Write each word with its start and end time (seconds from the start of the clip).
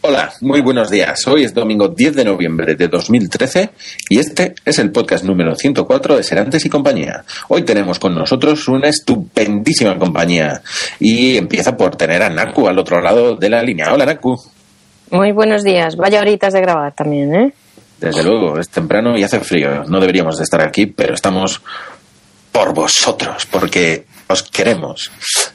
Hola, 0.00 0.32
muy 0.42 0.60
buenos 0.60 0.90
días. 0.90 1.26
Hoy 1.26 1.42
es 1.42 1.52
domingo 1.52 1.88
10 1.88 2.14
de 2.14 2.24
noviembre 2.24 2.76
de 2.76 2.86
2013 2.86 3.70
y 4.08 4.20
este 4.20 4.54
es 4.64 4.78
el 4.78 4.92
podcast 4.92 5.24
número 5.24 5.56
104 5.56 6.16
de 6.16 6.22
Serantes 6.22 6.64
y 6.64 6.68
compañía. 6.68 7.24
Hoy 7.48 7.62
tenemos 7.62 7.98
con 7.98 8.14
nosotros 8.14 8.68
una 8.68 8.88
estupendísima 8.88 9.98
compañía 9.98 10.62
y 11.00 11.36
empieza 11.36 11.76
por 11.76 11.96
tener 11.96 12.22
a 12.22 12.30
Naku 12.30 12.68
al 12.68 12.78
otro 12.78 13.00
lado 13.00 13.34
de 13.34 13.50
la 13.50 13.60
línea. 13.60 13.92
Hola, 13.92 14.06
Naku. 14.06 14.40
Muy 15.10 15.32
buenos 15.32 15.64
días. 15.64 15.96
Vaya 15.96 16.20
horitas 16.20 16.52
de 16.52 16.60
grabar 16.60 16.94
también, 16.94 17.34
¿eh? 17.34 17.52
Desde 18.00 18.22
luego, 18.22 18.60
es 18.60 18.68
temprano 18.68 19.18
y 19.18 19.24
hace 19.24 19.40
frío. 19.40 19.82
No 19.88 19.98
deberíamos 19.98 20.38
de 20.38 20.44
estar 20.44 20.60
aquí, 20.60 20.86
pero 20.86 21.14
estamos 21.14 21.60
por 22.52 22.72
vosotros, 22.72 23.46
porque 23.50 24.04
os 24.28 24.42
queremos 24.42 25.10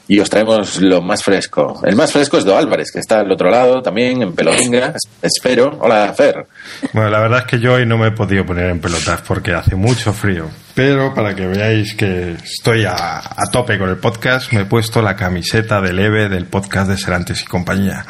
y 0.08 0.18
os 0.20 0.28
traemos 0.28 0.80
lo 0.80 1.00
más 1.00 1.22
fresco. 1.22 1.80
El 1.84 1.96
más 1.96 2.12
fresco 2.12 2.36
es 2.38 2.44
Do 2.44 2.56
Álvarez, 2.56 2.90
que 2.92 2.98
está 2.98 3.20
al 3.20 3.30
otro 3.32 3.50
lado 3.50 3.80
también, 3.82 4.22
en 4.22 4.34
Pelotinga. 4.34 4.94
Espero. 5.22 5.78
Hola, 5.80 6.12
Fer. 6.14 6.46
Bueno, 6.92 7.08
la 7.10 7.20
verdad 7.20 7.38
es 7.40 7.44
que 7.46 7.60
yo 7.60 7.74
hoy 7.74 7.86
no 7.86 7.96
me 7.96 8.08
he 8.08 8.12
podido 8.12 8.44
poner 8.44 8.70
en 8.70 8.80
pelotas 8.80 9.20
porque 9.22 9.52
hace 9.52 9.74
mucho 9.76 10.12
frío. 10.12 10.50
Pero 10.74 11.14
para 11.14 11.34
que 11.36 11.46
veáis 11.46 11.94
que 11.94 12.32
estoy 12.32 12.84
a, 12.84 13.18
a 13.18 13.44
tope 13.52 13.78
con 13.78 13.88
el 13.88 13.96
podcast, 13.98 14.52
me 14.52 14.62
he 14.62 14.64
puesto 14.64 15.00
la 15.02 15.14
camiseta 15.14 15.80
de 15.80 15.92
leve 15.92 16.28
del 16.28 16.46
podcast 16.46 16.90
de 16.90 16.98
Serantes 16.98 17.42
y 17.42 17.44
compañía. 17.44 18.04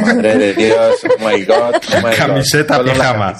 Madre 0.00 0.36
de 0.38 0.54
Dios, 0.54 0.96
oh 1.04 1.28
my 1.28 1.44
God. 1.44 1.74
oh 1.74 1.96
my 1.96 2.02
God. 2.02 2.16
Camiseta 2.16 2.82
la 2.82 2.92
pijama. 2.92 3.36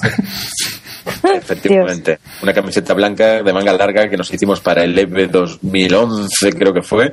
Efectivamente, 1.35 2.19
una 2.43 2.53
camiseta 2.53 2.95
blanca 2.95 3.43
de 3.43 3.53
manga 3.53 3.73
larga 3.73 4.09
que 4.09 4.17
nos 4.17 4.33
hicimos 4.33 4.61
para 4.61 4.83
el 4.85 4.99
EVE 4.99 5.29
2011, 5.29 6.53
creo 6.53 6.73
que 6.73 6.83
fue. 6.83 7.12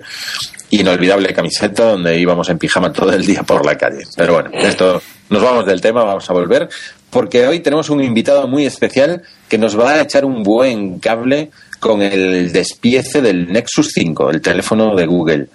Inolvidable 0.71 1.33
camiseta 1.33 1.91
donde 1.91 2.17
íbamos 2.17 2.49
en 2.49 2.57
pijama 2.57 2.91
todo 2.91 3.13
el 3.13 3.25
día 3.25 3.43
por 3.43 3.65
la 3.65 3.77
calle. 3.77 4.03
Pero 4.15 4.33
bueno, 4.33 4.49
esto 4.53 5.01
nos 5.29 5.41
vamos 5.41 5.65
del 5.65 5.81
tema, 5.81 6.03
vamos 6.03 6.27
a 6.29 6.33
volver, 6.33 6.69
porque 7.09 7.47
hoy 7.47 7.59
tenemos 7.59 7.89
un 7.89 8.03
invitado 8.03 8.47
muy 8.47 8.65
especial 8.65 9.21
que 9.47 9.57
nos 9.57 9.79
va 9.79 9.91
a 9.91 10.01
echar 10.01 10.25
un 10.25 10.41
buen 10.41 10.99
cable 10.99 11.51
con 11.79 12.01
el 12.01 12.51
despiece 12.51 13.21
del 13.21 13.51
Nexus 13.51 13.91
5, 13.93 14.31
el 14.31 14.41
teléfono 14.41 14.95
de 14.95 15.05
Google. 15.05 15.47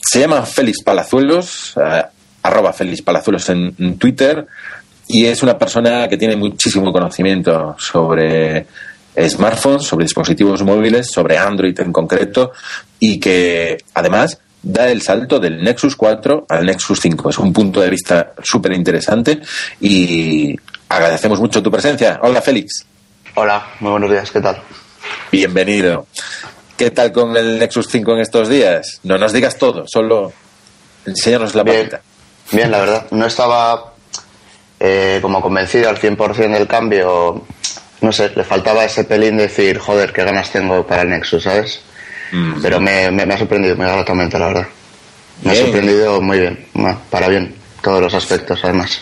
Se 0.00 0.20
llama 0.20 0.42
Félix 0.42 0.82
Palazuelos, 0.84 1.74
eh, 1.76 2.02
arroba 2.42 2.72
Félix 2.72 3.02
Palazuelos 3.02 3.48
en 3.48 3.98
Twitter, 3.98 4.46
y 5.08 5.26
es 5.26 5.42
una 5.42 5.58
persona 5.58 6.08
que 6.08 6.16
tiene 6.16 6.36
muchísimo 6.36 6.92
conocimiento 6.92 7.76
sobre 7.78 8.66
smartphones, 9.28 9.84
sobre 9.84 10.04
dispositivos 10.04 10.62
móviles, 10.62 11.08
sobre 11.10 11.38
Android 11.38 11.78
en 11.80 11.92
concreto, 11.92 12.52
y 12.98 13.20
que 13.20 13.78
además 13.94 14.38
da 14.62 14.88
el 14.88 15.02
salto 15.02 15.38
del 15.38 15.62
Nexus 15.62 15.94
4 15.94 16.46
al 16.48 16.64
Nexus 16.66 16.98
5. 17.00 17.30
Es 17.30 17.38
un 17.38 17.52
punto 17.52 17.80
de 17.80 17.90
vista 17.90 18.32
súper 18.42 18.72
interesante 18.72 19.40
y 19.80 20.56
agradecemos 20.88 21.38
mucho 21.38 21.62
tu 21.62 21.70
presencia. 21.70 22.18
Hola 22.22 22.40
Félix, 22.40 22.86
Hola, 23.36 23.66
muy 23.80 23.90
buenos 23.90 24.10
días, 24.10 24.30
¿qué 24.30 24.40
tal? 24.40 24.60
bienvenido. 25.30 26.06
¿Qué 26.76 26.90
tal 26.90 27.12
con 27.12 27.36
el 27.36 27.58
Nexus 27.58 27.86
5 27.88 28.12
en 28.14 28.18
estos 28.20 28.48
días? 28.48 29.00
No 29.04 29.18
nos 29.18 29.32
digas 29.32 29.58
todo, 29.58 29.84
solo 29.86 30.32
enséñanos 31.06 31.54
la 31.54 31.62
Bien. 31.62 31.76
patita. 31.88 32.02
Bien, 32.52 32.70
la 32.70 32.78
verdad, 32.78 33.06
no 33.10 33.26
estaba 33.26 33.93
eh, 34.86 35.18
como 35.22 35.40
convencido 35.40 35.88
al 35.88 35.96
100% 35.98 36.52
del 36.52 36.66
cambio, 36.66 37.42
no 38.02 38.12
sé, 38.12 38.30
le 38.36 38.44
faltaba 38.44 38.84
ese 38.84 39.04
pelín 39.04 39.38
de 39.38 39.44
decir, 39.44 39.78
joder, 39.78 40.12
qué 40.12 40.24
ganas 40.24 40.50
tengo 40.50 40.86
para 40.86 41.02
el 41.02 41.08
Nexus, 41.08 41.42
¿sabes? 41.44 41.80
Mm. 42.32 42.60
Pero 42.60 42.80
me, 42.80 43.10
me- 43.10 43.24
me 43.24 43.32
ha 43.34 43.38
sorprendido 43.38 43.76
muy 43.76 43.86
gratamente, 43.86 44.38
la 44.38 44.46
verdad. 44.48 44.66
Me 45.42 45.52
ha 45.52 45.54
sorprendido 45.54 46.20
muy 46.20 46.38
bien, 46.38 46.66
para 47.10 47.28
bien, 47.28 47.54
todos 47.82 48.00
los 48.02 48.12
aspectos, 48.14 48.60
además. 48.62 49.00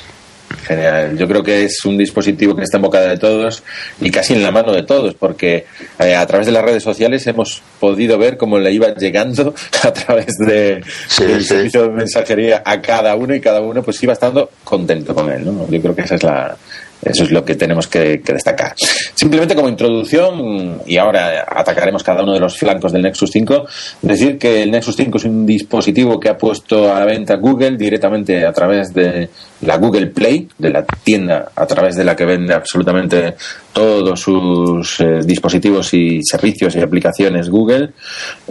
Genial. 0.67 1.17
Yo 1.17 1.27
creo 1.29 1.43
que 1.43 1.65
es 1.65 1.85
un 1.85 1.97
dispositivo 1.99 2.55
que 2.55 2.63
está 2.63 2.79
en 2.79 2.83
boca 2.83 3.01
de 3.01 3.19
todos 3.19 3.63
y 4.01 4.11
casi 4.11 4.35
en 4.35 4.43
la 4.43 4.51
mano 4.51 4.73
de 4.73 4.83
todos, 4.83 5.15
porque 5.15 5.67
eh, 5.99 6.15
a 6.15 6.27
través 6.27 6.47
de 6.47 6.53
las 6.53 6.63
redes 6.65 6.83
sociales 6.83 7.27
hemos 7.27 7.63
podido 7.81 8.19
ver 8.19 8.37
cómo 8.37 8.59
le 8.59 8.73
iba 8.73 8.95
llegando 8.95 9.55
a 9.83 9.93
través 9.93 10.37
de, 10.39 10.83
Sí, 11.09 11.25
del 11.25 11.43
sí. 11.43 11.49
servicio 11.49 11.83
de 11.85 11.91
mensajería 11.91 12.63
a 12.65 12.81
cada 12.81 13.15
uno 13.17 13.35
y 13.35 13.41
cada 13.41 13.61
uno 13.61 13.83
pues 13.83 14.03
iba 14.03 14.13
estando 14.13 14.51
contento 14.65 15.15
con 15.15 15.31
él. 15.31 15.45
¿no? 15.45 15.69
Yo 15.69 15.81
creo 15.81 15.95
que 15.95 16.03
esa 16.03 16.15
es 16.17 16.23
la, 16.23 16.57
eso 17.03 17.25
es 17.25 17.31
lo 17.31 17.45
que 17.45 17.57
tenemos 17.57 17.87
que, 17.87 18.23
destacar. 18.25 18.75
Simplemente 19.15 19.55
como 19.55 19.69
introducción, 19.69 20.81
y 20.87 20.97
ahora 20.97 21.45
atacaremos 21.49 22.03
cada 22.03 22.23
uno 22.23 22.33
de 22.33 22.41
los 22.41 22.57
flancos 22.57 22.93
del 22.93 23.03
Nexus 23.03 23.31
5, 23.31 23.67
decir 24.03 24.39
que 24.39 24.63
el 24.63 24.71
Nexus 24.71 24.97
5 24.97 25.19
es 25.19 25.25
un 25.25 25.45
dispositivo 25.45 26.19
que 26.21 26.29
ha 26.29 26.39
puesto 26.39 26.95
a 26.95 27.01
la 27.01 27.07
venta 27.07 27.37
Google 27.37 27.77
directamente 27.77 28.47
a 28.47 28.53
través 28.53 28.95
de 28.95 29.29
la 29.63 29.77
Google 29.79 30.09
Play, 30.09 30.49
de 30.59 30.71
la 30.71 30.85
tienda 30.85 31.51
a 31.55 31.67
través 31.67 31.97
de 31.97 32.05
la 32.05 32.15
que 32.15 32.25
vende 32.25 32.55
absolutamente 32.55 33.35
todos 33.73 34.21
sus 34.21 35.01
eh, 35.01 35.21
dispositivos 35.25 35.93
y 35.95 36.23
servicios 36.23 36.77
y 36.77 36.81
aplicaciones 36.81 37.49
Google, 37.49 37.91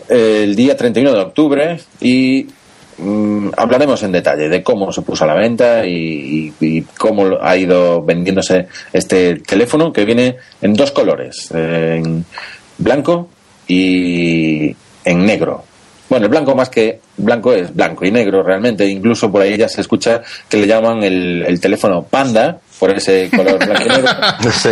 eh, 0.10 0.42
el 0.44 0.56
día 0.56 0.76
31 0.76 1.14
de 1.14 1.20
octubre 1.20 1.80
y 2.02 2.48
Mm, 2.98 3.50
hablaremos 3.58 4.04
en 4.04 4.12
detalle 4.12 4.50
de 4.50 4.62
cómo 4.62 4.92
se 4.92 5.02
puso 5.02 5.24
a 5.24 5.28
la 5.28 5.34
venta 5.34 5.86
y, 5.86 6.54
cómo 6.98 7.38
ha 7.42 7.58
ido 7.58 8.04
vendiéndose 8.04 8.68
este 8.94 9.36
teléfono 9.36 9.92
que 9.92 10.06
viene 10.06 10.38
en 10.62 10.74
dos 10.74 10.92
colores, 10.92 11.50
eh, 11.54 12.02
en 12.04 12.26
blanco 12.78 13.30
y 13.68 14.76
en 15.06 15.26
negro. 15.26 15.64
Bueno, 16.10 16.26
el 16.26 16.30
blanco 16.30 16.54
más 16.56 16.70
que 16.70 17.00
blanco 17.18 17.54
es 17.54 17.74
blanco 17.74 18.06
y 18.06 18.12
negro 18.12 18.44
realmente. 18.44 18.86
Incluso 18.86 19.32
por 19.32 19.42
ahí 19.42 19.58
ya 19.58 19.70
se 19.70 19.82
escucha 19.82 20.22
que 20.50 20.58
le 20.58 20.68
llaman 20.68 21.04
el 21.04 21.60
teléfono 21.62 22.04
Panda 22.04 22.60
por 22.82 22.90
ese 22.90 23.30
color 23.30 23.60
blanco 23.64 23.84
y 23.86 23.90
negro. 23.90 24.10
Sí. 24.52 24.70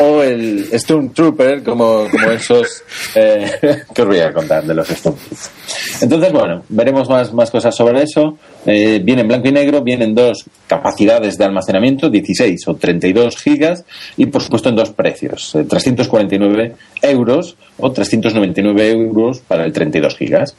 O, 0.00 0.04
o 0.04 0.22
el 0.24 0.66
Stormtrooper, 0.72 1.62
como, 1.62 2.08
como 2.10 2.30
esos 2.32 2.82
eh, 3.14 3.84
que 3.94 4.02
os 4.02 4.08
voy 4.08 4.18
a 4.18 4.32
contar 4.32 4.64
de 4.64 4.74
los 4.74 4.88
Stormtroopers. 4.88 5.50
Entonces, 6.00 6.32
bueno, 6.32 6.64
veremos 6.68 7.08
más, 7.08 7.32
más 7.32 7.48
cosas 7.52 7.76
sobre 7.76 8.02
eso. 8.02 8.36
Eh, 8.66 9.00
viene 9.04 9.22
en 9.22 9.28
blanco 9.28 9.46
y 9.46 9.52
negro, 9.52 9.80
vienen 9.80 10.12
dos 10.12 10.44
capacidades 10.66 11.38
de 11.38 11.44
almacenamiento, 11.44 12.10
16 12.10 12.66
o 12.66 12.74
32 12.74 13.36
gigas, 13.36 13.84
y 14.16 14.26
por 14.26 14.42
supuesto 14.42 14.68
en 14.68 14.74
dos 14.74 14.90
precios, 14.90 15.54
eh, 15.54 15.62
349 15.62 16.74
euros 17.02 17.56
o 17.78 17.92
399 17.92 18.90
euros 18.90 19.38
para 19.38 19.64
el 19.64 19.72
32 19.72 20.16
gigas. 20.16 20.56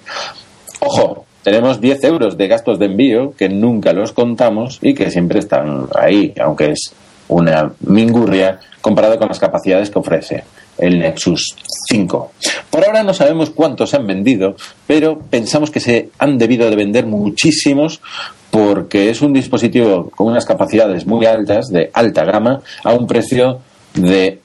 Ojo, 0.80 1.26
tenemos 1.44 1.82
10 1.82 2.04
euros 2.04 2.38
de 2.38 2.48
gastos 2.48 2.80
de 2.80 2.86
envío 2.86 3.34
que 3.38 3.50
nunca 3.50 3.94
los 3.94 4.12
contamos 4.12 4.80
y 4.82 4.94
que 4.94 5.10
siempre 5.12 5.40
están 5.40 5.88
ahí, 5.96 6.34
aunque 6.40 6.72
es 6.72 6.94
una 7.28 7.72
mingurria 7.82 8.60
comparado 8.82 9.18
con 9.18 9.28
las 9.28 9.40
capacidades 9.40 9.90
que 9.90 10.00
ofrece 10.00 10.44
el 10.78 11.00
Nexus 11.00 11.56
5. 11.90 12.32
Por 12.70 12.86
ahora 12.86 13.04
no 13.04 13.14
sabemos 13.14 13.52
cuántos 13.52 13.90
se 13.90 13.98
han 13.98 14.08
vendido, 14.08 14.56
pero 14.88 15.20
pensamos 15.20 15.72
que 15.72 15.80
se 15.80 16.10
han 16.20 16.38
debido 16.38 16.70
de 16.70 16.76
vender 16.76 17.06
muchísimos 17.06 18.02
porque 18.50 19.10
es 19.10 19.22
un 19.22 19.34
dispositivo 19.34 20.10
con 20.10 20.28
unas 20.28 20.46
capacidades 20.46 21.06
muy 21.06 21.26
altas, 21.26 21.70
de 21.70 21.90
alta 21.94 22.26
gama, 22.26 22.62
a 22.84 22.94
un 22.94 23.08
precio 23.08 23.60
de 23.94 24.40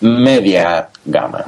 media 0.00 0.88
gama. 1.04 1.44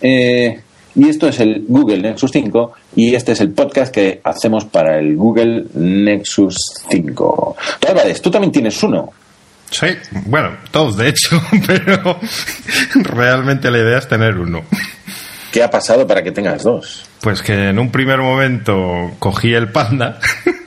Eh, 0.00 0.60
y 0.98 1.08
esto 1.08 1.28
es 1.28 1.38
el 1.38 1.64
Google 1.68 1.98
Nexus 1.98 2.32
5 2.32 2.72
y 2.96 3.14
este 3.14 3.30
es 3.32 3.40
el 3.40 3.52
podcast 3.52 3.94
que 3.94 4.20
hacemos 4.24 4.64
para 4.64 4.98
el 4.98 5.16
Google 5.16 5.66
Nexus 5.74 6.56
5. 6.90 7.56
Tú, 7.78 7.88
Álvarez, 7.88 8.20
tú 8.20 8.32
también 8.32 8.50
tienes 8.50 8.82
uno. 8.82 9.12
Sí, 9.70 9.86
bueno, 10.26 10.56
todos 10.72 10.96
de 10.96 11.10
hecho, 11.10 11.40
pero 11.66 12.18
realmente 12.94 13.70
la 13.70 13.78
idea 13.78 13.98
es 13.98 14.08
tener 14.08 14.36
uno. 14.36 14.64
¿Qué 15.52 15.62
ha 15.62 15.70
pasado 15.70 16.04
para 16.04 16.24
que 16.24 16.32
tengas 16.32 16.64
dos? 16.64 17.06
Pues 17.20 17.42
que 17.42 17.68
en 17.68 17.78
un 17.78 17.92
primer 17.92 18.18
momento 18.18 19.12
cogí 19.20 19.54
el 19.54 19.70
panda 19.70 20.18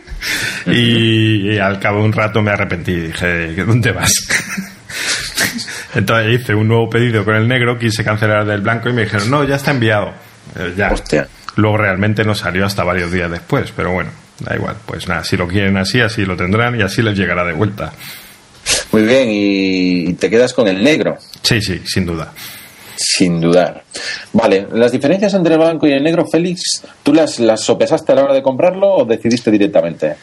y, 0.65 1.51
y 1.51 1.57
al 1.57 1.77
cabo 1.79 1.99
de 1.99 2.05
un 2.05 2.13
rato 2.13 2.41
me 2.41 2.51
arrepentí 2.51 2.91
y 2.93 3.01
dije, 3.07 3.53
¿dónde 3.65 3.91
vas? 3.91 4.13
Entonces 5.95 6.39
hice 6.39 6.55
un 6.55 6.67
nuevo 6.67 6.89
pedido 6.89 7.25
con 7.25 7.35
el 7.35 7.47
negro, 7.47 7.77
quise 7.77 8.03
cancelar 8.03 8.41
el 8.41 8.47
del 8.47 8.61
blanco 8.61 8.89
y 8.89 8.93
me 8.93 9.03
dijeron, 9.03 9.29
no, 9.29 9.43
ya 9.43 9.55
está 9.55 9.71
enviado. 9.71 10.11
Eh, 10.57 10.73
ya. 10.77 10.91
Hostia. 10.91 11.27
Luego 11.55 11.77
realmente 11.77 12.23
no 12.23 12.33
salió 12.33 12.65
hasta 12.65 12.83
varios 12.83 13.11
días 13.11 13.29
después, 13.29 13.73
pero 13.75 13.91
bueno, 13.91 14.11
da 14.39 14.55
igual. 14.55 14.75
Pues 14.85 15.07
nada, 15.07 15.23
si 15.23 15.35
lo 15.35 15.47
quieren 15.47 15.77
así, 15.77 15.99
así 15.99 16.25
lo 16.25 16.37
tendrán 16.37 16.79
y 16.79 16.81
así 16.81 17.01
les 17.01 17.17
llegará 17.17 17.43
de 17.43 17.53
vuelta. 17.53 17.91
Muy 18.91 19.03
bien, 19.03 19.27
y 19.29 20.13
te 20.13 20.29
quedas 20.29 20.53
con 20.53 20.67
el 20.67 20.81
negro. 20.83 21.17
Sí, 21.41 21.61
sí, 21.61 21.81
sin 21.85 22.05
duda. 22.05 22.31
Sin 22.95 23.41
dudar. 23.41 23.83
Vale, 24.33 24.67
las 24.73 24.91
diferencias 24.91 25.33
entre 25.33 25.55
el 25.55 25.59
blanco 25.59 25.87
y 25.87 25.93
el 25.93 26.03
negro, 26.03 26.25
Félix, 26.25 26.83
¿tú 27.01 27.13
las, 27.13 27.39
las 27.39 27.61
sopesaste 27.61 28.11
a 28.11 28.15
la 28.15 28.23
hora 28.25 28.33
de 28.33 28.43
comprarlo 28.43 28.87
o 28.87 29.05
decidiste 29.05 29.49
directamente? 29.49 30.15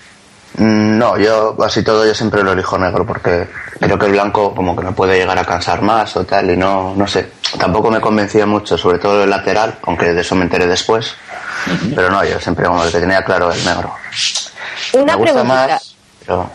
Mm, 0.59 0.99
No, 0.99 1.17
yo 1.17 1.57
así 1.65 1.83
todo 1.83 2.05
yo 2.07 2.15
siempre 2.15 2.43
lo 2.43 2.53
elijo 2.53 2.77
negro 2.79 3.07
porque 3.07 3.47
creo 3.79 3.99
que 3.99 4.07
el 4.07 4.13
blanco 4.13 4.55
como 4.55 4.75
que 4.77 4.83
me 4.85 4.93
puede 4.93 5.17
llegar 5.19 5.39
a 5.39 5.45
cansar 5.45 5.83
más 5.83 6.17
o 6.17 6.25
tal 6.25 6.51
y 6.51 6.57
no, 6.57 6.95
no 6.97 7.07
sé, 7.07 7.31
tampoco 7.59 7.91
me 7.91 8.01
convencía 8.01 8.45
mucho, 8.47 8.77
sobre 8.77 8.99
todo 8.99 9.23
el 9.25 9.31
lateral, 9.31 9.79
aunque 9.83 10.13
de 10.13 10.21
eso 10.21 10.35
me 10.35 10.45
enteré 10.45 10.67
después, 10.67 11.15
pero 11.95 12.11
no, 12.11 12.25
yo 12.25 12.41
siempre 12.41 12.67
como 12.67 12.83
que 12.83 12.91
tenía 12.91 13.23
claro 13.25 13.53
el 13.53 13.65
negro. 13.65 13.93
Una 14.95 15.17
me 15.17 15.19
gusta 15.19 15.33
preguntita. 15.33 15.45
más, 15.69 15.97
pero 16.27 16.51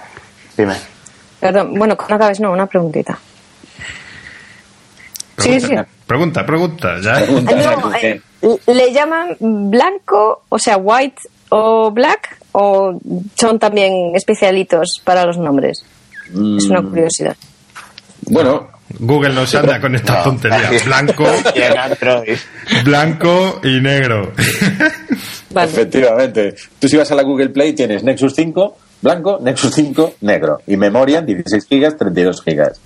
dime. 0.58 0.76
Perdón, 1.40 1.74
bueno, 1.76 1.98
no 2.10 2.16
acabes, 2.16 2.40
no, 2.40 2.52
una 2.52 2.66
preguntita. 2.66 3.18
Sí, 5.38 5.60
sí. 5.60 5.76
Pregunta, 6.08 6.46
pregunta, 6.46 6.96
ya. 7.02 7.16
Pregunta, 7.16 7.56
Ah, 7.56 7.76
no, 7.82 7.96
eh, 7.96 8.22
¿Le 8.68 8.94
llaman 8.94 9.36
blanco, 9.40 10.44
o 10.50 10.60
sea, 10.60 10.78
white 10.78 11.22
o 11.50 11.92
black? 11.92 12.38
¿O 12.54 13.00
son 13.36 13.60
también 13.60 14.16
especialitos 14.16 15.02
para 15.04 15.26
los 15.26 15.38
nombres? 15.38 15.84
Es 16.58 16.66
una 16.66 16.82
curiosidad. 16.82 17.36
Bueno, 18.28 18.70
Google 19.00 19.34
no 19.34 19.46
se 19.46 19.58
anda 19.58 19.82
con 19.82 19.96
esta 19.96 20.20
No, 20.20 20.24
tontería. 20.24 20.70
así- 20.70 20.86
Blanco, 20.86 21.26
blanco 22.86 23.60
y 23.64 23.80
negro. 23.82 24.32
Vale. 25.52 25.72
efectivamente. 25.72 26.56
Tú 26.80 26.88
si 26.88 26.98
vas 26.98 27.12
a 27.12 27.16
la 27.16 27.24
Google 27.24 27.50
Play 27.50 27.74
tienes 27.74 28.04
Nexus 28.04 28.34
5 28.36 28.78
blanco, 29.04 29.38
Nexus 29.42 29.74
5 29.76 30.14
negro 30.22 30.62
y 30.66 30.78
memoria 30.78 31.22
16 31.22 31.66
gigas, 31.68 31.96
32 31.98 32.42
gigas. 32.42 32.80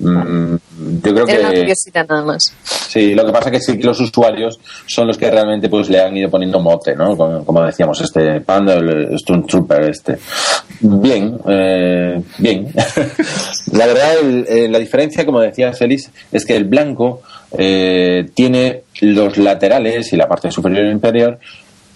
Mm, 0.00 0.54
yo 1.02 1.14
creo 1.14 1.26
Era 1.28 1.40
una 1.40 1.50
que 1.50 1.58
curiosidad 1.60 2.06
nada 2.08 2.22
más. 2.24 2.52
Sí, 2.64 3.14
lo 3.14 3.24
que 3.24 3.32
pasa 3.32 3.50
que 3.50 3.60
sí 3.60 3.78
que 3.78 3.84
los 3.86 4.00
usuarios 4.00 4.58
son 4.86 5.06
los 5.06 5.16
que 5.16 5.30
realmente 5.30 5.68
pues 5.68 5.88
le 5.88 6.00
han 6.00 6.16
ido 6.16 6.28
poniendo 6.28 6.60
mote, 6.60 6.94
¿no? 6.96 7.16
Como, 7.16 7.44
como 7.44 7.62
decíamos, 7.64 8.00
este 8.00 8.40
Panda, 8.40 8.74
el 8.74 9.18
Stormtrooper 9.18 9.82
este. 9.90 10.18
Bien, 10.80 11.38
eh, 11.48 12.20
bien. 12.38 12.72
la 13.72 13.86
verdad, 13.86 14.14
el- 14.22 14.46
eh, 14.48 14.68
la 14.68 14.78
diferencia, 14.78 15.24
como 15.24 15.40
decía 15.40 15.72
Félix, 15.72 16.10
es 16.32 16.44
que 16.44 16.56
el 16.56 16.64
blanco 16.64 17.22
eh, 17.56 18.28
tiene 18.34 18.82
los 19.02 19.36
laterales 19.38 20.12
y 20.12 20.16
la 20.16 20.28
parte 20.28 20.50
superior 20.50 20.86
e 20.86 20.90
inferior 20.92 21.38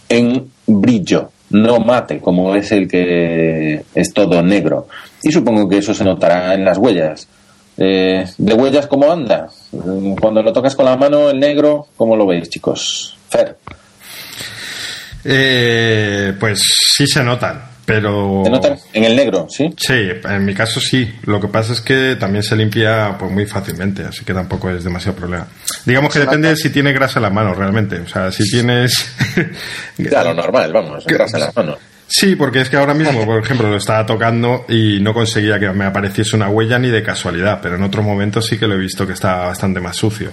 en 0.08 0.50
brillo, 0.66 1.30
no 1.50 1.79
mate, 1.81 2.20
como 2.20 2.55
es 2.55 2.73
el 2.73 2.88
que 2.88 3.85
es 3.94 4.12
todo 4.12 4.43
negro. 4.43 4.88
Y 5.23 5.31
supongo 5.32 5.69
que 5.69 5.79
eso 5.79 5.94
se 5.94 6.05
notará 6.05 6.55
en 6.55 6.64
las 6.64 6.79
huellas. 6.79 7.26
Eh, 7.76 8.25
¿De 8.38 8.55
huellas 8.55 8.87
cómo 8.87 9.11
anda? 9.11 9.49
Cuando 10.20 10.43
lo 10.43 10.52
tocas 10.52 10.76
con 10.76 10.85
la 10.85 10.96
mano, 10.96 11.31
el 11.31 11.41
negro, 11.41 11.88
¿cómo 11.96 12.17
lo 12.17 12.26
veis, 12.26 12.49
chicos? 12.49 13.17
Fer, 13.29 13.56
Eh, 15.25 16.35
pues 16.38 16.61
sí 16.96 17.06
se 17.06 17.25
notan, 17.25 17.62
pero... 17.84 18.42
¿te 18.44 18.50
notan 18.50 18.78
en 18.92 19.04
el 19.04 19.16
negro, 19.16 19.46
sí? 19.48 19.72
Sí, 19.76 20.08
en 20.25 20.44
mi 20.44 20.54
caso 20.54 20.81
sí. 20.81 21.14
Lo 21.25 21.40
que 21.40 21.48
pasa 21.48 21.72
es 21.72 21.81
que 21.81 22.16
también 22.16 22.42
se 22.42 22.56
limpia 22.56 23.16
pues 23.19 23.31
muy 23.31 23.46
fácilmente, 23.46 24.04
así 24.04 24.25
que 24.25 24.34
tampoco 24.34 24.70
es 24.70 24.84
demasiado 24.84 25.16
problema. 25.16 25.46
Digamos 25.84 26.12
que 26.12 26.20
depende 26.20 26.48
de 26.48 26.56
si 26.56 26.70
tiene 26.70 26.92
grasa 26.92 27.19
en 27.19 27.25
la 27.25 27.31
mano 27.31 27.54
realmente. 27.54 28.00
O 28.00 28.08
sea, 28.08 28.31
si 28.31 28.44
tienes... 28.50 29.14
Claro, 29.96 30.34
normal, 30.34 30.72
vamos, 30.72 31.04
grasa 31.06 31.36
en 31.36 31.44
las 31.44 31.56
manos. 31.56 31.78
Sí, 32.06 32.36
porque 32.36 32.60
es 32.60 32.69
que 32.69 32.76
ahora 32.76 32.94
mismo, 32.94 33.25
por 33.25 33.42
ejemplo, 33.42 33.69
lo 33.69 33.76
estaba 33.76 34.04
tocando 34.04 34.66
y 34.69 35.00
no 35.00 35.14
conseguía 35.14 35.58
que 35.58 35.70
me 35.70 35.84
apareciese 35.84 36.36
una 36.36 36.48
huella 36.48 36.78
ni 36.78 36.88
de 36.88 37.02
casualidad, 37.02 37.60
pero 37.62 37.76
en 37.76 37.82
otro 37.82 38.02
momento 38.02 38.42
sí 38.42 38.58
que 38.58 38.66
lo 38.66 38.75
he 38.75 38.78
visto 38.78 39.06
que 39.06 39.14
está 39.14 39.36
bastante 39.46 39.81
más 39.81 39.96
sucio. 39.96 40.32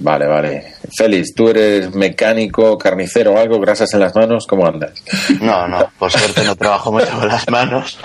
Vale, 0.00 0.26
vale. 0.26 0.74
Félix, 0.96 1.34
tú 1.34 1.48
eres 1.48 1.94
mecánico, 1.94 2.78
carnicero 2.78 3.32
o 3.32 3.38
algo, 3.38 3.58
grasas 3.58 3.92
en 3.94 4.00
las 4.00 4.14
manos, 4.14 4.46
¿cómo 4.46 4.66
andas? 4.66 5.02
No, 5.40 5.66
no, 5.66 5.90
por 5.98 6.10
suerte 6.10 6.44
no 6.44 6.54
trabajo 6.54 6.92
mucho 6.92 7.10
con 7.18 7.28
las 7.28 7.48
manos. 7.50 7.98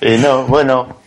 Y 0.00 0.18
no, 0.18 0.44
bueno, 0.44 0.98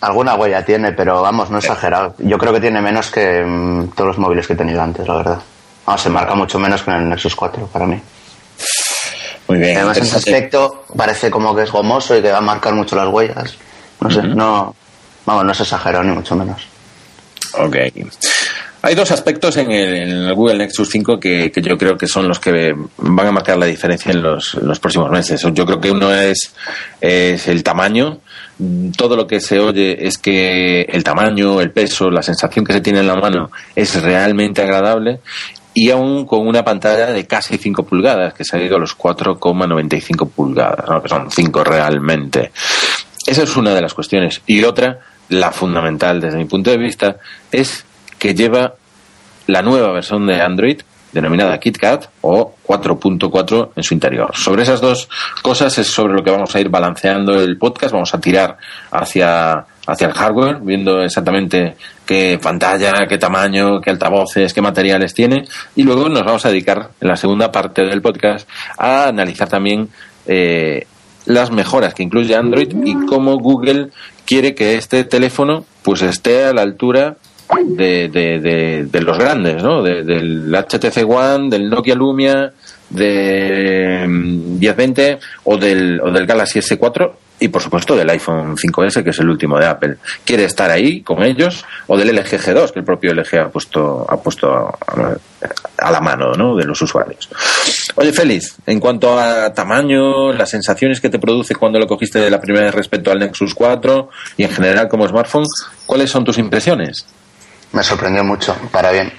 alguna 0.00 0.34
huella 0.34 0.64
tiene, 0.64 0.92
pero 0.92 1.20
vamos, 1.20 1.50
no 1.50 1.58
exagerado. 1.58 2.14
Yo 2.18 2.38
creo 2.38 2.54
que 2.54 2.60
tiene 2.60 2.80
menos 2.80 3.10
que 3.10 3.44
mm, 3.44 3.88
todos 3.88 4.08
los 4.08 4.18
móviles 4.18 4.46
que 4.46 4.54
he 4.54 4.56
tenido 4.56 4.80
antes, 4.80 5.06
la 5.06 5.16
verdad. 5.16 5.38
Vamos, 5.84 6.00
se 6.00 6.08
marca 6.08 6.34
mucho 6.34 6.58
menos 6.58 6.82
que 6.82 6.90
en 6.90 6.96
el 6.96 7.08
Nexus 7.10 7.36
4 7.36 7.66
para 7.66 7.86
mí. 7.86 8.00
Muy 9.48 9.58
bien. 9.58 9.76
Además, 9.76 9.98
en 9.98 10.04
ese 10.04 10.16
aspecto 10.16 10.86
parece 10.96 11.30
como 11.30 11.54
que 11.54 11.62
es 11.62 11.70
gomoso 11.70 12.16
y 12.16 12.22
que 12.22 12.32
va 12.32 12.38
a 12.38 12.40
marcar 12.40 12.74
mucho 12.74 12.96
las 12.96 13.08
huellas. 13.08 13.56
No 14.00 14.10
sé, 14.10 14.22
no. 14.22 14.74
Vamos, 15.26 15.44
no 15.44 15.52
es 15.52 15.60
exagerado 15.60 16.04
ni 16.04 16.12
mucho 16.12 16.34
menos. 16.34 16.66
Ok. 17.58 17.76
Hay 18.86 18.94
dos 18.94 19.10
aspectos 19.10 19.56
en 19.56 19.72
el, 19.72 19.94
en 19.96 20.08
el 20.10 20.34
Google 20.34 20.58
Nexus 20.58 20.88
5 20.90 21.18
que, 21.18 21.50
que 21.50 21.60
yo 21.60 21.76
creo 21.76 21.98
que 21.98 22.06
son 22.06 22.28
los 22.28 22.38
que 22.38 22.72
van 22.98 23.26
a 23.26 23.32
marcar 23.32 23.58
la 23.58 23.66
diferencia 23.66 24.12
en 24.12 24.22
los, 24.22 24.56
próximos 24.80 25.10
meses. 25.10 25.44
Yo 25.52 25.66
creo 25.66 25.80
que 25.80 25.90
uno 25.90 26.14
es, 26.14 26.54
es 27.00 27.48
el 27.48 27.64
tamaño. 27.64 28.20
Todo 28.96 29.16
lo 29.16 29.26
que 29.26 29.40
se 29.40 29.58
oye 29.58 30.06
es 30.06 30.18
que 30.18 30.82
el 30.82 31.02
tamaño, 31.02 31.60
el 31.60 31.72
peso, 31.72 32.12
la 32.12 32.22
sensación 32.22 32.64
que 32.64 32.74
se 32.74 32.80
tiene 32.80 33.00
en 33.00 33.08
la 33.08 33.16
mano 33.16 33.50
es 33.74 34.00
realmente 34.00 34.62
agradable 34.62 35.18
y 35.74 35.90
aún 35.90 36.24
con 36.24 36.46
una 36.46 36.64
pantalla 36.64 37.08
de 37.08 37.26
casi 37.26 37.58
5 37.58 37.82
pulgadas, 37.82 38.34
que 38.34 38.44
se 38.44 38.56
ha 38.56 38.62
ido 38.62 38.76
a 38.76 38.78
los 38.78 38.96
4,95 38.96 40.30
pulgadas, 40.30 40.88
¿no? 40.88 41.02
que 41.02 41.08
son 41.08 41.28
5 41.28 41.64
realmente. 41.64 42.52
Esa 43.26 43.42
es 43.42 43.56
una 43.56 43.74
de 43.74 43.80
las 43.80 43.94
cuestiones. 43.94 44.42
Y 44.46 44.62
otra, 44.62 45.00
la 45.30 45.50
fundamental 45.50 46.20
desde 46.20 46.38
mi 46.38 46.44
punto 46.44 46.70
de 46.70 46.78
vista, 46.78 47.16
es 47.50 47.84
que 48.26 48.34
lleva 48.34 48.74
la 49.46 49.62
nueva 49.62 49.92
versión 49.92 50.26
de 50.26 50.42
Android 50.42 50.80
denominada 51.12 51.60
KitKat 51.60 52.06
o 52.22 52.56
4.4 52.66 53.70
en 53.76 53.82
su 53.84 53.94
interior. 53.94 54.36
Sobre 54.36 54.64
esas 54.64 54.80
dos 54.80 55.08
cosas 55.42 55.78
es 55.78 55.86
sobre 55.86 56.14
lo 56.14 56.24
que 56.24 56.32
vamos 56.32 56.52
a 56.52 56.60
ir 56.60 56.68
balanceando 56.68 57.40
el 57.40 57.56
podcast, 57.56 57.92
vamos 57.92 58.12
a 58.12 58.20
tirar 58.20 58.56
hacia, 58.90 59.64
hacia 59.86 60.08
el 60.08 60.12
hardware, 60.12 60.58
viendo 60.60 61.00
exactamente 61.02 61.76
qué 62.04 62.40
pantalla, 62.42 63.06
qué 63.08 63.16
tamaño, 63.16 63.80
qué 63.80 63.90
altavoces, 63.90 64.52
qué 64.52 64.60
materiales 64.60 65.14
tiene 65.14 65.44
y 65.76 65.84
luego 65.84 66.08
nos 66.08 66.24
vamos 66.24 66.44
a 66.46 66.48
dedicar 66.48 66.90
en 67.00 67.06
la 67.06 67.16
segunda 67.16 67.52
parte 67.52 67.82
del 67.82 68.02
podcast 68.02 68.48
a 68.76 69.06
analizar 69.06 69.48
también 69.48 69.88
eh, 70.26 70.84
las 71.26 71.52
mejoras 71.52 71.94
que 71.94 72.02
incluye 72.02 72.34
Android 72.34 72.74
y 72.84 73.06
cómo 73.06 73.38
Google 73.38 73.90
quiere 74.24 74.56
que 74.56 74.74
este 74.74 75.04
teléfono 75.04 75.64
pues 75.84 76.02
esté 76.02 76.44
a 76.44 76.52
la 76.52 76.62
altura 76.62 77.18
de, 77.66 79.00
los 79.02 79.18
grandes, 79.18 79.62
¿no? 79.62 79.82
De- 79.82 80.02
del 80.02 80.52
HTC 80.54 81.04
One, 81.08 81.50
del 81.50 81.68
Nokia 81.70 81.94
Lumia, 81.94 82.52
de 82.90 84.04
mm, 84.06 84.58
1020 84.58 85.18
o 85.44 85.56
del, 85.56 86.00
o 86.00 86.10
del 86.10 86.26
Galaxy 86.26 86.60
S4 86.60 87.12
y 87.38 87.48
por 87.48 87.60
supuesto 87.60 87.94
del 87.94 88.08
iPhone 88.08 88.56
5S 88.56 89.04
que 89.04 89.10
es 89.10 89.18
el 89.18 89.28
último 89.28 89.58
de 89.58 89.66
Apple. 89.66 89.96
Quiere 90.24 90.44
estar 90.44 90.70
ahí 90.70 91.02
con 91.02 91.22
ellos 91.22 91.64
o 91.86 91.98
del 91.98 92.14
LG 92.16 92.38
G2 92.40 92.70
que 92.72 92.78
el 92.78 92.84
propio 92.84 93.12
LG 93.12 93.36
ha 93.38 93.48
puesto, 93.50 94.06
ha 94.08 94.16
puesto 94.16 94.50
a, 94.54 94.74
a 95.78 95.90
la 95.90 96.00
mano 96.00 96.32
¿no? 96.32 96.56
de 96.56 96.64
los 96.64 96.80
usuarios. 96.80 97.28
Oye 97.96 98.12
Félix, 98.12 98.56
en 98.66 98.80
cuanto 98.80 99.18
a 99.18 99.52
tamaño, 99.52 100.32
las 100.32 100.48
sensaciones 100.48 101.00
que 101.00 101.10
te 101.10 101.18
produce 101.18 101.54
cuando 101.56 101.78
lo 101.78 101.86
cogiste 101.86 102.20
de 102.20 102.30
la 102.30 102.40
primera 102.40 102.66
vez 102.66 102.74
respecto 102.74 103.10
al 103.10 103.18
Nexus 103.18 103.54
4 103.54 104.08
y 104.38 104.44
en 104.44 104.50
general 104.50 104.88
como 104.88 105.06
smartphone, 105.06 105.44
¿cuáles 105.84 106.10
son 106.10 106.24
tus 106.24 106.38
impresiones? 106.38 107.04
Me 107.72 107.82
sorprendió 107.82 108.24
mucho, 108.24 108.56
para 108.70 108.90
bien. 108.90 109.12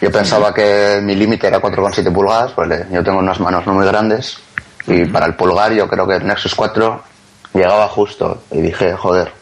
Yo 0.00 0.10
pensaba 0.10 0.52
que 0.52 1.00
mi 1.02 1.14
límite 1.14 1.46
era 1.46 1.60
4,7 1.60 2.12
pulgadas, 2.12 2.52
pues 2.52 2.90
yo 2.90 3.02
tengo 3.02 3.18
unas 3.18 3.40
manos 3.40 3.66
no 3.66 3.72
muy 3.72 3.86
grandes 3.86 4.38
y 4.86 5.04
para 5.06 5.26
el 5.26 5.34
pulgar 5.34 5.72
yo 5.72 5.88
creo 5.88 6.06
que 6.06 6.16
el 6.16 6.26
Nexus 6.26 6.54
4 6.54 7.02
llegaba 7.54 7.88
justo 7.88 8.42
y 8.50 8.60
dije, 8.60 8.92
joder, 8.94 9.32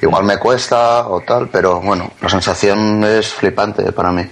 igual 0.00 0.24
me 0.24 0.38
cuesta 0.38 1.06
o 1.08 1.20
tal, 1.20 1.48
pero 1.48 1.80
bueno, 1.80 2.10
la 2.20 2.28
sensación 2.28 3.04
es 3.04 3.32
flipante 3.32 3.92
para 3.92 4.10
mí. 4.10 4.28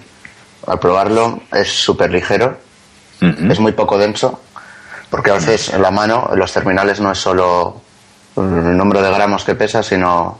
Al 0.66 0.78
probarlo 0.78 1.40
es 1.52 1.68
súper 1.68 2.10
ligero, 2.10 2.58
es 3.20 3.60
muy 3.60 3.72
poco 3.72 3.98
denso, 3.98 4.40
porque 5.10 5.30
a 5.30 5.34
veces 5.34 5.72
en 5.72 5.82
la 5.82 5.90
mano, 5.90 6.30
en 6.32 6.38
los 6.38 6.52
terminales 6.52 7.00
no 7.00 7.12
es 7.12 7.18
solo 7.18 7.80
el 8.36 8.76
número 8.76 9.02
de 9.02 9.10
gramos 9.10 9.44
que 9.44 9.54
pesa, 9.54 9.82
sino 9.82 10.38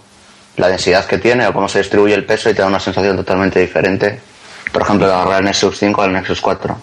la 0.56 0.68
densidad 0.68 1.04
que 1.06 1.18
tiene 1.18 1.46
o 1.46 1.52
cómo 1.52 1.68
se 1.68 1.78
distribuye 1.78 2.14
el 2.14 2.24
peso 2.24 2.50
y 2.50 2.54
te 2.54 2.62
da 2.62 2.68
una 2.68 2.80
sensación 2.80 3.16
totalmente 3.16 3.60
diferente. 3.60 4.20
Por 4.72 4.82
ejemplo, 4.82 5.06
de 5.06 5.14
agarrar 5.14 5.40
el 5.40 5.46
Nexus 5.46 5.78
5 5.78 6.02
al 6.02 6.12
Nexus 6.12 6.40
4. 6.40 6.76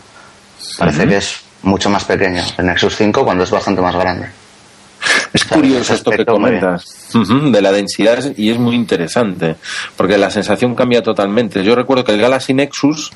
Parece 0.77 1.07
que 1.07 1.17
es 1.17 1.41
mucho 1.63 1.89
más 1.89 2.03
pequeño 2.03 2.43
el 2.57 2.65
Nexus 2.65 2.95
5 2.95 3.23
cuando 3.23 3.43
es 3.43 3.51
bastante 3.51 3.81
más 3.81 3.95
grande. 3.95 4.27
Es 5.33 5.45
curioso 5.45 5.93
esto 5.93 6.11
que 6.11 6.25
comentas 6.25 7.09
de 7.13 7.61
la 7.61 7.71
densidad 7.71 8.23
y 8.35 8.49
es 8.49 8.57
muy 8.57 8.75
interesante 8.75 9.55
porque 9.95 10.17
la 10.17 10.31
sensación 10.31 10.75
cambia 10.75 11.03
totalmente. 11.03 11.63
Yo 11.63 11.75
recuerdo 11.75 12.03
que 12.03 12.13
el 12.13 12.21
Galaxy 12.21 12.53
Nexus 12.53 13.11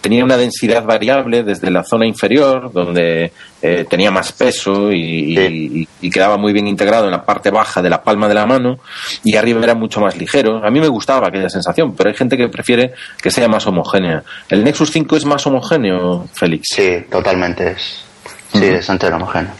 tenía 0.00 0.24
una 0.24 0.36
densidad 0.36 0.84
variable 0.84 1.42
desde 1.42 1.70
la 1.70 1.84
zona 1.84 2.06
inferior, 2.06 2.72
donde 2.72 3.32
eh, 3.62 3.84
tenía 3.88 4.10
más 4.10 4.32
peso 4.32 4.90
y, 4.92 5.36
y- 5.38 5.88
y 6.00 6.10
quedaba 6.10 6.36
muy 6.38 6.52
bien 6.52 6.66
integrado 6.66 7.04
en 7.04 7.10
la 7.10 7.24
parte 7.24 7.50
baja 7.50 7.82
de 7.82 7.90
la 7.90 8.02
palma 8.02 8.26
de 8.28 8.34
la 8.34 8.46
mano, 8.46 8.78
y 9.24 9.36
arriba 9.36 9.62
era 9.62 9.74
mucho 9.74 10.00
más 10.00 10.16
ligero. 10.16 10.64
A 10.64 10.70
mí 10.70 10.80
me 10.80 10.88
gustaba 10.88 11.28
aquella 11.28 11.50
sensación, 11.50 11.94
pero 11.94 12.10
hay 12.10 12.16
gente 12.16 12.36
que 12.36 12.48
prefiere 12.48 12.92
que 13.22 13.30
sea 13.30 13.48
más 13.48 13.66
homogénea. 13.66 14.22
¿El 14.48 14.64
Nexus 14.64 14.90
5 14.90 15.16
es 15.16 15.24
más 15.26 15.46
homogéneo, 15.46 16.26
Félix? 16.32 16.68
Sí, 16.74 17.04
totalmente 17.10 17.72
es. 17.72 18.04
Sí, 18.52 18.64
es 18.64 18.88
entero 18.88 19.16
homogéneo. 19.16 19.52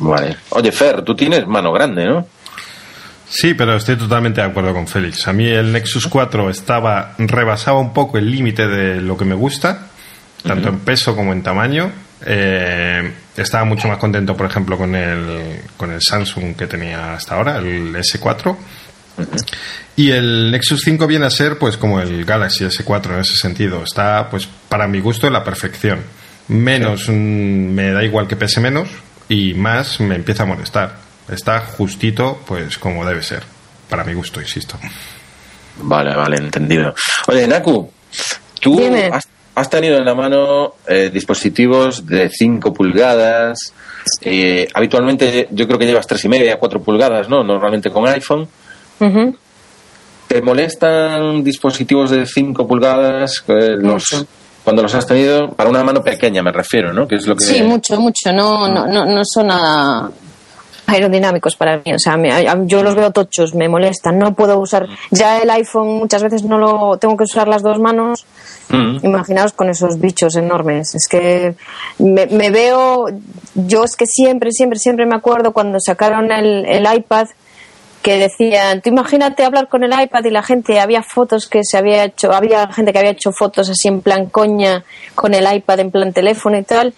Vale. 0.00 0.36
Oye, 0.50 0.72
Fer, 0.72 1.02
tú 1.02 1.14
tienes 1.14 1.46
mano 1.46 1.70
grande, 1.72 2.04
¿no? 2.06 2.26
Sí, 3.36 3.52
pero 3.52 3.74
estoy 3.74 3.96
totalmente 3.96 4.40
de 4.40 4.46
acuerdo 4.46 4.72
con 4.72 4.86
Félix. 4.86 5.26
A 5.26 5.32
mí 5.32 5.48
el 5.48 5.72
Nexus 5.72 6.06
4 6.06 6.50
estaba 6.50 7.16
rebasaba 7.18 7.80
un 7.80 7.92
poco 7.92 8.16
el 8.16 8.30
límite 8.30 8.68
de 8.68 9.00
lo 9.00 9.16
que 9.16 9.24
me 9.24 9.34
gusta, 9.34 9.88
tanto 10.44 10.68
en 10.68 10.78
peso 10.78 11.16
como 11.16 11.32
en 11.32 11.42
tamaño. 11.42 11.90
Eh, 12.24 13.12
estaba 13.36 13.64
mucho 13.64 13.88
más 13.88 13.98
contento, 13.98 14.36
por 14.36 14.46
ejemplo, 14.46 14.78
con 14.78 14.94
el, 14.94 15.62
con 15.76 15.90
el 15.90 16.00
Samsung 16.00 16.54
que 16.54 16.68
tenía 16.68 17.14
hasta 17.14 17.34
ahora, 17.34 17.58
el 17.58 17.92
S4. 17.96 18.56
Y 19.96 20.12
el 20.12 20.52
Nexus 20.52 20.82
5 20.82 21.04
viene 21.08 21.26
a 21.26 21.30
ser 21.30 21.58
pues 21.58 21.76
como 21.76 22.00
el 22.00 22.24
Galaxy 22.24 22.64
S4 22.64 23.14
en 23.14 23.18
ese 23.18 23.34
sentido. 23.34 23.82
Está 23.82 24.30
pues 24.30 24.48
para 24.68 24.86
mi 24.86 25.00
gusto 25.00 25.26
en 25.26 25.32
la 25.32 25.42
perfección. 25.42 25.98
Menos 26.46 27.08
me 27.08 27.90
da 27.90 28.04
igual 28.04 28.28
que 28.28 28.36
pese 28.36 28.60
menos 28.60 28.88
y 29.28 29.54
más 29.54 29.98
me 29.98 30.14
empieza 30.14 30.44
a 30.44 30.46
molestar. 30.46 31.03
Está 31.28 31.60
justito 31.60 32.38
pues 32.46 32.78
como 32.78 33.04
debe 33.04 33.22
ser. 33.22 33.42
Para 33.88 34.04
mi 34.04 34.14
gusto, 34.14 34.40
insisto. 34.40 34.76
Vale, 35.82 36.14
vale, 36.14 36.36
entendido. 36.36 36.94
Oye, 37.28 37.46
Naku, 37.46 37.90
tú 38.60 38.80
has, 39.12 39.26
has 39.54 39.70
tenido 39.70 39.98
en 39.98 40.04
la 40.04 40.14
mano 40.14 40.74
eh, 40.86 41.10
dispositivos 41.12 42.06
de 42.06 42.28
5 42.28 42.72
pulgadas. 42.72 43.58
eh, 44.20 44.68
habitualmente 44.74 45.48
yo 45.50 45.66
creo 45.66 45.78
que 45.78 45.86
llevas 45.86 46.06
tres 46.06 46.24
y 46.24 46.28
media, 46.28 46.58
4 46.58 46.82
pulgadas, 46.82 47.28
¿no? 47.28 47.42
Normalmente 47.42 47.90
con 47.90 48.06
iPhone. 48.08 48.48
¿Te 50.28 50.40
molestan 50.42 51.44
dispositivos 51.44 52.10
de 52.10 52.26
5 52.26 52.66
pulgadas 52.66 53.44
eh, 53.48 53.76
los, 53.78 54.04
Mucho. 54.12 54.26
cuando 54.64 54.82
los 54.82 54.94
has 54.94 55.06
tenido? 55.06 55.50
Para 55.52 55.68
una 55.68 55.84
mano 55.84 56.02
pequeña 56.02 56.42
me 56.42 56.50
refiero, 56.52 56.92
¿no? 56.92 57.06
Que 57.06 57.16
es 57.16 57.26
lo 57.26 57.36
que... 57.36 57.44
Sí, 57.44 57.62
mucho, 57.62 58.00
mucho. 58.00 58.32
No, 58.32 58.66
no, 58.68 58.86
no, 58.86 59.04
no 59.04 59.22
son 59.24 59.48
nada 59.48 60.10
aerodinámicos 60.86 61.56
para 61.56 61.78
mí. 61.78 61.92
O 61.94 61.98
sea, 61.98 62.16
me- 62.16 62.30
yo 62.66 62.82
los 62.82 62.94
veo 62.94 63.10
tochos, 63.10 63.54
me 63.54 63.68
molestan. 63.68 64.18
No 64.18 64.34
puedo 64.34 64.58
usar. 64.58 64.86
Ya 65.10 65.38
el 65.38 65.50
iPhone 65.50 65.98
muchas 65.98 66.22
veces 66.22 66.42
no 66.44 66.58
lo 66.58 66.96
tengo 66.98 67.16
que 67.16 67.24
usar 67.24 67.48
las 67.48 67.62
dos 67.62 67.78
manos. 67.78 68.26
Mm. 68.68 68.98
Imaginaos 69.04 69.52
con 69.52 69.68
esos 69.70 70.00
bichos 70.00 70.36
enormes. 70.36 70.94
Es 70.94 71.06
que 71.08 71.54
me, 71.98 72.26
me 72.26 72.50
veo. 72.50 73.06
Yo 73.54 73.84
es 73.84 73.96
que 73.96 74.06
siempre, 74.06 74.50
siempre, 74.52 74.78
siempre 74.78 75.06
me 75.06 75.14
acuerdo 75.16 75.52
cuando 75.52 75.78
sacaron 75.80 76.30
el, 76.32 76.64
el 76.66 76.86
iPad 76.96 77.28
que 78.02 78.18
decían, 78.18 78.82
tú 78.82 78.90
imagínate 78.90 79.44
hablar 79.44 79.68
con 79.68 79.82
el 79.82 79.90
iPad 79.98 80.24
y 80.24 80.30
la 80.30 80.42
gente, 80.42 80.78
había 80.78 81.02
fotos 81.02 81.46
que 81.48 81.64
se 81.64 81.78
había 81.78 82.04
hecho, 82.04 82.32
había 82.34 82.70
gente 82.70 82.92
que 82.92 82.98
había 82.98 83.12
hecho 83.12 83.32
fotos 83.32 83.70
así 83.70 83.88
en 83.88 84.02
plan 84.02 84.26
coña 84.26 84.84
con 85.14 85.32
el 85.32 85.50
iPad 85.50 85.80
en 85.80 85.90
plan 85.90 86.12
teléfono 86.12 86.58
y 86.58 86.64
tal. 86.64 86.92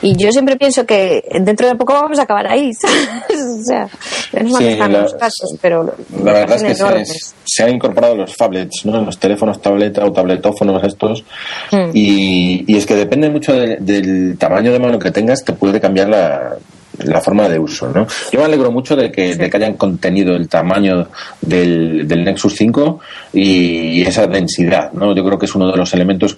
Y 0.00 0.16
yo 0.16 0.30
siempre 0.30 0.56
pienso 0.56 0.86
que 0.86 1.24
dentro 1.40 1.66
de 1.66 1.74
poco 1.74 1.92
vamos 1.94 2.18
a 2.18 2.22
acabar 2.22 2.46
ahí. 2.46 2.70
o 3.30 3.64
sea, 3.64 3.88
es 4.32 4.44
más 4.44 4.58
Sí, 4.58 4.66
están 4.68 4.92
la- 4.92 5.02
los 5.02 5.14
casos, 5.14 5.54
pero 5.60 5.92
La 6.24 6.32
verdad 6.32 6.56
es 6.56 6.78
que 6.82 7.04
se, 7.44 7.62
han 7.64 7.70
incorporado 7.74 8.14
los 8.16 8.36
tablets, 8.36 8.84
¿no? 8.86 9.00
los 9.02 9.18
teléfonos 9.18 9.60
tableta 9.60 10.04
o 10.04 10.12
tabletófonos 10.12 10.84
estos. 10.84 11.24
Mm. 11.72 11.90
Y, 11.94 12.64
y 12.72 12.76
es 12.76 12.86
que 12.86 12.94
depende 12.94 13.28
mucho 13.30 13.52
de- 13.54 13.76
del 13.80 14.36
tamaño 14.38 14.72
de 14.72 14.78
mano 14.78 14.98
que 14.98 15.10
tengas, 15.10 15.44
te 15.44 15.52
puede 15.52 15.80
cambiar 15.80 16.08
la, 16.08 16.56
la 16.98 17.20
forma 17.20 17.48
de 17.48 17.58
uso. 17.58 17.88
¿no? 17.88 18.06
Yo 18.30 18.38
me 18.38 18.44
alegro 18.44 18.70
mucho 18.70 18.94
de 18.94 19.10
que, 19.10 19.34
de 19.34 19.50
que 19.50 19.56
hayan 19.56 19.74
contenido 19.74 20.36
el 20.36 20.48
tamaño 20.48 21.08
del, 21.40 22.06
del 22.06 22.24
Nexus 22.24 22.54
5 22.56 23.00
y, 23.32 23.42
y 23.42 24.02
esa 24.02 24.26
densidad. 24.26 24.92
¿no? 24.92 25.14
Yo 25.14 25.24
creo 25.24 25.38
que 25.38 25.46
es 25.46 25.54
uno 25.54 25.70
de 25.70 25.76
los 25.76 25.92
elementos 25.94 26.36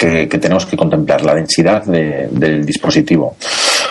que, 0.00 0.28
que 0.28 0.38
tenemos 0.38 0.64
que 0.64 0.76
contemplar, 0.78 1.22
la 1.22 1.34
densidad 1.34 1.84
de- 1.84 2.28
del 2.30 2.64
dispositivo. 2.64 3.36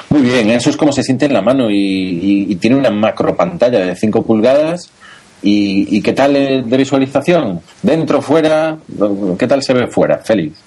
Muy 0.09 0.21
bien, 0.23 0.49
eso 0.49 0.71
es 0.71 0.75
como 0.77 0.91
se 0.91 1.03
siente 1.03 1.25
en 1.27 1.33
la 1.33 1.41
mano 1.43 1.69
y, 1.69 1.75
y- 1.77 2.45
y 2.51 2.55
tiene 2.55 2.75
una 2.77 2.89
macro 2.89 3.35
pantalla 3.35 3.79
de 3.79 3.95
5 3.95 4.23
pulgadas. 4.23 4.89
¿Y, 5.41 5.95
y 5.97 6.01
qué 6.01 6.11
tal 6.13 6.33
de 6.33 6.77
visualización? 6.77 7.61
¿Dentro, 7.81 8.21
fuera? 8.21 8.75
¿Qué 9.37 9.47
tal 9.47 9.63
se 9.63 9.73
ve 9.73 9.87
fuera, 9.87 10.17
Félix? 10.17 10.57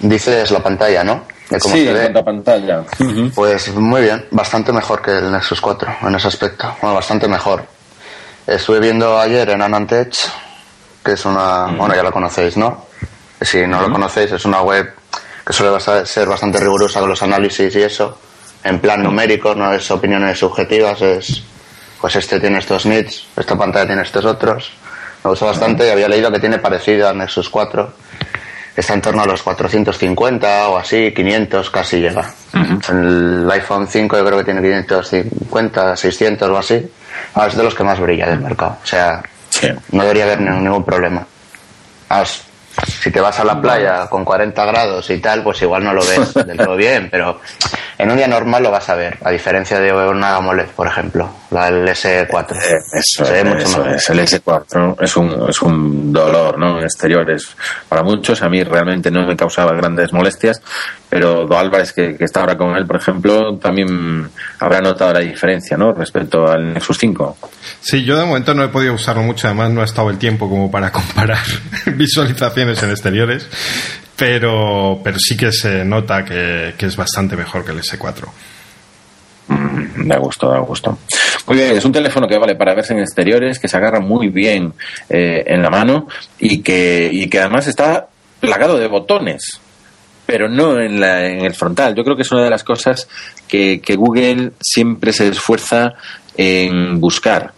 Dices 0.00 0.50
la 0.50 0.62
pantalla, 0.62 1.02
¿no? 1.02 1.22
De 1.48 1.58
cómo 1.58 1.74
sí, 1.74 1.84
se 1.84 1.88
en 1.88 1.94
ve. 1.94 2.00
cuanto 2.02 2.18
a 2.18 2.24
pantalla. 2.24 2.82
Pues 3.34 3.72
muy 3.74 4.02
bien, 4.02 4.26
bastante 4.30 4.72
mejor 4.72 5.00
que 5.00 5.12
el 5.12 5.32
Nexus 5.32 5.60
4 5.60 5.88
en 6.02 6.14
ese 6.16 6.28
aspecto. 6.28 6.66
Bueno, 6.82 6.96
bastante 6.96 7.28
mejor. 7.28 7.64
Estuve 8.46 8.78
viendo 8.80 9.18
ayer 9.18 9.48
en 9.50 9.62
Anantech, 9.62 10.14
que 11.04 11.12
es 11.12 11.24
una. 11.24 11.66
Bueno, 11.78 11.94
ya 11.94 12.02
la 12.02 12.10
conocéis, 12.12 12.56
¿no? 12.58 12.86
Si 13.40 13.66
no 13.66 13.80
lo 13.82 13.90
conocéis, 13.92 14.32
es 14.32 14.44
una 14.44 14.62
web 14.62 14.92
que 15.46 15.52
suele 15.52 15.78
ser 16.06 16.26
bastante 16.28 16.58
rigurosa 16.58 17.00
con 17.00 17.08
los 17.10 17.22
análisis 17.22 17.74
y 17.76 17.82
eso. 17.82 18.18
En 18.64 18.80
plan 18.80 19.02
numérico, 19.02 19.54
no 19.54 19.72
es 19.72 19.90
opiniones 19.90 20.38
subjetivas, 20.38 21.00
es. 21.02 21.42
Pues 22.00 22.16
este 22.16 22.40
tiene 22.40 22.58
estos 22.58 22.84
nits, 22.86 23.26
esta 23.36 23.56
pantalla 23.56 23.86
tiene 23.86 24.02
estos 24.02 24.24
otros. 24.24 24.72
Me 25.24 25.30
gusta 25.30 25.46
bastante 25.46 25.86
y 25.86 25.90
había 25.90 26.08
leído 26.08 26.30
que 26.30 26.38
tiene 26.40 26.58
parecido 26.58 27.08
al 27.08 27.18
Nexus 27.18 27.48
4 27.48 27.92
está 28.76 28.92
en 28.92 29.00
torno 29.00 29.22
a 29.22 29.26
los 29.26 29.42
450 29.42 30.68
o 30.68 30.76
así, 30.76 31.10
500 31.16 31.70
casi 31.70 31.98
llega. 31.98 32.30
El 32.90 33.48
iPhone 33.50 33.88
5 33.88 34.18
yo 34.18 34.24
creo 34.26 34.38
que 34.38 34.44
tiene 34.44 34.60
550, 34.60 35.96
600 35.96 36.50
o 36.50 36.58
así. 36.58 36.86
Ah, 37.34 37.46
es 37.46 37.56
de 37.56 37.62
los 37.62 37.74
que 37.74 37.82
más 37.84 37.98
brilla 37.98 38.26
del 38.28 38.40
mercado. 38.40 38.76
O 38.82 38.86
sea, 38.86 39.22
Sí. 39.48 39.68
no 39.92 40.02
debería 40.02 40.24
haber 40.24 40.42
ni- 40.42 40.50
ningún 40.60 40.84
problema. 40.84 41.26
As- 42.10 42.42
si 43.06 43.12
te 43.12 43.20
vas 43.20 43.38
a 43.38 43.44
la 43.44 43.60
playa 43.60 44.08
con 44.08 44.24
40 44.24 44.64
grados 44.64 45.10
y 45.10 45.18
tal, 45.18 45.44
pues 45.44 45.62
igual 45.62 45.84
no 45.84 45.94
lo 45.94 46.04
ves 46.04 46.34
del 46.44 46.56
todo 46.56 46.74
bien, 46.74 47.06
pero 47.08 47.40
en 47.98 48.10
un 48.10 48.16
día 48.16 48.26
normal 48.26 48.64
lo 48.64 48.72
vas 48.72 48.88
a 48.88 48.96
ver, 48.96 49.16
a 49.22 49.30
diferencia 49.30 49.78
de 49.78 49.92
una 49.92 50.34
AMOLED, 50.34 50.66
por 50.74 50.88
ejemplo, 50.88 51.30
la 51.52 51.70
del 51.70 51.86
S4. 51.86 52.56
Eh, 52.56 52.74
Eso, 52.94 53.24
Se 53.24 53.32
ve 53.32 53.44
mucho 53.44 53.60
eso 53.60 53.86
es, 53.86 54.10
el 54.10 54.18
S4 54.18 54.96
es 55.00 55.16
un, 55.16 55.48
es 55.48 55.62
un 55.62 56.12
dolor, 56.12 56.58
¿no? 56.58 56.78
En 56.78 56.84
exteriores 56.84 57.56
para 57.88 58.02
muchos, 58.02 58.42
a 58.42 58.48
mí 58.48 58.64
realmente 58.64 59.08
no 59.12 59.24
me 59.24 59.36
causaba 59.36 59.72
grandes 59.74 60.12
molestias, 60.12 60.60
pero 61.08 61.46
Do 61.46 61.56
Álvarez, 61.56 61.92
que, 61.92 62.16
que 62.16 62.24
está 62.24 62.40
ahora 62.40 62.58
con 62.58 62.76
él, 62.76 62.86
por 62.86 62.96
ejemplo, 62.96 63.56
también 63.58 64.28
habrá 64.58 64.80
notado 64.80 65.12
la 65.12 65.20
diferencia, 65.20 65.76
¿no? 65.76 65.92
Respecto 65.92 66.44
al 66.50 66.74
Nexus 66.74 66.98
5. 66.98 67.38
Sí, 67.80 68.04
yo 68.04 68.16
de 68.18 68.26
momento 68.26 68.52
no 68.52 68.64
he 68.64 68.68
podido 68.68 68.94
usarlo 68.94 69.22
mucho, 69.22 69.46
además 69.46 69.70
no 69.70 69.80
ha 69.82 69.84
estado 69.84 70.10
el 70.10 70.18
tiempo 70.18 70.48
como 70.48 70.70
para 70.70 70.90
comparar 70.92 71.38
visualizaciones 71.94 72.82
en 72.82 72.90
exteriores, 72.96 73.48
pero, 74.16 75.00
pero 75.04 75.18
sí 75.18 75.36
que 75.36 75.52
se 75.52 75.84
nota 75.84 76.24
que, 76.24 76.74
que 76.76 76.86
es 76.86 76.96
bastante 76.96 77.36
mejor 77.36 77.64
que 77.64 77.72
el 77.72 77.80
S4. 77.80 78.26
Mm, 79.48 80.08
Da 80.08 80.18
gusto, 80.18 80.48
da 80.50 80.58
gusto. 80.58 80.98
Muy 81.46 81.56
bien, 81.56 81.76
es 81.76 81.84
un 81.84 81.92
teléfono 81.92 82.26
que 82.26 82.38
vale 82.38 82.56
para 82.56 82.74
verse 82.74 82.92
en 82.92 83.00
exteriores, 83.00 83.58
que 83.58 83.68
se 83.68 83.76
agarra 83.76 84.00
muy 84.00 84.28
bien 84.28 84.72
eh, 85.08 85.44
en 85.46 85.62
la 85.62 85.70
mano 85.70 86.08
y 86.38 86.62
que, 86.62 87.08
y 87.12 87.28
que 87.28 87.40
además 87.40 87.66
está 87.66 88.08
plagado 88.40 88.78
de 88.78 88.88
botones, 88.88 89.60
pero 90.26 90.48
no 90.48 90.80
en, 90.80 90.98
la, 91.00 91.26
en 91.26 91.44
el 91.44 91.54
frontal. 91.54 91.94
Yo 91.94 92.02
creo 92.02 92.16
que 92.16 92.22
es 92.22 92.32
una 92.32 92.44
de 92.44 92.50
las 92.50 92.64
cosas 92.64 93.08
que, 93.46 93.80
que 93.80 93.94
Google 93.94 94.52
siempre 94.60 95.12
se 95.12 95.28
esfuerza 95.28 95.94
en 96.36 97.00
buscar. 97.00 97.52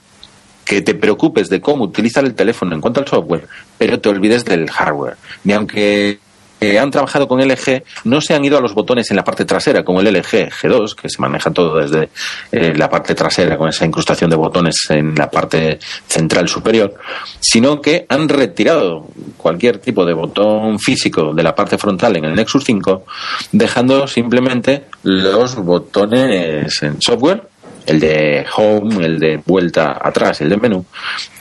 Que 0.68 0.82
te 0.82 0.94
preocupes 0.94 1.48
de 1.48 1.60
cómo 1.60 1.84
utilizar 1.84 2.24
el 2.24 2.34
teléfono 2.34 2.74
en 2.74 2.80
cuanto 2.80 3.00
al 3.00 3.08
software, 3.08 3.48
pero 3.78 4.00
te 4.00 4.08
olvides 4.08 4.44
del 4.44 4.70
hardware. 4.70 5.16
Ni 5.44 5.54
aunque 5.54 6.18
eh, 6.60 6.78
han 6.78 6.90
trabajado 6.90 7.28
con 7.28 7.40
LG, 7.40 7.84
no 8.04 8.20
se 8.20 8.34
han 8.34 8.44
ido 8.44 8.58
a 8.58 8.60
los 8.60 8.74
botones 8.74 9.10
en 9.10 9.16
la 9.16 9.24
parte 9.24 9.44
trasera, 9.44 9.84
como 9.84 10.00
el 10.00 10.12
LG 10.12 10.50
G2, 10.50 10.94
que 10.96 11.08
se 11.08 11.20
maneja 11.20 11.52
todo 11.52 11.78
desde 11.78 12.08
eh, 12.50 12.74
la 12.74 12.90
parte 12.90 13.14
trasera, 13.14 13.56
con 13.56 13.68
esa 13.68 13.84
incrustación 13.84 14.28
de 14.28 14.36
botones 14.36 14.74
en 14.88 15.14
la 15.14 15.30
parte 15.30 15.78
central 16.08 16.48
superior, 16.48 16.94
sino 17.38 17.80
que 17.80 18.06
han 18.08 18.28
retirado 18.28 19.06
cualquier 19.36 19.78
tipo 19.78 20.04
de 20.04 20.14
botón 20.14 20.80
físico 20.80 21.32
de 21.32 21.42
la 21.44 21.54
parte 21.54 21.78
frontal 21.78 22.16
en 22.16 22.24
el 22.24 22.34
Nexus 22.34 22.64
5, 22.64 23.04
dejando 23.52 24.08
simplemente 24.08 24.86
los 25.04 25.54
botones 25.54 26.82
en 26.82 27.00
software, 27.00 27.47
el 27.88 28.00
de 28.00 28.46
home, 28.56 29.04
el 29.04 29.18
de 29.18 29.42
vuelta 29.44 29.98
atrás, 30.00 30.40
el 30.40 30.48
de 30.50 30.56
menú, 30.56 30.84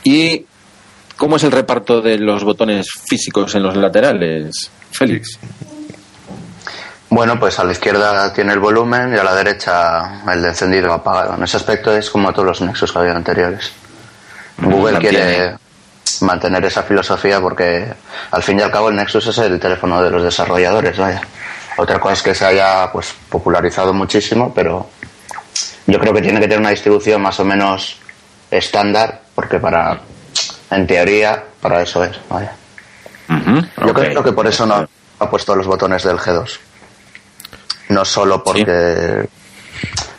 y 0.03 0.45
¿Cómo 1.17 1.37
es 1.37 1.43
el 1.43 1.51
reparto 1.51 1.99
de 1.99 2.19
los 2.19 2.43
botones 2.43 2.87
físicos 3.09 3.55
en 3.55 3.63
los 3.63 3.75
laterales, 3.75 4.69
Félix? 4.91 5.39
Bueno, 7.09 7.39
pues 7.39 7.57
a 7.57 7.63
la 7.63 7.71
izquierda 7.71 8.31
tiene 8.33 8.53
el 8.53 8.59
volumen 8.59 9.13
y 9.15 9.17
a 9.17 9.23
la 9.23 9.33
derecha 9.33 10.21
el 10.31 10.43
de 10.43 10.49
encendido 10.49 10.93
apagado. 10.93 11.33
En 11.33 11.43
ese 11.43 11.57
aspecto 11.57 11.95
es 11.95 12.11
como 12.11 12.31
todos 12.31 12.45
los 12.45 12.61
Nexus 12.61 12.91
que 12.91 12.99
había 12.99 13.15
anteriores. 13.15 13.71
Google 14.59 14.93
Mantiene. 14.93 15.17
quiere, 15.17 15.55
mantener 16.21 16.65
esa 16.65 16.83
filosofía 16.83 17.41
porque 17.41 17.85
al 18.29 18.43
fin 18.43 18.59
y 18.59 18.61
al 18.61 18.71
cabo 18.71 18.89
el 18.89 18.95
Nexus 18.95 19.25
es 19.25 19.37
el 19.39 19.59
teléfono 19.59 20.03
de 20.03 20.11
los 20.11 20.21
desarrolladores, 20.21 20.97
vaya. 20.97 21.21
Otra 21.77 21.99
cosa 21.99 22.13
es 22.13 22.21
que 22.21 22.35
se 22.35 22.45
haya 22.45 22.91
pues 22.91 23.13
popularizado 23.29 23.91
muchísimo, 23.91 24.53
pero 24.53 24.87
yo 25.87 25.99
creo 25.99 26.13
que 26.13 26.21
tiene 26.21 26.39
que 26.39 26.47
tener 26.47 26.59
una 26.59 26.69
distribución 26.69 27.21
más 27.21 27.39
o 27.39 27.45
menos 27.45 27.97
estándar 28.51 29.21
porque 29.33 29.59
para 29.59 29.99
en 30.69 30.85
teoría 30.85 31.43
para 31.61 31.81
eso 31.81 32.03
es, 32.03 32.17
vaya. 32.29 32.53
Yo 33.29 33.93
creo 33.93 34.23
que 34.23 34.33
por 34.33 34.47
eso 34.47 34.65
no 34.65 34.87
ha 35.19 35.29
puesto 35.29 35.55
los 35.55 35.65
botones 35.65 36.03
del 36.03 36.17
G2. 36.17 36.59
No 37.89 38.05
solo 38.05 38.43
porque 38.43 39.27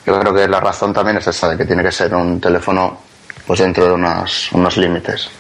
yo 0.07 0.21
creo 0.21 0.35
que 0.35 0.49
la 0.49 0.61
razón 0.61 0.93
también 0.93 1.19
es 1.19 1.27
esa 1.27 1.51
de 1.51 1.57
que 1.57 1.65
tiene 1.65 1.83
que 1.83 1.93
ser 1.93 2.15
un 2.15 2.41
teléfono 2.41 2.99
pues 3.47 3.61
dentro 3.61 3.87
de 3.87 3.93
unos, 3.93 4.51
unos 4.53 4.77
límites. 4.77 5.31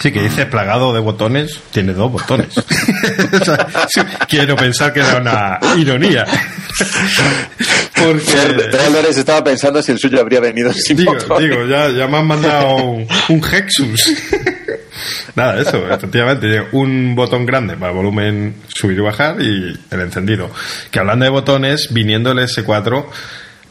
Sí, 0.00 0.12
que 0.12 0.22
dice 0.22 0.46
plagado 0.46 0.92
de 0.92 1.00
botones, 1.00 1.60
tiene 1.70 1.92
dos 1.92 2.12
botones. 2.12 2.48
quiero 4.28 4.56
pensar 4.56 4.92
que 4.92 5.00
era 5.00 5.16
una 5.16 5.58
ironía. 5.76 6.26
Porque. 7.94 9.10
estaba 9.10 9.42
pensando 9.42 9.82
si 9.82 9.92
el 9.92 9.98
suyo 9.98 10.20
habría 10.20 10.40
venido 10.40 10.72
sin 10.72 10.98
Digo, 10.98 11.14
digo 11.38 11.64
ya, 11.66 11.88
ya 11.90 12.06
me 12.06 12.18
han 12.18 12.26
mandado 12.26 12.76
un, 12.76 13.06
un 13.28 13.42
Hexus. 13.44 14.12
Nada, 15.34 15.60
eso, 15.60 15.84
efectivamente. 15.86 16.68
Un 16.72 17.14
botón 17.14 17.46
grande 17.46 17.76
para 17.76 17.90
el 17.90 17.96
volumen 17.96 18.54
subir 18.68 18.98
y 18.98 19.00
bajar 19.00 19.40
y 19.40 19.78
el 19.90 20.00
encendido. 20.00 20.50
Que 20.90 20.98
hablando 20.98 21.24
de 21.24 21.30
botones, 21.30 21.92
viniendo 21.92 22.32
el 22.32 22.38
S4 22.38 23.06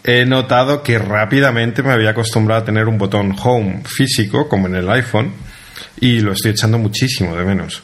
he 0.07 0.23
notado 0.25 0.83
que 0.83 0.99
rápidamente 0.99 1.81
me 1.81 1.91
había 1.91 2.11
acostumbrado 2.11 2.61
a 2.61 2.65
tener 2.65 2.87
un 2.87 2.99
botón 2.99 3.35
home 3.43 3.81
físico, 3.85 4.47
como 4.47 4.67
en 4.67 4.75
el 4.75 4.89
iPhone, 4.89 5.33
y 5.99 6.19
lo 6.19 6.33
estoy 6.33 6.51
echando 6.51 6.77
muchísimo 6.77 7.35
de 7.35 7.43
menos. 7.43 7.83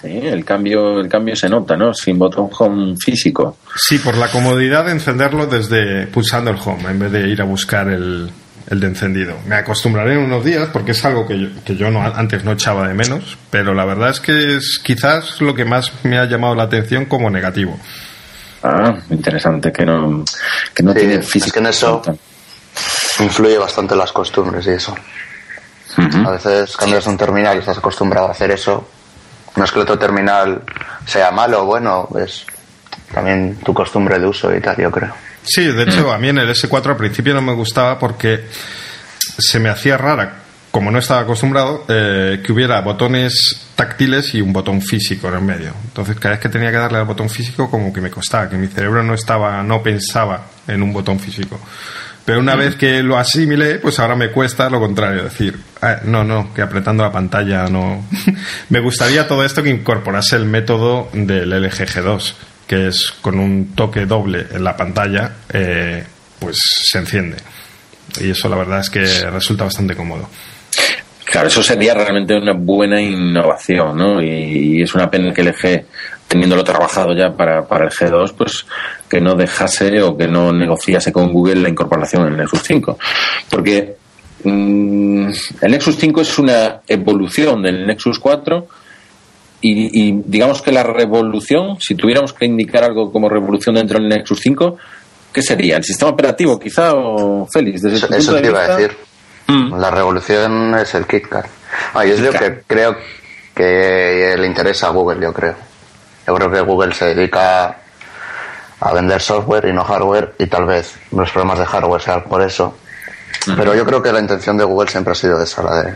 Sí, 0.00 0.08
el 0.08 0.44
cambio, 0.44 1.00
el 1.00 1.08
cambio 1.08 1.36
se 1.36 1.48
nota, 1.48 1.76
¿no? 1.76 1.94
Sin 1.94 2.18
botón 2.18 2.48
home 2.58 2.96
físico. 2.96 3.58
Sí, 3.76 3.98
por 3.98 4.16
la 4.16 4.28
comodidad 4.28 4.86
de 4.86 4.92
encenderlo 4.92 5.46
desde 5.46 6.06
pulsando 6.08 6.50
el 6.50 6.56
home, 6.64 6.90
en 6.90 6.98
vez 6.98 7.12
de 7.12 7.28
ir 7.28 7.40
a 7.40 7.44
buscar 7.44 7.88
el, 7.88 8.28
el 8.68 8.80
de 8.80 8.86
encendido. 8.86 9.36
Me 9.46 9.54
acostumbraré 9.54 10.14
en 10.14 10.20
unos 10.20 10.44
días 10.44 10.68
porque 10.72 10.90
es 10.92 11.04
algo 11.04 11.26
que 11.26 11.38
yo, 11.38 11.48
que 11.64 11.76
yo 11.76 11.90
no, 11.90 12.02
antes 12.02 12.42
no 12.42 12.52
echaba 12.52 12.88
de 12.88 12.94
menos, 12.94 13.38
pero 13.50 13.74
la 13.74 13.84
verdad 13.84 14.10
es 14.10 14.20
que 14.20 14.56
es 14.56 14.80
quizás 14.82 15.40
lo 15.40 15.54
que 15.54 15.64
más 15.64 15.92
me 16.02 16.18
ha 16.18 16.24
llamado 16.24 16.54
la 16.54 16.64
atención 16.64 17.04
como 17.04 17.30
negativo. 17.30 17.78
Ah, 18.62 18.96
interesante, 19.10 19.72
que 19.72 19.84
no, 19.84 20.24
que 20.74 20.82
no 20.82 20.94
tiene 20.94 21.20
física. 21.22 21.60
en 21.60 21.66
eso 21.66 22.02
influye 23.20 23.58
bastante 23.58 23.94
las 23.94 24.12
costumbres 24.12 24.66
y 24.66 24.70
eso. 24.70 24.94
A 25.96 26.30
veces 26.30 26.76
cambias 26.76 27.06
un 27.06 27.16
terminal 27.16 27.56
y 27.56 27.60
estás 27.60 27.78
acostumbrado 27.78 28.28
a 28.28 28.30
hacer 28.32 28.50
eso. 28.50 28.88
No 29.56 29.64
es 29.64 29.70
que 29.70 29.78
el 29.78 29.82
otro 29.82 29.98
terminal 29.98 30.62
sea 31.06 31.30
malo 31.30 31.62
o 31.62 31.66
bueno, 31.66 32.08
es 32.18 32.46
también 33.12 33.56
tu 33.56 33.74
costumbre 33.74 34.18
de 34.18 34.26
uso 34.26 34.54
y 34.54 34.60
tal, 34.60 34.76
yo 34.76 34.90
creo. 34.90 35.12
Sí, 35.42 35.64
de 35.66 35.82
hecho, 35.82 36.12
a 36.12 36.18
mí 36.18 36.28
en 36.28 36.38
el 36.38 36.48
S4 36.48 36.86
al 36.86 36.96
principio 36.96 37.34
no 37.34 37.42
me 37.42 37.52
gustaba 37.52 37.98
porque 37.98 38.46
se 39.18 39.58
me 39.58 39.68
hacía 39.68 39.98
rara 39.98 40.42
como 40.72 40.90
no 40.90 40.98
estaba 40.98 41.20
acostumbrado, 41.20 41.84
eh, 41.86 42.40
que 42.44 42.50
hubiera 42.50 42.80
botones 42.80 43.68
táctiles 43.76 44.34
y 44.34 44.40
un 44.40 44.54
botón 44.54 44.80
físico 44.80 45.28
en 45.28 45.34
el 45.34 45.42
medio. 45.42 45.74
Entonces, 45.84 46.16
cada 46.18 46.34
vez 46.34 46.40
que 46.40 46.48
tenía 46.48 46.70
que 46.70 46.78
darle 46.78 46.98
al 46.98 47.04
botón 47.04 47.28
físico, 47.28 47.70
como 47.70 47.92
que 47.92 48.00
me 48.00 48.10
costaba, 48.10 48.48
que 48.48 48.56
mi 48.56 48.68
cerebro 48.68 49.02
no 49.02 49.12
estaba, 49.12 49.62
no 49.62 49.82
pensaba 49.82 50.46
en 50.66 50.82
un 50.82 50.94
botón 50.94 51.20
físico. 51.20 51.60
Pero 52.24 52.38
una 52.38 52.54
vez 52.54 52.76
que 52.76 53.02
lo 53.02 53.18
asimilé, 53.18 53.76
pues 53.78 53.98
ahora 53.98 54.14
me 54.14 54.30
cuesta 54.30 54.70
lo 54.70 54.78
contrario, 54.78 55.24
decir, 55.24 55.58
ah, 55.80 56.00
no, 56.04 56.22
no, 56.22 56.54
que 56.54 56.62
apretando 56.62 57.02
la 57.02 57.10
pantalla 57.10 57.66
no. 57.66 58.06
me 58.68 58.80
gustaría 58.80 59.26
todo 59.26 59.44
esto 59.44 59.62
que 59.62 59.70
incorporase 59.70 60.36
el 60.36 60.44
método 60.44 61.08
del 61.12 61.50
LG 61.50 61.86
G2, 61.86 62.34
que 62.66 62.88
es 62.88 63.12
con 63.20 63.40
un 63.40 63.74
toque 63.74 64.06
doble 64.06 64.46
en 64.52 64.62
la 64.62 64.76
pantalla, 64.76 65.32
eh, 65.52 66.04
pues 66.38 66.58
se 66.60 66.98
enciende. 66.98 67.38
Y 68.20 68.30
eso 68.30 68.48
la 68.48 68.56
verdad 68.56 68.80
es 68.80 68.90
que 68.90 69.04
resulta 69.30 69.64
bastante 69.64 69.96
cómodo. 69.96 70.28
Claro, 71.24 71.48
eso 71.48 71.62
sería 71.62 71.94
realmente 71.94 72.36
una 72.36 72.52
buena 72.52 73.00
innovación, 73.00 73.96
¿no? 73.96 74.22
Y, 74.22 74.82
es 74.82 74.94
una 74.94 75.10
pena 75.10 75.32
que 75.32 75.40
el 75.40 75.54
G, 75.54 75.84
teniéndolo 76.32 76.64
trabajado 76.64 77.14
ya 77.14 77.32
para, 77.32 77.66
para 77.66 77.84
el 77.84 77.90
G2, 77.90 78.34
pues 78.36 78.66
que 79.08 79.20
no 79.20 79.34
dejase 79.34 80.02
o 80.02 80.16
que 80.16 80.26
no 80.26 80.52
negociase 80.52 81.12
con 81.12 81.32
Google 81.32 81.56
la 81.56 81.68
incorporación 81.68 82.22
en 82.22 82.32
el 82.32 82.38
Nexus 82.38 82.62
5. 82.64 82.98
Porque 83.50 83.96
mm, 84.44 85.28
el 85.60 85.70
Nexus 85.70 85.96
5 85.96 86.20
es 86.20 86.38
una 86.38 86.80
evolución 86.86 87.62
del 87.62 87.86
Nexus 87.86 88.18
4 88.18 88.66
y, 89.60 90.08
y, 90.08 90.22
digamos 90.24 90.62
que 90.62 90.72
la 90.72 90.82
revolución, 90.82 91.78
si 91.80 91.94
tuviéramos 91.94 92.32
que 92.32 92.46
indicar 92.46 92.84
algo 92.84 93.12
como 93.12 93.28
revolución 93.28 93.74
dentro 93.76 93.98
del 93.98 94.08
Nexus 94.08 94.40
5, 94.40 94.76
¿qué 95.32 95.42
sería? 95.42 95.76
¿El 95.76 95.84
sistema 95.84 96.10
operativo 96.10 96.58
quizá 96.58 96.94
o 96.94 97.46
Félix? 97.52 97.82
Desde 97.82 97.96
eso, 97.98 98.14
eso 98.14 98.40
te 98.40 98.46
iba 98.48 98.64
a 98.64 98.76
decir 98.76 98.96
Mm. 99.46 99.78
La 99.78 99.90
revolución 99.90 100.74
es 100.76 100.94
el 100.94 101.06
KitKat. 101.06 101.46
Ah, 101.94 102.06
y 102.06 102.10
es 102.10 102.20
lo 102.20 102.32
que 102.32 102.62
creo 102.66 102.96
que 103.54 104.34
le 104.38 104.46
interesa 104.46 104.88
a 104.88 104.90
Google, 104.90 105.20
yo 105.20 105.32
creo. 105.32 105.54
Yo 106.26 106.34
creo 106.34 106.50
que 106.50 106.60
Google 106.60 106.94
se 106.94 107.14
dedica 107.14 107.76
a 108.80 108.92
vender 108.92 109.20
software 109.20 109.66
y 109.66 109.72
no 109.72 109.84
hardware 109.84 110.34
y 110.38 110.46
tal 110.46 110.66
vez 110.66 110.94
los 111.12 111.30
problemas 111.30 111.58
de 111.58 111.66
hardware 111.66 112.02
sean 112.02 112.24
por 112.24 112.42
eso. 112.42 112.76
Pero 113.56 113.74
yo 113.74 113.84
creo 113.84 114.02
que 114.02 114.12
la 114.12 114.20
intención 114.20 114.56
de 114.56 114.64
Google 114.64 114.88
siempre 114.88 115.12
ha 115.12 115.16
sido 115.16 115.42
esa, 115.42 115.62
la 115.62 115.82
de 115.82 115.94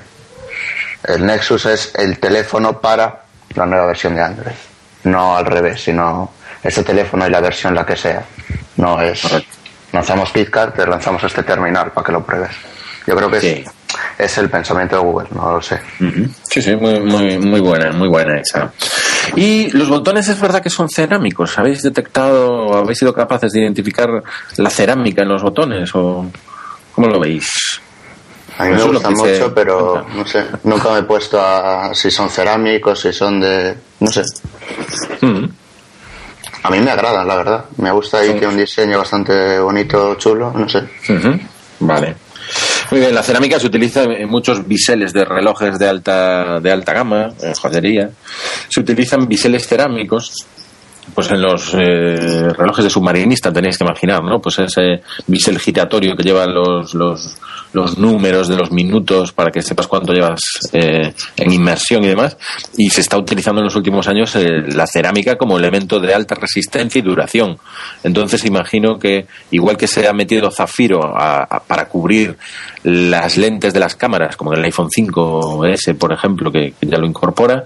el 1.05 1.25
Nexus 1.25 1.67
es 1.67 1.93
el 1.95 2.19
teléfono 2.19 2.81
para 2.81 3.23
la 3.55 3.67
nueva 3.67 3.87
versión 3.87 4.15
de 4.15 4.23
Android. 4.23 4.55
No 5.05 5.37
al 5.37 5.47
revés, 5.47 5.83
sino 5.83 6.33
ese 6.63 6.83
teléfono 6.83 7.27
y 7.27 7.31
la 7.31 7.41
versión 7.41 7.75
la 7.75 7.87
que 7.87 7.97
sea. 7.97 8.25
No 8.77 9.01
es 9.01 9.23
lanzamos 9.93 10.31
KitKat, 10.33 10.75
te 10.75 10.87
lanzamos 10.87 11.23
este 11.25 11.43
terminal 11.43 11.93
para 11.93 12.05
que 12.05 12.13
lo 12.13 12.25
pruebes. 12.25 12.51
Yo 13.07 13.15
creo 13.15 13.31
que 13.31 13.65
es, 14.19 14.39
el 14.39 14.51
pensamiento 14.51 14.97
de 14.97 15.03
Google, 15.03 15.29
no 15.33 15.53
lo 15.53 15.63
sé. 15.63 15.81
Sí, 16.51 16.61
sí, 16.61 16.75
muy, 16.75 17.01
muy, 17.01 17.39
muy 17.39 17.61
buena, 17.61 17.93
muy 17.93 18.09
buena 18.09 18.41
esa. 18.41 18.73
Y 19.37 19.71
los 19.71 19.89
botones 19.89 20.29
es 20.29 20.41
verdad 20.41 20.63
que 20.63 20.71
son 20.71 20.89
cerámicos. 20.89 21.59
¿Habéis 21.59 21.83
detectado, 21.83 22.75
habéis 22.75 22.99
sido 22.99 23.13
capaces 23.13 23.53
de 23.53 23.61
identificar 23.61 24.23
la 24.57 24.71
cerámica 24.71 25.23
en 25.23 25.29
los 25.29 25.43
botones 25.43 25.91
o 25.95 26.27
cómo 26.95 27.07
lo 27.09 27.21
veis? 27.21 27.49
A 28.59 28.65
mí 28.65 28.75
me 28.75 28.83
gusta 28.85 29.11
mucho, 29.11 29.55
pero 29.55 30.07
no 30.15 30.27
sé, 30.27 30.47
nunca 30.65 30.91
me 30.93 31.01
he 31.01 31.03
puesto 31.03 31.39
a 31.39 31.95
si 31.95 32.11
son 32.11 32.31
cerámicos, 32.31 33.01
si 33.01 33.13
son 33.13 33.39
de, 33.39 33.77
no 34.01 34.11
sé. 34.11 34.23
A 36.63 36.71
mí 36.71 36.81
me 36.81 36.91
agradan, 36.91 37.29
la 37.29 37.37
verdad. 37.37 37.65
Me 37.77 37.93
gusta 37.93 38.19
ahí 38.19 38.35
que 38.39 38.47
un 38.47 38.57
diseño 38.57 38.99
bastante 38.99 39.59
bonito, 39.61 40.15
chulo, 40.15 40.53
no 40.53 40.69
sé. 40.69 40.83
Vale. 41.81 42.26
Muy 42.91 43.01
bien, 43.01 43.15
la 43.15 43.23
cerámica 43.23 43.59
se 43.59 43.67
utiliza 43.67 44.05
en 44.05 44.29
muchos 44.29 44.67
biseles 44.67 45.13
de 45.13 45.25
relojes 45.25 45.79
de 45.79 45.89
alta, 45.89 46.61
de 46.61 46.71
alta 46.71 46.93
gama, 46.93 47.33
en 47.43 47.55
joyería. 47.55 48.11
Se 48.69 48.81
utilizan 48.81 49.27
biseles 49.27 49.67
cerámicos 49.67 50.33
pues 51.15 51.31
en 51.31 51.41
los 51.41 51.73
eh, 51.75 52.49
relojes 52.51 52.85
de 52.85 52.91
submarinista 52.91 53.53
tenéis 53.53 53.79
que 53.79 53.85
imaginar, 53.85 54.23
¿no? 54.23 54.41
Pues 54.41 54.59
ese 54.59 55.03
bisel 55.27 55.59
giratorio 55.59 56.17
que 56.17 56.23
lleva 56.23 56.47
los, 56.47 56.95
los, 56.95 57.37
los 57.73 57.99
números 57.99 58.49
de 58.49 58.57
los 58.57 58.71
minutos 58.71 59.33
para 59.33 59.51
que 59.51 59.63
sepas 59.63 59.87
cuánto 59.87 60.13
llevas 60.13 60.41
eh, 60.73 61.13
en 61.37 61.53
inmersión 61.53 62.05
y 62.05 62.09
demás. 62.09 62.37
Y 62.77 62.91
se 62.91 63.01
está 63.01 63.19
utilizando 63.19 63.61
en 63.61 63.67
los 63.67 63.77
últimos 63.77 64.09
años 64.09 64.35
eh, 64.37 64.63
la 64.69 64.87
cerámica 64.87 65.37
como 65.37 65.59
elemento 65.59 66.01
de 66.01 66.15
alta 66.15 66.35
resistencia 66.35 66.99
y 66.99 67.03
duración. 67.03 67.59
Entonces 68.03 68.45
imagino 68.45 68.99
que 68.99 69.27
igual 69.51 69.77
que 69.77 69.87
se 69.87 70.09
ha 70.09 70.13
metido 70.13 70.51
zafiro 70.51 71.15
para 71.67 71.89
cubrir 71.89 72.37
las 72.87 73.37
lentes 73.37 73.75
de 73.75 73.81
las 73.81 73.97
cámaras, 73.97 74.37
como 74.37 74.53
en 74.53 74.61
el 74.61 74.65
iPhone 74.67 74.89
5S, 74.89 75.99
por 75.99 76.13
ejemplo, 76.13 76.53
que, 76.53 76.75
ya 76.81 76.99
lo 76.99 77.07
incorpora, 77.07 77.65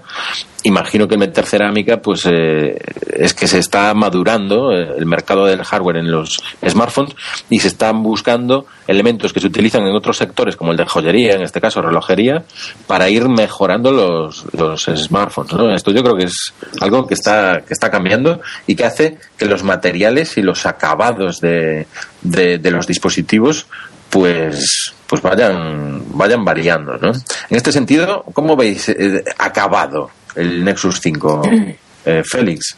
imagino 0.63 1.07
que 1.07 1.17
meter 1.17 1.45
cerámica 1.45 2.01
pues 2.01 2.25
eh, 2.25 2.77
es 3.13 3.33
que 3.33 3.47
se 3.47 3.59
está 3.59 3.93
madurando 3.93 4.71
el 4.71 5.05
mercado 5.05 5.45
del 5.45 5.63
hardware 5.63 5.97
en 5.97 6.11
los 6.11 6.41
smartphones 6.67 7.15
y 7.49 7.59
se 7.59 7.69
están 7.69 8.03
buscando 8.03 8.65
elementos 8.87 9.33
que 9.33 9.39
se 9.39 9.47
utilizan 9.47 9.83
en 9.83 9.95
otros 9.95 10.17
sectores, 10.17 10.55
como 10.55 10.71
el 10.71 10.77
de 10.77 10.85
joyería, 10.85 11.33
en 11.33 11.43
este 11.43 11.61
caso 11.61 11.81
relojería, 11.81 12.43
para 12.87 13.09
ir 13.09 13.27
mejorando 13.27 13.91
los, 13.91 14.45
los 14.53 14.83
smartphones. 14.83 15.53
¿no? 15.53 15.73
Esto 15.73 15.91
yo 15.91 16.03
creo 16.03 16.15
que 16.15 16.25
es 16.25 16.53
algo 16.79 17.07
que 17.07 17.15
está, 17.15 17.61
que 17.61 17.73
está 17.73 17.89
cambiando 17.89 18.41
y 18.67 18.75
que 18.75 18.85
hace 18.85 19.17
que 19.37 19.45
los 19.45 19.63
materiales 19.63 20.37
y 20.37 20.41
los 20.41 20.65
acabados 20.65 21.39
de, 21.41 21.87
de, 22.21 22.71
los 22.71 22.87
dispositivos 22.87 23.67
pues 24.09 24.93
pues 25.07 25.21
vayan 25.21 26.03
vayan 26.17 26.43
variando 26.43 26.97
¿no? 26.97 27.11
en 27.11 27.57
este 27.57 27.71
sentido 27.71 28.23
cómo 28.33 28.55
veis 28.55 28.89
eh, 28.89 29.23
acabado 29.37 30.09
el 30.35 30.63
Nexus 30.63 30.99
5 31.01 31.41
eh, 32.05 32.23
Félix 32.25 32.75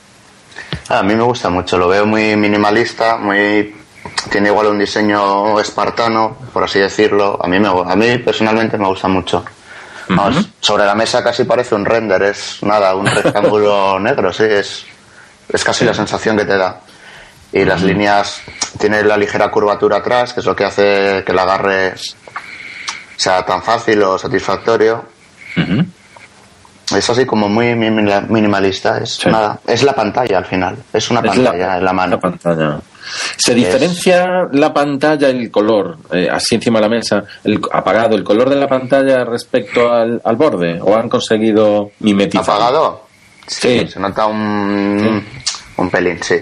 a 0.89 1.03
mí 1.03 1.15
me 1.15 1.23
gusta 1.23 1.49
mucho 1.49 1.77
lo 1.77 1.87
veo 1.87 2.05
muy 2.05 2.35
minimalista 2.35 3.17
muy 3.17 3.73
tiene 4.29 4.49
igual 4.49 4.67
un 4.67 4.79
diseño 4.79 5.59
espartano, 5.59 6.37
por 6.51 6.63
así 6.63 6.79
decirlo. 6.79 7.39
A 7.41 7.47
mí, 7.47 7.59
me, 7.59 7.67
a 7.67 7.95
mí 7.95 8.17
personalmente 8.19 8.77
me 8.77 8.87
gusta 8.87 9.07
mucho. 9.07 9.43
Vamos, 10.09 10.49
sobre 10.59 10.85
la 10.85 10.95
mesa 10.95 11.23
casi 11.23 11.45
parece 11.45 11.75
un 11.75 11.85
render, 11.85 12.21
es 12.23 12.61
nada, 12.61 12.93
un 12.93 13.05
rectángulo 13.23 13.99
negro, 13.99 14.33
sí, 14.33 14.43
es, 14.43 14.85
es 15.47 15.63
casi 15.63 15.85
la 15.85 15.93
sensación 15.93 16.37
que 16.37 16.45
te 16.45 16.57
da. 16.57 16.81
Y 17.53 17.63
las 17.63 17.81
líneas, 17.83 18.41
tiene 18.79 19.03
la 19.03 19.15
ligera 19.15 19.49
curvatura 19.49 19.97
atrás, 19.97 20.33
que 20.33 20.39
es 20.39 20.45
lo 20.45 20.55
que 20.55 20.65
hace 20.65 21.23
que 21.23 21.31
el 21.31 21.39
agarre 21.39 21.93
sea 23.15 23.45
tan 23.45 23.61
fácil 23.63 24.01
o 24.03 24.17
satisfactorio. 24.17 25.05
Es 26.95 27.09
así 27.09 27.25
como 27.25 27.47
muy 27.47 27.75
mini- 27.75 28.27
minimalista, 28.29 28.97
es 28.97 29.15
Sí. 29.15 29.29
nada, 29.29 29.59
es 29.65 29.83
la 29.83 29.93
pantalla 29.93 30.37
al 30.39 30.45
final, 30.45 30.75
es 30.91 31.09
una 31.11 31.21
Es 31.21 31.27
pantalla 31.27 31.77
en 31.77 31.85
la 31.85 31.93
mano. 31.93 32.15
la 32.15 32.19
pantalla. 32.19 32.79
¿Se 33.37 33.53
diferencia 33.53 34.47
la 34.51 34.73
pantalla, 34.73 35.29
el 35.29 35.49
color, 35.51 35.97
eh, 36.11 36.27
así 36.31 36.55
encima 36.55 36.79
de 36.79 36.83
la 36.83 36.89
mesa, 36.89 37.23
el 37.43 37.59
apagado, 37.71 38.15
el 38.15 38.23
color 38.23 38.49
de 38.49 38.55
la 38.57 38.67
pantalla 38.67 39.23
respecto 39.25 39.91
al, 39.91 40.21
al 40.23 40.35
borde? 40.35 40.79
¿O 40.81 40.95
han 40.95 41.09
conseguido 41.09 41.91
mimetizar? 41.99 42.43
¿Apagado? 42.55 43.05
Sí. 43.47 43.87
Se 43.87 43.99
nota 43.99 44.25
un, 44.25 45.25
un 45.77 45.89
pelín, 45.89 46.21
sí. 46.23 46.35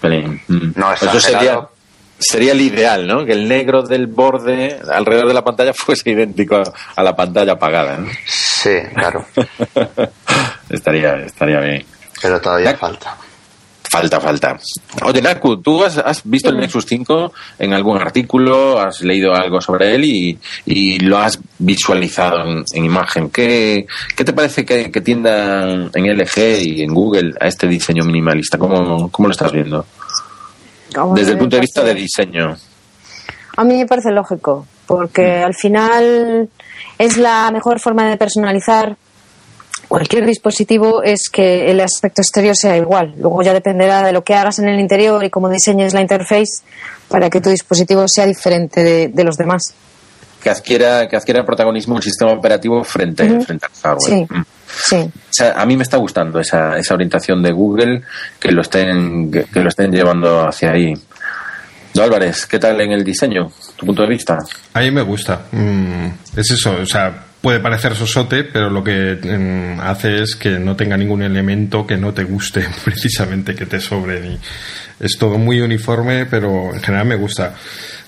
Pelín. 0.00 0.40
Mm. 0.48 0.72
No 0.76 0.92
Eso 0.92 1.06
sería, 1.06 1.18
exagerado. 1.18 1.70
Sería 2.18 2.52
el 2.52 2.60
ideal, 2.60 3.06
¿no? 3.06 3.24
Que 3.24 3.32
el 3.32 3.48
negro 3.48 3.82
del 3.82 4.06
borde 4.06 4.80
alrededor 4.90 5.28
de 5.28 5.34
la 5.34 5.44
pantalla 5.44 5.72
fuese 5.74 6.10
idéntico 6.10 6.56
a, 6.56 6.64
a 6.96 7.02
la 7.02 7.14
pantalla 7.14 7.52
apagada, 7.52 7.98
¿no? 7.98 8.08
Sí, 8.26 8.76
claro. 8.94 9.24
estaría, 10.68 11.16
estaría 11.16 11.60
bien. 11.60 11.84
Pero 12.20 12.40
todavía 12.40 12.76
falta. 12.76 13.16
Falta, 13.90 14.20
falta. 14.20 14.58
Oye, 15.02 15.22
Naku, 15.22 15.62
¿tú 15.62 15.82
has, 15.82 15.96
has 15.96 16.20
visto 16.24 16.50
el 16.50 16.58
Nexus 16.58 16.84
5 16.86 17.32
en 17.58 17.72
algún 17.72 17.96
artículo? 17.96 18.78
¿Has 18.78 19.00
leído 19.00 19.34
algo 19.34 19.62
sobre 19.62 19.94
él 19.94 20.04
y, 20.04 20.38
y 20.66 20.98
lo 20.98 21.16
has 21.16 21.40
visualizado 21.58 22.44
en, 22.44 22.64
en 22.74 22.84
imagen? 22.84 23.30
¿Qué, 23.30 23.86
qué 24.14 24.24
te 24.24 24.34
parece 24.34 24.66
que, 24.66 24.90
que 24.90 25.00
tiendan 25.00 25.90
en 25.94 26.18
LG 26.18 26.60
y 26.60 26.82
en 26.82 26.92
Google 26.92 27.32
a 27.40 27.46
este 27.46 27.66
diseño 27.66 28.04
minimalista? 28.04 28.58
¿Cómo, 28.58 29.10
cómo 29.10 29.28
lo 29.28 29.32
estás 29.32 29.52
viendo? 29.52 29.86
Desde 31.14 31.32
el 31.32 31.38
punto 31.38 31.56
de 31.56 31.60
vista 31.60 31.82
de 31.82 31.94
diseño. 31.94 32.56
A 33.56 33.64
mí 33.64 33.76
me 33.76 33.86
parece 33.86 34.10
lógico, 34.10 34.66
Mm. 34.66 34.86
porque 34.86 35.42
al 35.42 35.54
final 35.54 36.48
es 36.98 37.16
la 37.16 37.50
mejor 37.50 37.78
forma 37.80 38.08
de 38.08 38.16
personalizar 38.16 38.96
cualquier 39.88 40.26
dispositivo 40.26 41.02
es 41.02 41.28
que 41.30 41.70
el 41.70 41.80
aspecto 41.80 42.20
exterior 42.22 42.54
sea 42.56 42.76
igual. 42.76 43.14
Luego 43.18 43.42
ya 43.42 43.52
dependerá 43.54 44.02
de 44.02 44.12
lo 44.12 44.22
que 44.22 44.34
hagas 44.34 44.58
en 44.58 44.68
el 44.68 44.78
interior 44.80 45.22
y 45.24 45.30
cómo 45.30 45.48
diseñes 45.48 45.94
la 45.94 46.00
interface 46.02 46.62
para 47.08 47.30
que 47.30 47.40
tu 47.40 47.48
dispositivo 47.50 48.04
sea 48.06 48.26
diferente 48.26 48.82
de, 48.82 49.08
de 49.08 49.24
los 49.24 49.36
demás. 49.36 49.74
Que 50.48 50.52
adquiera, 50.52 51.06
que 51.08 51.16
adquiera 51.16 51.44
protagonismo 51.44 51.96
el 51.98 52.02
sistema 52.02 52.32
operativo 52.32 52.82
frente, 52.82 53.24
Ujú. 53.24 53.42
frente 53.44 53.66
al 53.66 53.72
hardware. 53.82 54.26
Sí, 54.26 54.26
Mm. 54.34 54.44
sí. 54.66 54.96
O 54.96 55.10
sea, 55.32 55.52
a 55.60 55.66
mí 55.66 55.76
me 55.76 55.82
está 55.82 55.98
gustando 55.98 56.40
esa, 56.40 56.78
esa 56.78 56.94
orientación 56.94 57.42
de 57.42 57.52
Google 57.52 58.02
que 58.40 58.50
lo 58.52 58.62
estén 58.62 59.30
que, 59.30 59.44
que 59.44 59.60
lo 59.60 59.68
estén 59.68 59.92
llevando 59.92 60.48
hacia 60.48 60.70
ahí. 60.70 60.94
Do 61.92 62.02
Álvarez, 62.02 62.46
¿qué 62.46 62.58
tal 62.58 62.80
en 62.80 62.92
el 62.92 63.04
diseño? 63.04 63.50
¿Tu 63.76 63.84
punto 63.84 64.02
de 64.02 64.08
vista? 64.08 64.38
A 64.72 64.80
mí 64.80 64.90
me 64.90 65.02
gusta. 65.02 65.42
Mm, 65.52 66.06
es 66.36 66.50
eso, 66.50 66.76
o 66.82 66.86
sea, 66.86 67.24
puede 67.42 67.60
parecer 67.60 67.94
sosote, 67.94 68.44
pero 68.44 68.70
lo 68.70 68.82
que 68.82 69.18
mm, 69.22 69.80
hace 69.80 70.22
es 70.22 70.34
que 70.36 70.58
no 70.58 70.76
tenga 70.76 70.96
ningún 70.96 71.22
elemento 71.22 71.86
que 71.86 71.96
no 71.98 72.14
te 72.14 72.24
guste, 72.24 72.64
precisamente, 72.84 73.54
que 73.54 73.66
te 73.66 73.80
sobre. 73.80 74.20
ni- 74.20 74.38
Es 75.00 75.16
todo 75.18 75.36
muy 75.38 75.60
uniforme, 75.60 76.24
pero 76.26 76.74
en 76.74 76.80
general 76.80 77.06
me 77.06 77.16
gusta. 77.16 77.54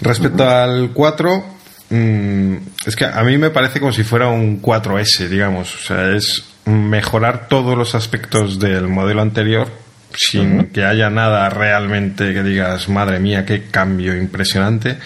Respecto 0.01 0.49
al 0.49 0.91
4, 0.93 1.60
mm, 1.91 2.57
es 2.87 2.97
que 2.97 3.05
a 3.05 3.23
mí 3.23 3.37
me 3.39 3.51
parece 3.51 3.81
como 3.81 3.93
si 3.93 4.03
fuera 4.03 4.29
un 4.29 4.63
4S, 4.63 5.29
digamos. 5.29 5.75
O 5.75 5.79
sea, 5.79 6.11
es 6.15 6.45
mejorar 6.65 7.49
todos 7.49 7.77
los 7.77 7.95
aspectos 7.95 8.59
del 8.59 8.89
modelo 8.89 9.23
anterior 9.23 9.69
sin 10.13 10.67
que 10.67 10.85
haya 10.85 11.09
nada 11.09 11.49
realmente 11.51 12.33
que 12.33 12.43
digas, 12.43 12.89
madre 12.89 13.21
mía, 13.21 13.45
qué 13.45 13.65
cambio 13.65 14.17
impresionante. 14.17 14.99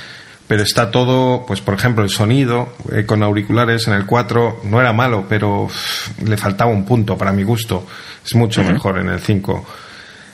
Pero 0.46 0.62
está 0.62 0.90
todo, 0.90 1.46
pues 1.46 1.62
por 1.62 1.74
ejemplo, 1.74 2.04
el 2.04 2.10
sonido 2.10 2.76
eh, 2.92 3.06
con 3.06 3.22
auriculares 3.22 3.88
en 3.88 3.94
el 3.94 4.04
4 4.04 4.60
no 4.64 4.80
era 4.80 4.92
malo, 4.92 5.24
pero 5.26 5.62
uff, 5.62 6.10
le 6.22 6.36
faltaba 6.36 6.70
un 6.70 6.84
punto 6.84 7.16
para 7.16 7.32
mi 7.32 7.42
gusto. 7.42 7.86
Es 8.24 8.34
mucho 8.34 8.62
mejor 8.62 8.98
en 8.98 9.08
el 9.08 9.20
5. 9.20 9.66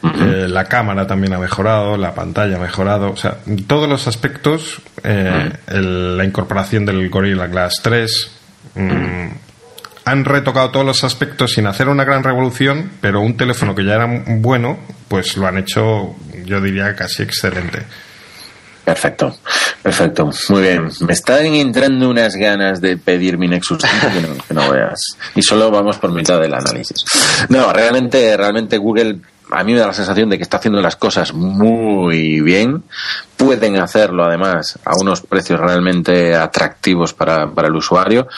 Eh, 0.02 0.46
la 0.48 0.64
cámara 0.64 1.06
también 1.06 1.34
ha 1.34 1.38
mejorado, 1.38 1.96
la 1.98 2.14
pantalla 2.14 2.56
ha 2.56 2.58
mejorado, 2.60 3.10
o 3.10 3.16
sea, 3.16 3.38
en 3.46 3.64
todos 3.66 3.88
los 3.88 4.06
aspectos, 4.06 4.80
eh, 5.04 5.52
el- 5.66 6.16
la 6.16 6.24
incorporación 6.24 6.86
del 6.86 7.08
Gorilla 7.10 7.46
Glass 7.48 7.80
3, 7.82 8.30
mm, 8.76 9.26
han 10.06 10.24
retocado 10.24 10.70
todos 10.70 10.86
los 10.86 11.04
aspectos 11.04 11.52
sin 11.52 11.66
hacer 11.66 11.88
una 11.88 12.04
gran 12.04 12.24
revolución, 12.24 12.90
pero 13.02 13.20
un 13.20 13.36
teléfono 13.36 13.74
que 13.74 13.84
ya 13.84 13.94
era 13.96 14.06
bueno, 14.26 14.78
pues 15.08 15.36
lo 15.36 15.46
han 15.46 15.58
hecho, 15.58 16.16
yo 16.46 16.60
diría, 16.62 16.96
casi 16.96 17.22
excelente. 17.22 17.82
Perfecto, 18.84 19.38
perfecto. 19.82 20.30
Muy 20.48 20.62
bien. 20.62 20.88
Me 21.00 21.12
están 21.12 21.44
entrando 21.46 22.08
unas 22.08 22.34
ganas 22.34 22.80
de 22.80 22.96
pedir 22.96 23.38
mi 23.38 23.46
Nexus 23.46 23.78
5 23.82 24.12
que 24.14 24.20
no, 24.26 24.34
que 24.48 24.54
no 24.54 24.70
veas. 24.72 25.00
Y 25.36 25.42
solo 25.42 25.70
vamos 25.70 25.98
por 25.98 26.10
mitad 26.10 26.40
del 26.40 26.54
análisis. 26.54 27.04
No, 27.50 27.72
realmente, 27.72 28.36
realmente 28.36 28.78
Google 28.78 29.18
a 29.50 29.64
mí 29.64 29.72
me 29.72 29.80
da 29.80 29.86
la 29.86 29.92
sensación 29.92 30.28
de 30.28 30.36
que 30.36 30.42
está 30.42 30.58
haciendo 30.58 30.80
las 30.80 30.96
cosas 30.96 31.32
muy 31.34 32.40
bien. 32.40 32.82
Pueden 33.36 33.78
hacerlo 33.78 34.24
además 34.24 34.78
a 34.84 34.92
unos 35.00 35.20
precios 35.22 35.58
realmente 35.58 36.34
atractivos 36.34 37.14
para, 37.14 37.50
para 37.50 37.68
el 37.68 37.76
usuario, 37.76 38.28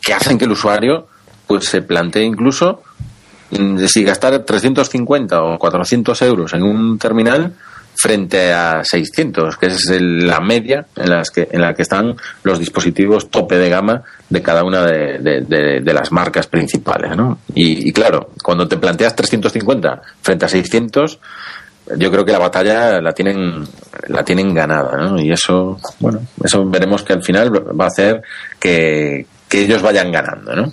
que 0.00 0.14
hacen 0.14 0.38
que 0.38 0.44
el 0.44 0.52
usuario 0.52 1.06
pues 1.46 1.66
se 1.66 1.82
plantee 1.82 2.24
incluso 2.24 2.82
mm, 3.50 3.78
si 3.86 4.04
gastar 4.04 4.38
350 4.38 5.42
o 5.42 5.58
400 5.58 6.22
euros 6.22 6.52
en 6.54 6.62
un 6.62 6.98
terminal 6.98 7.54
frente 7.94 8.52
a 8.52 8.82
600, 8.84 9.56
que 9.56 9.66
es 9.66 9.86
la 10.00 10.40
media 10.40 10.86
en, 10.96 11.10
las 11.10 11.30
que, 11.30 11.48
en 11.52 11.60
la 11.60 11.74
que 11.74 11.82
están 11.82 12.16
los 12.42 12.58
dispositivos 12.58 13.30
tope 13.30 13.56
de 13.58 13.68
gama 13.68 14.02
de 14.28 14.42
cada 14.42 14.64
una 14.64 14.84
de, 14.84 15.18
de- 15.18 15.92
las 15.92 16.10
marcas 16.10 16.46
principales. 16.46 17.16
¿no? 17.16 17.38
Y, 17.54 17.92
claro, 17.92 18.30
cuando 18.42 18.66
te 18.66 18.76
planteas 18.78 19.14
350 19.14 20.02
frente 20.22 20.44
a 20.44 20.48
600, 20.48 21.18
yo 21.96 22.10
creo 22.10 22.24
que 22.24 22.32
la 22.32 22.38
batalla 22.38 23.00
la 23.00 23.12
tienen 23.12 23.64
la 24.08 24.24
tienen 24.24 24.54
ganada 24.54 24.96
¿no? 24.96 25.20
y 25.20 25.32
eso 25.32 25.80
bueno 25.98 26.20
eso 26.42 26.64
veremos 26.64 27.02
que 27.02 27.12
al 27.12 27.24
final 27.24 27.50
va 27.52 27.84
a 27.84 27.88
hacer 27.88 28.22
que, 28.60 29.26
que 29.48 29.62
ellos 29.62 29.82
vayan 29.82 30.12
ganando 30.12 30.54
¿no? 30.54 30.72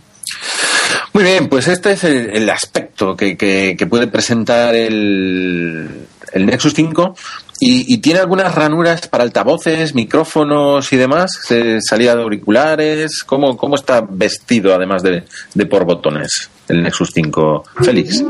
Muy 1.13 1.23
bien, 1.23 1.49
pues 1.49 1.67
este 1.67 1.93
es 1.93 2.03
el, 2.03 2.47
aspecto 2.51 3.15
que- 3.15 3.35
que 3.75 3.87
puede 3.87 4.05
presentar 4.07 4.75
el, 4.75 6.05
el 6.33 6.45
Nexus 6.45 6.73
5 6.73 7.15
y, 7.59 7.93
y 7.93 7.97
tiene 7.97 8.19
algunas 8.19 8.53
ranuras 8.55 9.07
para 9.07 9.23
altavoces, 9.23 9.93
micrófonos 9.93 10.91
y 10.93 10.97
demás, 10.97 11.31
eh, 11.49 11.79
salida 11.81 12.15
de 12.15 12.23
auriculares. 12.23 13.23
¿Cómo, 13.25 13.57
cómo 13.57 13.75
está 13.75 14.01
vestido 14.09 14.73
además 14.73 15.03
de, 15.03 15.25
de 15.53 15.65
por 15.65 15.85
botones 15.85 16.49
el 16.67 16.81
Nexus 16.83 17.11
5, 17.13 17.63
Félix? 17.81 18.23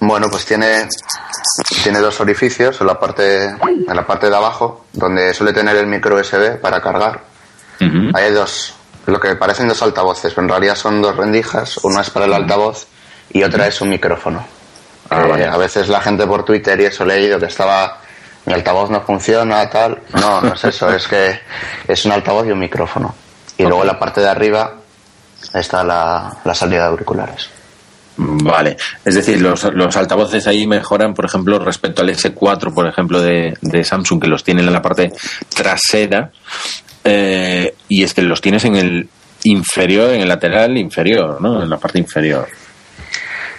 Bueno, 0.00 0.28
pues 0.30 0.46
tiene, 0.46 0.88
tiene 1.82 1.98
dos 1.98 2.20
orificios 2.20 2.80
en 2.80 2.86
la 2.86 2.98
parte, 2.98 3.44
en 3.46 3.94
la 3.94 4.06
parte 4.06 4.30
de 4.30 4.36
abajo, 4.36 4.86
donde 4.92 5.34
suele 5.34 5.52
tener 5.52 5.76
el 5.76 5.86
micro 5.86 6.16
USB 6.18 6.58
para 6.58 6.80
cargar. 6.80 7.24
Hay 8.14 8.32
dos, 8.32 8.74
lo 9.06 9.18
que 9.18 9.36
parecen 9.36 9.68
dos 9.68 9.82
altavoces, 9.82 10.32
pero 10.34 10.44
en 10.44 10.50
realidad 10.50 10.74
son 10.74 11.00
dos 11.00 11.16
rendijas, 11.16 11.78
una 11.82 12.02
es 12.02 12.10
para 12.10 12.26
el 12.26 12.32
altavoz 12.32 12.86
y 13.32 13.42
otra 13.42 13.66
es 13.66 13.80
un 13.80 13.90
micrófono. 13.90 14.44
Ah, 15.10 15.22
Eh, 15.24 15.28
vale. 15.28 15.44
A 15.46 15.56
veces 15.56 15.88
la 15.88 16.00
gente 16.00 16.26
por 16.26 16.44
Twitter 16.44 16.80
y 16.80 16.84
eso 16.86 17.04
he 17.04 17.06
leído 17.08 17.38
que 17.38 17.46
estaba, 17.46 17.98
mi 18.46 18.52
altavoz 18.54 18.90
no 18.90 19.00
funciona, 19.02 19.68
tal. 19.68 19.98
No, 20.14 20.40
no 20.40 20.54
es 20.54 20.64
eso, 20.64 20.88
es 20.90 21.06
que 21.06 21.40
es 21.88 22.04
un 22.04 22.12
altavoz 22.12 22.46
y 22.46 22.52
un 22.52 22.58
micrófono. 22.58 23.14
Y 23.58 23.64
luego 23.64 23.82
en 23.82 23.88
la 23.88 23.98
parte 23.98 24.20
de 24.20 24.28
arriba 24.28 24.74
está 25.54 25.82
la, 25.84 26.32
la 26.44 26.54
salida 26.54 26.82
de 26.84 26.88
auriculares. 26.88 27.50
Vale, 28.22 28.76
es 29.04 29.14
decir, 29.14 29.40
los, 29.40 29.64
los 29.72 29.96
altavoces 29.96 30.46
ahí 30.46 30.66
mejoran, 30.66 31.14
por 31.14 31.24
ejemplo, 31.24 31.58
respecto 31.58 32.02
al 32.02 32.10
S4, 32.10 32.74
por 32.74 32.86
ejemplo, 32.86 33.20
de, 33.20 33.56
de 33.62 33.82
Samsung, 33.84 34.20
que 34.20 34.28
los 34.28 34.44
tienen 34.44 34.66
en 34.66 34.72
la 34.74 34.82
parte 34.82 35.10
trasera, 35.48 36.30
eh, 37.02 37.74
y 37.88 38.02
es 38.02 38.12
que 38.12 38.20
los 38.22 38.42
tienes 38.42 38.64
en 38.66 38.76
el 38.76 39.08
inferior, 39.44 40.10
en 40.12 40.20
el 40.20 40.28
lateral 40.28 40.76
inferior, 40.76 41.40
¿no? 41.40 41.62
En 41.62 41.70
la 41.70 41.78
parte 41.78 41.98
inferior. 41.98 42.46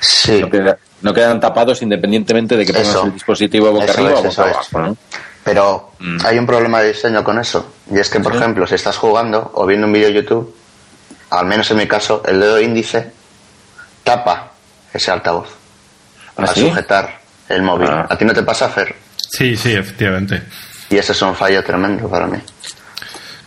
Sí. 0.01 0.41
No, 0.41 0.49
queda- 0.49 0.77
no 1.01 1.13
quedan 1.13 1.39
tapados 1.39 1.81
independientemente 1.81 2.57
de 2.57 2.65
que 2.65 2.73
pongas 2.73 2.89
Eso. 2.89 3.05
el 3.05 3.13
dispositivo 3.13 3.71
boca 3.71 3.85
Eso 3.85 3.93
arriba 3.93 4.09
es, 4.09 4.13
o 4.13 4.17
boca 4.17 4.29
eso 4.29 4.41
abajo, 4.43 4.79
¿no? 4.81 4.97
Pero 5.43 5.91
Mm. 5.99 6.17
hay 6.25 6.37
un 6.39 6.45
problema 6.45 6.81
de 6.81 6.89
diseño 6.93 7.23
con 7.23 7.39
eso. 7.39 7.73
Y 7.91 7.99
es 7.99 8.09
que, 8.09 8.19
por 8.19 8.33
¿Sí? 8.33 8.39
ejemplo, 8.39 8.65
si 8.67 8.75
estás 8.75 8.97
jugando 8.97 9.51
o 9.55 9.65
viendo 9.65 9.87
un 9.87 9.93
vídeo 9.93 10.07
de 10.07 10.13
YouTube, 10.15 10.55
al 11.29 11.45
menos 11.45 11.69
en 11.71 11.77
mi 11.77 11.87
caso, 11.87 12.21
el 12.25 12.39
dedo 12.39 12.59
índice 12.59 13.11
tapa 14.03 14.51
ese 14.93 15.11
altavoz 15.11 15.47
¿Ah, 15.49 16.31
para 16.35 16.53
sí? 16.53 16.67
sujetar 16.67 17.19
el 17.49 17.61
móvil. 17.61 17.87
Ah. 17.89 18.07
¿A 18.09 18.17
ti 18.17 18.25
no 18.25 18.33
te 18.33 18.43
pasa, 18.43 18.69
Fer? 18.69 18.95
Sí, 19.17 19.55
sí, 19.55 19.73
efectivamente. 19.73 20.41
Y 20.89 20.97
ese 20.97 21.13
es 21.13 21.21
un 21.21 21.35
fallo 21.35 21.63
tremendo 21.63 22.09
para 22.09 22.27
mí. 22.27 22.37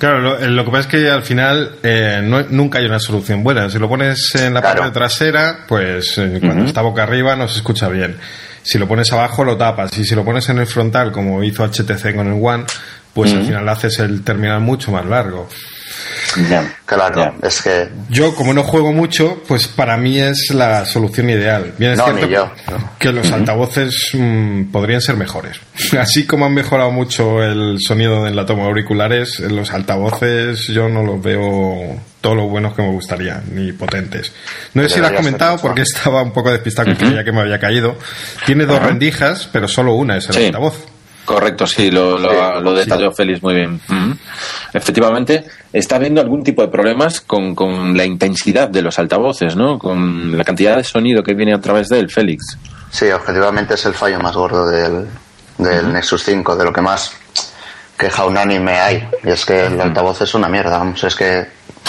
Claro, 0.04 0.20
lo, 0.20 0.38
eh, 0.38 0.48
lo 0.50 0.66
que 0.66 0.70
pasa 0.70 0.80
es 0.82 0.86
que 0.88 1.08
al 1.10 1.22
final 1.22 1.76
eh, 1.82 2.20
no- 2.22 2.42
nunca 2.50 2.78
hay 2.78 2.84
una 2.84 2.98
solución 2.98 3.42
buena. 3.42 3.70
Si 3.70 3.78
lo 3.78 3.88
pones 3.88 4.34
en 4.34 4.52
la 4.52 4.60
Claro. 4.60 4.80
parte 4.82 4.92
trasera, 4.98 5.60
pues 5.66 6.18
eh, 6.18 6.40
cuando 6.42 6.66
está 6.66 6.82
boca 6.82 7.04
arriba 7.04 7.34
no 7.36 7.48
se 7.48 7.56
escucha 7.56 7.88
bien. 7.88 8.18
Si 8.62 8.78
lo 8.78 8.86
pones 8.86 9.10
abajo 9.14 9.44
lo 9.44 9.56
tapas 9.56 9.96
y 9.96 10.04
si 10.04 10.14
lo 10.14 10.22
pones 10.22 10.46
en 10.50 10.58
el 10.58 10.66
frontal 10.66 11.10
como 11.10 11.42
hizo 11.42 11.64
HTC 11.64 12.14
con 12.14 12.26
el 12.26 12.38
One, 12.38 12.64
pues 13.14 13.32
al 13.32 13.44
final 13.46 13.66
haces 13.66 13.98
el 14.00 14.22
terminal 14.22 14.60
mucho 14.60 14.92
más 14.92 15.06
largo. 15.06 15.48
Claro, 16.86 17.34
es 17.42 17.62
que 17.62 17.88
Yo, 18.10 18.34
como 18.34 18.52
no 18.52 18.62
juego 18.62 18.92
mucho, 18.92 19.42
pues 19.48 19.66
para 19.68 19.96
mí 19.96 20.18
es 20.20 20.52
la 20.54 20.84
solución 20.84 21.30
ideal. 21.30 21.72
Bien 21.78 21.92
es 21.92 21.98
No, 21.98 22.04
cierto 22.04 22.26
ni 22.26 22.32
yo. 22.32 22.50
que 22.98 23.10
los 23.12 23.30
altavoces 23.32 24.10
mm, 24.12 24.64
podrían 24.70 25.00
ser 25.00 25.16
mejores. 25.16 25.58
Así 25.98 26.26
como 26.26 26.44
han 26.46 26.54
mejorado 26.54 26.90
mucho 26.90 27.42
el 27.42 27.78
sonido 27.80 28.26
en 28.26 28.36
la 28.36 28.44
toma 28.46 28.62
de 28.62 28.68
auriculares, 28.68 29.40
en 29.40 29.56
los 29.56 29.72
altavoces 29.72 30.66
yo 30.68 30.88
no 30.88 31.02
los 31.02 31.22
veo 31.22 31.98
todos 32.20 32.36
los 32.36 32.48
buenos 32.48 32.74
que 32.74 32.82
me 32.82 32.88
gustaría, 32.90 33.42
ni 33.50 33.72
potentes. 33.72 34.32
No 34.74 34.82
sé 34.82 34.88
si 34.90 35.00
lo 35.00 35.06
has 35.06 35.12
comentado 35.12 35.58
porque 35.58 35.82
estaba 35.82 36.22
un 36.22 36.32
poco 36.32 36.50
despistado 36.50 36.88
que 36.90 36.96
creía 36.96 37.24
que 37.24 37.32
me 37.32 37.40
había 37.40 37.58
caído. 37.58 37.96
Tiene 38.46 38.66
dos 38.66 38.80
rendijas, 38.82 39.48
pero 39.52 39.68
solo 39.68 39.94
una 39.94 40.16
es 40.18 40.28
el 40.28 40.34
Sí. 40.34 40.44
altavoz. 40.46 40.74
Correcto, 41.24 41.66
sí, 41.66 41.90
lo, 41.90 42.18
lo, 42.18 42.30
Sí. 42.30 42.36
lo 42.62 42.74
detalló 42.74 43.12
Félix 43.12 43.42
muy 43.42 43.54
bien. 43.54 43.80
Efectivamente, 44.72 45.44
está 45.72 45.96
habiendo 45.96 46.20
algún 46.20 46.42
tipo 46.42 46.62
de 46.62 46.68
problemas 46.68 47.20
con, 47.20 47.54
con 47.54 47.96
la 47.96 48.04
intensidad 48.04 48.68
de 48.68 48.82
los 48.82 48.98
altavoces, 48.98 49.56
¿no? 49.56 49.78
Con 49.78 50.36
la 50.36 50.44
cantidad 50.44 50.76
de 50.76 50.84
sonido 50.84 51.22
que 51.22 51.34
viene 51.34 51.54
a 51.54 51.60
través 51.60 51.88
de 51.88 51.98
él, 52.00 52.10
Félix. 52.10 52.58
sí, 52.90 53.10
objetivamente 53.10 53.74
es 53.74 53.84
el 53.86 53.94
fallo 53.94 54.18
más 54.20 54.34
gordo 54.34 54.66
del, 54.68 55.06
del 55.58 55.92
Nexus 55.92 56.22
5, 56.24 56.56
de 56.56 56.64
lo 56.64 56.72
que 56.72 56.80
más 56.80 57.12
queja 57.96 58.24
unánime 58.26 58.72
hay. 58.80 59.08
Y 59.22 59.30
es 59.30 59.44
que 59.44 59.66
el 59.66 59.80
altavoz 59.80 60.20
es 60.22 60.34
una 60.34 60.48
mierda, 60.48 60.78
vamos, 60.78 61.02
es 61.04 61.14
que 61.14 61.38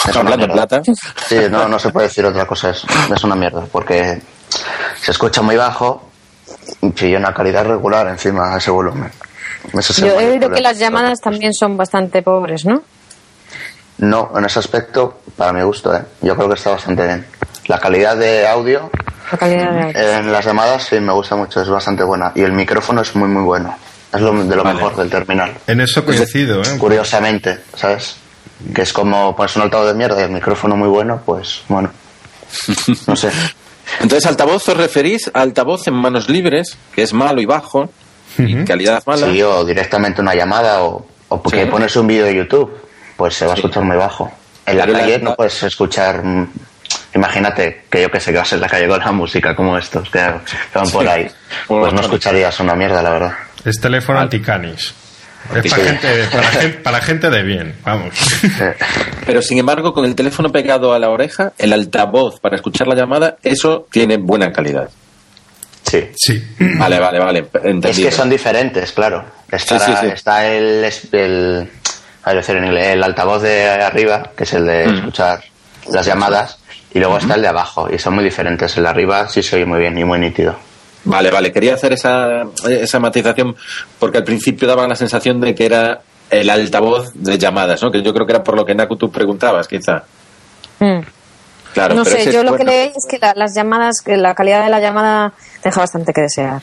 es 0.08 0.16
una 0.16 0.36
mierda. 0.36 0.54
plata. 0.54 0.82
Sí, 1.28 1.36
no, 1.50 1.68
no 1.68 1.78
se 1.78 1.90
puede 1.90 2.06
decir 2.08 2.24
otra 2.24 2.46
cosa, 2.46 2.70
es, 2.70 2.84
es 3.14 3.24
una 3.24 3.34
mierda, 3.34 3.64
porque 3.70 4.20
se 5.00 5.10
escucha 5.10 5.42
muy 5.42 5.56
bajo 5.56 6.10
y 6.82 7.14
una 7.14 7.32
calidad 7.32 7.64
regular 7.64 8.06
encima 8.08 8.54
a 8.54 8.58
ese 8.58 8.70
volumen. 8.70 9.10
Yo 9.98 10.20
he 10.20 10.28
oído 10.28 10.50
que 10.50 10.60
las 10.60 10.78
llamadas 10.78 11.20
también 11.20 11.52
son 11.52 11.76
bastante 11.76 12.22
pobres, 12.22 12.64
¿no? 12.64 12.82
No, 13.98 14.30
en 14.36 14.44
ese 14.44 14.58
aspecto, 14.58 15.20
para 15.36 15.52
mi 15.52 15.62
gusto, 15.62 15.94
¿eh? 15.94 16.02
yo 16.20 16.36
creo 16.36 16.48
que 16.48 16.54
está 16.54 16.70
bastante 16.70 17.06
bien. 17.06 17.26
La 17.66 17.78
calidad 17.78 18.16
de 18.16 18.46
audio 18.46 18.90
La 19.32 19.38
calidad 19.38 19.72
de 19.72 19.80
audio. 19.84 19.98
en 20.18 20.32
las 20.32 20.44
llamadas 20.44 20.84
sí 20.84 21.00
me 21.00 21.12
gusta 21.12 21.34
mucho, 21.34 21.62
es 21.62 21.68
bastante 21.68 22.04
buena. 22.04 22.30
Y 22.34 22.42
el 22.42 22.52
micrófono 22.52 23.00
es 23.00 23.16
muy, 23.16 23.28
muy 23.28 23.42
bueno. 23.42 23.74
Es 24.12 24.20
lo, 24.20 24.32
de 24.44 24.54
lo 24.56 24.62
Vale. 24.62 24.76
mejor 24.78 24.96
del 24.96 25.10
terminal. 25.10 25.52
En 25.66 25.80
eso 25.80 26.04
coincido, 26.04 26.62
¿eh? 26.62 26.78
Curiosamente, 26.78 27.58
¿sabes? 27.74 28.16
Que 28.74 28.82
es 28.82 28.92
como 28.92 29.34
pones 29.34 29.56
un 29.56 29.62
altavoz 29.62 29.88
de 29.88 29.94
mierda 29.94 30.20
y 30.20 30.24
el 30.24 30.30
micrófono 30.30 30.76
muy 30.76 30.88
bueno, 30.88 31.20
pues 31.24 31.62
bueno. 31.68 31.90
No 33.06 33.16
sé. 33.16 33.30
Entonces, 34.00 34.26
altavoz 34.26 34.68
os 34.68 34.76
referís 34.76 35.30
a 35.32 35.42
altavoz 35.42 35.86
en 35.86 35.94
manos 35.94 36.28
libres, 36.28 36.76
que 36.94 37.02
es 37.02 37.12
malo 37.12 37.40
y 37.40 37.46
bajo, 37.46 37.90
y 38.38 38.64
calidad 38.64 39.02
mala. 39.06 39.26
Sí, 39.30 39.42
o 39.42 39.64
directamente 39.64 40.20
una 40.20 40.34
llamada 40.34 40.82
o, 40.82 41.06
o 41.28 41.42
porque 41.42 41.64
Sí. 41.64 41.70
pones 41.70 41.94
un 41.96 42.06
vídeo 42.06 42.24
de 42.26 42.34
YouTube, 42.34 42.70
pues 43.16 43.34
se 43.34 43.46
va 43.46 43.52
a 43.52 43.54
escuchar 43.56 43.82
muy 43.84 43.96
bajo. 43.96 44.30
En 44.66 44.76
la 44.78 44.84
Pero 44.86 44.98
calle 44.98 45.18
la- 45.18 45.24
no 45.24 45.34
puedes 45.36 45.62
escuchar. 45.62 46.22
mm, 46.24 46.48
Imagínate 47.14 47.84
que 47.90 48.02
yo 48.02 48.10
que 48.10 48.20
sé 48.20 48.30
que 48.30 48.38
vas 48.38 48.52
en 48.52 48.60
la 48.60 48.68
calle 48.68 48.86
con 48.88 48.98
la 48.98 49.10
música 49.10 49.56
como 49.56 49.78
estos 49.78 50.10
que, 50.10 50.18
van 50.74 50.90
por 50.90 51.02
Sí. 51.04 51.08
ahí. 51.08 51.26
Pues 51.66 51.92
no 51.94 52.00
escucharías 52.02 52.60
una 52.60 52.74
mierda, 52.74 53.02
la 53.02 53.10
verdad. 53.10 53.32
Es 53.64 53.80
teléfono 53.80 54.18
anticanis. 54.20 54.92
Es 55.54 55.70
para 55.70 55.84
gente, 55.84 56.24
para, 56.32 56.48
gente, 56.48 56.78
para 56.78 57.00
gente 57.00 57.30
de 57.30 57.42
bien, 57.42 57.74
vamos. 57.84 58.14
Pero 59.26 59.42
sin 59.42 59.58
embargo, 59.58 59.92
con 59.92 60.04
el 60.04 60.14
teléfono 60.14 60.50
pegado 60.50 60.92
a 60.92 60.98
la 60.98 61.08
oreja, 61.10 61.52
el 61.58 61.72
altavoz 61.72 62.40
para 62.40 62.56
escuchar 62.56 62.86
la 62.88 62.94
llamada, 62.94 63.36
eso 63.42 63.86
tiene 63.90 64.16
buena 64.16 64.52
calidad. 64.52 64.88
Sí. 65.82 66.10
Sí. 66.16 66.42
Vale, 66.78 66.98
vale, 66.98 67.18
vale. 67.20 67.46
Es 67.84 67.96
que 67.98 68.10
son 68.10 68.28
diferentes, 68.28 68.92
claro. 68.92 69.24
Estará- 69.50 69.86
Sí, 69.86 69.92
sí, 69.92 69.98
sí. 70.00 70.06
Está 70.08 70.46
el, 70.46 70.84
el, 71.12 71.68
decir 72.34 72.56
en 72.56 72.64
inglés, 72.64 72.86
el 72.88 73.02
altavoz 73.04 73.42
de 73.42 73.68
arriba, 73.68 74.30
que 74.36 74.44
es 74.44 74.52
el 74.54 74.66
de 74.66 74.86
Mm. 74.88 74.94
escuchar 74.96 75.40
las 75.92 76.04
llamadas, 76.04 76.58
y 76.92 76.98
luego 76.98 77.18
está 77.18 77.34
el 77.36 77.42
de 77.42 77.48
abajo, 77.48 77.88
y 77.92 77.98
son 77.98 78.14
muy 78.14 78.24
diferentes. 78.24 78.76
El 78.76 78.82
de 78.82 78.88
arriba 78.88 79.28
sí 79.28 79.42
se 79.44 79.56
oye 79.56 79.64
muy 79.66 79.78
bien 79.78 79.96
y 79.96 80.02
muy 80.04 80.18
nítido. 80.18 80.58
Vale, 81.06 81.30
vale. 81.30 81.52
Quería 81.52 81.74
hacer 81.74 81.92
esa, 81.94 82.42
esa 82.68 83.00
matización 83.00 83.56
porque 83.98 84.18
al 84.18 84.24
principio 84.24 84.68
daba 84.68 84.86
la 84.86 84.96
sensación 84.96 85.40
de 85.40 85.54
que 85.54 85.64
era 85.66 86.02
el 86.30 86.50
altavoz 86.50 87.12
de 87.14 87.38
llamadas, 87.38 87.82
¿no? 87.82 87.90
Que 87.90 88.02
yo 88.02 88.12
creo 88.12 88.26
que 88.26 88.32
era 88.32 88.42
por 88.44 88.56
lo 88.56 88.64
que 88.66 88.74
Naku 88.74 88.96
tú 88.96 89.10
preguntabas, 89.10 89.68
quizá. 89.68 90.02
Mm. 90.80 90.98
Claro, 91.72 91.94
no 91.94 92.04
pero 92.04 92.16
sé, 92.16 92.22
ese 92.22 92.32
yo 92.32 92.40
es 92.40 92.44
lo 92.46 92.56
que 92.56 92.64
leí 92.64 92.86
es 92.88 93.06
que 93.08 93.18
la- 93.18 93.34
las 93.36 93.54
llamadas, 93.54 93.96
que 94.04 94.16
la 94.16 94.34
calidad 94.34 94.64
de 94.64 94.70
la 94.70 94.80
llamada 94.80 95.32
deja 95.62 95.80
bastante 95.80 96.12
que 96.12 96.22
desear. 96.22 96.60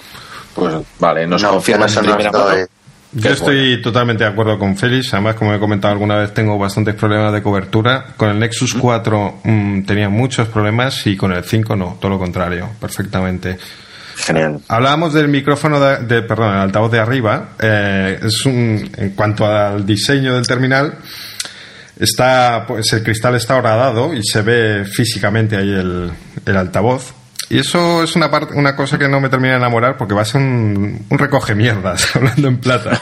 Pues 0.55 0.75
vale, 0.99 1.25
nos 1.27 1.41
No, 1.41 1.51
confirmas 1.51 1.93
con 1.95 2.05
en 2.05 2.11
primera 2.11 2.29
estoy- 2.31 2.55
mano. 2.55 2.67
Yo 3.15 3.29
estoy 3.29 3.79
totalmente 3.79 4.23
de 4.23 4.31
acuerdo 4.31 4.57
con 4.57 4.75
Félix. 4.75 5.13
Además, 5.13 5.35
como 5.35 5.53
he 5.53 5.59
comentado 5.59 5.91
alguna 5.91 6.15
vez, 6.15 6.33
tengo 6.33 6.57
bastantes 6.57 6.95
problemas 6.95 7.31
de 7.31 7.43
cobertura. 7.43 8.05
Con 8.17 8.29
el 8.29 8.39
Nexus 8.39 8.73
4 8.73 9.35
mm, 9.43 9.83
tenía 9.83 10.09
muchos 10.09 10.47
problemas 10.47 11.05
y 11.05 11.15
con 11.15 11.31
el 11.31 11.43
5 11.43 11.75
no, 11.75 11.95
todo 12.01 12.09
lo 12.09 12.17
contrario, 12.17 12.69
perfectamente. 12.81 13.59
Genial. 14.15 14.61
Hablábamos 14.67 15.13
del 15.13 15.27
micrófono 15.27 15.79
de, 15.79 16.21
perdón, 16.21 16.53
el 16.53 16.61
altavoz 16.61 16.91
de 16.91 16.99
arriba. 16.99 17.49
Eh, 17.59 18.19
es 18.23 18.45
un, 18.45 18.89
en 18.97 19.09
cuanto 19.11 19.45
al 19.45 19.85
diseño 19.85 20.35
del 20.35 20.47
terminal, 20.47 20.97
está, 21.99 22.65
pues 22.67 22.91
el 22.93 23.03
cristal 23.03 23.35
está 23.35 23.55
horadado 23.55 24.13
y 24.13 24.23
se 24.23 24.41
ve 24.41 24.85
físicamente 24.85 25.57
ahí 25.57 25.71
el, 25.71 26.11
el 26.45 26.57
altavoz. 26.57 27.13
Y 27.49 27.59
eso 27.59 28.03
es 28.03 28.15
una 28.15 28.31
parte, 28.31 28.53
una 28.55 28.75
cosa 28.75 28.97
que 28.97 29.07
no 29.07 29.19
me 29.19 29.29
termina 29.29 29.53
de 29.53 29.57
enamorar 29.59 29.97
porque 29.97 30.13
va 30.13 30.21
a 30.21 30.25
ser 30.25 30.41
un, 30.41 31.05
un 31.09 31.19
recoge 31.19 31.55
mierdas, 31.55 32.09
hablando 32.15 32.47
en 32.47 32.57
plata. 32.57 33.01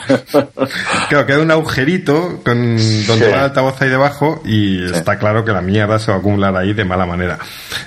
claro, 1.10 1.25
queda 1.25 1.39
un 1.39 1.51
agujerito 1.51 2.41
con 2.43 2.77
donde 3.06 3.25
Sí. 3.25 3.32
va 3.32 3.38
el 3.38 3.43
altavoz 3.45 3.82
ahí 3.82 3.89
debajo 3.89 4.41
y 4.45 4.86
está 4.91 5.17
claro 5.19 5.45
que 5.45 5.51
la 5.51 5.62
mierda 5.62 5.99
se 5.99 6.12
va 6.12 6.17
a 6.17 6.19
acumular 6.19 6.56
ahí 6.58 6.73
de 6.73 6.86
mala 6.86 7.06
manera. 7.06 7.38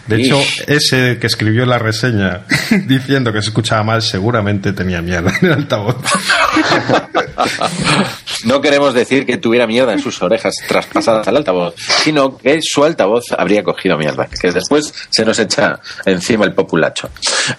De 0.07 0.17
hecho, 0.17 0.39
Ish. 0.39 0.65
ese 0.69 1.19
que 1.19 1.27
escribió 1.27 1.67
la 1.67 1.79
reseña 1.79 2.43
diciendo 2.87 3.33
que 3.33 3.43
se 3.43 3.49
escuchaba 3.49 3.83
mal 3.83 4.03
seguramente 4.03 4.73
tenía 4.73 5.03
mierda 5.03 5.33
en 5.41 5.47
el 5.47 5.53
altavoz. 5.55 5.97
No 8.45 8.61
queremos 8.61 8.95
decir 8.95 9.25
que 9.27 9.37
tuviera 9.39 9.67
mierda 9.67 9.93
en 9.93 10.01
sus 10.01 10.21
orejas 10.23 10.55
traspasadas 10.69 11.27
al 11.29 11.37
altavoz, 11.37 11.75
sino 12.03 12.37
que 12.37 12.59
su 12.63 12.85
altavoz 12.85 13.33
habría 13.37 13.63
cogido 13.63 13.97
mierda, 13.97 14.27
que 14.41 14.51
después 14.53 14.93
se 15.11 15.25
nos 15.25 15.39
echa 15.39 15.79
encima 16.05 16.45
el 16.45 16.55
populacho. 16.55 17.11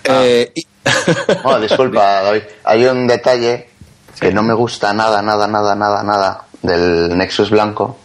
Eh, 0.03 0.51
y- 0.53 0.65
Bueno, 1.43 1.59
disculpa, 1.61 2.21
David. 2.21 2.41
Hay 2.63 2.85
un 2.85 3.07
detalle 3.07 3.69
que 4.19 4.31
no 4.31 4.43
me 4.43 4.53
gusta 4.53 4.93
nada, 4.93 5.21
nada, 5.21 5.47
nada, 5.47 5.75
nada, 5.75 6.03
nada 6.03 6.45
del 6.61 7.17
Nexus 7.17 7.49
blanco. 7.49 7.97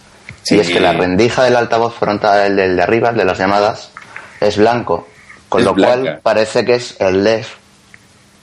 Sí. 0.42 0.56
Y 0.56 0.60
es 0.60 0.68
que 0.68 0.80
la 0.80 0.92
rendija 0.92 1.44
del 1.44 1.56
altavoz 1.56 1.94
frontal, 1.94 2.40
el 2.46 2.56
del 2.56 2.76
de 2.76 2.82
arriba, 2.82 3.10
el 3.10 3.16
de 3.16 3.24
las 3.24 3.38
llamadas, 3.38 3.90
es 4.40 4.56
blanco. 4.56 5.06
Con 5.50 5.60
Es 5.60 5.66
lo 5.66 5.74
blanca. 5.74 6.00
cual 6.00 6.20
parece 6.22 6.64
que 6.64 6.76
es 6.76 6.96
el 7.00 7.22
LED 7.24 7.44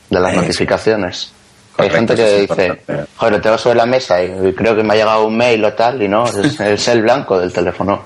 de 0.10 0.20
las 0.20 0.32
Eso. 0.34 0.42
notificaciones. 0.42 1.32
Hay 1.80 1.90
Correcto, 1.90 1.98
gente 1.98 2.16
que 2.16 2.42
dice, 2.42 2.82
joder, 3.18 3.34
lo 3.34 3.42
tengo 3.42 3.58
sobre 3.58 3.76
la 3.78 3.86
mesa 3.86 4.24
y 4.24 4.54
creo 4.54 4.76
que 4.76 4.82
me 4.84 4.94
ha 4.94 4.98
llegado 4.98 5.26
un 5.28 5.38
mail 5.38 5.64
o 5.64 5.74
tal, 5.74 6.02
y 6.02 6.08
no, 6.08 6.26
es, 6.28 6.60
es 6.60 6.88
el 6.88 7.04
blanco 7.04 7.40
del 7.40 7.54
teléfono. 7.54 8.02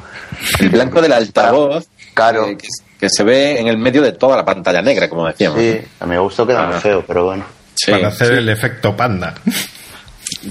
el 0.59 0.69
blanco 0.69 1.01
del 1.01 1.13
altavoz, 1.13 1.87
Claro. 2.13 2.47
eh, 2.47 2.57
que, 2.57 2.67
que 2.99 3.09
se 3.09 3.23
ve 3.23 3.59
en 3.59 3.67
el 3.67 3.77
medio 3.77 4.01
de 4.01 4.11
toda 4.11 4.35
la 4.35 4.43
pantalla 4.43 4.81
negra, 4.81 5.07
como 5.09 5.25
decíamos. 5.27 5.59
Sí, 5.59 5.79
a 6.01 6.05
mi 6.05 6.17
gusto 6.17 6.45
queda 6.45 6.65
muy 6.67 6.75
Ah. 6.75 6.81
feo, 6.81 7.03
pero 7.07 7.25
bueno. 7.25 7.45
Sí, 7.73 7.91
para 7.91 8.09
hacer 8.09 8.27
sí. 8.27 8.33
el 8.33 8.49
efecto 8.49 8.95
panda. 8.95 9.33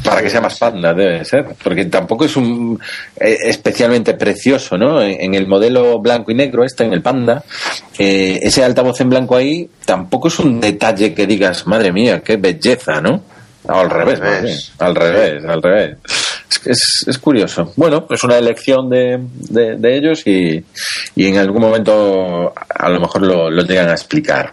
Para 0.05 0.23
que 0.23 0.31
sea 0.31 0.41
más 0.41 0.59
panda 0.59 0.95
debe 0.95 1.25
ser 1.25 1.47
porque 1.63 1.87
tampoco 1.87 2.25
es 2.25 2.37
un 2.37 2.79
eh, 3.19 3.37
especialmente 3.45 4.15
precioso 4.15 4.79
no 4.79 5.03
en, 5.03 5.21
en 5.21 5.35
el 5.35 5.47
modelo 5.47 5.99
blanco 5.99 6.31
y 6.31 6.35
negro 6.35 6.65
este 6.65 6.85
en 6.85 6.93
el 6.93 7.03
panda 7.03 7.43
eh, 7.99 8.39
ese 8.43 8.65
altavoz 8.65 9.01
en 9.01 9.11
blanco 9.11 9.37
ahí 9.37 9.69
tampoco 9.85 10.29
es 10.29 10.39
un 10.39 10.61
detalle 10.61 11.13
que 11.15 11.27
digas 11.27 11.67
madre 11.67 11.93
mía 11.93 12.21
qué 12.21 12.37
belleza 12.37 13.01
no 13.01 13.23
O 13.65 13.75
al 13.75 13.91
revés, 13.91 14.73
al 14.79 14.95
revés. 14.95 15.45
Al 15.45 15.63
revés 15.63 15.97
es, 16.51 16.67
es, 16.67 17.05
es 17.07 17.19
curioso. 17.19 17.73
Bueno 17.77 18.07
es 18.09 18.23
una 18.25 18.39
elección 18.39 18.89
de, 18.89 19.19
de, 19.21 19.77
de 19.77 19.97
ellos 19.97 20.27
y, 20.27 20.65
y 21.17 21.27
en 21.27 21.37
algún 21.39 21.63
momento 21.63 22.53
a 22.69 22.89
lo 22.89 23.01
mejor 23.01 23.23
lo, 23.23 23.51
lo 23.51 23.63
llegan 23.63 23.89
a 23.89 23.93
explicar 23.93 24.53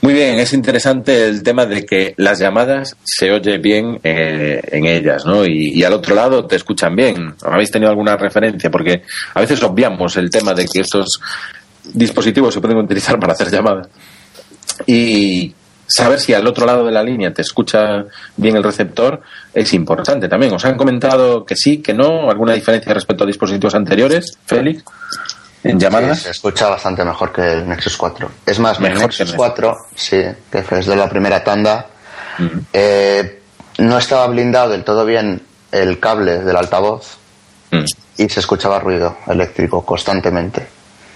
muy 0.00 0.14
bien, 0.14 0.38
es 0.38 0.52
interesante 0.52 1.26
el 1.26 1.42
tema 1.42 1.66
de 1.66 1.84
que 1.84 2.14
las 2.16 2.38
llamadas 2.38 2.96
se 3.02 3.30
oye 3.30 3.58
bien 3.58 3.98
eh, 4.02 4.60
en 4.70 4.86
ellas, 4.86 5.24
¿no? 5.26 5.44
Y, 5.44 5.72
y 5.74 5.84
al 5.84 5.92
otro 5.92 6.14
lado 6.14 6.46
te 6.46 6.56
escuchan 6.56 6.94
bien. 6.94 7.34
¿Habéis 7.42 7.70
tenido 7.70 7.90
alguna 7.90 8.16
referencia? 8.16 8.70
Porque 8.70 9.02
a 9.34 9.40
veces 9.40 9.62
obviamos 9.62 10.16
el 10.16 10.30
tema 10.30 10.54
de 10.54 10.66
que 10.66 10.80
estos 10.80 11.20
dispositivos 11.92 12.54
se 12.54 12.60
pueden 12.60 12.78
utilizar 12.78 13.18
para 13.18 13.32
hacer 13.32 13.50
llamadas. 13.50 13.88
Y, 14.86 15.52
saber 15.88 16.20
si 16.20 16.34
al 16.34 16.46
otro 16.46 16.66
lado 16.66 16.84
de 16.84 16.92
la 16.92 17.02
línea 17.02 17.32
te 17.32 17.42
escucha 17.42 18.04
bien 18.36 18.56
el 18.56 18.62
receptor 18.62 19.22
es 19.54 19.72
importante 19.72 20.28
también. 20.28 20.52
¿Os 20.52 20.64
han 20.64 20.76
comentado 20.76 21.44
que 21.44 21.56
sí, 21.56 21.78
que 21.78 21.94
no? 21.94 22.30
¿Alguna 22.30 22.52
diferencia 22.52 22.92
respecto 22.92 23.24
a 23.24 23.26
dispositivos 23.26 23.74
anteriores, 23.74 24.38
Félix? 24.44 24.84
En 25.70 25.78
llamadas. 25.80 26.18
Sí, 26.18 26.24
se 26.24 26.30
escucha 26.30 26.68
bastante 26.68 27.04
mejor 27.04 27.32
que 27.32 27.52
el 27.52 27.68
Nexus 27.68 27.96
4. 27.96 28.30
Es 28.46 28.58
más, 28.58 28.80
Mejor 28.80 28.96
el 28.96 29.02
Nexus 29.02 29.16
que 29.16 29.22
el 29.32 29.36
4, 29.36 29.76
sí, 29.94 30.24
que 30.50 30.58
es 30.70 30.86
de 30.86 30.96
la 30.96 31.08
primera 31.08 31.42
tanda, 31.44 31.86
eh, 32.72 33.42
no 33.78 33.98
estaba 33.98 34.26
blindado 34.28 34.70
del 34.70 34.84
todo 34.84 35.04
bien 35.04 35.42
el 35.72 35.98
cable 36.00 36.38
del 36.40 36.56
altavoz 36.56 37.18
Mm. 37.70 37.84
y 38.16 38.28
se 38.30 38.40
escuchaba 38.40 38.80
ruido 38.80 39.18
eléctrico 39.26 39.84
constantemente. 39.84 40.66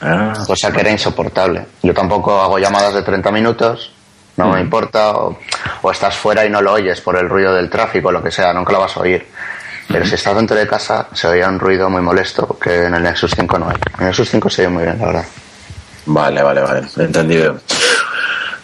Ah, 0.03 0.35
cosa 0.47 0.71
que 0.71 0.81
era 0.81 0.91
insoportable. 0.91 1.65
Yo 1.83 1.95
tampoco 1.95 2.39
hago 2.43 2.59
llamadas 2.59 2.93
de 2.93 3.03
30 3.03 3.31
minutos, 3.31 3.91
no 4.37 4.49
me 4.49 4.61
importa, 4.61 5.13
o, 5.13 5.39
o 5.81 5.91
estás 5.91 6.15
fuera 6.17 6.45
y 6.45 6.51
no 6.51 6.61
lo 6.61 6.73
oyes 6.75 7.01
por 7.01 7.17
el 7.17 7.29
ruido 7.29 7.55
del 7.55 7.71
tráfico, 7.71 8.13
lo 8.13 8.23
que 8.23 8.31
sea, 8.31 8.53
nunca 8.53 8.73
lo 8.73 8.81
vas 8.81 8.97
a 8.97 9.01
oír. 9.01 9.27
Pero 9.93 10.07
si 10.07 10.15
estás 10.15 10.35
dentro 10.37 10.57
de 10.57 10.67
casa, 10.67 11.07
se 11.13 11.29
oía 11.29 11.49
un 11.49 11.59
ruido 11.59 11.89
muy 11.91 12.01
molesto 12.03 12.59
que 12.61 12.85
en 12.87 12.95
el 12.95 13.03
Nexus 13.03 13.33
5 13.37 13.59
no 13.59 13.69
hay. 13.69 13.77
En 13.95 14.01
el 14.01 14.07
Nexus 14.07 14.29
5 14.31 14.51
se 14.51 14.63
oye 14.63 14.69
muy 14.71 14.83
bien, 14.85 14.99
la 14.99 15.07
verdad. 15.07 15.25
Vale, 16.07 16.43
vale, 16.43 16.61
vale. 16.63 16.83
Entendido. 16.99 17.61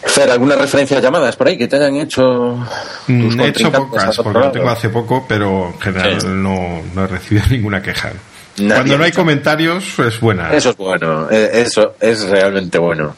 Fer, 0.03 0.31
¿alguna 0.31 0.55
referencia 0.55 0.97
a 0.97 1.01
llamadas 1.01 1.35
por 1.35 1.47
ahí 1.47 1.57
que 1.57 1.67
te 1.67 1.75
hayan 1.75 1.95
hecho 1.97 2.57
tus 3.05 3.35
Mm, 3.35 3.39
He 3.41 3.47
hecho 3.49 3.71
pocas, 3.71 4.17
porque 4.17 4.39
lo 4.39 4.51
tengo 4.51 4.69
hace 4.69 4.89
poco, 4.89 5.25
pero 5.27 5.67
en 5.73 5.79
general 5.79 6.21
Sí. 6.21 6.27
no, 6.27 6.81
no 6.93 7.03
he 7.03 7.07
recibido 7.07 7.45
ninguna 7.51 7.81
queja. 7.81 8.11
Nadie 8.57 8.73
Cuando 8.75 8.97
no 8.97 9.03
ha 9.03 9.05
hay 9.05 9.11
comentarios, 9.13 9.99
es 9.99 10.19
buena. 10.19 10.51
Eso 10.53 10.71
es 10.71 10.77
bueno, 10.77 11.27
eh, 11.31 11.49
eso 11.53 11.95
es 11.99 12.27
realmente 12.27 12.77
bueno. 12.77 13.15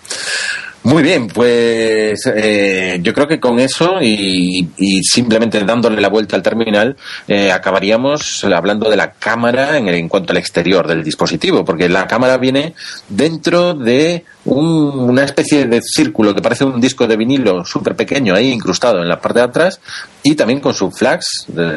Muy 0.84 1.04
bien, 1.04 1.28
pues 1.28 2.22
eh, 2.36 3.00
yo 3.04 3.14
creo 3.14 3.28
que 3.28 3.40
con 3.40 3.60
eso 3.60 4.02
y, 4.02 4.68
simplemente 5.04 5.60
dándole 5.64 6.02
la 6.02 6.10
vuelta 6.10 6.36
al 6.36 6.42
terminal 6.42 6.98
eh, 7.28 7.52
acabaríamos 7.52 8.44
hablando 8.46 8.90
de 8.90 8.98
la 8.98 9.12
cámara 9.12 9.78
en, 9.78 9.88
el- 9.90 9.94
en 9.96 10.10
cuanto 10.10 10.34
al 10.34 10.38
exterior 10.38 10.88
del 10.88 11.04
dispositivo, 11.04 11.64
porque 11.64 11.88
la 11.88 12.08
cámara 12.08 12.38
viene 12.38 12.74
dentro 13.10 13.76
de 13.76 14.26
un- 14.46 14.98
una 15.12 15.24
especie 15.24 15.66
de 15.66 15.82
círculo 15.84 16.34
que 16.34 16.42
parece 16.42 16.64
un 16.66 16.82
disco 16.82 17.06
de 17.06 17.16
vinilo 17.16 17.64
súper 17.64 17.96
pequeño 17.96 18.34
ahí 18.34 18.50
incrustado 18.52 19.04
en 19.04 19.08
la 19.08 19.20
parte 19.22 19.38
de 19.38 19.46
atrás 19.46 19.80
y 20.24 20.34
también 20.34 20.62
con 20.62 20.74
su 20.74 20.90
flash, 20.90 21.22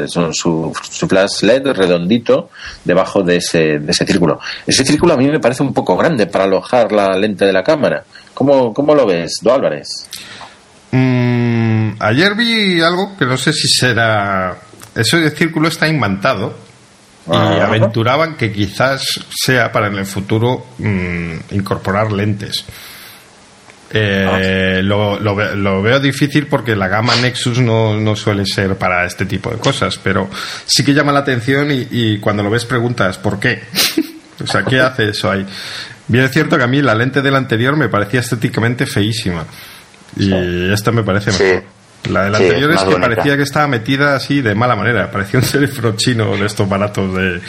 su, 0.07 0.73
su 0.91 1.07
flash 1.09 1.43
LED 1.43 1.67
redondito 1.73 2.49
debajo 2.87 3.23
de 3.23 3.37
ese, 3.37 3.79
de 3.81 3.93
ese 3.93 4.07
círculo. 4.07 4.41
Ese 4.67 4.83
círculo 4.83 5.13
a 5.13 5.19
mí 5.19 5.29
me 5.29 5.41
parece 5.41 5.63
un 5.63 5.75
poco 5.75 5.95
grande 5.95 6.27
para 6.27 6.45
alojar 6.45 6.91
la 6.91 7.19
lente 7.19 7.45
de 7.45 7.53
la 7.53 7.63
cámara. 7.63 8.05
¿Cómo, 8.35 8.75
cómo 8.75 8.95
lo 8.95 9.07
ves, 9.07 9.35
Do 9.43 9.55
Álvarez? 9.55 9.89
Mm, 10.91 11.93
ayer 12.01 12.35
vi 12.35 12.81
algo 12.81 13.17
que 13.17 13.25
no 13.27 13.37
sé 13.37 13.53
si 13.53 13.69
será. 13.69 14.57
Eso 14.95 15.17
de 15.19 15.31
círculo 15.31 15.69
está 15.69 15.89
imantado. 15.89 16.57
Y 17.27 17.35
Ajá. 17.35 17.67
aventuraban 17.69 18.37
que 18.37 18.53
quizás 18.53 19.07
sea 19.35 19.73
para 19.73 19.87
en 19.87 19.95
el 19.97 20.05
futuro 20.05 20.67
mm, 20.79 21.33
incorporar 21.53 22.13
lentes. 22.13 22.65
Eh, 23.97 24.81
lo, 24.83 25.19
lo 25.21 25.35
ve- 25.37 25.55
lo 25.57 25.81
veo 25.81 26.01
difícil 26.01 26.49
porque 26.49 26.75
la 26.75 26.89
gama 26.89 27.15
Nexus 27.17 27.61
no, 27.61 27.95
no 27.99 28.17
suele 28.17 28.45
ser 28.45 28.77
para 28.77 29.07
este 29.07 29.25
tipo 29.25 29.51
de 29.51 29.57
cosas, 29.59 29.99
pero 30.03 30.29
sí 30.67 30.85
que 30.85 30.93
llama 30.93 31.13
la 31.13 31.21
atención 31.21 31.71
y, 31.71 31.87
y 31.91 32.19
cuando 32.19 32.43
lo 32.43 32.51
ves 32.51 32.65
preguntas 32.65 33.19
¿por 33.19 33.39
qué? 33.39 33.63
o 34.43 34.47
sea, 34.47 34.65
¿qué 34.65 34.81
hace 34.81 35.11
eso 35.11 35.31
ahí? 35.31 35.47
Bien 36.09 36.25
es 36.25 36.33
cierto 36.33 36.57
que 36.59 36.65
a 36.65 36.67
mí 36.67 36.83
la 36.83 36.95
lente 36.95 37.23
del 37.23 37.35
anterior 37.35 37.77
me 37.77 37.89
parecía 37.89 38.21
estéticamente 38.21 38.87
feísima 38.87 39.45
y 40.17 40.71
esta 40.73 40.93
me 40.93 41.03
parece 41.03 41.33
Sí. 41.33 41.43
mejor. 41.45 41.63
La 42.11 42.25
del 42.25 42.37
Sí, 42.37 42.43
anterior 42.45 42.71
es 42.73 42.79
que 42.81 42.85
bonita. 42.85 43.01
parecía 43.09 43.37
que 43.39 43.43
estaba 43.43 43.67
metida 43.67 44.15
así 44.15 44.43
de 44.43 44.55
mala 44.55 44.77
manera, 44.77 45.11
parecía 45.11 45.41
un 45.41 45.47
teléfono 45.47 45.95
chino 45.97 46.37
de 46.37 46.45
estos 46.47 46.69
baratos 46.69 47.15
de... 47.15 47.41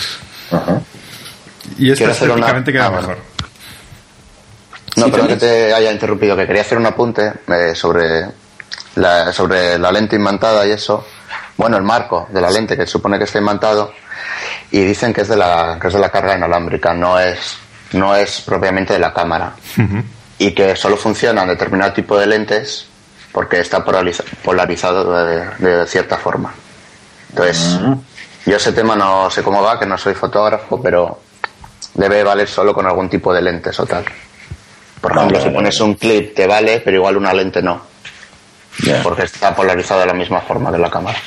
Y 1.77 1.91
esta 1.91 1.97
Quiero 2.05 2.11
hacer 2.13 2.29
una- 2.29 2.35
estéticamente 2.35 2.71
queda 2.71 2.85
ah, 2.85 2.89
bueno. 2.89 3.07
mejor. 3.09 3.23
No, 4.95 5.05
Sí, 5.05 5.11
perdón 5.11 5.27
que 5.27 5.35
te 5.35 5.73
haya 5.73 5.91
interrumpido, 5.91 6.37
que 6.37 6.47
quería 6.47 6.61
hacer 6.61 6.77
un 6.77 6.85
apunte 6.85 7.33
eh, 7.49 7.75
sobre, 7.75 8.27
la, 8.95 9.33
sobre 9.33 9.77
la 9.77 9.91
lente 9.91 10.15
imantada 10.15 10.65
y 10.65 10.71
eso. 10.71 11.05
Bueno, 11.57 11.75
el 11.75 11.83
marco 11.83 12.27
de 12.31 12.39
la 12.39 12.49
lente, 12.49 12.77
que 12.77 12.87
supone 12.87 13.17
que 13.17 13.25
está 13.25 13.39
imantado, 13.39 13.91
y 14.71 14.79
dicen 14.83 15.13
que 15.13 15.21
es 15.21 15.27
de 15.27 15.35
la, 15.35 15.77
que 15.81 15.87
es 15.87 15.93
de 15.93 15.99
la 15.99 16.09
carga 16.09 16.37
inalámbrica, 16.37 16.93
no 16.93 17.19
es, 17.19 17.57
no 17.93 18.15
es 18.15 18.41
propiamente 18.41 18.93
de 18.93 18.99
la 18.99 19.13
cámara. 19.13 19.53
Y 20.37 20.51
que 20.53 20.75
solo 20.75 20.97
funciona 20.97 21.43
en 21.43 21.49
determinado 21.49 21.93
tipo 21.93 22.17
de 22.17 22.27
lentes 22.27 22.87
porque 23.31 23.59
está 23.59 23.83
polariza- 23.85 24.23
polarizado 24.43 25.25
de, 25.25 25.45
de 25.57 25.87
cierta 25.87 26.17
forma. 26.17 26.53
Entonces, 27.29 27.79
yo 28.45 28.55
ese 28.57 28.71
tema 28.73 28.95
no 28.95 29.29
sé 29.29 29.43
cómo 29.43 29.61
va, 29.61 29.79
que 29.79 29.85
no 29.85 29.97
soy 29.97 30.13
fotógrafo, 30.13 30.81
pero 30.81 31.19
debe 31.93 32.23
valer 32.23 32.47
solo 32.47 32.73
con 32.73 32.85
algún 32.85 33.09
tipo 33.09 33.33
de 33.33 33.41
lentes 33.41 33.79
o 33.79 33.85
tal. 33.85 34.05
Por 35.01 35.13
Vale, 35.15 35.27
ejemplo, 35.27 35.49
si 35.49 35.55
pones 35.55 35.79
un 35.81 35.95
clip 35.95 36.33
te 36.35 36.47
vale, 36.47 36.81
pero 36.83 36.97
igual 36.97 37.17
una 37.17 37.33
lente 37.33 37.61
no, 37.61 37.81
porque 39.03 39.23
está 39.23 39.53
polarizado 39.55 39.99
de 40.01 40.05
la 40.07 40.13
misma 40.13 40.41
forma 40.41 40.71
que 40.71 40.77
la 40.77 40.89
cámara. 40.89 41.17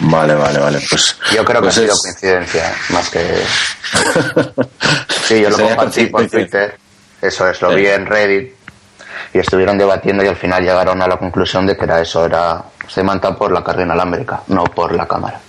Vale, 0.00 0.34
vale, 0.34 0.58
vale. 0.58 0.78
Pues, 0.88 1.16
Yo 1.34 1.44
creo 1.44 1.60
que 1.60 1.66
pues 1.66 1.78
ha 1.78 1.80
sido 1.80 1.92
es- 1.94 2.00
coincidencia, 2.02 2.72
más 2.90 3.08
que... 3.10 3.42
Sí, 5.26 5.40
yo 5.42 5.50
lo 5.50 5.58
compartí 5.58 6.06
por. 6.06 6.26
Twitter, 6.28 6.76
eso 7.20 7.48
es, 7.48 7.60
lo 7.62 7.70
Sí. 7.70 7.76
vi 7.76 7.86
en 7.86 8.06
Reddit, 8.06 8.52
y 9.34 9.38
estuvieron 9.38 9.76
debatiendo 9.76 10.24
y 10.24 10.28
al 10.28 10.36
final 10.36 10.62
llegaron 10.62 11.02
a 11.02 11.06
la 11.06 11.16
conclusión 11.16 11.66
de 11.66 11.76
que 11.76 11.84
era 11.84 12.00
eso, 12.00 12.24
era 12.24 12.62
se 12.88 13.00
imanta 13.00 13.34
por 13.36 13.52
la 13.52 13.62
carga 13.62 13.82
inalámbrica, 13.84 14.42
no 14.48 14.64
por 14.64 14.94
la 14.94 15.06
cámara. 15.06 15.40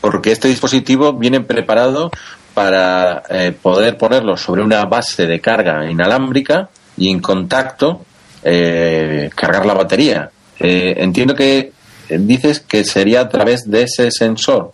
porque 0.00 0.32
este 0.32 0.48
dispositivo 0.48 1.12
viene 1.12 1.40
preparado 1.42 2.10
para 2.54 3.22
eh, 3.30 3.52
poder 3.52 3.96
ponerlo 3.96 4.36
sobre 4.36 4.60
una 4.62 4.84
base 4.84 5.26
de 5.26 5.40
carga 5.40 5.88
inalámbrica 5.88 6.68
y 6.96 7.08
en 7.10 7.20
contacto 7.20 8.04
eh, 8.42 9.30
cargar 9.34 9.64
la 9.64 9.74
batería. 9.74 10.28
Eh, 10.58 10.94
entiendo 10.98 11.34
que 11.36 11.72
dices 12.08 12.60
que 12.60 12.84
sería 12.84 13.22
a 13.22 13.28
través 13.28 13.70
de 13.70 13.82
ese 13.82 14.10
sensor 14.10 14.72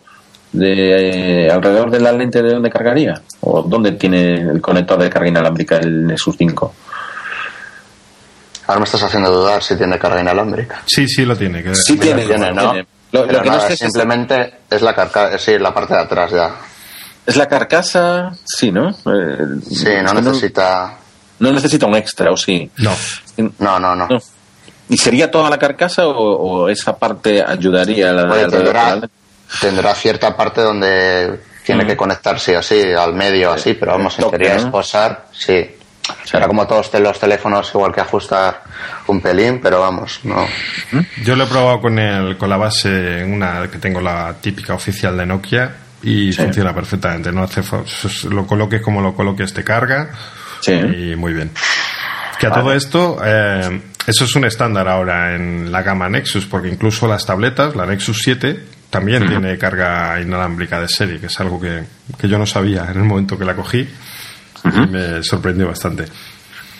de 0.53 1.47
eh, 1.47 1.51
alrededor 1.51 1.91
de 1.91 2.01
la 2.01 2.13
lente 2.13 2.43
de 2.43 2.55
donde 2.55 2.71
cargaría 2.71 3.21
o 3.41 3.63
dónde 3.63 3.93
tiene 3.93 4.35
el 4.41 4.61
conector 4.61 4.99
de 5.01 5.11
carga 5.11 5.29
inalámbrica 5.29 5.77
el 5.77 6.07
Nexus 6.07 6.37
5. 6.39 6.75
Ahora 8.67 8.81
me 8.81 8.85
estás 8.85 9.03
haciendo 9.03 9.31
dudar 9.31 9.63
si 9.63 9.77
tiene 9.77 9.99
carga 9.99 10.21
inalámbrica. 10.21 10.83
Sí, 10.87 11.07
sí 11.09 11.25
lo 11.25 11.37
tiene. 11.37 11.63
que- 11.63 11.75
Sí 11.75 11.97
tiene, 11.97 12.25
tiene, 12.27 12.53
¿no? 12.53 12.71
tiene. 12.73 12.87
Lo, 13.13 13.27
que 13.27 13.33
no 13.33 13.43
nada, 13.45 13.67
sé 13.67 13.73
es- 13.75 13.79
simplemente 13.79 14.55
es 14.71 14.83
la 14.83 14.95
carga, 14.95 15.39
sí, 15.39 15.59
la 15.59 15.73
parte 15.73 15.95
de 15.95 16.01
atrás 16.01 16.31
ya. 16.31 16.55
es 17.25 17.37
la 17.37 17.47
carcasa, 17.49 18.33
sí, 18.45 18.71
¿no? 18.71 18.91
Eh, 18.91 19.61
Sí, 19.71 19.89
es 19.89 20.03
no 20.03 20.13
necesita... 20.21 20.99
no 21.39 21.53
necesita 21.53 21.87
un 21.87 21.95
extra, 21.97 22.31
¿o 22.31 22.37
sí? 22.37 22.71
No. 22.79 22.93
No, 23.61 23.79
no, 23.81 23.95
no. 23.95 24.07
No. 24.09 24.19
¿Y 24.89 24.97
sería 24.97 25.31
toda 25.31 25.51
la 25.51 25.59
carcasa 25.59 26.07
o, 26.07 26.15
o 26.15 26.69
esa 26.69 26.97
parte 26.99 27.43
ayudaría 27.47 28.11
a 28.11 28.13
la 28.13 28.33
Oye, 28.33 28.47
tendrá, 29.61 29.95
cierta 29.95 30.37
parte 30.37 30.61
donde 30.63 31.41
tiene 31.65 31.87
que 31.87 31.97
conectar 31.97 32.39
sí 32.41 32.55
o 32.55 32.63
sí, 32.63 32.81
al 32.93 33.15
medio 33.15 33.53
así, 33.53 33.75
pero 33.75 33.93
vamos, 33.93 34.19
Mm. 34.19 34.23
Teoría 34.31 34.55
¿no? 34.55 34.61
esposar, 34.61 35.27
sí. 35.33 35.75
Será 36.25 36.47
como 36.47 36.67
todos 36.67 36.91
los 37.01 37.21
teléfonos, 37.21 37.71
igual 37.75 37.93
que 37.93 38.01
ajustar 38.01 38.63
un 39.09 39.21
pelín, 39.21 39.61
pero 39.61 39.81
vamos, 39.81 40.21
no. 40.25 40.47
Yo 41.23 41.37
lo 41.37 41.45
he 41.45 41.47
probado 41.47 41.81
con 41.83 41.99
el, 41.99 42.39
con 42.39 42.49
la 42.49 42.57
base, 42.57 43.23
una 43.25 43.69
que 43.71 43.77
tengo 43.79 44.01
la 44.01 44.35
típica 44.41 44.73
oficial 44.73 45.19
de 45.19 45.27
Nokia 45.27 45.75
y 46.03 46.33
funciona 46.33 46.75
perfectamente. 46.75 47.31
No 47.31 47.43
hace 47.43 47.61
lo 48.31 48.47
coloques 48.47 48.81
como 48.81 49.03
lo 49.03 49.15
coloques 49.15 49.53
te 49.53 49.63
carga 49.63 50.11
Sí. 50.61 50.73
y 50.73 51.15
muy 51.17 51.35
bien. 51.35 51.51
Que 52.41 52.47
a 52.47 52.53
todo 52.53 52.73
esto, 52.73 53.19
eh, 53.23 53.83
eso 54.09 54.25
es 54.25 54.35
un 54.37 54.45
estándar 54.47 54.89
ahora 54.89 55.35
en 55.35 55.71
la 55.71 55.83
gama 55.83 56.09
Nexus, 56.09 56.47
porque 56.47 56.69
incluso 56.69 57.07
las 57.07 57.27
tabletas, 57.27 57.77
la 57.77 57.87
Nexus 57.87 58.21
7, 58.23 58.59
también 58.91 59.29
tiene 59.29 59.59
carga 59.59 60.19
inalámbrica 60.21 60.81
de 60.81 60.89
serie, 60.89 61.21
que 61.21 61.27
es 61.27 61.41
algo 61.41 61.61
que, 61.61 61.85
que 62.19 62.27
yo 62.27 62.39
no 62.39 62.47
sabía 62.47 62.87
en 62.91 62.97
el 62.97 63.05
momento 63.05 63.39
que 63.39 63.45
la 63.45 63.55
cogí 63.55 63.87
y 64.65 64.87
me 64.91 65.23
sorprendió 65.23 65.69
bastante. 65.69 66.07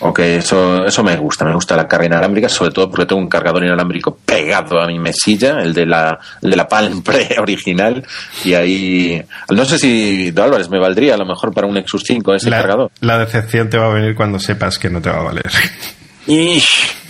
Ok, 0.01 0.19
eso, 0.19 0.85
eso 0.85 1.03
me 1.03 1.17
gusta, 1.17 1.43
me 1.43 1.53
gusta 1.53 1.75
la 1.75 1.87
carga 1.87 2.05
inalámbrica, 2.05 2.47
sobre 2.49 2.71
todo 2.71 2.89
porque 2.89 3.05
tengo 3.05 3.21
un 3.21 3.27
cargador 3.27 3.63
inalámbrico 3.63 4.15
pegado 4.25 4.81
a 4.81 4.87
mi 4.87 4.97
mesilla, 4.97 5.61
el 5.61 5.73
de 5.73 5.85
la, 5.85 6.17
el 6.41 6.49
de 6.49 6.55
la 6.55 6.67
Palm 6.67 7.01
Pre 7.03 7.35
original, 7.39 8.03
y 8.43 8.53
ahí, 8.53 9.23
no 9.49 9.65
sé 9.65 9.77
si, 9.77 10.31
Do 10.31 10.43
Álvarez, 10.45 10.69
me 10.69 10.79
valdría 10.79 11.15
a 11.15 11.17
lo 11.17 11.25
mejor 11.25 11.53
para 11.53 11.67
un 11.67 11.73
Nexus 11.75 12.03
5 12.07 12.33
ese 12.35 12.49
La, 12.49 12.57
cargador. 12.57 12.91
la 13.01 13.19
decepción 13.19 13.69
te 13.69 13.77
va 13.77 13.87
a 13.87 13.93
venir 13.93 14.15
cuando 14.15 14.39
sepas 14.39 14.79
que 14.79 14.89
no 14.89 15.01
te 15.01 15.09
va 15.11 15.19
a 15.19 15.23
valer. 15.23 15.43
Y, 16.29 16.61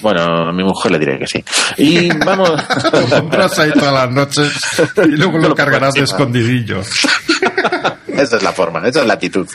bueno, 0.02 0.48
a 0.48 0.54
mi 0.54 0.64
mujer 0.64 0.94
le 0.94 1.00
diré 1.00 1.20
que 1.20 1.28
sí. 1.28 1.44
Y 1.78 2.10
vamos. 2.26 2.52
Lo 2.94 3.10
compras 3.20 3.60
ahí 3.60 3.72
todas 3.74 3.94
las 3.94 4.12
noches 4.12 4.54
y 4.96 5.18
luego 5.18 5.38
lo 5.40 5.50
lo 5.50 5.56
cargarás 5.56 5.94
de 5.94 6.04
escondidillo. 6.04 6.80
esa 8.08 8.38
es 8.38 8.44
la 8.44 8.54
forma, 8.54 8.80
esa 8.88 9.02
es 9.02 9.06
la 9.06 9.16
actitud. 9.16 9.46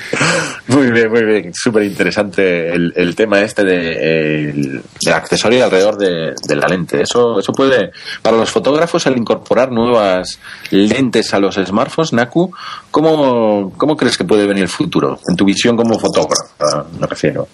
Muy 0.67 0.91
bien, 0.91 1.11
muy 1.11 1.25
bien. 1.25 1.55
Súper 1.55 1.85
interesante 1.85 2.75
el, 2.75 2.93
el, 2.95 3.17
tema 3.17 3.41
este 3.41 3.65
de, 3.65 4.51
el, 4.51 4.83
del 5.03 5.15
accesorio 5.15 5.65
alrededor 5.65 5.97
de, 5.97 6.35
de, 6.47 6.57
la 6.57 6.69
lente. 6.69 7.01
Eso, 7.01 7.41
eso 7.41 7.53
puede, 7.55 7.91
para 8.21 8.37
los 8.37 8.51
fotógrafos, 8.51 9.07
al 9.07 9.17
incorporar 9.17 9.73
nuevas 9.73 10.41
lentes 10.73 11.33
a 11.33 11.39
los 11.39 11.55
smartphones, 11.55 12.13
Naku, 12.13 12.53
¿cómo, 12.91 13.73
cómo 13.79 13.97
crees 13.97 14.19
que 14.19 14.25
puede 14.25 14.47
venir 14.47 14.65
el 14.65 14.69
futuro? 14.69 15.19
En 15.27 15.37
tu 15.37 15.47
visión 15.47 15.75
como 15.75 15.99
fotógrafo, 15.99 16.53
me 17.01 17.07
refiero. 17.07 17.49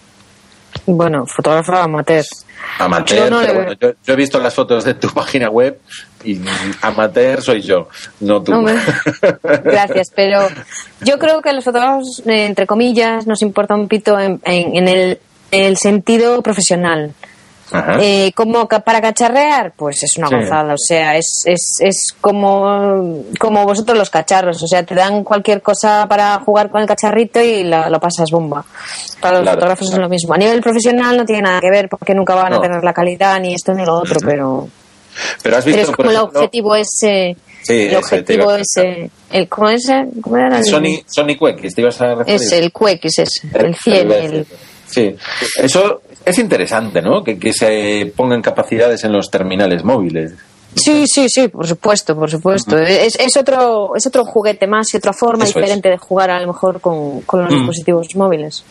Bueno, 0.86 1.26
fotógrafo 1.26 1.74
amateur. 1.74 2.24
Amateur, 2.78 3.18
yo, 3.18 3.30
no 3.30 3.40
pero 3.40 3.54
bueno, 3.54 3.72
yo, 3.80 3.92
yo, 4.04 4.12
he 4.12 4.16
visto 4.16 4.38
las 4.38 4.54
fotos 4.54 4.84
de 4.84 4.94
tu 4.94 5.08
página 5.14 5.48
web 5.48 5.78
y 6.24 6.40
amateur 6.82 7.42
soy 7.42 7.62
yo, 7.62 7.88
no 8.20 8.42
tú. 8.42 8.52
Gracias, 9.42 10.12
pero 10.14 10.40
yo 11.00 11.18
creo 11.18 11.40
que 11.40 11.52
los 11.52 11.64
fotógrafos, 11.64 12.22
eh, 12.26 12.46
entre 12.46 12.66
comillas, 12.66 13.26
nos 13.26 13.42
importa 13.42 13.74
un 13.74 13.88
pito 13.88 14.18
en, 14.18 14.40
en, 14.44 14.76
en 14.76 14.88
el, 14.88 15.18
el, 15.50 15.76
sentido 15.76 16.42
profesional. 16.42 17.14
Eh, 18.00 18.32
como 18.34 18.66
para 18.66 19.00
cacharrear, 19.00 19.72
pues 19.76 20.02
es 20.02 20.16
una 20.16 20.28
sí. 20.28 20.34
gozada, 20.34 20.74
o 20.74 20.78
sea, 20.78 21.16
es, 21.16 21.42
es, 21.44 21.76
es 21.80 22.14
como, 22.20 23.24
como 23.38 23.64
vosotros 23.64 23.96
los 23.96 24.10
cacharros, 24.10 24.60
o 24.62 24.66
sea, 24.66 24.82
te 24.82 24.94
dan 24.94 25.22
cualquier 25.22 25.62
cosa 25.62 26.06
para 26.08 26.40
jugar 26.40 26.70
con 26.70 26.80
el 26.80 26.88
cacharrito 26.88 27.40
y 27.40 27.64
lo, 27.64 27.88
lo 27.88 28.00
pasas 28.00 28.30
bomba. 28.30 28.64
Para 29.20 29.36
los 29.36 29.42
claro, 29.42 29.56
fotógrafos 29.56 29.88
claro. 29.88 30.02
es 30.02 30.04
lo 30.04 30.08
mismo. 30.08 30.34
A 30.34 30.38
nivel 30.38 30.60
profesional 30.60 31.16
no 31.16 31.24
tiene 31.24 31.42
nada 31.42 31.60
que 31.60 31.70
ver 31.70 31.88
porque 31.88 32.14
nunca 32.14 32.34
van 32.34 32.50
no. 32.50 32.58
a 32.58 32.60
tener 32.60 32.82
la 32.82 32.92
calidad 32.92 33.40
ni 33.40 33.54
esto 33.54 33.72
ni 33.72 33.84
lo 33.84 33.94
otro, 33.94 34.18
pero... 34.24 34.68
Pero 35.42 35.56
has 35.56 35.64
visto, 35.64 35.76
pero 35.76 35.90
es 35.90 35.96
como 35.96 36.10
ejemplo, 36.10 36.30
el 36.30 36.36
objetivo 36.36 36.74
ese... 36.74 37.36
Sí, 37.62 37.82
el 37.88 37.96
objetivo 37.96 38.54
ese, 38.54 39.10
el, 39.30 39.48
¿cómo, 39.48 39.68
ese, 39.68 40.06
¿cómo 40.22 40.38
era? 40.38 40.58
El 40.58 40.64
Sony, 40.64 41.02
Sony 41.06 41.36
QX, 41.38 41.74
te 41.74 41.80
ibas 41.82 42.00
a 42.00 42.14
referir. 42.14 42.40
Es 42.40 42.52
el 42.52 42.72
QX, 42.72 43.18
ese, 43.18 43.48
el, 43.52 43.66
el 43.66 43.74
100. 43.76 44.12
El, 44.12 44.46
Sí, 44.90 45.14
eso 45.56 46.02
es 46.24 46.38
interesante, 46.38 47.02
¿no? 47.02 47.22
Que, 47.22 47.38
que 47.38 47.52
se 47.52 48.12
pongan 48.16 48.42
capacidades 48.42 49.04
en 49.04 49.12
los 49.12 49.30
terminales 49.30 49.84
móviles. 49.84 50.34
Sí, 50.74 51.04
sí, 51.06 51.28
sí, 51.28 51.48
por 51.48 51.66
supuesto, 51.66 52.14
por 52.14 52.30
supuesto. 52.30 52.76
Uh 52.76 52.80
-huh. 52.80 52.86
es, 52.86 53.18
es, 53.18 53.36
otro, 53.36 53.96
es 53.96 54.06
otro 54.06 54.24
juguete 54.24 54.66
más 54.66 54.94
y 54.94 54.98
otra 54.98 55.12
forma 55.12 55.44
Eso 55.44 55.58
diferente 55.58 55.88
es. 55.88 55.94
de 55.94 55.98
jugar 55.98 56.30
a 56.30 56.40
lo 56.40 56.46
mejor 56.46 56.80
con, 56.80 57.22
con 57.22 57.42
los 57.42 57.52
dispositivos 57.52 58.14
móviles. 58.14 58.62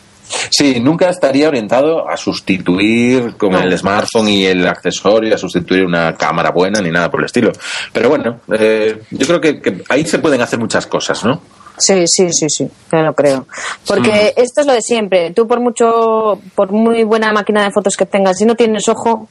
Sí, 0.51 0.79
nunca 0.79 1.09
estaría 1.09 1.47
orientado 1.47 2.07
a 2.07 2.15
sustituir 2.15 3.35
con 3.35 3.51
no. 3.51 3.59
el 3.59 3.77
smartphone 3.77 4.29
y 4.29 4.45
el 4.45 4.65
accesorio, 4.67 5.33
a 5.33 5.37
sustituir 5.37 5.83
una 5.83 6.15
cámara 6.15 6.51
buena 6.51 6.81
ni 6.81 6.91
nada 6.91 7.09
por 7.09 7.19
el 7.19 7.25
estilo. 7.25 7.51
Pero 7.91 8.09
bueno, 8.09 8.39
eh, 8.57 9.01
yo 9.09 9.25
creo 9.25 9.41
que, 9.41 9.59
que 9.59 9.83
ahí 9.89 10.05
se 10.05 10.19
pueden 10.19 10.41
hacer 10.41 10.59
muchas 10.59 10.85
cosas, 10.85 11.25
¿no? 11.25 11.41
Sí, 11.79 12.03
sí, 12.07 12.31
sí, 12.31 12.49
sí, 12.49 12.69
yo 12.91 12.99
lo 12.99 13.13
creo. 13.13 13.47
Porque 13.87 14.33
mm. 14.35 14.41
esto 14.41 14.61
es 14.61 14.67
lo 14.67 14.73
de 14.73 14.81
siempre. 14.81 15.31
Tú 15.31 15.47
por 15.47 15.59
mucho, 15.61 16.39
por 16.53 16.71
muy 16.71 17.03
buena 17.03 17.31
máquina 17.31 17.63
de 17.63 17.71
fotos 17.71 17.95
que 17.95 18.05
tengas, 18.05 18.37
si 18.37 18.45
no 18.45 18.55
tienes 18.55 18.87
ojo, 18.89 19.27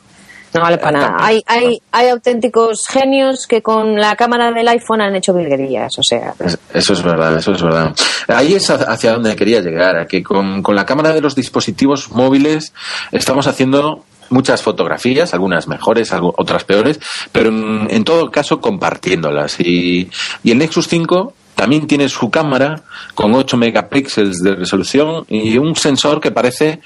no 0.55 0.63
vale 0.63 0.79
para 0.79 0.99
nada. 0.99 1.17
Hay, 1.19 1.43
hay, 1.47 1.79
hay 1.93 2.09
auténticos 2.09 2.87
genios 2.89 3.47
que 3.47 3.61
con 3.61 3.97
la 3.97 4.17
cámara 4.17 4.51
del 4.51 4.67
iPhone 4.69 5.03
han 5.03 5.15
hecho 5.15 5.35
virguerías, 5.35 5.93
o 5.99 6.03
sea. 6.03 6.35
Eso 6.73 6.93
es 6.93 7.03
verdad, 7.03 7.37
eso 7.37 7.53
es 7.53 7.63
verdad. 7.63 7.95
Ahí 8.29 8.55
es 8.55 8.71
hacia 8.71 9.13
donde 9.13 9.37
quería 9.37 9.61
llegar, 9.61 9.97
a 9.97 10.07
que 10.07 10.23
con, 10.23 10.63
con 10.63 10.75
la 10.75 10.87
cámara 10.87 11.13
de 11.13 11.21
los 11.21 11.35
dispositivos 11.35 12.11
móviles 12.13 12.73
estamos 13.13 13.47
haciendo 13.47 14.05
muchas 14.31 14.63
fotografías, 14.63 15.35
algunas 15.35 15.69
mejores, 15.69 16.13
otras 16.13 16.65
peores, 16.65 16.99
pero 17.31 17.51
en, 17.51 17.89
en 17.91 18.05
todo 18.05 18.31
caso 18.31 18.61
compartiéndolas. 18.61 19.61
Y, 19.61 20.11
y 20.43 20.51
el 20.51 20.59
Nexus 20.59 20.89
5 20.89 21.35
también 21.59 21.89
tiene 21.89 22.09
su 22.09 22.31
cámara 22.31 22.83
con 23.17 23.35
8 23.35 23.57
megapíxeles 23.57 24.39
de 24.45 24.55
resolución 24.55 25.25
y 25.29 25.59
un 25.59 25.75
sensor 25.75 26.21
que 26.21 26.31
parece 26.31 26.79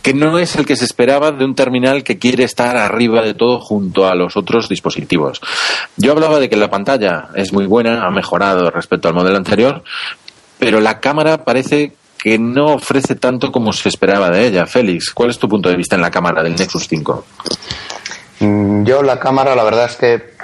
que 0.00 0.14
no 0.14 0.38
es 0.38 0.56
el 0.56 0.64
que 0.64 0.74
se 0.74 0.86
esperaba 0.86 1.32
de 1.32 1.44
un 1.44 1.54
terminal 1.54 2.02
que 2.02 2.18
quiere 2.18 2.44
estar 2.44 2.78
arriba 2.78 3.20
de 3.20 3.34
todo 3.34 3.60
junto 3.60 4.08
a 4.08 4.14
los 4.14 4.38
otros 4.38 4.70
dispositivos. 4.70 5.42
Yo 5.98 6.12
hablaba 6.12 6.38
de 6.38 6.48
que 6.48 6.56
la 6.56 6.70
pantalla 6.70 7.28
es 7.34 7.52
muy 7.52 7.66
buena, 7.66 8.06
ha 8.06 8.10
mejorado 8.10 8.70
respecto 8.70 9.08
al 9.08 9.12
modelo 9.12 9.36
anterior, 9.36 9.82
pero 10.58 10.80
la 10.80 10.98
cámara 10.98 11.44
parece 11.44 11.92
que 12.18 12.38
no 12.38 12.76
ofrece 12.76 13.16
tanto 13.16 13.52
como 13.52 13.70
se 13.74 13.90
esperaba 13.90 14.30
de 14.30 14.46
ella. 14.46 14.64
Félix, 14.64 15.10
¿cuál 15.10 15.28
es 15.28 15.38
tu 15.38 15.46
punto 15.46 15.68
de 15.68 15.76
vista 15.76 15.96
en 15.96 16.00
la 16.00 16.10
cámara 16.10 16.42
del 16.42 16.56
Nexus 16.56 16.88
5? 16.88 17.24
Mm, 18.38 18.84
yo 18.84 19.02
la 19.02 19.20
cámara 19.20 19.54
la 19.54 19.62
verdad 19.62 19.84
es 19.84 19.96
que 19.96 20.34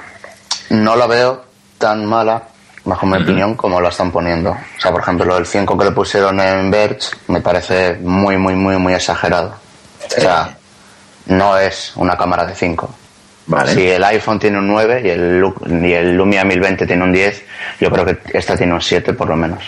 no 0.69 0.95
la 0.95 1.07
veo 1.07 1.43
tan 1.79 2.05
mala 2.05 2.49
bajo 2.87 3.05
mi 3.05 3.13
uh 3.13 3.15
-huh. 3.17 3.23
opinión, 3.23 3.55
como 3.55 3.79
lo 3.81 3.89
están 3.89 4.11
poniendo. 4.11 4.51
O 4.51 4.79
sea, 4.79 4.91
por 4.91 5.01
ejemplo, 5.01 5.25
lo 5.25 5.35
del 5.35 5.45
5 5.45 5.77
que 5.77 5.85
le 5.85 5.91
pusieron 5.91 6.39
en 6.39 6.71
Verge 6.71 7.09
me 7.27 7.41
parece 7.41 7.95
muy, 8.01 8.37
muy, 8.37 8.55
muy, 8.55 8.77
muy 8.77 8.93
exagerado. 8.93 9.55
O 10.05 10.21
sea, 10.21 10.55
no 11.27 11.57
es 11.57 11.91
una 11.95 12.15
cámara 12.15 12.45
de 12.45 12.55
5. 12.55 12.89
Vale. 13.47 13.73
Si 13.73 13.87
el 13.87 14.03
iPhone 14.03 14.39
tiene 14.39 14.57
un 14.57 14.67
9 14.67 15.01
y 15.03 15.09
el, 15.09 15.43
y 15.83 15.93
el 15.93 16.15
Lumia 16.15 16.43
1020 16.43 16.85
tiene 16.87 17.03
un 17.03 17.11
10, 17.11 17.45
yo 17.79 17.91
creo 17.91 18.05
que 18.05 18.17
esta 18.33 18.55
tiene 18.55 18.73
un 18.73 18.81
7 18.81 19.13
por 19.13 19.27
lo 19.27 19.35
menos. 19.35 19.63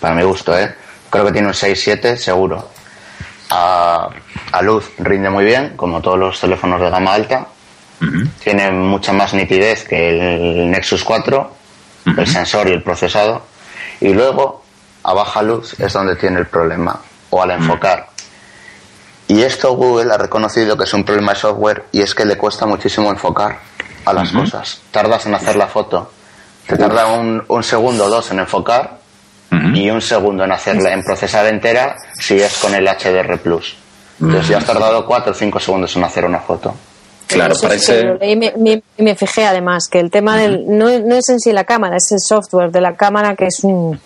Para 0.00 0.14
mi 0.14 0.22
gusto, 0.22 0.56
¿eh? 0.58 0.74
Creo 1.08 1.24
que 1.24 1.32
tiene 1.32 1.48
un 1.48 1.54
6-7 1.54 2.16
seguro. 2.16 2.68
A, 3.50 4.08
a, 4.52 4.62
luz 4.62 4.90
rinde 4.98 5.30
muy 5.30 5.44
bien, 5.44 5.74
como 5.76 6.00
todos 6.00 6.18
los 6.18 6.40
teléfonos 6.40 6.80
de 6.80 6.90
gama 6.90 7.14
alta. 7.14 7.46
Uh 8.00 8.04
-huh. 8.04 8.28
Tiene 8.42 8.70
mucha 8.72 9.12
más 9.12 9.32
nitidez 9.34 9.84
que 9.84 10.08
el 10.08 10.70
Nexus 10.70 11.04
4 11.04 11.50
uh 12.06 12.10
-huh. 12.10 12.18
el 12.20 12.26
sensor 12.26 12.68
y 12.68 12.72
el 12.72 12.82
procesado, 12.82 13.42
y 14.00 14.12
luego 14.14 14.62
a 15.02 15.12
baja 15.12 15.42
luz 15.42 15.78
es 15.78 15.92
donde 15.92 16.16
tiene 16.16 16.38
el 16.40 16.46
problema, 16.46 17.00
o 17.30 17.42
al 17.42 17.50
enfocar. 17.50 18.08
Y 19.28 19.42
esto 19.42 19.72
Google 19.74 20.12
ha 20.12 20.18
reconocido 20.18 20.76
que 20.76 20.84
es 20.84 20.94
un 20.94 21.04
problema 21.04 21.32
de 21.32 21.40
software 21.40 21.84
y 21.92 22.00
es 22.00 22.14
que 22.14 22.24
le 22.24 22.36
cuesta 22.36 22.64
muchísimo 22.64 23.10
enfocar 23.10 23.58
a 24.04 24.12
las 24.12 24.32
uh 24.32 24.36
-huh. 24.36 24.40
cosas. 24.42 24.80
Tardas 24.92 25.26
en 25.26 25.34
hacer 25.34 25.56
la 25.56 25.66
foto, 25.66 26.12
te 26.66 26.76
tarda 26.76 27.06
un, 27.06 27.44
un 27.48 27.62
segundo 27.62 28.04
o 28.06 28.08
dos 28.08 28.30
en 28.30 28.38
enfocar 28.40 28.98
y 29.74 29.90
un 29.90 30.00
segundo 30.00 30.44
en 30.44 30.52
hacerla, 30.52 30.92
en 30.92 31.02
procesar 31.02 31.46
entera 31.46 31.96
si 32.18 32.34
es 32.40 32.58
con 32.58 32.74
el 32.74 32.86
HDR 32.86 33.38
Plus. 33.38 33.76
Entonces 34.20 34.48
ya 34.48 34.58
has 34.58 34.64
tardado 34.64 35.06
cuatro 35.06 35.32
o 35.32 35.34
cinco 35.34 35.58
segundos 35.60 35.94
en 35.96 36.04
hacer 36.04 36.24
una 36.24 36.40
foto. 36.40 36.74
Claro, 37.26 37.54
Eso 37.54 37.66
parece. 37.66 38.18
Y 38.22 38.36
me, 38.36 38.52
me, 38.56 38.82
me, 38.98 39.14
fijé 39.16 39.46
además 39.46 39.88
que 39.90 39.98
el 39.98 40.10
tema 40.10 40.36
del. 40.36 40.64
No, 40.66 40.86
no, 41.00 41.16
es 41.16 41.28
en 41.28 41.40
sí 41.40 41.52
la 41.52 41.64
cámara, 41.64 41.96
es 41.96 42.12
el 42.12 42.20
software 42.20 42.70
de 42.70 42.80
la 42.80 42.94
cámara 42.94 43.34
que 43.34 43.46
es 43.46 43.64
un. 43.64 44.00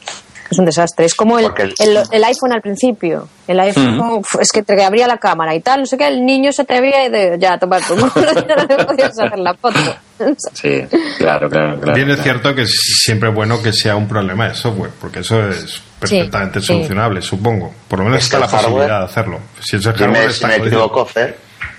Es 0.51 0.59
un 0.59 0.65
desastre. 0.65 1.05
Es 1.07 1.15
como 1.15 1.39
el, 1.39 1.47
el, 1.59 1.75
el, 1.79 1.99
el 2.11 2.25
iPhone 2.25 2.53
al 2.53 2.61
principio. 2.61 3.29
El 3.47 3.61
iPhone 3.61 4.01
uh 4.01 4.21
-huh. 4.21 4.41
es 4.41 4.51
que 4.51 4.65
te 4.65 4.83
abría 4.83 5.07
la 5.07 5.19
cámara 5.19 5.55
y 5.55 5.61
tal, 5.61 5.81
no 5.81 5.87
sé 5.87 5.97
qué. 5.97 6.09
El 6.09 6.27
niño 6.27 6.51
se 6.53 6.63
atrevía 6.63 7.07
y 7.07 7.09
de, 7.09 7.37
ya, 7.39 7.57
tomar 7.57 7.81
tu 7.87 7.95
no 7.97 8.09
podías 8.09 9.17
hacer 9.17 9.39
la 9.39 9.55
foto. 9.55 9.79
Sí, 10.53 10.83
claro, 11.17 11.49
claro. 11.49 11.81
claro 11.81 11.95
Bien, 11.95 12.11
es 12.11 12.23
cierto 12.23 12.55
que 12.55 12.63
es 12.63 13.01
siempre 13.03 13.31
bueno 13.31 13.63
que 13.63 13.73
sea 13.73 13.97
un 13.97 14.07
problema 14.07 14.49
de 14.49 14.55
software, 14.55 14.91
porque 15.01 15.21
eso 15.21 15.49
es 15.49 15.81
perfectamente 15.99 16.61
sí, 16.61 16.67
solucionable, 16.67 17.23
sí. 17.23 17.29
supongo. 17.29 17.73
Por 17.89 18.01
lo 18.01 18.05
menos 18.07 18.25
está 18.25 18.39
la 18.39 18.47
hardware, 18.47 18.65
posibilidad 18.65 18.99
de 18.99 19.05
hacerlo. 19.07 19.41
Si 19.61 19.77
es 19.77 19.87
el 19.87 19.93
hardware, 19.95 20.11
me, 20.11 20.25
está 20.27 20.49
me 20.49 20.57
equivoco, 20.57 21.07
Fer, 21.07 21.39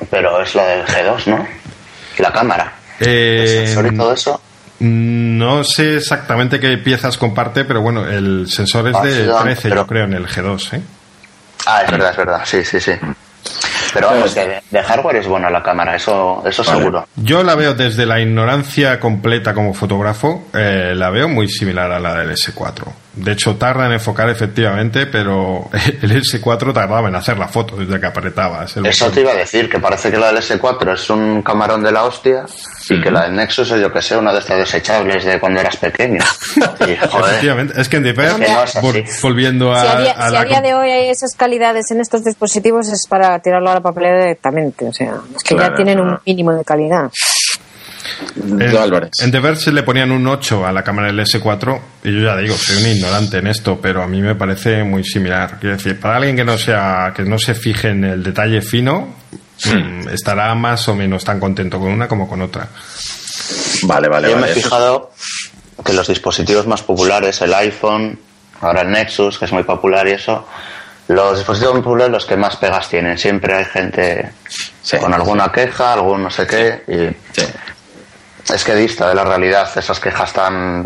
pero 0.10 0.42
es 0.42 0.56
lo 0.56 0.66
del 0.66 0.86
G2, 0.86 1.28
¿no? 1.28 1.48
La 2.18 2.32
cámara. 2.32 2.74
Eh, 3.00 3.42
el 3.42 3.68
sensor 3.68 3.94
y 3.94 3.98
todo 3.98 4.14
eso. 4.14 4.42
No 4.80 5.64
sé 5.64 5.98
exactamente 5.98 6.60
qué 6.60 6.78
piezas 6.78 7.18
comparte, 7.18 7.66
pero 7.66 7.82
bueno, 7.82 8.08
el 8.08 8.50
sensor 8.50 8.88
es 8.88 8.96
ah, 8.96 9.04
de 9.04 9.26
sí, 9.26 9.32
13, 9.44 9.62
pero... 9.62 9.76
yo 9.76 9.88
creo, 9.88 10.06
en 10.06 10.14
el 10.14 10.28
G2, 10.28 10.74
¿eh? 10.78 10.82
Ah, 11.68 11.84
es 11.84 11.92
verdad, 11.92 12.12
es 12.12 12.18
verdad, 12.18 12.42
sí, 12.46 12.66
sí, 12.66 12.80
sí. 12.80 12.94
Pero 13.94 14.08
vamos, 14.08 14.34
de, 14.34 14.62
de, 14.70 14.84
hardware 14.84 15.18
es 15.18 15.28
buena 15.28 15.50
la 15.50 15.62
cámara, 15.62 15.96
eso, 15.96 16.44
eso 16.46 16.64
vale. 16.64 16.78
seguro. 16.80 17.08
Yo 17.16 17.44
la 17.44 17.56
veo 17.56 17.74
desde 17.74 18.06
la 18.06 18.20
ignorancia 18.20 19.00
completa 19.00 19.54
como 19.54 19.74
fotógrafo, 19.74 20.48
eh, 20.54 20.94
la 20.96 21.10
veo 21.10 21.28
muy 21.28 21.48
similar 21.50 21.92
a 21.92 22.00
la 22.00 22.16
del 22.16 22.32
S4. 22.32 22.86
De 23.14 23.34
hecho, 23.34 23.56
tarda 23.56 23.88
en 23.88 23.94
enfocar 23.94 24.30
efectivamente, 24.30 25.06
pero 25.06 25.70
el 26.02 26.12
S4 26.12 26.74
tardaba 26.74 27.10
en 27.10 27.16
hacer 27.16 27.38
la 27.38 27.48
foto 27.48 27.76
desde 27.76 28.00
que 28.00 28.06
apretabas. 28.06 28.78
Eso 28.78 29.12
te 29.12 29.22
iba 29.22 29.32
a 29.32 29.36
decir, 29.36 29.70
que 29.70 29.80
parece 29.80 30.10
que 30.10 30.18
la 30.18 30.32
del 30.32 30.38
S4 30.38 30.94
es 30.94 31.10
un 31.10 31.42
camarón 31.42 31.84
de 31.84 31.92
la 31.92 32.04
hostia 32.04 32.46
y 32.90 33.02
que 33.02 33.12
la 33.12 33.24
del 33.24 33.36
Nexus 33.36 33.72
es, 33.72 33.82
yo 33.82 33.92
que 33.92 34.02
sé, 34.02 34.16
una 34.16 34.32
de 34.32 34.40
estas 34.40 34.58
desechables 34.58 35.26
de 35.26 35.40
cuando 35.40 35.60
eras 35.60 35.78
pequeño. 35.78 36.24
Y, 36.82 36.94
Efectivamente, 36.94 37.80
es 37.80 37.88
que 37.88 37.98
en 37.98 38.04
Deeper, 38.04 38.40
no 38.40 38.84
volviendo 39.22 39.72
a. 39.72 39.82
Si 39.82 39.88
a, 39.88 40.02
día, 40.02 40.12
a 40.14 40.30
si 40.30 40.36
a 40.36 40.44
día 40.46 40.62
de 40.62 40.74
hoy 40.74 40.90
hay 40.90 41.10
esas 41.10 41.36
calidades 41.36 41.92
en 41.92 42.02
estos 42.02 42.24
dispositivos, 42.24 42.88
es 42.88 43.06
para 43.08 43.38
tirarlo 43.40 43.70
a 43.70 43.76
la 43.76 43.82
papelera 43.82 44.20
directamente. 44.20 44.88
O 44.88 44.94
sea, 44.94 45.16
es 45.36 45.44
que 45.44 45.56
claro, 45.56 45.72
ya 45.72 45.76
tienen 45.76 45.98
claro. 45.98 46.12
un 46.14 46.20
mínimo 46.26 46.54
de 46.54 46.64
calidad. 46.64 47.12
En, 48.36 48.62
en 48.62 49.32
The 49.32 49.40
Verge 49.40 49.72
le 49.72 49.84
ponían 49.84 50.12
un 50.12 50.26
8 50.28 50.66
a 50.66 50.72
la 50.72 50.84
cámara 50.84 51.08
del 51.08 51.20
S4 51.20 51.80
y 52.04 52.14
yo 52.14 52.20
ya 52.28 52.38
digo, 52.38 52.56
soy 52.56 52.78
un 52.84 52.88
ignorante 52.98 53.38
en 53.38 53.48
esto, 53.48 53.80
pero 53.82 54.02
a 54.04 54.08
mí 54.08 54.22
me 54.22 54.36
parece 54.36 54.84
muy 54.84 55.04
similar. 55.04 55.58
Quiero 55.60 55.76
decir, 55.78 56.00
para 56.00 56.18
alguien 56.18 56.36
que 56.36 56.44
no 56.44 56.58
sea 56.58 57.14
que 57.16 57.24
no 57.24 57.38
se 57.38 57.54
fije 57.56 57.90
en 57.90 58.04
el 58.04 58.24
detalle 58.24 58.62
fino, 58.62 59.16
sí. 59.58 59.74
mmm, 59.76 60.10
estará 60.10 60.54
más 60.56 60.88
o 60.88 60.96
menos 60.96 61.24
tan 61.24 61.40
contento 61.40 61.80
con 61.80 61.90
una 61.92 62.08
como 62.08 62.28
con 62.28 62.42
otra. 62.42 62.68
Vale, 63.84 64.08
vale, 64.08 64.30
yo 64.30 64.36
vale. 64.36 64.46
me 64.48 64.52
he 64.52 64.56
fijado 64.56 65.12
que 65.84 65.94
los 65.94 66.08
dispositivos 66.08 66.68
más 66.68 66.84
populares, 66.84 67.42
el 67.42 67.54
iPhone, 67.54 68.18
ahora 68.62 68.82
el 68.82 68.92
Nexus, 68.92 69.40
que 69.40 69.46
es 69.46 69.52
muy 69.52 69.64
popular 69.64 70.08
y 70.08 70.12
eso, 70.12 70.48
los 71.08 71.38
dispositivos 71.38 71.74
muy 71.76 71.84
populares 71.84 72.12
los 72.12 72.26
que 72.26 72.38
más 72.38 72.56
pegas 72.58 72.88
tienen. 72.90 73.18
Siempre 73.18 73.56
hay 73.56 73.66
gente 73.66 74.32
Sí. 74.84 74.98
con 74.98 75.14
alguna 75.14 75.52
queja, 75.52 75.94
algún 75.94 76.24
no 76.24 76.30
sé 76.32 76.46
qué, 76.48 76.84
y 76.88 77.40
Sí. 77.40 77.48
Es 78.54 78.64
que 78.64 78.76
dista 78.76 79.10
de 79.10 79.16
la 79.16 79.24
realidad 79.24 79.70
esas 79.76 80.00
quejas 80.00 80.34
tan... 80.34 80.86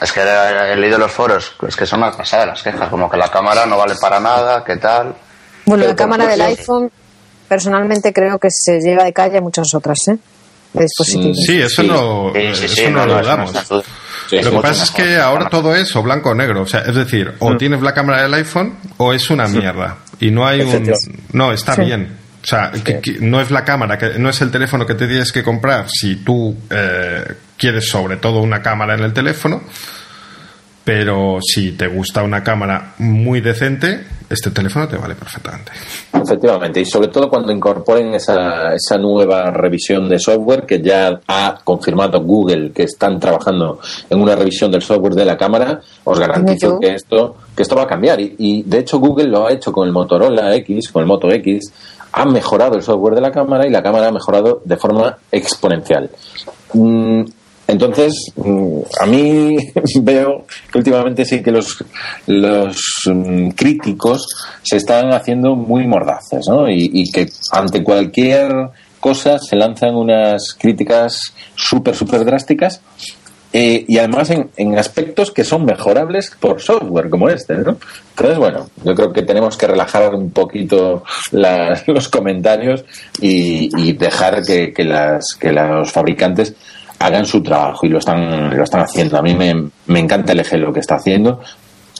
Es 0.00 0.10
que 0.10 0.20
he 0.20 0.76
leído 0.76 0.96
los 0.98 1.12
foros, 1.12 1.54
es 1.68 1.76
que 1.76 1.84
son 1.84 2.02
una 2.02 2.12
pasada 2.12 2.46
las 2.46 2.62
quejas, 2.62 2.88
como 2.88 3.10
que 3.10 3.16
la 3.18 3.28
cámara 3.30 3.66
no 3.66 3.76
vale 3.76 3.94
para 4.00 4.18
nada, 4.20 4.64
qué 4.64 4.76
tal. 4.76 5.14
Bueno, 5.66 5.82
Pero 5.82 5.88
la 5.88 5.96
cámara 5.96 6.24
por 6.24 6.30
del 6.32 6.40
iPhone, 6.40 6.90
personalmente 7.46 8.12
creo 8.12 8.38
que 8.38 8.48
se 8.50 8.80
lleva 8.80 9.04
de 9.04 9.12
calle 9.12 9.38
a 9.38 9.40
muchas 9.42 9.74
otras, 9.74 9.98
¿eh? 10.08 10.16
De 10.72 10.84
dispositivos. 10.84 11.36
Sí, 11.44 11.60
eso 11.60 11.82
Sí. 11.82 11.88
no, 11.88 12.32
Sí, 12.34 12.40
sí, 12.54 12.64
eso 12.64 12.74
sí, 12.74 12.84
no, 12.88 13.00
no, 13.00 13.06
lo 13.06 13.20
eso 13.20 13.36
no 13.36 13.82
lo 14.30 14.50
que 14.50 14.58
pasa 14.60 14.84
es 14.84 14.90
que 14.90 15.16
ahora 15.18 15.50
todo 15.50 15.74
es 15.76 15.94
o 15.94 16.02
blanco 16.02 16.30
o 16.30 16.34
negro. 16.34 16.62
O 16.62 16.66
sea, 16.66 16.80
es 16.80 16.94
decir, 16.94 17.34
o 17.40 17.56
tienes 17.58 17.82
la 17.82 17.92
cámara 17.92 18.22
del 18.22 18.32
iPhone 18.32 18.78
o 18.96 19.12
es 19.12 19.28
una 19.28 19.46
mierda. 19.46 19.98
Y 20.20 20.30
no 20.30 20.46
hay 20.46 20.62
un. 20.62 20.90
No, 21.32 21.52
está 21.52 21.74
Sí. 21.74 21.82
bien. 21.82 22.16
O 22.42 22.46
sea, 22.46 22.72
que- 22.72 23.00
que 23.00 23.18
no 23.20 23.40
es 23.40 23.50
la 23.50 23.64
cámara, 23.64 23.96
que 23.98 24.18
no 24.18 24.28
es 24.28 24.40
el 24.42 24.50
teléfono 24.50 24.84
que 24.86 24.94
te 24.94 25.06
tienes 25.06 25.30
que 25.30 25.42
comprar 25.44 25.86
si 25.88 26.16
tú 26.16 26.56
eh, 26.70 27.24
quieres 27.56 27.88
sobre 27.88 28.16
todo 28.16 28.40
una 28.40 28.60
cámara 28.62 28.94
en 28.94 29.00
el 29.04 29.12
teléfono. 29.12 29.62
Pero 30.84 31.38
si 31.40 31.72
te 31.72 31.86
gusta 31.86 32.22
una 32.22 32.42
cámara 32.42 32.94
muy 32.98 33.40
decente, 33.40 34.00
este 34.28 34.50
teléfono 34.50 34.88
te 34.88 34.96
vale 34.96 35.14
perfectamente. 35.14 35.72
Efectivamente, 36.12 36.80
y 36.80 36.86
sobre 36.86 37.08
todo 37.08 37.28
cuando 37.28 37.52
incorporen 37.52 38.14
esa, 38.14 38.74
esa 38.74 38.96
nueva 38.98 39.50
revisión 39.50 40.08
de 40.08 40.18
software 40.18 40.64
que 40.66 40.80
ya 40.80 41.20
ha 41.26 41.58
confirmado 41.62 42.22
Google 42.22 42.72
que 42.72 42.84
están 42.84 43.20
trabajando 43.20 43.78
en 44.08 44.20
una 44.20 44.34
revisión 44.34 44.72
del 44.72 44.82
software 44.82 45.14
de 45.14 45.24
la 45.24 45.36
cámara, 45.36 45.80
os 46.04 46.18
garantizo 46.18 46.78
que 46.80 46.94
esto, 46.94 47.36
que 47.54 47.62
esto 47.62 47.76
va 47.76 47.82
a 47.82 47.86
cambiar. 47.86 48.20
Y, 48.20 48.34
y, 48.38 48.62
de 48.62 48.78
hecho 48.78 48.98
Google 48.98 49.28
lo 49.28 49.46
ha 49.46 49.52
hecho 49.52 49.70
con 49.72 49.86
el 49.86 49.92
Motorola 49.92 50.54
X, 50.56 50.90
con 50.90 51.02
el 51.02 51.06
Moto 51.06 51.30
X, 51.30 51.72
ha 52.12 52.24
mejorado 52.24 52.76
el 52.76 52.82
software 52.82 53.14
de 53.14 53.20
la 53.20 53.30
cámara 53.30 53.66
y 53.66 53.70
la 53.70 53.82
cámara 53.82 54.08
ha 54.08 54.12
mejorado 54.12 54.62
de 54.64 54.76
forma 54.76 55.18
exponencial. 55.30 56.10
Mm, 56.74 57.24
entonces, 57.68 58.12
mm, 58.36 58.78
a 59.00 59.06
mí 59.06 59.56
veo 60.02 60.44
que 60.70 60.78
últimamente 60.78 61.24
sí 61.24 61.42
que 61.42 61.50
los, 61.52 61.82
los 62.26 62.76
mm, 63.06 63.50
críticos 63.50 64.26
se 64.62 64.76
están 64.76 65.12
haciendo 65.12 65.54
muy 65.56 65.86
mordaces, 65.86 66.46
¿no? 66.48 66.68
Y, 66.68 67.10
que 67.12 67.28
ante 67.52 67.82
cualquier 67.82 68.52
cosa 69.00 69.38
se 69.38 69.56
lanzan 69.56 69.94
unas 69.96 70.54
críticas 70.58 71.34
súper, 71.56 71.94
súper 71.96 72.24
drásticas 72.24 72.80
eh, 73.54 73.84
y 73.86 73.98
además 73.98 74.30
en, 74.30 74.48
en 74.56 74.78
aspectos 74.78 75.30
que 75.30 75.44
son 75.44 75.64
mejorables 75.66 76.30
por 76.40 76.62
software 76.62 77.10
como 77.10 77.28
este, 77.28 77.54
¿no? 77.56 77.76
Entonces, 78.10 78.38
bueno, 78.38 78.70
yo 78.84 78.94
creo 78.94 79.12
que 79.12 79.22
tenemos 79.22 79.56
que 79.58 79.66
relajar 79.66 80.14
un 80.14 80.30
poquito 80.30 81.02
la- 81.32 81.82
los 81.86 82.08
comentarios 82.08 82.84
y, 83.20 83.68
y 83.76 83.92
dejar 83.92 84.42
que, 84.42 84.72
que 84.72 84.84
las, 84.84 85.24
que 85.38 85.52
los 85.52 85.90
fabricantes 85.92 86.54
hagan 87.02 87.26
su 87.26 87.42
trabajo 87.42 87.86
y 87.86 87.88
lo 87.88 87.98
están, 87.98 88.56
lo 88.56 88.62
están 88.62 88.82
haciendo. 88.82 89.18
A 89.18 89.22
mí 89.22 89.34
me, 89.34 89.70
me 89.86 89.98
encanta 89.98 90.34
LG 90.34 90.56
lo 90.58 90.72
que 90.72 90.80
está 90.80 90.96
haciendo 90.96 91.40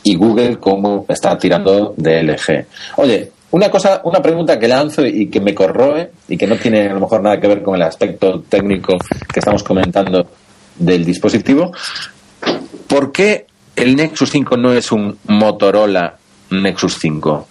y 0.04 0.14
Google 0.14 0.58
cómo 0.58 1.04
está 1.08 1.36
tirando 1.36 1.94
de 1.96 2.22
LG. 2.22 2.66
Oye, 2.96 3.32
una 3.50 3.68
cosa, 3.68 4.00
una 4.04 4.22
pregunta 4.22 4.58
que 4.58 4.68
lanzo 4.68 5.04
y 5.04 5.28
que 5.28 5.40
me 5.40 5.54
corroe 5.54 6.10
y 6.28 6.36
que 6.36 6.46
no 6.46 6.56
tiene 6.56 6.88
a 6.88 6.94
lo 6.94 7.00
mejor 7.00 7.22
nada 7.22 7.40
que 7.40 7.48
ver 7.48 7.62
con 7.62 7.74
el 7.74 7.82
aspecto 7.82 8.40
técnico 8.48 8.96
que 9.32 9.40
estamos 9.40 9.62
comentando 9.62 10.26
del 10.76 11.04
dispositivo. 11.04 11.72
¿Por 12.86 13.12
qué 13.12 13.46
el 13.76 13.96
Nexus 13.96 14.30
5 14.30 14.56
no 14.56 14.72
es 14.72 14.92
un 14.92 15.18
Motorola 15.26 16.16
Nexus 16.50 16.98
5? 17.00 17.48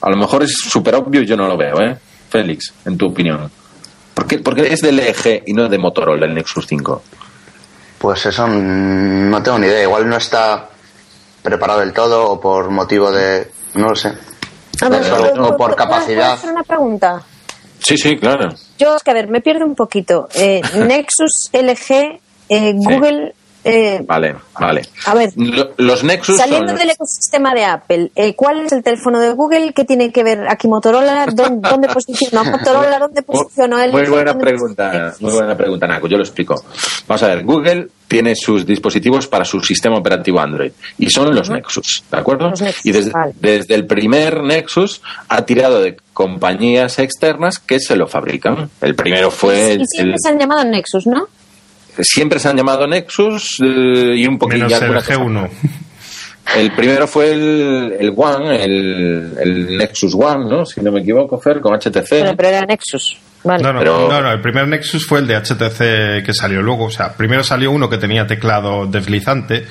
A 0.00 0.10
lo 0.10 0.16
mejor 0.16 0.42
es 0.42 0.52
súper 0.58 0.96
obvio 0.96 1.22
y 1.22 1.26
yo 1.26 1.36
no 1.36 1.46
lo 1.46 1.56
veo, 1.56 1.80
¿eh? 1.80 1.96
Félix, 2.28 2.74
en 2.84 2.98
tu 2.98 3.06
opinión. 3.06 3.50
¿Por 4.14 4.26
qué, 4.26 4.38
por 4.38 4.54
qué 4.54 4.72
es 4.72 4.80
de 4.80 4.92
LG 4.92 5.42
y 5.46 5.52
no 5.52 5.68
de 5.68 5.78
Motorola 5.78 6.26
el 6.26 6.34
Nexus 6.34 6.66
5? 6.66 7.02
Pues 7.98 8.26
eso 8.26 8.46
mm, 8.46 9.30
no 9.30 9.42
tengo 9.42 9.58
ni 9.58 9.66
idea. 9.66 9.82
Igual 9.82 10.08
no 10.08 10.16
está 10.16 10.68
preparado 11.42 11.80
del 11.80 11.92
todo 11.92 12.30
o 12.30 12.40
por 12.40 12.70
motivo 12.70 13.10
de... 13.10 13.50
No 13.74 13.88
lo 13.90 13.96
sé. 13.96 14.12
A 14.80 14.88
ver, 14.88 15.02
Eso, 15.02 15.16
¿puedo- 15.16 15.32
o 15.44 15.48
por 15.48 15.56
puedo- 15.56 15.76
capacidad. 15.76 16.22
¿puedo 16.22 16.32
hacer 16.34 16.50
una 16.52 16.62
pregunta? 16.62 17.22
Sí, 17.80 17.98
sí, 17.98 18.16
claro. 18.16 18.48
Yo, 18.78 18.96
es 18.96 19.02
que 19.02 19.10
a 19.10 19.14
ver, 19.14 19.28
me 19.28 19.40
pierdo 19.40 19.64
un 19.66 19.74
poquito. 19.74 20.28
Eh, 20.34 20.60
Nexus, 20.86 21.50
LG, 21.52 22.20
eh, 22.48 22.72
Google. 22.74 23.34
Eh, 23.64 24.02
Vale, 24.06 24.36
vale. 24.58 24.82
A 25.06 25.14
ver. 25.14 25.32
Lo- 25.36 25.72
los 25.78 26.04
Nexus 26.04 26.36
Saliendo 26.36 26.68
son- 26.68 26.78
del 26.78 26.90
ecosistema 26.90 27.54
de 27.54 27.64
Apple, 27.64 28.10
eh, 28.14 28.34
¿cuál 28.34 28.60
es 28.66 28.72
el 28.72 28.82
teléfono 28.82 29.18
de 29.20 29.32
Google? 29.32 29.72
¿Qué 29.74 29.84
tiene 29.84 30.12
que 30.12 30.22
ver 30.22 30.46
aquí 30.48 30.68
Motorola? 30.68 31.26
¿Dónde, 31.32 31.68
dónde 31.70 31.88
posicionó 31.88 32.44
Motorola? 32.44 32.98
¿Dónde 32.98 33.22
posicionó 33.22 33.78
él? 33.80 33.90
Muy 33.92 34.04
buena 34.06 34.32
¿Dónde 34.32 34.44
pregunta, 34.44 35.14
muy 35.20 35.32
buena 35.32 35.56
pregunta, 35.56 35.86
Naco. 35.86 36.06
Yo 36.08 36.16
lo 36.16 36.22
explico. 36.24 36.62
Vamos 37.08 37.22
a 37.22 37.28
ver, 37.28 37.44
Google 37.44 37.88
tiene 38.06 38.36
sus 38.36 38.64
dispositivos 38.66 39.26
para 39.26 39.44
su 39.44 39.60
sistema 39.60 39.96
operativo 39.96 40.38
Android 40.38 40.70
y 40.98 41.10
son 41.10 41.34
los 41.34 41.50
Nexus, 41.50 42.04
¿de 42.10 42.18
acuerdo? 42.18 42.50
Nexus, 42.50 42.84
y 42.86 42.92
desde, 42.92 43.10
vale. 43.10 43.32
desde 43.40 43.74
el 43.74 43.86
primer 43.86 44.42
Nexus 44.42 45.00
ha 45.28 45.42
tirado 45.44 45.80
de 45.80 45.96
compañías 46.12 46.98
externas 46.98 47.58
que 47.58 47.80
se 47.80 47.96
lo 47.96 48.06
fabrican. 48.06 48.70
El 48.80 48.94
primero 48.94 49.30
fue 49.30 49.56
Y 49.56 49.70
el, 49.72 49.86
siempre 49.88 50.14
el- 50.14 50.20
se 50.20 50.28
han 50.28 50.38
llamado 50.38 50.64
Nexus, 50.64 51.06
¿no? 51.06 51.26
Siempre 52.00 52.38
se 52.38 52.48
han 52.48 52.56
llamado 52.56 52.86
Nexus 52.86 53.58
eh, 53.62 54.14
y 54.16 54.26
un 54.26 54.38
poquito 54.38 54.64
Menos 54.66 54.72
el 54.78 54.82
alguna 54.82 55.00
cosa 55.00 55.14
G1. 55.14 55.50
El 56.56 56.72
primero 56.72 57.06
fue 57.06 57.32
el, 57.32 57.96
el 57.98 58.12
One, 58.14 58.62
el, 58.62 59.32
el 59.40 59.76
Nexus 59.78 60.14
One, 60.14 60.44
¿no? 60.48 60.66
Si 60.66 60.80
no 60.82 60.92
me 60.92 61.00
equivoco, 61.00 61.40
Fer, 61.40 61.60
con 61.60 61.74
HTC. 61.74 62.06
Pero, 62.10 62.36
pero 62.36 62.48
era 62.50 62.60
Nexus. 62.66 63.16
Vale. 63.44 63.62
No, 63.62 63.72
no, 63.72 63.78
Pero- 63.78 64.08
no, 64.10 64.20
no, 64.20 64.30
el 64.32 64.40
primer 64.40 64.68
Nexus 64.68 65.06
fue 65.06 65.20
el 65.20 65.26
de 65.26 65.36
HTC 65.36 66.24
que 66.24 66.32
salió 66.34 66.60
luego. 66.62 66.84
O 66.84 66.90
sea, 66.90 67.12
primero 67.14 67.42
salió 67.42 67.70
uno 67.70 67.88
que 67.88 67.96
tenía 67.98 68.26
teclado 68.26 68.86
deslizante. 68.86 69.64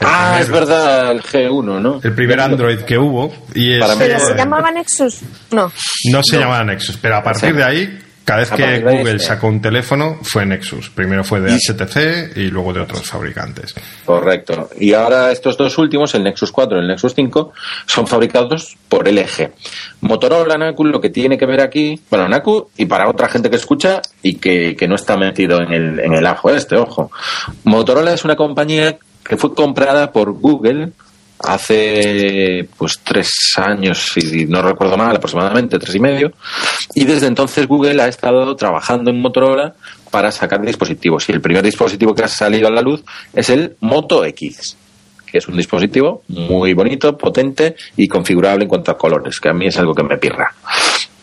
Ah, 0.00 0.34
primer- 0.36 0.42
es 0.42 0.50
verdad, 0.50 1.12
el 1.12 1.22
G1, 1.22 1.80
¿no? 1.80 2.00
El 2.02 2.12
primer 2.12 2.40
Android 2.40 2.80
que 2.80 2.98
hubo. 2.98 3.32
Y 3.54 3.78
¿Pero 3.78 4.18
se 4.18 4.34
llamaba 4.36 4.70
Nexus? 4.72 5.20
No. 5.52 5.72
No 6.12 6.22
se 6.22 6.38
llamaba 6.38 6.64
Nexus, 6.64 6.98
pero 7.00 7.16
a 7.16 7.22
partir 7.22 7.50
Sí. 7.50 7.56
de 7.56 7.64
ahí, 7.64 7.98
cada 8.26 8.40
vez 8.40 8.50
que 8.50 8.80
Google 8.80 9.18
sacó 9.20 9.46
un 9.46 9.62
teléfono, 9.62 10.18
fue 10.22 10.44
Nexus. 10.44 10.90
Primero 10.90 11.24
fue 11.24 11.40
de 11.40 11.52
Y- 11.52 11.58
HTC 11.58 12.36
y 12.36 12.50
luego 12.50 12.74
de 12.74 12.80
otros 12.80 13.02
fabricantes. 13.08 13.74
Correcto. 14.04 14.68
Y 14.78 14.92
ahora 14.92 15.30
estos 15.32 15.56
dos 15.56 15.78
últimos, 15.78 16.14
el 16.14 16.24
Nexus 16.24 16.52
4 16.52 16.76
y 16.76 16.80
el 16.82 16.88
Nexus 16.88 17.14
5, 17.14 17.52
son 17.86 18.06
fabricados 18.06 18.76
por 18.88 19.08
LG. 19.08 19.52
Motorola, 20.00 20.58
Naku, 20.58 20.84
lo 20.84 21.00
que 21.00 21.08
tiene 21.10 21.38
que 21.38 21.46
ver 21.46 21.60
aquí, 21.60 21.98
bueno, 22.10 22.28
Naku, 22.28 22.68
y 22.76 22.84
para 22.86 23.08
otra 23.08 23.28
gente 23.28 23.48
que 23.48 23.56
escucha 23.56 24.02
y 24.22 24.34
que, 24.34 24.76
que 24.76 24.88
no 24.88 24.96
está 24.96 25.16
metido 25.16 25.62
en 25.62 25.72
el, 25.72 26.00
en 26.00 26.12
el 26.12 26.26
ajo 26.26 26.50
este, 26.50 26.76
ojo. 26.76 27.10
Motorola 27.64 28.12
es 28.12 28.24
una 28.24 28.36
compañía 28.36 28.98
que 29.24 29.36
fue 29.36 29.54
comprada 29.54 30.12
por 30.12 30.32
Google 30.32 30.90
hace 31.38 32.68
pues 32.76 33.00
tres 33.02 33.30
años, 33.56 34.10
si 34.12 34.46
no 34.46 34.62
recuerdo 34.62 34.96
mal, 34.96 35.14
aproximadamente 35.16 35.78
tres 35.78 35.94
y 35.94 36.00
medio, 36.00 36.32
y 36.94 37.04
desde 37.04 37.26
entonces 37.26 37.66
Google 37.66 38.02
ha 38.02 38.08
estado 38.08 38.54
trabajando 38.56 39.10
en 39.10 39.20
Motorola 39.20 39.74
para 40.10 40.30
sacar 40.32 40.64
dispositivos. 40.64 41.28
Y 41.28 41.32
el 41.32 41.40
primer 41.40 41.62
dispositivo 41.62 42.14
que 42.14 42.24
ha 42.24 42.28
salido 42.28 42.68
a 42.68 42.70
la 42.70 42.80
luz 42.80 43.04
es 43.34 43.50
el 43.50 43.76
Moto 43.80 44.24
X, 44.24 44.76
que 45.30 45.38
es 45.38 45.48
un 45.48 45.56
dispositivo 45.56 46.22
muy 46.28 46.72
bonito, 46.72 47.16
potente 47.18 47.76
y 47.96 48.08
configurable 48.08 48.64
en 48.64 48.68
cuanto 48.68 48.92
a 48.92 48.98
colores, 48.98 49.40
que 49.40 49.48
a 49.48 49.52
mí 49.52 49.66
es 49.66 49.76
algo 49.76 49.94
que 49.94 50.02
me 50.02 50.16
pirra. 50.16 50.54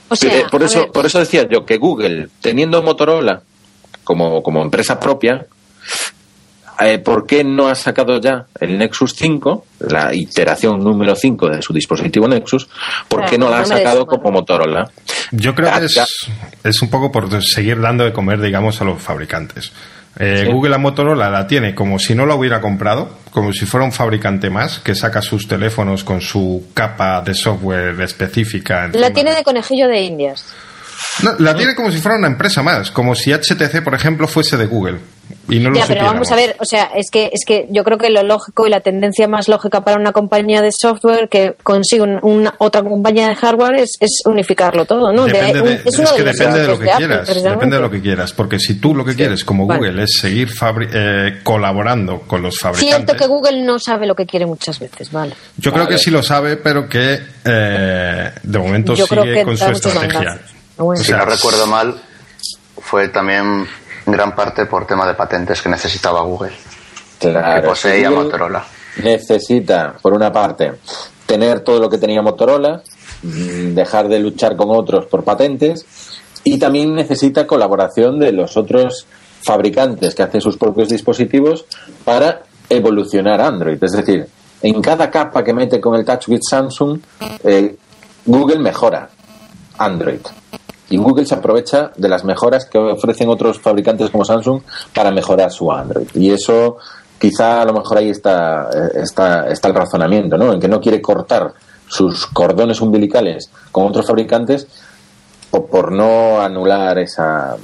O 0.09 0.16
sea, 0.16 0.38
Eh, 0.38 0.45
por 0.51 0.61
eso, 0.61 0.82
ver, 0.82 0.91
por 0.91 1.05
eso 1.05 1.20
decía 1.20 1.47
yo 1.49 1.66
que 1.66 1.78
Google, 1.78 2.28
teniendo 2.39 2.84
Motorola 2.84 3.41
como, 4.03 4.43
como 4.43 4.61
empresa 4.61 4.99
propia, 4.99 5.47
eh, 6.80 7.00
¿por 7.00 7.26
qué 7.26 7.44
no 7.44 7.68
ha 7.68 7.76
sacado 7.76 8.20
ya 8.20 8.46
el 8.60 8.78
Nexus 8.78 9.14
5, 9.16 9.66
la 9.90 10.14
iteración 10.14 10.80
número 10.80 11.16
5 11.16 11.50
de 11.50 11.62
su 11.62 11.74
dispositivo 11.74 12.28
Nexus? 12.28 12.68
¿Por 13.08 13.20
Claro, 13.20 13.32
qué 13.32 13.38
no 13.38 13.50
la 13.50 13.58
ha 13.58 13.62
no 13.62 13.66
sacado 13.68 14.06
como 14.06 14.32
Motorola? 14.32 14.90
Yo 15.32 15.54
creo 15.56 15.72
que 15.80 15.86
es, 15.86 16.00
es 16.64 16.82
un 16.82 16.90
poco 16.90 17.12
por 17.12 17.44
seguir 17.44 17.80
dando 17.80 18.04
de 18.04 18.14
comer, 18.14 18.40
digamos, 18.42 18.80
a 18.82 18.86
los 18.86 19.02
fabricantes. 19.02 19.72
Eh, 20.20 20.44
Sí. 20.46 20.52
Google 20.52 20.76
a 20.76 20.78
Motorola 20.78 21.30
la 21.30 21.48
tiene 21.48 21.74
como 21.74 21.98
si 21.98 22.14
no 22.14 22.26
la 22.28 22.36
hubiera 22.36 22.62
comprado, 22.62 23.18
como 23.32 23.52
si 23.52 23.66
fuera 23.66 23.84
un 23.84 23.92
fabricante 23.92 24.50
más 24.52 24.80
que 24.80 24.94
saca 24.94 25.22
sus 25.24 25.48
teléfonos 25.48 26.04
con 26.04 26.22
su 26.22 26.68
capa 26.76 27.22
de 27.22 27.34
software 27.34 28.00
específica. 28.02 28.90
La 28.94 29.12
tiene 29.12 29.34
de 29.34 29.44
conejillo 29.44 29.88
de 29.88 30.02
indias. 30.02 30.46
No, 31.24 31.34
la 31.40 31.56
tiene 31.56 31.74
como 31.76 31.92
si 31.92 31.98
fuera 31.98 32.18
una 32.18 32.28
empresa 32.28 32.62
más, 32.62 32.92
como 32.92 33.16
si 33.16 33.32
HTC, 33.34 33.84
por 33.84 33.96
ejemplo, 33.96 34.28
fuese 34.28 34.56
de 34.58 34.66
Google. 34.68 35.00
Y 35.50 35.60
no 35.60 35.70
lo 35.70 35.76
Ya, 35.78 35.86
pero 35.88 36.06
vamos 36.06 36.32
a 36.32 36.36
ver, 36.36 36.56
o 36.60 36.66
sea, 36.66 36.92
es 36.96 37.10
que, 37.12 37.30
es 37.34 37.42
que 37.46 37.68
yo 37.70 37.84
creo 37.84 37.98
que 37.98 38.10
lo 38.10 38.24
lógico 38.24 38.66
y 38.68 38.70
la 38.70 38.80
tendencia 38.82 39.28
más 39.28 39.48
lógica 39.48 39.82
para 39.84 39.98
una 39.98 40.12
compañía 40.12 40.62
de 40.62 40.72
software 40.72 41.28
que 41.30 41.56
consigue 41.64 42.02
un- 42.04 42.20
una, 42.22 42.54
otra 42.60 42.82
compañía 42.84 43.28
de 43.28 43.36
hardware 43.36 43.76
es, 43.76 43.98
es 44.00 44.22
unificarlo 44.26 44.86
todo, 44.86 45.12
¿no? 45.12 45.26
De- 45.26 45.34
Depende 45.34 45.62
un- 45.62 45.68
de, 45.68 45.74
es 45.76 45.86
es 45.86 45.96
que 45.96 46.02
los 46.24 46.38
depende 46.38 46.60
de 46.62 46.68
lo 46.68 46.80
que 46.80 46.92
Apple, 46.92 46.98
quieras, 47.08 47.20
precisamente. 47.26 47.50
depende 47.56 47.76
de 47.78 47.82
lo 47.82 47.92
que 47.92 48.02
quieras, 48.02 48.34
porque 48.34 48.60
si 48.60 48.76
tú 48.76 48.96
lo 48.96 49.04
que 49.06 49.16
quieres 49.16 49.44
como 49.44 49.66
Vale. 49.68 49.80
Google 49.90 50.04
es 50.04 50.18
seguir 50.20 50.50
fabri- 50.50 50.90
eh, 50.94 51.40
colaborando 51.44 52.20
con 52.22 52.42
los 52.42 52.58
fabricantes, 52.60 52.96
Cierto 52.96 53.16
que 53.16 53.28
Google 53.28 53.62
no 53.64 53.80
sabe 53.80 54.06
lo 54.06 54.16
que 54.16 54.26
quiere 54.26 54.46
muchas 54.46 54.80
veces, 54.80 55.12
vale. 55.12 55.34
yo 55.58 55.72
creo 55.72 55.86
Vale. 55.86 55.96
que 55.98 56.02
sí 56.02 56.10
lo 56.12 56.24
sabe, 56.24 56.58
pero 56.58 56.88
que 56.88 57.20
eh, 57.46 58.32
de 58.44 58.60
momento 58.60 58.94
Yo 58.96 59.08
creo 59.08 59.24
sigue 59.24 59.36
que 59.36 59.44
con 59.44 59.58
su 59.58 59.66
estrategia. 59.70 60.40
bueno. 60.78 61.00
O 61.02 61.04
Si 61.04 61.06
sea, 61.10 61.18
no 61.18 61.26
recuerdo 61.26 61.68
mal, 61.68 61.96
fue 62.82 63.08
también 63.10 63.66
gran 64.06 64.36
parte 64.36 64.66
por 64.66 64.86
tema 64.86 65.08
de 65.08 65.14
patentes 65.14 65.62
que 65.62 65.70
necesitaba 65.70 66.22
Google, 66.22 66.54
Claro, 67.20 67.62
que 67.62 67.68
poseía 67.68 68.10
Google 68.10 68.26
Motorola. 68.26 68.66
Necesita, 69.04 69.95
por 70.01 70.14
una 70.14 70.32
parte, 70.32 70.74
tener 71.26 71.62
todo 71.62 71.80
lo 71.80 71.89
que 71.89 71.97
tenía 71.97 72.22
Motorola, 72.22 72.82
mm, 73.24 73.74
dejar 73.74 74.08
de 74.08 74.20
luchar 74.20 74.56
con 74.56 74.70
otros 74.72 75.06
por 75.06 75.24
patentes 75.24 75.86
y 76.43 76.60
también 76.60 76.93
necesita 76.93 77.47
colaboración 77.47 78.20
de 78.20 78.32
los 78.32 78.58
otros 78.58 79.08
fabricantes 79.41 80.16
que 80.16 80.24
hacen 80.24 80.41
sus 80.41 80.58
propios 80.58 80.89
dispositivos 80.89 81.66
para 82.04 82.43
evolucionar 82.70 83.41
Android. 83.41 83.82
Es 83.82 83.91
decir, 83.91 84.28
en 84.62 84.82
cada 84.82 85.10
capa 85.10 85.43
que 85.43 85.54
mete 85.54 85.80
con 85.80 85.95
el 85.95 86.06
Touch 86.06 86.30
with 86.30 86.41
Samsung, 86.41 86.99
eh, 87.43 87.76
Google 88.26 88.60
mejora 88.60 89.10
Android. 89.78 90.22
Y 90.94 90.98
Google 90.98 91.26
se 91.26 91.34
aprovecha 91.34 91.91
de 91.98 92.08
las 92.08 92.24
mejoras 92.24 92.68
que 92.68 92.78
ofrecen 92.78 93.28
otros 93.28 93.60
fabricantes 93.60 94.12
como 94.12 94.24
Samsung 94.24 94.62
para 94.94 95.10
mejorar 95.10 95.52
su 95.52 95.72
Android. 95.72 96.06
Y 96.14 96.30
eso, 96.30 96.78
quizá 97.18 97.64
a 97.64 97.66
lo 97.66 97.74
mejor 97.74 97.98
ahí 97.98 98.12
está, 98.12 98.70
está, 98.94 99.50
está 99.50 99.70
el 99.70 99.74
razonamiento, 99.74 100.38
¿no? 100.38 100.54
En 100.54 100.60
que 100.60 100.68
no 100.68 100.80
quiere 100.80 101.02
cortar 101.02 101.52
sus 101.88 102.28
cordones 102.28 102.80
umbilicales 102.80 103.50
con 103.72 103.88
otros 103.88 104.06
fabricantes 104.06 104.68
o 105.50 105.66
por 105.66 105.91
no 105.91 106.39
anular 106.39 107.00
esa. 107.00 107.56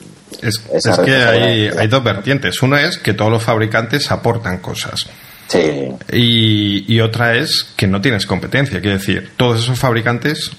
Es, 0.42 0.58
que 1.06 1.72
hay 1.78 1.88
dos 1.88 2.04
vertientes. 2.04 2.64
Una 2.64 2.82
es 2.82 2.98
que 2.98 3.14
todos 3.14 3.30
los 3.30 3.44
fabricantes 3.44 4.10
aportan 4.12 4.58
cosas. 4.58 5.06
Sí, 5.50 5.92
Y, 6.12 6.92
y 6.92 7.00
otra 7.02 7.36
es 7.36 7.64
que 7.76 7.86
no 7.86 8.02
tienes 8.02 8.26
competencia. 8.26 8.82
Quiere 8.82 8.98
decir, 8.98 9.34
todos 9.38 9.60
esos 9.60 9.78
fabricantes 9.78 10.50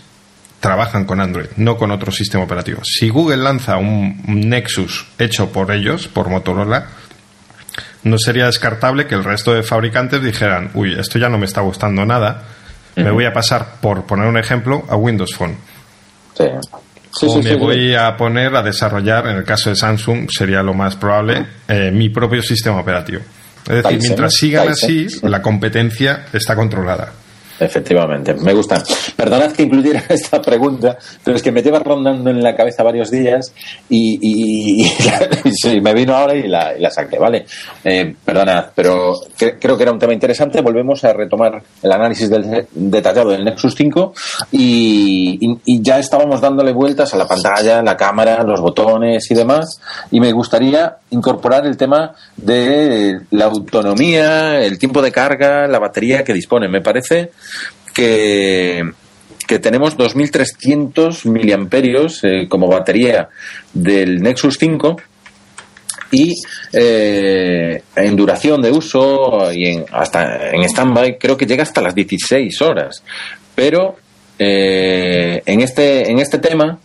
trabajan 0.61 1.05
con 1.05 1.21
Android, 1.21 1.49
no 1.57 1.77
con 1.77 1.91
otro 1.91 2.13
sistema 2.13 2.45
operativo. 2.45 2.83
Si 2.85 3.09
Google 3.09 3.39
lanza 3.39 3.79
un, 3.79 4.23
Nexus 4.27 5.07
hecho 5.19 5.51
por 5.51 5.73
ellos, 5.73 6.07
por 6.07 6.29
Motorola, 6.29 6.87
no 8.05 8.19
sería 8.19 8.47
descartable 8.47 9.07
que 9.07 9.15
el 9.15 9.25
resto 9.25 9.53
de 9.55 9.63
fabricantes 9.63 10.23
dijeran, 10.23 10.71
uy, 10.75 10.99
esto 10.99 11.19
ya 11.19 11.29
no 11.29 11.39
me 11.39 11.47
está 11.47 11.63
gustando 11.63 12.05
nada, 12.05 12.45
me 12.97 13.11
voy 13.11 13.25
a 13.25 13.33
pasar, 13.33 13.77
por 13.81 14.05
poner 14.05 14.27
un 14.27 14.37
ejemplo, 14.37 14.85
a 14.89 14.97
Windows 14.97 15.35
Phone. 15.35 15.57
sí. 16.37 16.45
Sí, 17.13 17.27
o 17.29 17.43
sí, 17.43 17.49
me 17.49 17.57
voy 17.57 17.95
a 17.95 18.17
poner 18.17 18.55
a 18.55 18.63
desarrollar, 18.63 19.27
en 19.27 19.37
el 19.39 19.45
caso 19.45 19.69
de 19.71 19.75
Samsung 19.75 20.29
sería 20.31 20.63
lo 20.63 20.75
más 20.75 20.95
probable, 20.95 21.45
eh, 21.67 21.91
mi 21.93 22.09
propio 22.09 22.41
sistema 22.41 22.79
operativo. 22.79 23.21
Es 23.69 23.83
decir, 23.83 23.99
mientras 24.01 24.35
sigan 24.35 24.69
así, 24.69 25.09
la 25.23 25.43
competencia 25.43 26.27
está 26.33 26.55
controlada. 26.55 27.13
Efectivamente, 27.61 28.33
me 28.35 28.55
gusta. 28.55 28.83
Perdonad 29.15 29.53
que 29.53 29.65
incluyera 29.65 30.03
esta 30.09 30.41
pregunta, 30.41 30.97
pero 31.23 31.37
es 31.37 31.43
que 31.43 31.53
me 31.53 31.63
lleva 31.63 31.79
rondando 31.81 32.31
en 32.31 32.43
la 32.43 32.57
cabeza 32.57 32.83
varios 32.83 33.11
días 33.11 33.53
y, 33.89 34.85
sí, 35.53 35.81
me 35.81 35.93
vino 35.95 36.15
ahora 36.17 36.35
y 36.35 36.49
la, 36.49 36.73
la 36.79 36.91
saqué, 36.91 37.19
¿vale? 37.19 37.45
Eh, 37.85 38.15
perdonad, 38.25 38.67
pero 38.75 39.15
cre- 39.39 39.57
creo 39.61 39.77
que 39.77 39.83
era 39.83 39.93
un 39.93 39.99
tema 39.99 40.13
interesante. 40.15 40.61
Volvemos 40.63 41.05
a 41.05 41.13
retomar 41.13 41.63
el 41.83 41.93
análisis 41.93 42.31
del, 42.31 42.67
detallado 42.73 43.31
del 43.31 43.45
Nexus 43.45 43.75
5 43.75 44.15
y, 44.53 45.39
y- 45.41 45.59
y 45.67 45.83
ya 45.83 45.99
estábamos 45.99 46.41
dándole 46.41 46.73
vueltas 46.73 47.13
a 47.13 47.17
la 47.19 47.27
pantalla, 47.27 47.83
la 47.83 47.97
cámara, 47.97 48.43
los 48.43 48.61
botones 48.61 49.31
y 49.31 49.35
demás. 49.35 49.81
Y 50.11 50.21
me 50.21 50.33
gustaría 50.33 50.97
incorporar 51.11 51.67
el 51.67 51.77
tema 51.77 52.15
de 52.37 53.21
la 53.33 53.47
autonomía, 53.47 54.61
el 54.61 54.79
tiempo 54.79 55.03
de 55.03 55.13
carga, 55.13 55.67
la 55.67 55.79
batería 55.79 56.25
que 56.25 56.33
dispone. 56.33 56.69
Me 56.69 56.81
parece 56.81 57.33
que, 57.95 58.83
que 59.47 59.59
tenemos 59.59 59.97
2.300 59.97 61.29
miliamperios 61.29 62.21
eh, 62.25 62.47
como 62.49 62.69
batería 62.69 63.29
del 63.73 64.21
Nexus 64.23 64.57
5 64.59 64.97
y 66.13 66.35
eh, 66.73 67.83
en 67.95 68.17
duración 68.17 68.63
de 68.63 68.71
uso 68.71 69.53
y 69.53 69.67
en, 69.69 69.85
hasta 69.93 70.51
en 70.51 70.69
standby 70.69 71.19
creo 71.19 71.37
que 71.37 71.47
llega 71.47 71.63
hasta 71.63 71.81
las 71.81 71.95
16 71.95 72.61
horas. 72.63 73.03
Pero 73.55 73.97
eh, 74.39 75.43
en 75.45 75.61
este 75.61 76.11
en 76.11 76.19
este 76.19 76.39
tema 76.39 76.79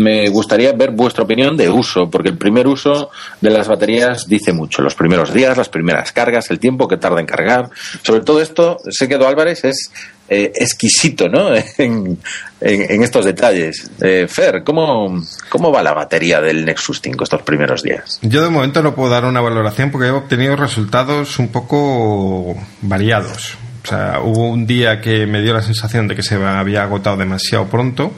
me 0.00 0.28
gustaría 0.30 0.72
ver 0.72 0.90
vuestra 0.92 1.24
opinión 1.24 1.56
de 1.56 1.68
uso, 1.68 2.08
porque 2.10 2.30
el 2.30 2.38
primer 2.38 2.66
uso 2.66 3.10
de 3.40 3.50
las 3.50 3.68
baterías 3.68 4.26
dice 4.26 4.52
mucho. 4.52 4.82
Los 4.82 4.94
primeros 4.94 5.32
días, 5.32 5.56
las 5.56 5.68
primeras 5.68 6.10
cargas, 6.12 6.50
el 6.50 6.58
tiempo 6.58 6.88
que 6.88 6.96
tarda 6.96 7.20
en 7.20 7.26
cargar. 7.26 7.70
Sobre 8.02 8.22
todo 8.22 8.40
esto, 8.40 8.78
sé 8.88 9.08
que 9.08 9.14
Edu 9.14 9.26
Álvarez 9.26 9.64
es 9.64 9.92
eh, 10.28 10.52
exquisito 10.54 11.28
¿no? 11.28 11.50
en, 11.78 12.18
estos 12.60 13.26
detalles. 13.26 13.90
Eh, 14.00 14.26
Fer, 14.26 14.62
¿cómo, 14.64 15.22
¿cómo 15.50 15.70
va 15.70 15.82
la 15.82 15.92
batería 15.92 16.40
del 16.40 16.64
Nexus 16.64 17.00
5 17.02 17.24
estos 17.24 17.42
primeros 17.42 17.82
días? 17.82 18.18
Yo 18.22 18.42
de 18.42 18.48
momento 18.48 18.82
no 18.82 18.94
puedo 18.94 19.10
dar 19.10 19.26
una 19.26 19.42
valoración 19.42 19.90
porque 19.90 20.08
he 20.08 20.10
obtenido 20.10 20.56
resultados 20.56 21.38
un 21.38 21.48
poco 21.48 22.56
variados. 22.80 23.56
O 23.84 23.86
sea, 23.86 24.20
hubo 24.22 24.48
un 24.48 24.66
día 24.66 25.00
que 25.00 25.26
me 25.26 25.42
dio 25.42 25.52
la 25.52 25.62
sensación 25.62 26.08
de 26.08 26.16
que 26.16 26.22
se 26.22 26.36
había 26.36 26.82
agotado 26.82 27.16
demasiado 27.16 27.66
pronto 27.66 28.12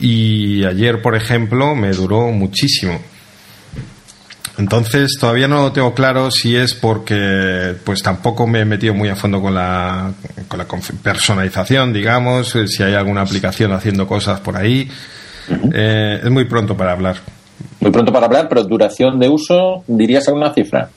y 0.00 0.64
ayer, 0.64 1.02
por 1.02 1.14
ejemplo, 1.14 1.74
me 1.74 1.92
duró 1.92 2.28
muchísimo. 2.28 2.98
Entonces 4.60 5.16
todavía 5.18 5.48
no 5.48 5.62
lo 5.62 5.72
tengo 5.72 5.94
claro 5.94 6.30
si 6.30 6.54
es 6.54 6.74
porque 6.74 7.74
pues 7.82 8.02
tampoco 8.02 8.46
me 8.46 8.60
he 8.60 8.64
metido 8.66 8.92
muy 8.92 9.08
a 9.08 9.16
fondo 9.16 9.40
con 9.40 9.54
la, 9.54 10.12
con 10.48 10.58
la 10.58 10.66
personalización, 11.02 11.94
digamos, 11.94 12.54
eh, 12.56 12.68
si 12.68 12.82
hay 12.82 12.92
alguna 12.92 13.22
aplicación 13.22 13.72
haciendo 13.72 14.06
cosas 14.06 14.40
por 14.40 14.56
ahí. 14.58 14.90
Eh, 15.72 16.20
es 16.22 16.30
muy 16.30 16.44
pronto 16.44 16.76
para 16.76 16.92
hablar. 16.92 17.16
Muy 17.80 17.90
pronto 17.90 18.12
para 18.12 18.26
hablar, 18.26 18.48
pero 18.48 18.62
duración 18.64 19.18
de 19.18 19.30
uso, 19.30 19.82
¿dirías 19.86 20.28
alguna 20.28 20.52
cifra? 20.52 20.90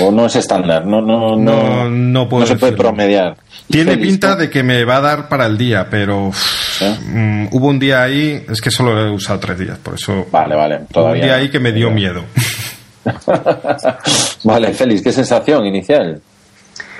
¿O 0.00 0.12
no 0.12 0.26
es 0.26 0.36
estándar? 0.36 0.86
No, 0.86 1.00
no, 1.02 1.36
No, 1.36 1.90
no 1.90 2.28
puedo 2.28 2.46
se 2.46 2.56
puede 2.56 2.72
promediar. 2.72 3.36
Tiene 3.70 3.92
Feliz, 3.92 4.06
pinta 4.12 4.28
¿no? 4.30 4.36
de 4.36 4.50
que 4.50 4.62
me 4.62 4.84
va 4.84 4.96
a 4.96 5.00
dar 5.00 5.28
para 5.28 5.46
el 5.46 5.56
día, 5.56 5.86
pero 5.88 6.26
uff, 6.26 6.82
¿Eh? 6.82 6.98
mm, 7.06 7.48
hubo 7.52 7.68
un 7.68 7.78
día 7.78 8.02
ahí, 8.02 8.44
es 8.50 8.60
que 8.60 8.70
solo 8.70 8.98
he 8.98 9.10
usado 9.10 9.38
tres 9.40 9.58
días, 9.58 9.78
por 9.78 9.94
eso 9.94 10.26
Vale, 10.30 10.54
vale, 10.54 10.76
hubo 10.76 10.86
todavía 10.92 11.22
un 11.22 11.26
día 11.28 11.36
no. 11.36 11.42
ahí 11.42 11.50
que 11.50 11.60
me 11.60 11.72
dio 11.72 11.90
miedo. 11.90 12.24
vale, 14.44 14.72
Félix, 14.74 15.02
¿qué 15.02 15.12
sensación 15.12 15.64
inicial 15.66 16.20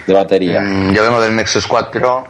de 0.07 0.13
batería? 0.15 0.61
Mm, 0.61 0.93
Yo 0.95 1.03
vengo 1.03 1.21
del 1.21 1.35
Nexus 1.37 1.67
4 1.67 2.25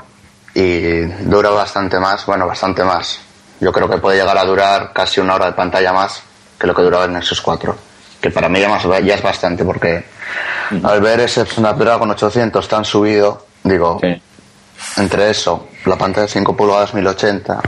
y 0.54 1.00
dura 1.24 1.50
bastante 1.50 1.98
más, 1.98 2.24
bueno, 2.26 2.46
bastante 2.46 2.84
más. 2.84 3.18
Yo 3.60 3.72
creo 3.72 3.88
que 3.88 3.98
puede 3.98 4.18
llegar 4.18 4.36
a 4.36 4.44
durar 4.44 4.92
casi 4.92 5.20
una 5.20 5.34
hora 5.34 5.46
de 5.46 5.52
pantalla 5.52 5.92
más 5.92 6.22
que 6.58 6.66
lo 6.66 6.74
que 6.74 6.82
duraba 6.82 7.04
el 7.04 7.12
Nexus 7.12 7.40
4. 7.40 7.76
Que 8.20 8.30
para 8.30 8.48
mí 8.48 8.60
ya, 8.60 8.68
más- 8.68 8.82
ya 9.04 9.14
es 9.14 9.22
bastante 9.22 9.64
porque 9.64 10.04
al 10.82 11.00
ver 11.00 11.20
ese 11.20 11.44
Snapdragon 11.46 12.10
800 12.10 12.68
tan 12.68 12.84
subido, 12.84 13.46
digo, 13.64 13.98
Sí. 14.00 14.20
entre 14.96 15.30
eso, 15.30 15.68
la 15.86 15.96
pantalla 15.96 16.26
de 16.26 16.32
5 16.32 16.56
pulgadas 16.56 16.94
1080 16.94 17.60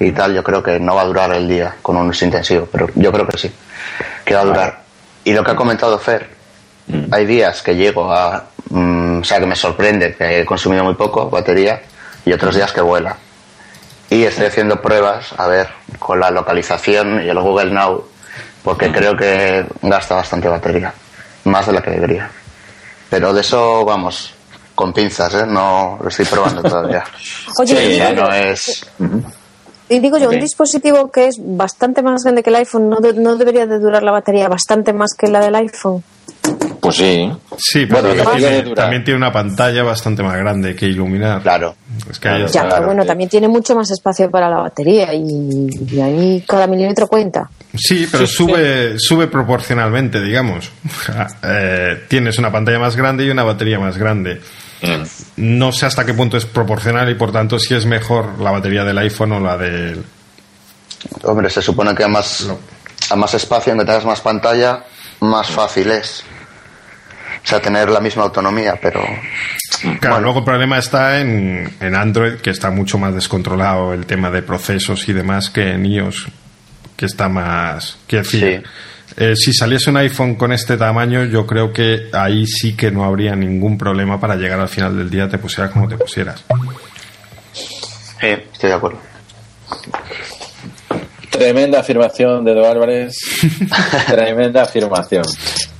y 0.00 0.12
tal, 0.12 0.34
yo 0.34 0.42
creo 0.42 0.62
que 0.62 0.78
no 0.80 0.94
va 0.94 1.02
a 1.02 1.06
durar 1.06 1.32
el 1.32 1.48
día 1.48 1.76
con 1.82 1.96
un 1.96 2.08
uso 2.08 2.24
intensivo, 2.24 2.68
pero 2.70 2.88
yo 2.94 3.12
creo 3.12 3.26
que 3.26 3.38
sí, 3.38 3.52
que 4.24 4.34
va 4.34 4.40
a 4.40 4.44
durar. 4.44 4.82
Y 5.24 5.32
lo 5.32 5.44
que 5.44 5.50
ha 5.52 5.56
comentado 5.56 5.98
Fer, 5.98 6.28
hay 7.10 7.26
días 7.26 7.62
que 7.62 7.76
llego 7.76 8.12
a, 8.12 8.44
mm, 8.70 9.20
o 9.20 9.24
sea, 9.24 9.38
que 9.38 9.46
me 9.46 9.54
sorprende 9.56 10.14
que 10.16 10.40
he 10.40 10.44
consumido 10.44 10.82
muy 10.84 10.94
poco 10.94 11.30
batería 11.30 11.80
y 12.24 12.32
otros 12.32 12.54
días 12.56 12.72
que 12.72 12.80
vuela. 12.80 13.16
Y 14.10 14.24
estoy 14.24 14.46
haciendo 14.46 14.80
pruebas, 14.82 15.32
a 15.38 15.46
ver, 15.46 15.68
con 15.98 16.20
la 16.20 16.30
localización 16.30 17.22
y 17.24 17.28
el 17.28 17.38
Google 17.40 17.70
Now, 17.72 18.04
porque 18.62 18.90
creo 18.92 19.16
que 19.16 19.64
gasta 19.82 20.16
bastante 20.16 20.48
batería, 20.48 20.92
más 21.44 21.66
de 21.66 21.72
la 21.72 21.80
que 21.82 21.90
debería. 21.92 22.28
Pero 23.08 23.32
de 23.32 23.40
eso, 23.40 23.84
vamos, 23.84 24.34
con 24.74 24.92
pinzas, 24.92 25.34
¿eh? 25.34 25.46
No 25.46 25.98
lo 26.02 26.08
estoy 26.08 26.24
probando 26.26 26.62
todavía. 26.68 27.04
Oye, 27.58 27.76
Sí, 27.76 27.82
y 27.92 27.96
ya 27.96 28.10
digo, 28.10 28.22
no 28.22 28.34
es... 28.34 28.86
y 29.88 29.98
digo 30.00 30.18
yo, 30.18 30.28
un 30.30 30.40
dispositivo 30.40 31.10
que 31.10 31.26
es 31.28 31.36
bastante 31.38 32.02
más 32.02 32.22
grande 32.24 32.42
que 32.42 32.50
el 32.50 32.56
iPhone, 32.56 32.88
¿no, 32.88 33.00
de- 33.00 33.14
no 33.14 33.36
debería 33.36 33.66
de 33.66 33.78
durar 33.78 34.02
la 34.02 34.12
batería 34.12 34.48
bastante 34.48 34.92
más 34.92 35.12
que 35.16 35.28
la 35.28 35.40
del 35.40 35.54
iPhone? 35.56 36.02
Pues 36.80 36.96
sí. 36.96 37.30
Sí, 37.58 37.86
pero 37.86 38.02
Bueno, 38.08 38.24
también, 38.24 38.62
tiene, 38.64 38.74
también 38.74 39.16
una 39.16 39.30
pantalla 39.32 39.84
bastante 39.84 40.22
más 40.24 40.36
grande 40.36 40.74
que 40.74 40.86
iluminar. 40.86 41.40
Claro. 41.42 41.74
Es 42.10 42.18
que 42.18 42.28
ahí 42.28 42.34
Claro. 42.34 42.46
está. 42.46 42.58
Ya, 42.58 42.62
Claro, 42.62 42.74
pero 42.76 42.86
bueno, 42.86 43.02
sí. 43.02 43.08
también 43.08 43.30
tiene 43.30 43.48
mucho 43.48 43.76
más 43.76 43.90
espacio 43.92 44.28
para 44.30 44.48
la 44.50 44.56
batería 44.56 45.14
y, 45.14 45.68
y 45.90 46.00
ahí 46.00 46.44
cada 46.48 46.66
milímetro 46.66 47.06
cuenta. 47.06 47.48
Sí, 47.74 48.06
pero 48.10 48.26
sube, 48.26 48.94
sube 48.98 49.28
proporcionalmente, 49.28 50.20
digamos. 50.20 50.70
Eh, 51.42 52.04
tienes 52.08 52.38
una 52.38 52.52
pantalla 52.52 52.78
más 52.78 52.96
grande 52.96 53.24
y 53.24 53.30
una 53.30 53.44
batería 53.44 53.78
más 53.78 53.96
grande. 53.96 54.40
Mm. 54.82 55.02
No 55.36 55.72
sé 55.72 55.86
hasta 55.86 56.04
qué 56.04 56.12
punto 56.12 56.36
es 56.36 56.44
proporcional 56.44 57.08
y 57.10 57.14
por 57.14 57.32
tanto 57.32 57.58
si 57.58 57.74
es 57.74 57.86
mejor 57.86 58.38
la 58.40 58.50
batería 58.50 58.84
del 58.84 58.98
iPhone 58.98 59.32
o 59.32 59.40
la 59.40 59.56
del... 59.56 60.04
Hombre, 61.22 61.48
se 61.48 61.62
supone 61.62 61.94
que 61.94 62.04
a 62.04 62.08
más, 62.08 62.48
a 63.10 63.16
más 63.16 63.34
espacio, 63.34 63.72
en 63.72 63.78
que 63.78 63.84
tengas 63.84 64.04
más 64.04 64.20
pantalla, 64.20 64.84
más 65.20 65.48
fácil 65.48 65.90
es. 65.90 66.24
O 67.42 67.46
sea, 67.46 67.60
tener 67.60 67.88
la 67.88 68.00
misma 68.00 68.24
autonomía, 68.24 68.78
pero... 68.80 69.02
Claro, 69.98 70.20
luego 70.20 70.40
el 70.40 70.44
problema 70.44 70.78
está 70.78 71.18
en, 71.20 71.74
en 71.80 71.94
Android, 71.96 72.34
que 72.34 72.50
está 72.50 72.70
mucho 72.70 72.98
más 72.98 73.14
descontrolado 73.14 73.92
el 73.94 74.06
tema 74.06 74.30
de 74.30 74.42
procesos 74.42 75.08
y 75.08 75.12
demás 75.12 75.50
que 75.50 75.70
en 75.70 75.86
iOS 75.86 76.28
que 77.02 77.06
está 77.06 77.28
más. 77.28 77.98
que 78.06 78.18
decir, 78.18 78.62
eh, 79.16 79.34
si 79.34 79.52
saliese 79.52 79.90
un 79.90 79.96
iPhone 79.96 80.36
con 80.36 80.52
este 80.52 80.76
tamaño, 80.76 81.24
yo 81.24 81.44
creo 81.44 81.72
que 81.72 82.10
ahí 82.12 82.46
sí 82.46 82.76
que 82.76 82.92
no 82.92 83.02
habría 83.02 83.34
ningún 83.34 83.76
problema 83.76 84.20
para 84.20 84.36
llegar 84.36 84.60
al 84.60 84.68
final 84.68 84.96
del 84.96 85.10
día, 85.10 85.28
te 85.28 85.36
pusieras 85.36 85.72
como 85.72 85.88
te 85.88 85.96
pusieras. 85.96 86.44
Sí, 88.20 88.28
estoy 88.52 88.70
de 88.70 88.72
acuerdo. 88.72 89.00
Tremenda 91.28 91.80
afirmación 91.80 92.44
de 92.44 92.52
Edu 92.52 92.66
Álvarez. 92.66 93.16
Tremenda 94.06 94.62
afirmación. 94.62 95.24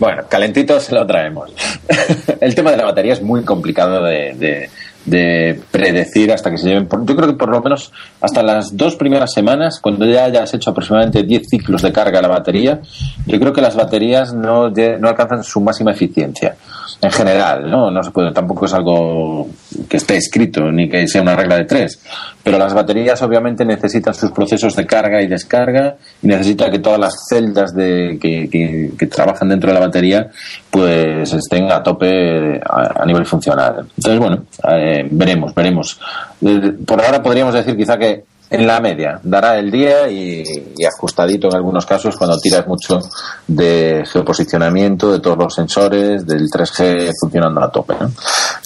Bueno, 0.01 0.25
calentito 0.29 0.81
se 0.81 0.93
lo 0.93 1.07
traemos. 1.07 1.53
El 2.41 2.53
tema 2.53 2.73
de 2.73 2.79
la 2.79 2.87
batería 2.87 3.13
es 3.13 3.23
muy 3.23 3.45
complicado 3.45 4.03
de 4.03 4.35
de 4.35 4.71
predecir 5.05 6.33
hasta 6.33 6.51
que 6.51 6.59
se 6.59 6.69
lleven. 6.69 6.89
yo 6.89 7.17
creo 7.17 7.29
que 7.29 7.35
por 7.35 7.49
lo 7.49 7.61
menos 7.61 7.93
hasta 8.21 8.43
las 8.43 8.77
dos 8.77 8.97
primeras 8.97 9.33
semanas, 9.33 9.81
cuando 9.81 10.07
ya 10.07 10.25
hayas 10.25 10.55
hecho 10.55 10.71
aproximadamente 10.71 11.23
10 11.23 11.49
ciclos 11.49 11.83
de 11.83 11.93
carga 11.93 12.21
a 12.21 12.23
la 12.23 12.29
batería, 12.29 12.81
yo 13.27 13.41
creo 13.41 13.53
que 13.53 13.61
las 13.61 13.75
baterías 13.75 14.33
no, 14.33 14.71
no 14.71 15.09
alcanzan 15.09 15.43
su 15.43 15.61
máxima 15.61 15.93
eficiencia. 15.93 16.57
En 17.03 17.11
general, 17.11 17.69
¿no? 17.69 17.91
No 17.91 18.01
se 18.01 18.13
puede, 18.13 18.31
tampoco 18.31 18.67
es 18.67 18.75
algo 18.75 19.49
que 19.89 19.97
esté 19.97 20.17
escrito 20.19 20.71
ni 20.71 20.89
que 20.89 21.09
sea 21.09 21.21
una 21.21 21.35
regla 21.35 21.57
de 21.57 21.65
tres. 21.65 22.01
Pero 22.45 22.59
las 22.59 22.73
baterías 22.73 23.21
obviamente 23.23 23.65
necesitan 23.65 24.15
sus 24.15 24.31
procesos 24.31 24.77
de 24.77 24.87
carga 24.87 25.21
y 25.21 25.27
descarga 25.27 25.97
y 26.23 26.29
necesita 26.29 26.71
que 26.71 26.79
todas 26.79 27.01
las 27.01 27.27
celdas 27.29 27.75
de, 27.75 28.19
que, 28.23 28.49
que, 28.97 29.07
trabajan 29.09 29.49
dentro 29.49 29.71
de 29.71 29.75
la 29.75 29.81
batería 29.81 30.31
pues 30.71 31.33
estén 31.33 31.73
a 31.73 31.83
tope 31.83 32.61
a, 32.65 33.05
nivel 33.05 33.27
funcional. 33.27 33.85
Entonces, 33.97 34.21
bueno, 34.21 34.45
eh, 34.73 35.05
veremos, 35.11 35.53
veremos. 35.57 36.01
Eh, 36.41 36.73
por 36.87 37.05
ahora 37.05 37.21
podríamos 37.21 37.53
decir 37.53 37.77
quizá 37.77 37.99
que 37.99 38.23
en 38.53 38.67
la 38.67 38.81
media 38.81 39.19
dará 39.23 39.59
el 39.59 39.71
día 39.71 40.09
y, 40.09 40.45
ajustadito 40.85 41.49
en 41.49 41.57
algunos 41.57 41.87
casos 41.87 42.17
cuando 42.17 42.39
tiras 42.39 42.67
mucho 42.67 43.01
de 43.47 44.05
geoposicionamiento, 44.07 45.13
de 45.13 45.21
todos 45.21 45.39
los 45.39 45.55
sensores, 45.55 46.27
del 46.27 46.49
3G 46.49 47.11
funcionando 47.19 47.63
a 47.63 47.71
tope. 47.71 47.95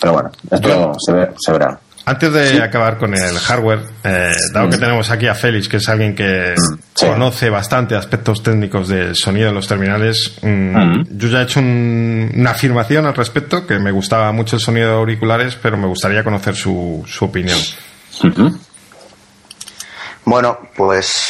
Pero 0.00 0.12
bueno, 0.12 0.30
esto 0.50 0.92
se, 1.38 1.52
verá. 1.52 1.78
Antes 2.04 2.32
de 2.32 2.62
acabar 2.62 2.98
con 2.98 3.14
el 3.14 3.36
hardware, 3.36 3.80
eh, 4.04 4.30
dado 4.52 4.68
que 4.70 4.76
mm. 4.76 4.80
tenemos 4.80 5.10
aquí 5.10 5.26
a 5.26 5.34
Félix, 5.34 5.68
que 5.68 5.78
es 5.78 5.88
alguien 5.88 6.14
que 6.14 6.54
mm, 6.56 7.06
conoce 7.06 7.50
bastante 7.50 7.96
aspectos 7.96 8.42
técnicos 8.42 8.88
del 8.88 9.14
sonido 9.16 9.48
en 9.48 9.54
los 9.54 9.66
terminales, 9.66 10.38
mm, 10.42 11.02
yo 11.10 11.28
ya 11.28 11.40
he 11.40 11.42
hecho 11.44 11.60
una 11.60 12.50
afirmación 12.50 13.06
al 13.06 13.14
respecto, 13.14 13.66
que 13.66 13.78
me 13.78 13.90
gustaba 13.90 14.30
mucho 14.32 14.56
el 14.56 14.62
sonido 14.62 14.90
de 14.90 14.96
auriculares, 14.96 15.56
pero 15.60 15.76
me 15.76 15.86
gustaría 15.86 16.22
conocer 16.22 16.54
su, 16.54 17.04
su 17.06 17.24
opinión. 17.24 17.58
Bueno, 20.26 20.58
pues 20.76 21.24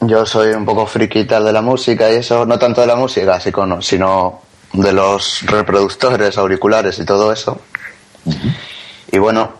yo 0.00 0.26
soy 0.26 0.52
un 0.52 0.66
poco 0.66 0.84
friquita 0.84 1.40
de 1.40 1.54
la 1.54 1.62
música 1.62 2.12
y 2.12 2.16
eso, 2.16 2.44
no 2.44 2.58
tanto 2.58 2.82
de 2.82 2.86
la 2.86 2.96
música, 2.96 3.40
sino 3.40 4.42
de 4.74 4.92
los 4.92 5.40
reproductores, 5.46 6.36
auriculares 6.36 6.98
y 6.98 7.06
todo 7.06 7.32
eso. 7.32 7.62
Y 9.10 9.16
bueno, 9.16 9.54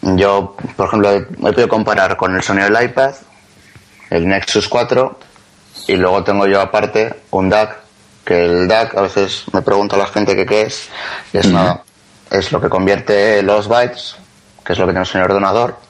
yo, 0.00 0.56
por 0.74 0.86
ejemplo, 0.86 1.12
he 1.12 1.20
podido 1.20 1.68
comparar 1.68 2.16
con 2.16 2.34
el 2.34 2.42
sonido 2.42 2.70
del 2.70 2.82
iPad, 2.82 3.14
el 4.08 4.26
Nexus 4.26 4.68
4, 4.68 5.18
y 5.88 5.96
luego 5.96 6.24
tengo 6.24 6.46
yo 6.46 6.62
aparte 6.62 7.24
un 7.32 7.50
DAC, 7.50 7.76
que 8.24 8.42
el 8.42 8.68
DAC 8.68 8.96
a 8.96 9.02
veces 9.02 9.44
me 9.52 9.60
pregunta 9.60 9.96
a 9.96 9.98
la 9.98 10.06
gente 10.06 10.34
qué 10.46 10.62
es, 10.62 10.88
y 11.30 11.36
es, 11.36 11.48
es 12.30 12.52
lo 12.52 12.58
que 12.58 12.70
convierte 12.70 13.42
los 13.42 13.68
bytes, 13.68 14.16
que 14.64 14.72
es 14.72 14.78
lo 14.78 14.86
que 14.86 14.94
tiene 14.94 15.06
el 15.12 15.20
ordenador, 15.20 15.85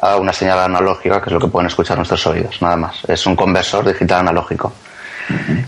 a 0.00 0.16
una 0.16 0.32
señal 0.32 0.58
analógica, 0.58 1.20
que 1.20 1.26
es 1.26 1.32
lo 1.32 1.40
que 1.40 1.48
pueden 1.48 1.66
escuchar 1.66 1.96
nuestros 1.96 2.26
oídos, 2.26 2.60
nada 2.62 2.76
más. 2.76 2.96
Es 3.06 3.26
un 3.26 3.36
conversor 3.36 3.86
digital 3.86 4.20
analógico. 4.20 4.72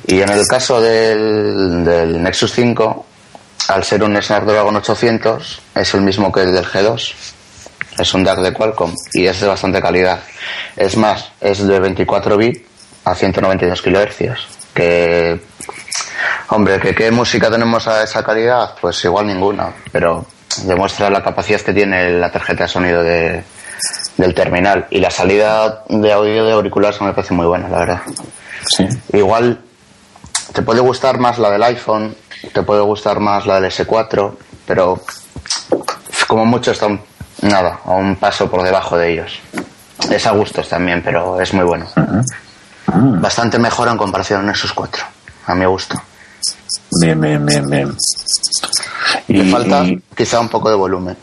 Y 0.07 0.21
en 0.21 0.29
el 0.31 0.47
caso 0.47 0.81
del, 0.81 2.23
Nexus 2.23 2.53
5, 2.53 3.07
al 3.69 3.85
ser 3.85 4.03
un 4.03 4.21
Snapdragon 4.21 4.77
800, 4.77 5.63
es 5.75 5.95
el 5.95 6.01
mismo 6.01 6.33
que 6.33 6.43
el 6.43 6.53
del 6.53 6.65
G2. 6.65 7.15
Es 7.99 8.15
un 8.15 8.25
DAC 8.25 8.39
de 8.39 8.53
Qualcomm 8.53 8.95
y 9.13 9.27
es 9.27 9.41
de 9.41 9.47
bastante 9.47 9.81
calidad. 9.81 10.21
Es 10.77 10.97
más, 10.97 11.31
es 11.41 11.67
de 11.67 11.79
24 11.79 12.37
bits 12.39 12.61
a 13.05 13.15
192 13.15 13.83
kHz. 13.83 14.73
Que, 14.75 15.41
hombre, 16.49 16.81
que 16.81 16.95
qué 16.95 17.11
música 17.11 17.51
tenemos 17.51 17.87
a 17.87 18.03
esa 18.03 18.25
calidad, 18.25 18.75
pues 18.81 19.05
igual 19.05 19.27
ninguna, 19.27 19.75
pero 19.93 20.25
demuestra 20.65 21.11
la 21.11 21.23
capacidad 21.23 21.61
que 21.61 21.75
tiene 21.75 22.11
la 22.13 22.33
tarjeta 22.33 22.65
de 22.65 22.69
sonido 22.69 23.03
de, 23.03 23.45
del 24.17 24.35
terminal. 24.35 24.87
Y 24.91 25.01
la 25.01 25.11
salida 25.11 25.85
de 25.89 26.13
audio 26.13 26.45
de 26.45 26.53
auriculares 26.53 27.01
me 27.01 27.13
parece 27.13 27.35
muy 27.35 27.47
buena, 27.47 27.69
la 27.69 27.79
verdad. 27.79 28.03
Sí. 28.77 28.87
Igual 29.13 29.61
te 30.53 30.63
puede 30.63 30.81
gustar 30.81 31.19
más 31.19 31.39
la 31.39 31.51
del 31.51 31.63
iPhone, 31.63 32.15
te 32.53 32.63
puede 32.63 32.81
gustar 32.83 33.21
más 33.21 33.47
la 33.47 33.61
del 33.61 33.71
S4, 33.71 34.33
pero 34.67 35.01
como 36.27 36.45
mucho 36.45 36.71
está 36.71 36.89
nada, 37.43 37.81
a 37.85 37.91
un 37.93 38.17
paso 38.17 38.51
por 38.51 38.63
debajo 38.63 38.97
de 38.97 39.13
ellos. 39.13 39.41
Es 40.11 40.27
a 40.27 40.33
gustos 40.33 40.69
también, 40.69 41.03
pero 41.03 41.41
es 41.41 41.53
muy 41.55 41.65
bueno. 41.65 41.87
Bastante 42.87 43.59
mejor 43.59 43.89
en 43.89 43.97
comparación 43.97 44.49
a 44.49 44.53
esos 44.53 44.73
cuatro, 44.73 45.05
a 45.47 45.55
mi 45.55 45.65
gusto. 45.65 46.01
Bien, 47.01 47.21
bien, 47.21 47.45
bien, 47.45 47.69
bien. 47.69 47.97
Y, 49.29 49.35
Le 49.35 49.51
falta 49.51 49.85
quizá 50.17 50.41
un 50.41 50.49
poco 50.49 50.69
de 50.69 50.77
volumen. 50.77 51.17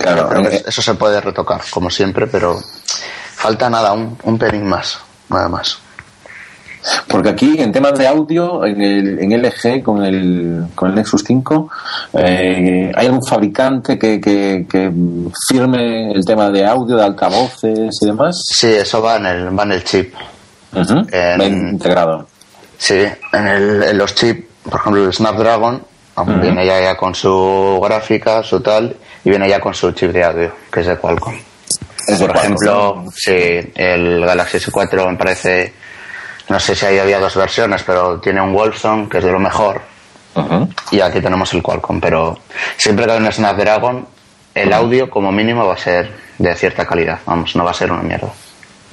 Claro, 0.00 0.48
eh, 0.48 0.62
eso 0.66 0.82
se 0.82 0.94
puede 0.94 1.20
retocar, 1.20 1.60
como 1.70 1.90
siempre, 1.90 2.26
pero 2.26 2.58
falta 3.34 3.68
nada, 3.70 3.92
un, 3.92 4.16
un 4.24 4.38
pelín 4.38 4.66
más, 4.66 4.98
nada 5.28 5.48
más. 5.48 5.78
Porque 7.06 7.28
aquí, 7.28 7.56
en 7.58 7.72
temas 7.72 7.98
de 7.98 8.06
audio, 8.06 8.64
en, 8.64 8.80
el, 8.80 9.18
en 9.18 9.42
LG 9.42 9.82
con 9.82 10.02
el, 10.02 10.64
con 10.74 10.88
el 10.88 10.94
Nexus 10.94 11.24
5, 11.26 11.70
eh, 12.14 12.90
¿hay 12.94 13.06
algún 13.06 13.24
fabricante 13.26 13.98
que, 13.98 14.20
que, 14.20 14.92
firme 15.46 16.12
el 16.12 16.24
tema 16.24 16.50
de 16.50 16.64
audio, 16.64 16.96
de 16.96 17.04
altavoces 17.04 17.98
y 18.00 18.06
demás? 18.06 18.42
Sí, 18.46 18.68
eso 18.68 19.02
va 19.02 19.16
en 19.16 19.26
el, 19.26 19.58
va 19.58 19.64
en 19.64 19.72
el 19.72 19.84
chip. 19.84 20.14
integrado. 20.74 22.26
Sí, 22.78 23.04
en, 23.32 23.46
el, 23.46 23.82
en 23.82 23.98
los 23.98 24.14
chips, 24.14 24.44
por 24.62 24.80
ejemplo, 24.80 25.04
el 25.04 25.12
Snapdragon, 25.12 25.82
viene 26.40 26.64
ya, 26.64 26.80
ya 26.80 26.96
con 26.96 27.14
su 27.14 27.78
gráfica, 27.82 28.42
su 28.42 28.60
tal, 28.60 28.96
y 29.24 29.30
viene 29.30 29.48
ya 29.48 29.60
con 29.60 29.74
su 29.74 29.92
chip 29.92 30.10
de 30.10 30.24
audio, 30.24 30.52
que 30.72 30.80
es 30.80 30.86
de 30.86 30.96
Qualcomm. 30.96 31.38
Por 32.18 32.36
ejemplo, 32.36 33.04
si 33.14 33.32
el 33.74 34.24
Galaxy 34.24 34.58
S4 34.58 35.10
me 35.10 35.16
parece, 35.16 35.72
no 36.48 36.58
sé 36.58 36.74
si 36.74 36.86
ahí 36.86 36.98
había 36.98 37.20
dos 37.20 37.36
versiones, 37.36 37.82
pero 37.84 38.18
tiene 38.18 38.40
un 38.40 38.52
Wolfson, 38.52 39.08
que 39.08 39.18
es 39.18 39.24
de 39.24 39.30
lo 39.30 39.38
mejor, 39.38 39.80
y 40.90 41.00
aquí 41.00 41.20
tenemos 41.20 41.52
el 41.54 41.62
Qualcomm, 41.62 42.00
pero 42.00 42.38
siempre 42.76 43.06
que 43.06 43.12
hay 43.12 43.18
un 43.18 43.30
Snapdragon, 43.30 44.06
el 44.54 44.72
audio 44.72 45.08
como 45.08 45.30
mínimo 45.30 45.66
va 45.66 45.74
a 45.74 45.78
ser 45.78 46.10
de 46.38 46.54
cierta 46.56 46.86
calidad, 46.86 47.20
vamos, 47.26 47.54
no 47.54 47.64
va 47.64 47.70
a 47.70 47.74
ser 47.74 47.92
una 47.92 48.02
mierda. 48.02 48.32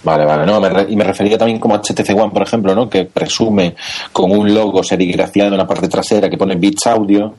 Vale, 0.03 0.25
vale, 0.25 0.45
no, 0.45 0.61
y 0.87 0.95
me 0.95 1.03
refería 1.03 1.37
también 1.37 1.59
como 1.59 1.73
a 1.75 1.81
HTC 1.81 2.09
One, 2.15 2.31
por 2.31 2.43
ejemplo, 2.43 2.75
¿no? 2.75 2.87
Que 2.87 3.05
presume 3.05 3.75
con 4.13 4.31
un 4.31 4.53
logo 4.53 4.83
serigrafiado 4.83 5.51
en 5.51 5.57
la 5.57 5.67
parte 5.67 5.87
trasera 5.87 6.29
que 6.29 6.37
pone 6.37 6.55
Beats 6.55 6.85
Audio, 6.87 7.33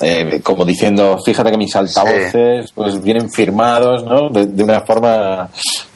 eh, 0.00 0.40
como 0.42 0.64
diciendo, 0.64 1.18
fíjate 1.24 1.50
que 1.50 1.56
mis 1.56 1.74
altavoces 1.74 2.70
pues 2.72 3.02
vienen 3.02 3.30
firmados, 3.30 4.04
¿no? 4.04 4.28
De, 4.30 4.62
una 4.62 4.80
forma 4.80 5.48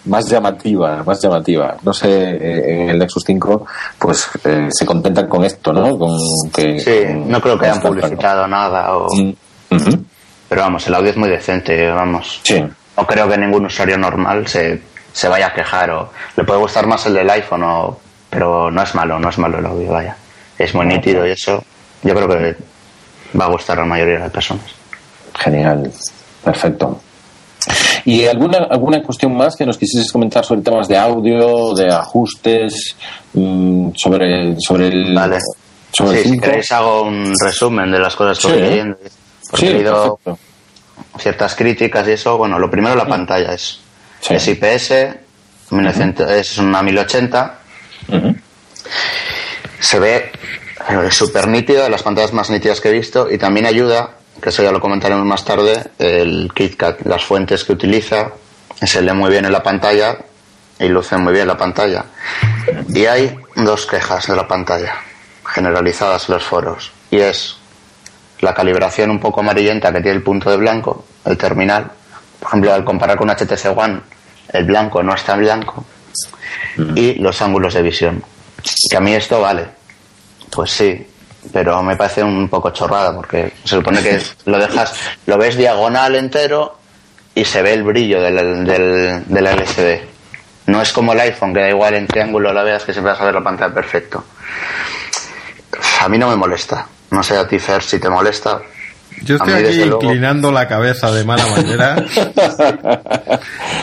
más 0.07 0.29
llamativa, 0.29 1.03
más 1.05 1.23
llamativa. 1.23 1.77
No 1.83 1.93
sé, 1.93 2.09
eh, 2.09 2.83
en 2.83 2.91
el 2.91 2.99
Nexus 2.99 3.25
5, 3.27 3.67
pues 3.99 4.29
eh, 4.45 4.69
se 4.71 4.87
contentan 4.87 5.29
con 5.29 5.45
esto, 5.45 5.73
¿no? 5.73 5.99
Con 5.99 6.19
que, 6.53 6.79
sí, 6.79 7.15
no 7.27 7.41
creo 7.41 7.59
que 7.59 7.67
hayan 7.67 7.81
publicitado 7.81 8.47
nada 8.47 8.97
o... 8.97 9.09
Mm, 9.15 9.33
Pero 10.49 10.63
vamos, 10.63 10.87
el 10.87 10.95
audio 10.95 11.11
es 11.11 11.17
muy 11.17 11.31
decente, 11.31 11.91
vamos. 11.91 12.41
Sí. 12.43 12.61
No 12.97 13.07
creo 13.07 13.29
que 13.29 13.39
ningún 13.39 13.67
usuario 13.67 13.97
normal 13.97 14.47
se 14.47 14.91
se 15.13 15.29
vaya 15.29 15.49
a 15.49 15.53
quejar 15.53 15.91
o 15.91 16.11
le 16.37 16.45
puede 16.45 16.61
gustar 16.61 16.87
más 16.87 17.05
el 17.07 17.15
del 17.15 17.31
iPhone 17.31 17.63
o, 17.65 18.01
pero 18.29 18.71
no 18.71 18.83
es 18.83 18.95
malo, 18.95 19.19
no 19.19 19.29
es 19.29 19.39
malo 19.39 19.59
el 19.59 19.67
audio, 19.67 19.93
vaya. 19.93 20.17
Es 20.59 20.75
muy 20.75 20.87
nítido 20.87 21.27
y 21.27 21.31
eso 21.31 21.63
yo 22.03 22.15
creo 22.15 22.29
que 22.29 22.57
va 23.39 23.47
a 23.47 23.49
gustar 23.49 23.79
a 23.79 23.83
la 23.83 23.87
mayoría 23.87 24.15
de 24.15 24.21
las 24.21 24.31
personas. 24.33 24.65
Genial, 25.39 25.91
perfecto. 26.45 27.01
¿Y 28.07 28.25
alguna, 28.27 28.67
alguna 28.71 29.03
cuestión 29.03 29.37
más 29.37 29.55
que 29.57 29.67
nos 29.67 29.77
quisieses 29.77 30.11
comentar 30.11 30.45
sobre 30.45 30.63
temas 30.63 30.89
de 30.89 30.97
audio, 30.97 31.75
de 31.75 31.93
ajustes, 31.93 32.97
mm, 33.35 33.91
sobre, 33.95 34.57
sobre 34.59 34.89
el. 34.89 35.15
Vale. 35.15 35.39
Sobre 35.93 36.23
el 36.23 36.25
si 36.31 36.39
queréis 36.39 36.73
hago 36.73 37.03
un 37.03 37.35
resumen 37.45 37.91
de 37.91 37.99
las 37.99 38.17
cosas 38.17 38.39
que 38.39 38.49
Sí, 38.49 38.55
¿eh? 38.59 38.61
leyendo. 38.71 38.97
Porque 39.51 39.67
Sí, 39.67 39.73
he 39.73 39.75
leído 39.75 40.17
perfecto. 40.25 40.39
ciertas 41.19 41.55
críticas 41.55 42.09
y 42.09 42.13
eso. 42.13 42.39
Bueno, 42.39 42.59
lo 42.59 42.71
primero 42.71 42.95
la 42.97 43.07
pantalla 43.07 43.53
es, 43.53 43.81
es 44.29 44.49
IPS, 44.49 44.93
1900 45.71 46.31
es 46.31 46.59
una 46.59 46.83
1080. 46.83 47.59
Ujú. 48.09 48.37
Se 49.81 49.99
ve 49.99 50.31
eh, 50.89 51.11
súper 51.11 51.49
nítido, 51.49 51.83
de 51.83 51.91
las 51.91 52.03
pantallas 52.03 52.33
más 52.33 52.51
nítidas 52.51 52.81
que 52.81 52.89
he 52.89 52.93
visto. 52.93 53.31
Y 53.31 53.39
también 53.39 53.67
ayuda, 53.67 54.17
que 54.41 54.49
eso 54.49 54.63
ya 54.63 54.73
lo 54.73 54.81
comentaremos 54.81 55.25
más 55.25 55.45
tarde, 55.45 55.83
el 55.99 56.51
KitKat, 56.55 57.03
las 57.07 57.25
fuentes 57.25 57.65
que 57.65 57.73
utiliza. 57.73 58.33
Se 58.83 59.03
lee 59.03 59.13
muy 59.13 59.31
bien 59.31 59.45
en 59.45 59.53
la 59.53 59.63
pantalla 59.63 60.17
y 60.79 60.89
luce 60.89 61.17
muy 61.19 61.33
bien 61.33 61.47
la 61.47 61.57
pantalla. 61.57 62.07
Y 62.89 63.05
hay 63.05 63.37
dos 63.57 63.87
quejas 63.87 64.27
de 64.27 64.37
la 64.37 64.49
pantalla, 64.49 64.95
generalizadas 65.45 66.29
en 66.29 66.37
los 66.37 66.45
foros. 66.45 66.91
Y 67.11 67.19
es 67.19 67.57
la 68.41 68.55
calibración 68.55 69.11
un 69.11 69.21
poco 69.21 69.41
amarillenta 69.41 69.93
que 69.93 70.01
tiene 70.01 70.17
el 70.17 70.23
punto 70.23 70.51
de 70.51 70.57
blanco, 70.57 71.05
el 71.27 71.37
terminal. 71.37 71.91
Por 72.39 72.49
ejemplo, 72.49 72.73
al 72.73 72.85
comparar 72.85 73.19
con 73.19 73.29
HTC 73.29 73.77
One, 73.77 74.01
el 74.49 74.65
blanco 74.65 75.03
no 75.03 75.15
está 75.15 75.35
en 75.35 75.41
blanco. 75.41 75.85
Y 76.95 77.15
los 77.17 77.43
ángulos 77.43 77.75
de 77.75 77.83
visión. 77.83 78.25
Que 78.91 78.97
a 78.97 79.01
mí 79.01 79.15
esto 79.15 79.41
vale. 79.41 79.80
Pues 80.51 80.71
sí, 80.71 81.07
pero 81.53 81.83
me 81.83 81.97
parece 81.97 82.23
un 82.23 82.49
poco 82.49 82.71
chorrada 82.71 83.15
porque 83.15 83.53
se 83.65 83.77
supone 83.77 84.03
que 84.03 84.21
lo 84.47 84.59
dejas, 84.59 84.95
lo 85.27 85.39
ves 85.39 85.57
diagonal 85.57 86.17
entero 86.17 86.77
y 87.35 87.45
se 87.45 87.63
ve 87.63 87.75
el 87.75 87.83
brillo 87.83 88.21
del, 88.21 88.65
del, 88.65 89.25
del 89.27 89.47
LCD. 89.47 90.01
No 90.67 90.83
es 90.83 90.93
como 90.93 91.13
el 91.13 91.21
iPhone, 91.21 91.55
que 91.55 91.61
da 91.61 91.69
igual 91.69 91.95
en 91.95 92.07
qué 92.07 92.21
ángulo 92.23 92.53
la 92.53 92.63
veas 92.63 92.85
que 92.85 92.93
siempre 92.93 93.13
vas 93.13 93.21
a 93.21 93.25
ver 93.25 93.35
la 93.35 93.43
pantalla 93.43 93.75
perfecto. 93.75 94.25
A 96.01 96.09
mí 96.09 96.19
no 96.19 96.29
me 96.29 96.37
molesta. 96.37 96.87
No 97.11 97.23
sé 97.23 97.37
a 97.37 97.47
ti, 97.47 97.59
Fer, 97.59 97.83
si 97.83 97.99
te 97.99 98.09
molesta. 98.09 98.61
Yo 99.23 99.37
estoy 99.37 99.53
aquí 99.53 99.83
inclinando 99.83 100.51
la 100.51 100.67
cabeza 100.67 101.11
de 101.13 101.25
mala 101.25 101.45
manera. 101.47 101.97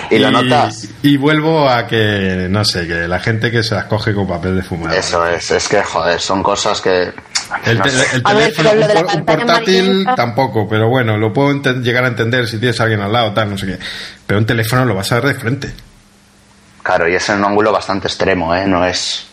Y 0.10 0.20
lo 0.20 0.32
notas. 0.32 0.88
Y 1.04 1.18
vuelvo 1.18 1.70
a 1.70 1.86
que, 1.86 2.48
no 2.50 2.64
sé, 2.64 2.88
que 2.88 3.08
la 3.10 3.20
gente 3.20 3.52
que 3.52 3.62
se 3.64 3.76
las 3.76 3.86
coge 3.86 4.14
con 4.14 4.26
papel 4.28 4.56
de 4.56 4.64
fumar. 4.64 4.94
Eso 4.96 5.28
es, 5.28 5.52
es 5.52 5.68
que, 5.68 5.84
joder, 5.84 6.20
son 6.22 6.42
cosas 6.42 6.80
que. 6.80 7.12
El, 7.66 7.78
no 7.78 7.84
te- 7.84 7.90
sé. 7.90 8.16
el 8.16 8.22
A 8.24 8.34
ver, 8.34 8.54
teléfono, 8.54 8.72
un 8.72 8.80
por- 8.88 9.16
un 9.18 9.26
pantalla 9.26 9.46
portátil 9.46 10.08
tampoco, 10.16 10.68
pero 10.70 10.88
bueno, 10.88 11.18
lo 11.18 11.34
puedo 11.34 11.52
llegar 11.82 12.06
a 12.06 12.08
entender 12.08 12.48
si 12.48 12.58
tienes 12.58 12.80
a 12.80 12.84
alguien 12.84 13.02
al 13.02 13.12
lado, 13.12 13.34
tal, 13.34 13.50
no 13.50 13.58
sé 13.58 13.66
qué. 13.68 13.80
Pero 14.26 14.40
un 14.40 14.46
teléfono 14.46 14.86
lo 14.86 14.96
vas 14.96 15.12
a 15.12 15.16
ver 15.16 15.34
de 15.34 15.40
frente. 15.40 15.74
Claro, 16.84 17.10
y 17.10 17.16
es 17.16 17.28
en 17.30 17.40
un 17.40 17.46
ángulo 17.46 17.72
bastante 17.74 18.08
extremo, 18.08 18.56
¿eh? 18.56 18.66
No 18.66 18.86
es, 18.86 19.26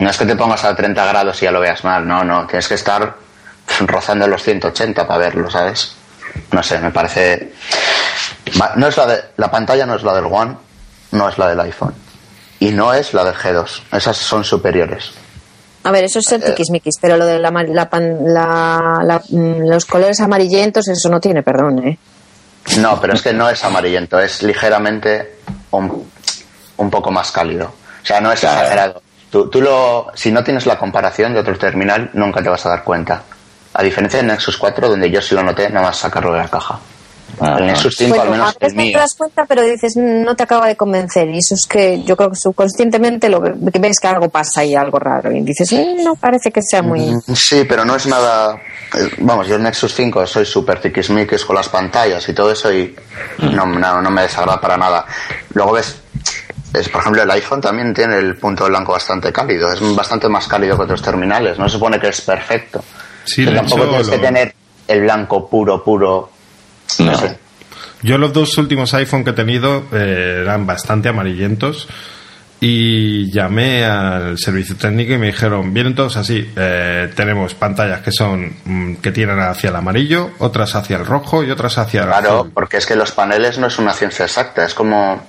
no 0.00 0.10
es 0.10 0.18
que 0.18 0.26
te 0.26 0.36
pongas 0.36 0.64
a 0.64 0.76
30 0.76 1.02
grados 1.06 1.40
y 1.42 1.46
ya 1.46 1.50
lo 1.50 1.60
veas 1.60 1.82
mal, 1.82 2.06
no, 2.06 2.24
no. 2.24 2.46
Tienes 2.46 2.68
que 2.68 2.74
estar 2.74 3.14
rozando 3.86 4.26
los 4.26 4.42
180 4.42 5.06
para 5.06 5.18
verlo, 5.18 5.50
¿sabes? 5.50 5.94
No 6.52 6.62
sé, 6.62 6.78
me 6.78 6.90
parece. 6.90 7.52
No 8.76 8.86
es 8.88 8.96
la, 8.96 9.06
de, 9.06 9.20
la 9.36 9.50
pantalla 9.50 9.86
no 9.86 9.94
es 9.94 10.02
la 10.02 10.14
del 10.14 10.24
One, 10.26 10.56
no 11.12 11.28
es 11.28 11.38
la 11.38 11.48
del 11.48 11.60
iPhone. 11.60 11.94
Y 12.58 12.70
no 12.72 12.92
es 12.92 13.14
la 13.14 13.24
del 13.24 13.34
G2. 13.34 13.82
Esas 13.92 14.16
son 14.16 14.44
superiores. 14.44 15.10
A 15.84 15.90
ver, 15.92 16.04
eso 16.04 16.18
es 16.18 16.30
Eh, 16.32 16.34
el 16.36 16.44
tiquismiquis, 16.44 16.96
pero 17.00 17.16
lo 17.16 17.24
de 17.24 17.38
la, 17.38 17.50
ma- 17.50 17.62
la 17.62 17.88
pan- 17.88 18.18
la- 18.24 19.00
la- 19.02 19.22
mm, 19.30 19.66
los 19.68 19.86
colores 19.86 20.20
amarillentos, 20.20 20.86
eso 20.88 21.08
no 21.08 21.20
tiene 21.20 21.42
perdón, 21.42 21.86
¿eh? 21.86 21.98
No, 22.78 23.00
pero 23.00 23.14
es 23.14 23.22
que 23.22 23.32
no 23.32 23.48
es 23.48 23.64
amarillento, 23.64 24.18
es 24.20 24.42
ligeramente 24.42 25.36
un, 25.70 26.06
un 26.76 26.90
poco 26.90 27.10
más 27.10 27.32
cálido. 27.32 27.72
O 28.02 28.06
sea, 28.06 28.20
no 28.20 28.30
es 28.30 28.40
Claro. 28.40 28.58
exagerado. 28.60 29.02
Tú, 29.30 29.48
tú 29.48 29.62
lo, 29.62 30.08
si 30.14 30.30
no 30.30 30.44
tienes 30.44 30.66
la 30.66 30.76
comparación 30.78 31.32
de 31.32 31.40
otro 31.40 31.56
terminal, 31.56 32.10
nunca 32.12 32.42
te 32.42 32.50
vas 32.50 32.66
a 32.66 32.70
dar 32.70 32.84
cuenta. 32.84 33.22
A 33.80 33.82
diferencia 33.82 34.18
del 34.18 34.26
Nexus 34.26 34.58
4, 34.58 34.90
donde 34.90 35.10
yo 35.10 35.22
sí 35.22 35.34
lo 35.34 35.42
noté, 35.42 35.70
nada 35.70 35.86
más 35.86 35.96
sacarlo 35.96 36.32
de 36.34 36.38
la 36.40 36.48
caja. 36.48 36.78
Ajá. 37.40 37.58
El 37.60 37.66
Nexus 37.68 37.94
5, 37.96 38.10
Bueno, 38.10 38.24
al 38.24 38.30
menos 38.32 38.48
a 38.48 38.58
veces 38.58 38.74
no 38.76 38.82
mío. 38.82 38.92
te 38.92 38.98
das 38.98 39.14
cuenta, 39.16 39.46
pero 39.46 39.62
dices, 39.62 39.96
"Mm, 39.96 40.22
no 40.24 40.36
te 40.36 40.42
acaba 40.42 40.66
de 40.66 40.76
convencer. 40.76 41.28
Y 41.30 41.38
eso 41.38 41.54
es 41.54 41.64
que 41.66 42.02
yo 42.02 42.14
creo 42.14 42.28
que 42.28 42.36
subconscientemente 42.36 43.30
lo 43.30 43.40
que 43.40 43.52
ves 43.78 43.98
que 43.98 44.08
algo 44.08 44.28
pasa 44.28 44.62
y 44.64 44.74
algo 44.74 44.98
raro. 44.98 45.32
Y 45.32 45.40
dices, 45.40 45.72
"Mm, 45.72 46.04
no 46.04 46.14
parece 46.16 46.50
que 46.50 46.60
sea 46.60 46.82
muy. 46.82 47.14
Sí, 47.34 47.64
pero 47.66 47.86
no 47.86 47.96
es 47.96 48.06
nada. 48.06 48.56
eh, 48.98 49.08
Vamos, 49.20 49.46
yo 49.46 49.54
el 49.56 49.62
Nexus 49.62 49.94
5 49.94 50.26
soy 50.26 50.44
súper 50.44 50.78
tiquismiquis 50.80 51.44
con 51.46 51.56
las 51.56 51.70
pantallas 51.70 52.28
y 52.28 52.34
todo 52.34 52.50
eso 52.52 52.70
y 52.70 52.94
no, 53.38 53.64
no, 53.64 54.02
no 54.02 54.10
me 54.10 54.22
desagrada 54.22 54.60
para 54.60 54.76
nada. 54.76 55.06
Luego 55.54 55.72
ves, 55.72 55.96
es, 56.74 56.88
por 56.90 57.00
ejemplo, 57.00 57.22
el 57.22 57.30
iPhone 57.30 57.60
también 57.62 57.94
tiene 57.94 58.18
el 58.18 58.36
punto 58.36 58.64
de 58.64 58.70
blanco 58.70 58.92
bastante 58.92 59.32
cálido, 59.32 59.72
es 59.72 59.80
bastante 59.96 60.28
más 60.28 60.46
cálido 60.48 60.76
que 60.76 60.82
otros 60.82 61.00
terminales, 61.00 61.58
no 61.58 61.68
se 61.68 61.74
supone 61.74 61.98
que 61.98 62.08
es 62.08 62.20
perfecto. 62.20 62.82
Sí, 63.24 63.44
Pero 63.44 63.50
de 63.52 63.56
tampoco 63.60 63.84
tienes 63.88 64.08
que 64.08 64.18
tener 64.18 64.54
el 64.88 65.00
blanco 65.02 65.48
puro, 65.48 65.82
puro. 65.84 66.30
No, 66.98 67.06
No. 67.12 67.18
sé. 67.18 67.38
Yo 68.02 68.16
los 68.18 68.32
dos 68.32 68.56
últimos 68.58 68.94
iPhone 68.94 69.24
que 69.24 69.30
he 69.30 69.34
tenido 69.34 69.84
eh, 69.92 70.38
eran 70.42 70.66
bastante 70.66 71.08
amarillentos 71.10 71.86
y 72.62 73.30
llamé 73.32 73.84
al 73.84 74.38
servicio 74.38 74.76
técnico 74.76 75.12
y 75.14 75.18
me 75.18 75.26
dijeron, 75.28 75.72
vienen 75.72 75.94
todos 75.94 76.16
así, 76.16 76.50
eh, 76.56 77.10
tenemos 77.14 77.54
pantallas 77.54 78.00
que 78.00 78.10
son 78.12 78.54
mm, 78.64 78.94
que 78.96 79.12
tienen 79.12 79.38
hacia 79.40 79.70
el 79.70 79.76
amarillo, 79.76 80.30
otras 80.38 80.74
hacia 80.74 80.96
el 80.96 81.06
rojo 81.06 81.42
y 81.44 81.50
otras 81.50 81.76
hacia 81.78 82.02
el 82.02 82.08
Claro, 82.08 82.34
azul. 82.40 82.50
porque 82.54 82.78
es 82.78 82.86
que 82.86 82.96
los 82.96 83.12
paneles 83.12 83.58
no 83.58 83.66
es 83.66 83.78
una 83.78 83.92
ciencia 83.92 84.24
exacta, 84.24 84.64
es 84.64 84.74
como. 84.74 85.22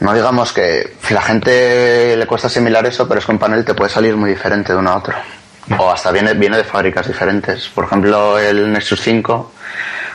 No 0.00 0.12
digamos 0.14 0.52
que 0.52 0.92
a 1.08 1.14
la 1.14 1.22
gente 1.22 2.14
le 2.16 2.26
cuesta 2.26 2.48
asimilar 2.48 2.84
eso, 2.86 3.08
pero 3.08 3.20
es 3.20 3.24
que 3.26 3.32
un 3.32 3.38
panel 3.38 3.64
te 3.64 3.72
puede 3.74 3.90
salir 3.90 4.14
muy 4.16 4.28
diferente 4.30 4.72
de 4.74 4.78
uno 4.78 4.90
a 4.90 4.96
otro. 4.98 5.14
O 5.78 5.90
hasta 5.90 6.12
viene, 6.12 6.34
viene 6.34 6.56
de 6.58 6.64
fábricas 6.64 7.06
diferentes. 7.06 7.68
Por 7.68 7.84
ejemplo, 7.84 8.38
el 8.38 8.72
Nexus 8.72 9.00
5, 9.00 9.52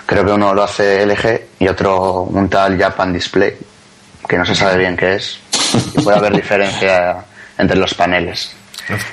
creo 0.06 0.26
que 0.26 0.32
uno 0.32 0.54
lo 0.54 0.64
hace 0.64 1.06
LG 1.06 1.42
y 1.60 1.68
otro 1.68 2.22
un 2.24 2.50
tal 2.50 2.78
Japan 2.80 3.12
Display, 3.12 3.58
que 4.28 4.38
no 4.38 4.46
se 4.46 4.56
sabe 4.56 4.78
bien 4.78 4.96
qué 4.96 5.16
es. 5.16 5.40
Y 5.94 6.02
puede 6.02 6.18
haber 6.18 6.34
diferencia 6.34 7.18
entre 7.58 7.78
los 7.78 7.94
paneles. 7.94 8.56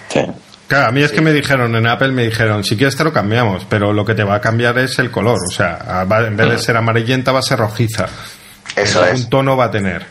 Sí. 0.08 0.20
Claro, 0.68 0.88
a 0.88 0.92
mí 0.92 1.02
es 1.02 1.12
que 1.12 1.20
me 1.22 1.32
dijeron, 1.32 1.74
en 1.76 1.86
Apple 1.86 2.12
me 2.12 2.24
dijeron, 2.24 2.62
si 2.62 2.76
quieres 2.76 2.94
te 2.94 3.02
lo 3.02 3.10
cambiamos, 3.12 3.64
pero 3.68 3.92
lo 3.92 4.04
que 4.04 4.14
te 4.14 4.22
va 4.22 4.34
a 4.36 4.40
cambiar 4.40 4.76
es 4.78 4.98
el 4.98 5.10
color. 5.10 5.38
O 5.48 5.50
sea, 5.50 6.04
va- 6.10 6.26
en 6.26 6.36
vez 6.36 6.50
de 6.50 6.58
ser 6.58 6.76
amarillenta 6.76 7.32
va 7.32 7.38
a 7.38 7.42
ser 7.42 7.58
rojiza. 7.58 8.06
Eso 8.76 9.04
es. 9.04 9.24
Un 9.24 9.30
tono 9.30 9.56
va 9.56 9.64
a 9.66 9.70
tener. 9.70 10.04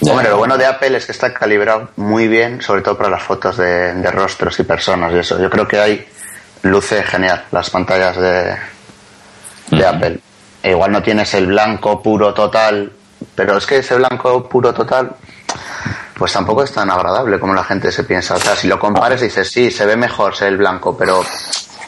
Hombre, 0.00 0.30
lo 0.30 0.38
bueno 0.38 0.56
de 0.56 0.66
Apple 0.66 0.96
es 0.96 1.06
que 1.06 1.12
está 1.12 1.32
calibrado 1.34 1.90
muy 1.96 2.26
bien, 2.26 2.62
sobre 2.62 2.82
todo 2.82 2.96
para 2.96 3.10
las 3.10 3.22
fotos 3.22 3.56
de, 3.58 3.94
de 3.94 4.10
rostros 4.10 4.58
y 4.58 4.64
personas 4.64 5.12
y 5.12 5.18
eso. 5.18 5.38
Yo 5.38 5.50
creo 5.50 5.68
que 5.68 5.78
ahí 5.78 6.06
luce 6.62 7.02
genial 7.02 7.44
las 7.50 7.70
pantallas 7.70 8.16
de, 8.16 8.56
de 9.70 9.86
Apple. 9.86 10.20
E 10.62 10.70
igual 10.70 10.92
no 10.92 11.02
tienes 11.02 11.34
el 11.34 11.46
blanco 11.46 12.02
puro 12.02 12.32
total, 12.32 12.92
pero 13.34 13.56
es 13.56 13.66
que 13.66 13.78
ese 13.78 13.96
blanco 13.96 14.48
puro 14.48 14.72
total, 14.72 15.14
pues 16.16 16.32
tampoco 16.32 16.62
es 16.62 16.72
tan 16.72 16.90
agradable 16.90 17.38
como 17.40 17.52
la 17.52 17.64
gente 17.64 17.90
se 17.90 18.04
piensa. 18.04 18.34
O 18.34 18.38
sea, 18.38 18.54
si 18.54 18.68
lo 18.68 18.78
compares 18.78 19.20
dices, 19.20 19.50
sí, 19.50 19.70
se 19.70 19.84
ve 19.86 19.96
mejor 19.96 20.36
ser 20.36 20.48
el 20.48 20.58
blanco, 20.58 20.96
pero 20.96 21.24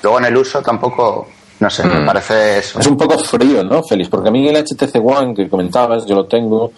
luego 0.03 0.19
en 0.19 0.25
el 0.27 0.37
uso 0.37 0.61
tampoco, 0.61 1.29
no 1.65 1.71
sé, 1.71 1.85
me 1.87 2.05
parece 2.05 2.59
eso. 2.59 2.79
Es 2.79 2.87
un 2.87 2.97
poco 2.97 3.19
frío, 3.19 3.65
¿no, 3.65 3.83
Félix? 3.83 4.11
Porque 4.11 4.29
a 4.29 4.33
mí 4.33 4.47
el 4.47 4.57
HTC 4.57 4.97
One 5.03 5.35
que 5.35 5.49
comentabas, 5.49 6.05
yo 6.07 6.15
lo 6.15 6.27
tengo, 6.27 6.73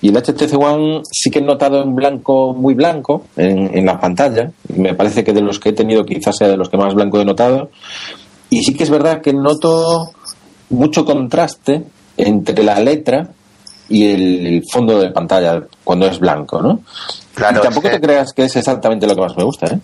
y 0.00 0.08
el 0.08 0.16
HTC 0.16 0.52
One 0.58 1.02
sí 1.10 1.30
que 1.30 1.38
he 1.38 1.42
notado 1.42 1.80
en 1.82 1.94
blanco, 1.94 2.52
muy 2.52 2.74
blanco, 2.74 3.26
en, 3.36 3.70
en 3.76 3.86
la 3.86 4.00
pantalla. 4.00 4.50
Me 4.76 4.94
parece 4.94 5.22
que 5.22 5.32
de 5.32 5.40
los 5.42 5.58
que 5.60 5.68
he 5.68 5.72
tenido 5.72 6.04
quizás 6.04 6.36
sea 6.36 6.48
de 6.48 6.56
los 6.56 6.68
que 6.68 6.76
más 6.76 6.92
blanco 6.94 7.20
he 7.20 7.24
notado. 7.24 7.70
Y 8.50 8.62
sí 8.64 8.74
que 8.74 8.82
es 8.82 8.90
verdad 8.90 9.20
que 9.22 9.32
noto 9.32 10.10
mucho 10.70 11.04
contraste 11.04 11.84
entre 12.16 12.62
la 12.64 12.80
letra 12.80 13.28
y 13.88 14.06
el, 14.12 14.46
el 14.46 14.62
fondo 14.72 14.98
de 14.98 15.10
pantalla 15.10 15.62
cuando 15.84 16.06
es 16.06 16.18
blanco, 16.18 16.60
¿no? 16.60 16.80
Claro, 17.34 17.60
y 17.60 17.62
tampoco 17.62 17.86
es 17.88 17.94
que- 17.94 18.00
te 18.00 18.06
creas 18.06 18.32
que 18.32 18.44
es 18.44 18.56
exactamente 18.56 19.06
lo 19.06 19.14
que 19.14 19.20
más 19.20 19.36
me 19.36 19.44
gusta, 19.44 19.66
¿eh? 19.66 19.78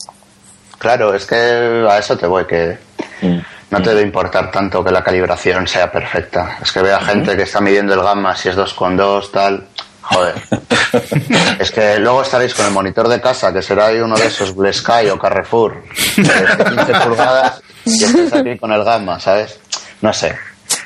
Claro, 0.78 1.14
es 1.14 1.26
que 1.26 1.34
a 1.36 1.98
eso 1.98 2.16
te 2.16 2.26
voy, 2.26 2.44
que 2.46 2.76
Mm. 3.20 3.38
No 3.70 3.82
te 3.82 3.90
debe 3.90 4.02
importar 4.02 4.50
tanto 4.50 4.82
que 4.82 4.90
la 4.90 5.02
calibración 5.02 5.66
sea 5.66 5.92
perfecta. 5.92 6.58
Es 6.62 6.72
que 6.72 6.80
vea 6.80 7.00
gente 7.00 7.36
que 7.36 7.42
está 7.42 7.60
midiendo 7.60 7.94
el 7.94 8.02
gamma 8.02 8.34
si 8.34 8.48
es 8.48 8.56
2,2, 8.56 9.30
tal. 9.30 9.66
Joder. 10.00 10.34
es 11.58 11.70
que 11.70 11.98
luego 11.98 12.22
estaréis 12.22 12.54
con 12.54 12.64
el 12.64 12.72
monitor 12.72 13.08
de 13.08 13.20
casa, 13.20 13.52
que 13.52 13.60
será 13.60 13.90
uno 14.02 14.16
de 14.16 14.26
esos 14.26 14.54
Blue 14.54 14.72
Sky 14.72 15.10
o 15.10 15.18
Carrefour, 15.18 15.82
de 16.16 16.64
15 16.64 16.94
pulgadas, 17.04 17.62
y 17.84 18.04
estáis 18.04 18.32
aquí 18.32 18.58
con 18.58 18.72
el 18.72 18.84
gamma, 18.84 19.20
¿sabes? 19.20 19.60
No 20.00 20.12
sé. 20.12 20.34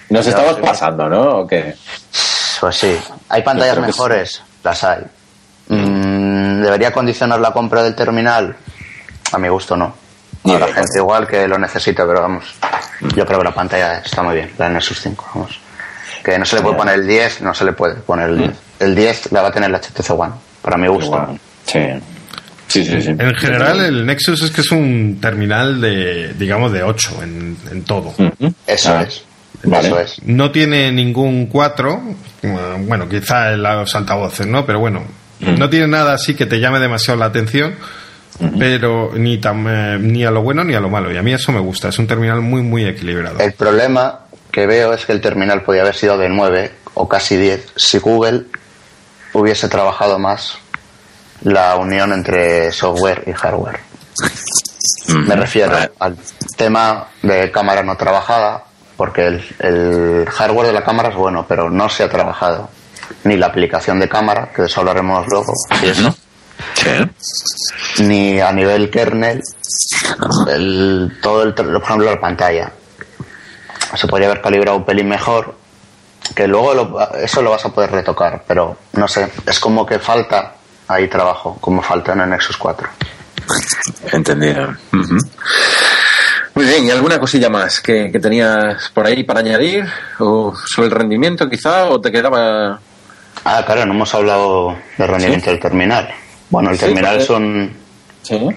Nos 0.08 0.26
estamos 0.26 0.56
sí. 0.56 0.62
pasando, 0.62 1.08
¿no? 1.08 1.40
¿O 1.40 1.46
qué? 1.46 1.74
Pues 2.60 2.76
sí. 2.76 2.98
¿Hay 3.28 3.42
pantallas 3.42 3.78
mejores? 3.78 4.42
Las 4.64 4.82
hay. 4.82 5.02
Mm, 5.68 6.62
¿Debería 6.62 6.92
condicionar 6.92 7.40
la 7.40 7.52
compra 7.52 7.82
del 7.82 7.94
terminal? 7.94 8.56
A 9.32 9.38
mi 9.38 9.48
gusto 9.48 9.76
no. 9.76 10.01
Habrá 10.44 10.66
de 10.66 10.72
gente 10.72 10.98
igual 10.98 11.26
que 11.26 11.46
lo 11.46 11.58
necesita, 11.58 12.06
pero 12.06 12.22
vamos. 12.22 12.54
Yo 13.16 13.24
creo 13.26 13.38
que 13.38 13.44
la 13.44 13.54
pantalla 13.54 13.98
está 13.98 14.22
muy 14.22 14.34
bien, 14.34 14.50
la 14.58 14.68
Nexus 14.68 15.00
5, 15.00 15.30
vamos. 15.34 15.58
Que 16.24 16.38
no 16.38 16.44
se 16.44 16.56
le 16.56 16.62
puede 16.62 16.76
poner 16.76 16.94
el 16.96 17.06
10, 17.06 17.42
no 17.42 17.54
se 17.54 17.64
le 17.64 17.72
puede 17.72 17.94
poner 17.96 18.30
el 18.30 18.38
10. 18.38 18.50
El 18.80 18.94
10 18.94 19.32
la 19.32 19.42
va 19.42 19.48
a 19.48 19.52
tener 19.52 19.70
la 19.70 19.78
HTC 19.80 20.10
One, 20.10 20.32
para 20.62 20.76
mi 20.76 20.88
gusto. 20.88 21.36
Sí. 21.64 21.80
Sí, 22.68 22.84
sí, 22.86 23.02
sí. 23.02 23.10
En 23.10 23.34
general, 23.34 23.80
el 23.80 24.06
Nexus 24.06 24.42
es 24.42 24.50
que 24.50 24.62
es 24.62 24.70
un 24.72 25.18
terminal 25.20 25.80
de, 25.80 26.32
digamos, 26.34 26.72
de 26.72 26.82
8 26.82 27.22
en, 27.22 27.56
en 27.70 27.84
todo. 27.84 28.14
Eso 28.66 28.94
Ah, 28.96 29.02
es. 29.02 29.24
vale. 29.64 29.88
Eso 29.88 30.00
es. 30.00 30.22
No 30.24 30.50
tiene 30.50 30.90
ningún 30.90 31.46
4, 31.46 32.02
bueno, 32.86 33.08
quizá 33.08 33.52
en 33.52 33.62
los 33.62 33.94
altavoces, 33.94 34.46
¿no? 34.46 34.64
Pero 34.64 34.78
bueno, 34.80 35.02
no 35.40 35.68
tiene 35.68 35.86
nada 35.88 36.14
así 36.14 36.34
que 36.34 36.46
te 36.46 36.60
llame 36.60 36.78
demasiado 36.78 37.18
la 37.20 37.26
atención, 37.26 37.74
pero 38.58 39.12
ni, 39.14 39.38
tan, 39.38 39.66
eh, 39.68 39.98
ni 39.98 40.24
a 40.24 40.30
lo 40.30 40.42
bueno 40.42 40.64
ni 40.64 40.74
a 40.74 40.80
lo 40.80 40.88
malo. 40.88 41.12
Y 41.12 41.16
a 41.16 41.22
mí 41.22 41.32
eso 41.32 41.52
me 41.52 41.60
gusta, 41.60 41.88
es 41.88 41.98
un 41.98 42.06
terminal 42.06 42.40
muy, 42.40 42.62
muy 42.62 42.84
equilibrado. 42.84 43.38
El 43.38 43.52
problema 43.52 44.20
que 44.50 44.66
veo 44.66 44.92
es 44.92 45.06
que 45.06 45.12
el 45.12 45.20
terminal 45.20 45.62
podía 45.62 45.82
haber 45.82 45.94
sido 45.94 46.18
de 46.18 46.28
9 46.28 46.72
o 46.94 47.08
casi 47.08 47.36
10 47.36 47.72
si 47.76 47.98
Google 47.98 48.44
hubiese 49.32 49.68
trabajado 49.68 50.18
más 50.18 50.58
la 51.42 51.76
unión 51.76 52.12
entre 52.12 52.70
software 52.72 53.24
y 53.26 53.32
hardware. 53.32 53.80
Me 55.08 55.36
refiero 55.36 55.72
Vale. 55.72 55.90
al 55.98 56.16
tema 56.56 57.08
de 57.22 57.50
cámara 57.50 57.82
no 57.82 57.96
trabajada, 57.96 58.64
porque 58.96 59.26
el, 59.26 59.44
el 59.58 60.28
hardware 60.30 60.68
de 60.68 60.72
la 60.72 60.84
cámara 60.84 61.08
es 61.08 61.16
bueno, 61.16 61.44
pero 61.48 61.70
no 61.70 61.88
se 61.88 62.04
ha 62.04 62.08
trabajado. 62.08 62.68
Ni 63.24 63.36
la 63.36 63.46
aplicación 63.46 64.00
de 64.00 64.08
cámara, 64.08 64.50
que 64.54 64.62
de 64.62 64.68
eso 64.68 64.80
hablaremos 64.80 65.26
luego, 65.28 65.52
y 65.82 65.86
eso, 65.86 66.14
Sí. 66.74 68.02
ni 68.04 68.40
a 68.40 68.52
nivel 68.52 68.90
kernel, 68.90 69.42
el, 70.48 71.18
todo 71.22 71.42
el, 71.44 71.54
por 71.54 71.82
ejemplo, 71.82 72.10
la 72.10 72.20
pantalla. 72.20 72.72
Se 73.94 74.06
podría 74.06 74.28
haber 74.28 74.40
calibrado 74.42 74.78
un 74.78 74.84
pelín 74.84 75.08
mejor, 75.08 75.54
que 76.34 76.46
luego 76.48 76.74
lo- 76.74 77.14
eso 77.16 77.42
lo 77.42 77.50
vas 77.50 77.64
a 77.64 77.68
poder 77.70 77.90
retocar, 77.92 78.42
pero 78.46 78.76
no 78.94 79.06
sé, 79.06 79.30
es 79.46 79.60
como 79.60 79.84
que 79.86 79.98
falta 79.98 80.54
ahí 80.88 81.08
trabajo, 81.08 81.56
como 81.60 81.82
falta 81.82 82.12
en 82.14 82.20
el 82.22 82.30
Nexus 82.30 82.56
4. 82.56 82.88
Entendido. 84.12 84.74
Muy 86.54 86.66
bien, 86.66 86.84
¿y 86.84 86.90
alguna 86.90 87.18
cosilla 87.18 87.48
más 87.48 87.80
que, 87.80 88.10
que 88.12 88.18
tenías 88.18 88.90
por 88.90 89.06
ahí 89.06 89.24
para 89.24 89.40
añadir? 89.40 89.86
¿O 90.18 90.54
sobre 90.66 90.88
el 90.88 90.94
rendimiento 90.94 91.48
quizá? 91.48 91.86
¿O 91.88 92.00
te 92.00 92.10
quedaba...? 92.12 92.78
Ah, 93.44 93.62
claro, 93.64 93.86
no 93.86 93.94
hemos 93.94 94.14
hablado 94.14 94.76
del 94.98 95.08
rendimiento 95.08 95.50
del 95.50 95.58
terminal. 95.60 96.08
Bueno, 96.52 96.70
el 96.70 96.76
Sí, 96.76 96.84
terminal 96.84 97.12
porque- 97.16 97.22
es 97.24 97.30
un... 97.30 97.76
Sí. 98.22 98.48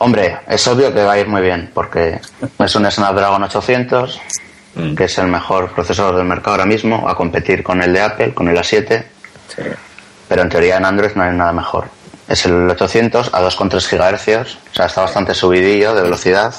Hombre, 0.00 0.38
es 0.46 0.64
obvio 0.68 0.92
que 0.94 1.02
va 1.02 1.12
a 1.14 1.18
ir 1.18 1.26
muy 1.26 1.40
bien, 1.42 1.70
porque 1.74 2.20
es 2.60 2.74
un 2.76 2.88
Snapdragon 2.90 3.42
800, 3.42 4.20
Mm. 4.74 4.94
que 4.94 5.04
es 5.04 5.18
el 5.18 5.26
mejor 5.26 5.72
procesador 5.72 6.14
del 6.16 6.26
mercado 6.26 6.52
ahora 6.52 6.66
mismo, 6.66 7.08
a 7.08 7.16
competir 7.16 7.64
con 7.64 7.82
el 7.82 7.92
de 7.92 8.00
Apple, 8.02 8.34
con 8.34 8.46
el 8.48 8.56
A7, 8.56 9.02
Sí. 9.48 9.62
pero 10.28 10.42
en 10.42 10.48
teoría 10.50 10.76
en 10.76 10.84
Android 10.84 11.10
no 11.16 11.22
hay 11.24 11.32
nada 11.34 11.52
mejor. 11.52 11.88
Es 12.28 12.44
el 12.44 12.68
800 12.70 13.30
a 13.32 13.40
2,3 13.40 13.88
GHz, 13.88 14.56
o 14.70 14.74
sea, 14.74 14.86
está 14.86 15.00
bastante 15.00 15.34
subidillo 15.34 15.94
de 15.94 16.02
velocidad, 16.02 16.54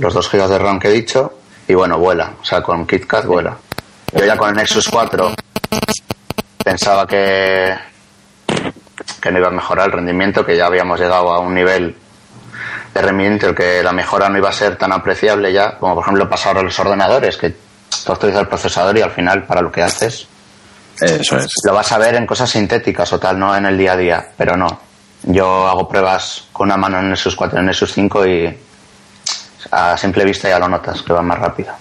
los 0.00 0.14
2 0.14 0.28
GB 0.32 0.48
de 0.48 0.58
RAM 0.58 0.80
que 0.80 0.88
he 0.88 0.92
dicho, 0.92 1.38
y 1.68 1.74
bueno, 1.74 1.98
vuela, 1.98 2.32
o 2.40 2.44
sea, 2.44 2.62
con 2.62 2.86
KitKat 2.86 3.26
vuela. 3.26 3.56
Yo 4.12 4.24
ya 4.24 4.36
con 4.36 4.48
el 4.48 4.56
Nexus 4.56 4.88
4 4.88 5.32
pensaba 6.64 7.06
que, 7.06 7.72
que 9.26 9.32
no 9.32 9.38
iba 9.40 9.48
a 9.48 9.50
mejorar 9.50 9.86
el 9.86 9.92
rendimiento, 9.92 10.46
que 10.46 10.56
ya 10.56 10.66
habíamos 10.66 11.00
llegado 11.00 11.32
a 11.32 11.40
un 11.40 11.52
nivel 11.52 11.96
de 12.94 13.02
rendimiento 13.02 13.46
en 13.46 13.50
el 13.50 13.56
que 13.56 13.82
la 13.82 13.90
mejora 13.90 14.28
no 14.28 14.38
iba 14.38 14.48
a 14.48 14.52
ser 14.52 14.76
tan 14.76 14.92
apreciable 14.92 15.52
ya, 15.52 15.76
como 15.78 15.96
por 15.96 16.04
ejemplo 16.04 16.28
pasa 16.28 16.50
ahora 16.50 16.62
los 16.62 16.78
ordenadores, 16.78 17.36
que 17.36 17.50
tú 18.04 18.12
actualizas 18.12 18.42
el 18.42 18.46
procesador 18.46 18.96
y 18.96 19.02
al 19.02 19.10
final 19.10 19.44
para 19.44 19.62
lo 19.62 19.72
que 19.72 19.82
haces 19.82 20.28
Eso 21.00 21.38
es. 21.38 21.48
lo 21.64 21.74
vas 21.74 21.90
a 21.90 21.98
ver 21.98 22.14
en 22.14 22.24
cosas 22.24 22.48
sintéticas 22.48 23.12
o 23.12 23.18
tal, 23.18 23.36
no 23.36 23.56
en 23.56 23.66
el 23.66 23.76
día 23.76 23.94
a 23.94 23.96
día, 23.96 24.28
pero 24.36 24.56
no. 24.56 24.80
Yo 25.24 25.66
hago 25.66 25.88
pruebas 25.88 26.44
con 26.52 26.68
una 26.68 26.76
mano 26.76 27.00
en 27.00 27.10
Nexus 27.10 27.34
4 27.34 27.58
y 27.58 27.60
en 27.60 27.66
Nexus 27.66 27.92
5 27.94 28.26
y 28.28 28.58
a 29.72 29.96
simple 29.96 30.24
vista 30.24 30.48
ya 30.48 30.60
lo 30.60 30.68
notas, 30.68 31.02
que 31.02 31.12
va 31.12 31.20
más 31.20 31.38
rápido. 31.40 31.72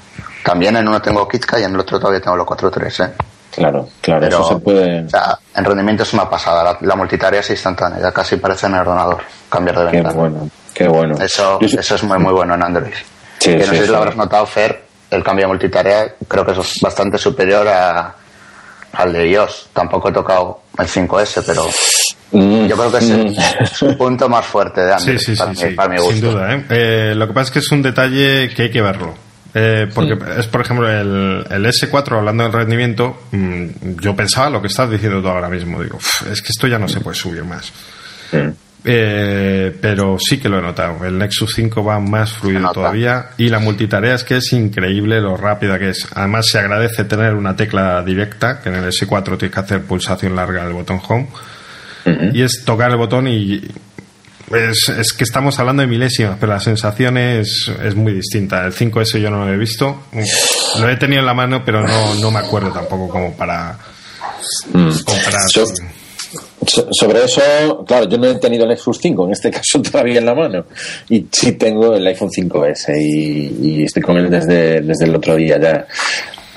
También 0.43 0.77
en 0.77 0.87
uno 0.87 0.99
tengo 0.99 1.27
KitKat 1.27 1.59
y 1.59 1.63
en 1.65 1.75
el 1.75 1.79
otro 1.81 1.99
todavía 1.99 2.21
tengo 2.21 2.37
los 2.37 2.47
4.3, 2.47 3.05
¿eh? 3.05 3.13
Claro, 3.55 3.87
claro, 4.01 4.21
Pero, 4.21 4.37
eso 4.39 4.49
se 4.49 4.55
puede... 4.57 5.05
o 5.05 5.09
sea, 5.09 5.37
en 5.55 5.65
rendimiento 5.65 6.03
es 6.03 6.13
una 6.13 6.29
pasada. 6.29 6.63
La, 6.63 6.77
la 6.81 6.95
multitarea 6.95 7.39
es 7.39 7.49
instantánea, 7.49 7.99
ya 8.01 8.11
casi 8.11 8.35
parece 8.37 8.67
en 8.67 8.73
el 8.75 8.79
ordenador, 8.81 9.23
cambiar 9.49 9.79
de 9.79 9.85
Qué 9.91 9.97
ventana. 9.97 10.15
bueno, 10.15 10.49
qué 10.73 10.87
bueno. 10.87 11.15
Eso, 11.21 11.59
Yo 11.61 11.79
eso 11.79 11.95
es 11.95 12.03
muy, 12.03 12.17
muy 12.19 12.33
bueno 12.33 12.55
en 12.55 12.63
Android. 12.63 12.93
Sí, 13.39 13.51
que 13.51 13.57
no 13.57 13.63
sí, 13.65 13.69
sé 13.69 13.77
si 13.77 13.85
sí. 13.85 13.91
lo 13.91 13.97
habrás 13.97 14.15
notado, 14.15 14.45
Fer, 14.45 14.83
el 15.11 15.23
cambio 15.23 15.43
de 15.45 15.47
multitarea 15.49 16.15
creo 16.27 16.45
que 16.45 16.51
es 16.53 16.79
bastante 16.81 17.17
superior 17.17 17.67
a, 17.67 18.15
al 18.93 19.13
de 19.13 19.29
iOS. 19.29 19.69
Tampoco 19.73 20.09
he 20.09 20.13
tocado 20.13 20.61
el 20.77 20.87
5S, 20.87 21.43
pero 21.45 21.63
Mm, 22.31 22.65
yo 22.65 22.75
creo 22.75 22.91
que 22.91 22.97
es 22.97 23.09
el, 23.11 23.29
mm. 23.31 23.35
es 23.61 23.81
un 23.83 23.97
punto 23.97 24.27
más 24.27 24.45
fuerte 24.45 24.81
de 24.81 24.93
Android, 24.93 25.19
Sí, 25.19 25.35
sí, 25.35 25.39
para, 25.39 25.53
sí, 25.55 25.63
mi, 25.63 25.69
sí, 25.69 25.75
para 25.75 25.89
mi 25.89 25.97
gusto. 25.97 26.11
sin 26.13 26.21
duda. 26.21 26.53
¿eh? 26.53 26.65
Eh, 26.69 27.13
lo 27.15 27.27
que 27.27 27.33
pasa 27.33 27.45
es 27.45 27.51
que 27.51 27.59
es 27.59 27.71
un 27.71 27.81
detalle 27.81 28.49
que 28.53 28.63
hay 28.63 28.71
que 28.71 28.81
verlo. 28.81 29.13
Eh, 29.57 29.87
porque 29.95 30.17
es, 30.37 30.47
por 30.47 30.59
ejemplo, 30.59 30.89
el, 30.91 31.45
el 31.49 31.65
S4, 31.65 32.17
hablando 32.17 32.43
del 32.43 32.51
rendimiento, 32.51 33.23
mm, 33.31 33.99
yo 34.01 34.13
pensaba 34.13 34.49
lo 34.49 34.61
que 34.61 34.67
estás 34.67 34.91
diciendo 34.91 35.21
tú 35.21 35.29
ahora 35.29 35.47
mismo. 35.47 35.81
Digo, 35.81 35.95
"Uf, 35.95 36.27
es 36.29 36.41
que 36.41 36.49
esto 36.49 36.67
ya 36.67 36.77
no 36.77 36.89
se 36.89 36.99
puede 36.99 37.15
subir 37.15 37.43
más. 37.45 37.71
Eh, 38.87 39.75
pero 39.81 40.17
sí 40.19 40.37
que 40.39 40.47
lo 40.49 40.59
he 40.59 40.61
notado. 40.61 41.03
El 41.05 41.17
Nexus 41.17 41.53
5 41.55 41.83
va 41.83 41.99
más 41.99 42.33
fluido 42.33 42.59
todavía 42.71 43.29
y 43.37 43.49
la 43.49 43.57
multitarea 43.59 44.13
es 44.13 44.23
que 44.23 44.37
es 44.37 44.53
increíble 44.53 45.19
lo 45.21 45.35
rápida 45.37 45.79
que 45.79 45.89
es. 45.89 46.07
Además, 46.13 46.47
se 46.51 46.59
agradece 46.59 47.05
tener 47.05 47.33
una 47.33 47.55
tecla 47.55 48.03
directa, 48.03 48.59
que 48.61 48.69
en 48.69 48.75
el 48.75 48.85
S4 48.91 49.37
tienes 49.37 49.53
que 49.55 49.59
hacer 49.59 49.81
pulsación 49.83 50.35
larga 50.35 50.63
del 50.65 50.73
botón 50.73 50.99
Home. 51.07 51.27
Y 52.33 52.43
es 52.43 52.63
tocar 52.63 52.91
el 52.91 52.97
botón 52.97 53.27
y 53.27 53.63
es, 54.53 54.89
es 54.89 55.13
que 55.13 55.23
estamos 55.23 55.57
hablando 55.59 55.81
de 55.81 55.87
milésimas, 55.87 56.37
pero 56.39 56.51
la 56.53 56.59
sensación 56.59 57.17
es, 57.17 57.71
es 57.83 57.95
muy 57.95 58.13
distinta. 58.13 58.65
El 58.65 58.73
5S 58.73 59.19
yo 59.19 59.29
no 59.29 59.45
lo 59.45 59.53
he 59.53 59.57
visto. 59.57 60.03
Lo 60.79 60.89
he 60.89 60.97
tenido 60.97 61.21
en 61.21 61.25
la 61.25 61.33
mano, 61.33 61.63
pero 61.65 61.81
no, 61.85 62.15
no 62.15 62.31
me 62.31 62.39
acuerdo 62.39 62.71
tampoco 62.71 63.09
como 63.09 63.33
para 63.33 63.77
Mm. 64.73 64.91
So- 65.47 65.65
so- 66.67 66.87
sobre 66.91 67.23
eso, 67.23 67.83
claro, 67.87 68.07
yo 68.07 68.17
no 68.17 68.27
he 68.27 68.35
tenido 68.35 68.63
el 68.63 68.69
Nexus 68.69 68.99
5, 69.01 69.25
en 69.25 69.31
este 69.31 69.49
caso 69.51 69.81
todavía 69.81 70.19
en 70.19 70.25
la 70.25 70.35
mano. 70.35 70.65
Y 71.09 71.25
sí 71.31 71.53
tengo 71.53 71.95
el 71.95 72.05
iPhone 72.05 72.29
5S 72.29 72.93
y, 72.99 73.67
y 73.79 73.83
estoy 73.83 74.03
con 74.03 74.17
él 74.17 74.29
desde, 74.29 74.81
desde 74.81 75.05
el 75.05 75.15
otro 75.15 75.35
día 75.35 75.59
ya. 75.59 75.87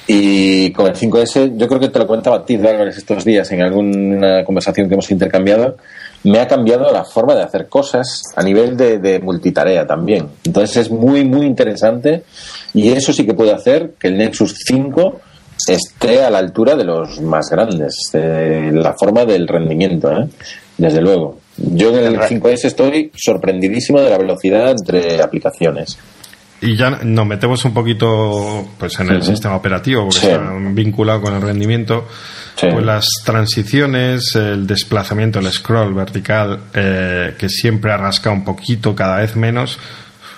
Y 0.07 0.71
con 0.73 0.87
el 0.87 0.95
5S, 0.95 1.57
yo 1.57 1.69
creo 1.69 1.81
que 1.81 1.89
te 1.89 1.99
lo 1.99 2.07
comentaba 2.07 2.37
a 2.39 2.45
ti, 2.45 2.55
Álvarez, 2.57 2.97
estos 2.97 3.25
días 3.25 3.51
en 3.53 3.63
alguna 3.63 4.43
conversación 4.45 4.89
que 4.89 4.95
hemos 4.95 5.11
intercambiado. 5.11 5.77
Me 6.25 6.41
ha 6.41 6.49
cambiado 6.49 6.93
la 6.93 7.05
forma 7.05 7.35
de 7.35 7.43
hacer 7.43 7.69
cosas 7.69 8.23
a 8.37 8.43
nivel 8.43 8.77
de, 8.77 8.99
de 8.99 9.21
multitarea 9.21 9.87
también. 9.87 10.27
Entonces 10.45 10.77
es 10.79 10.91
muy, 10.91 11.25
muy 11.25 11.47
interesante 11.47 12.25
y 12.75 12.89
eso 12.91 13.13
sí 13.13 13.25
que 13.25 13.35
puede 13.35 13.53
hacer 13.53 13.93
que 13.99 14.09
el 14.09 14.19
Nexus 14.19 14.55
5 14.67 15.21
esté 15.69 16.23
a 16.25 16.31
la 16.31 16.39
altura 16.39 16.75
de 16.77 16.85
los 16.85 17.21
más 17.21 17.49
grandes, 17.51 17.95
de 18.13 18.71
la 18.73 18.95
forma 18.95 19.25
del 19.25 19.47
rendimiento, 19.49 20.11
¿eh? 20.13 20.29
desde 20.77 21.01
luego. 21.01 21.39
Yo 21.57 21.91
en 21.97 22.05
el 22.05 22.19
5S 22.21 22.65
estoy 22.67 23.11
sorprendidísimo 23.17 24.01
de 24.01 24.11
la 24.11 24.19
velocidad 24.19 24.71
entre 24.71 25.21
aplicaciones. 25.23 25.99
Y 26.61 26.77
ya 26.77 26.91
nos 26.91 27.27
metemos 27.27 27.65
un 27.65 27.73
poquito 27.75 28.67
pues 28.79 28.99
en 29.01 29.11
el 29.11 29.23
Sí. 29.23 29.31
sistema 29.31 29.57
operativo, 29.57 30.03
porque 30.05 30.19
Sí. 30.21 30.27
está 30.27 30.53
vinculado 30.73 31.23
con 31.23 31.35
el 31.35 31.43
rendimiento. 31.43 32.05
Sí. 32.59 32.67
Pues 32.73 32.85
las 32.85 33.07
transiciones, 33.25 34.35
el 34.35 34.67
desplazamiento, 34.67 35.39
el 35.39 35.51
scroll 35.53 35.95
vertical, 35.95 36.59
eh, 36.75 37.37
que 37.39 37.49
siempre 37.49 37.93
ha 37.93 37.97
rascado 37.97 38.35
un 38.35 38.45
poquito, 38.45 38.97
cada 38.97 39.19
vez 39.19 39.37
menos. 39.37 39.79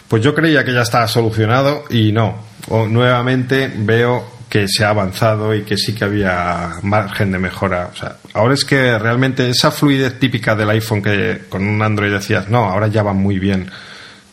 Pues 0.07 0.23
yo 0.23 0.35
creía 0.35 0.63
que 0.63 0.75
ya 0.75 0.83
estaba 0.83 1.09
solucionado 1.09 1.85
y 1.89 2.13
no. 2.13 2.43
O, 2.69 2.87
nuevamente 2.87 3.73
veo 3.75 4.41
que 4.51 4.69
se 4.69 4.85
ha 4.85 4.91
avanzado 4.91 5.55
y 5.55 5.63
que 5.63 5.79
sí 5.79 5.95
que 5.95 6.05
había 6.05 6.73
margen 6.83 7.33
de 7.33 7.39
mejora. 7.39 7.89
O 7.91 7.97
sea, 7.97 8.17
ahora 8.35 8.53
es 8.53 8.67
que 8.67 8.99
realmente 8.99 9.49
esa 9.49 9.71
fluidez 9.71 10.19
típica 10.19 10.55
del 10.55 10.69
iPhone 10.71 11.01
que 11.01 11.45
con 11.49 11.67
un 11.67 11.81
Android 11.81 12.13
decías, 12.13 12.51
no, 12.51 12.65
ahora 12.65 12.89
ya 12.89 13.03
va 13.03 13.15
muy 13.15 13.39
bien. 13.39 13.71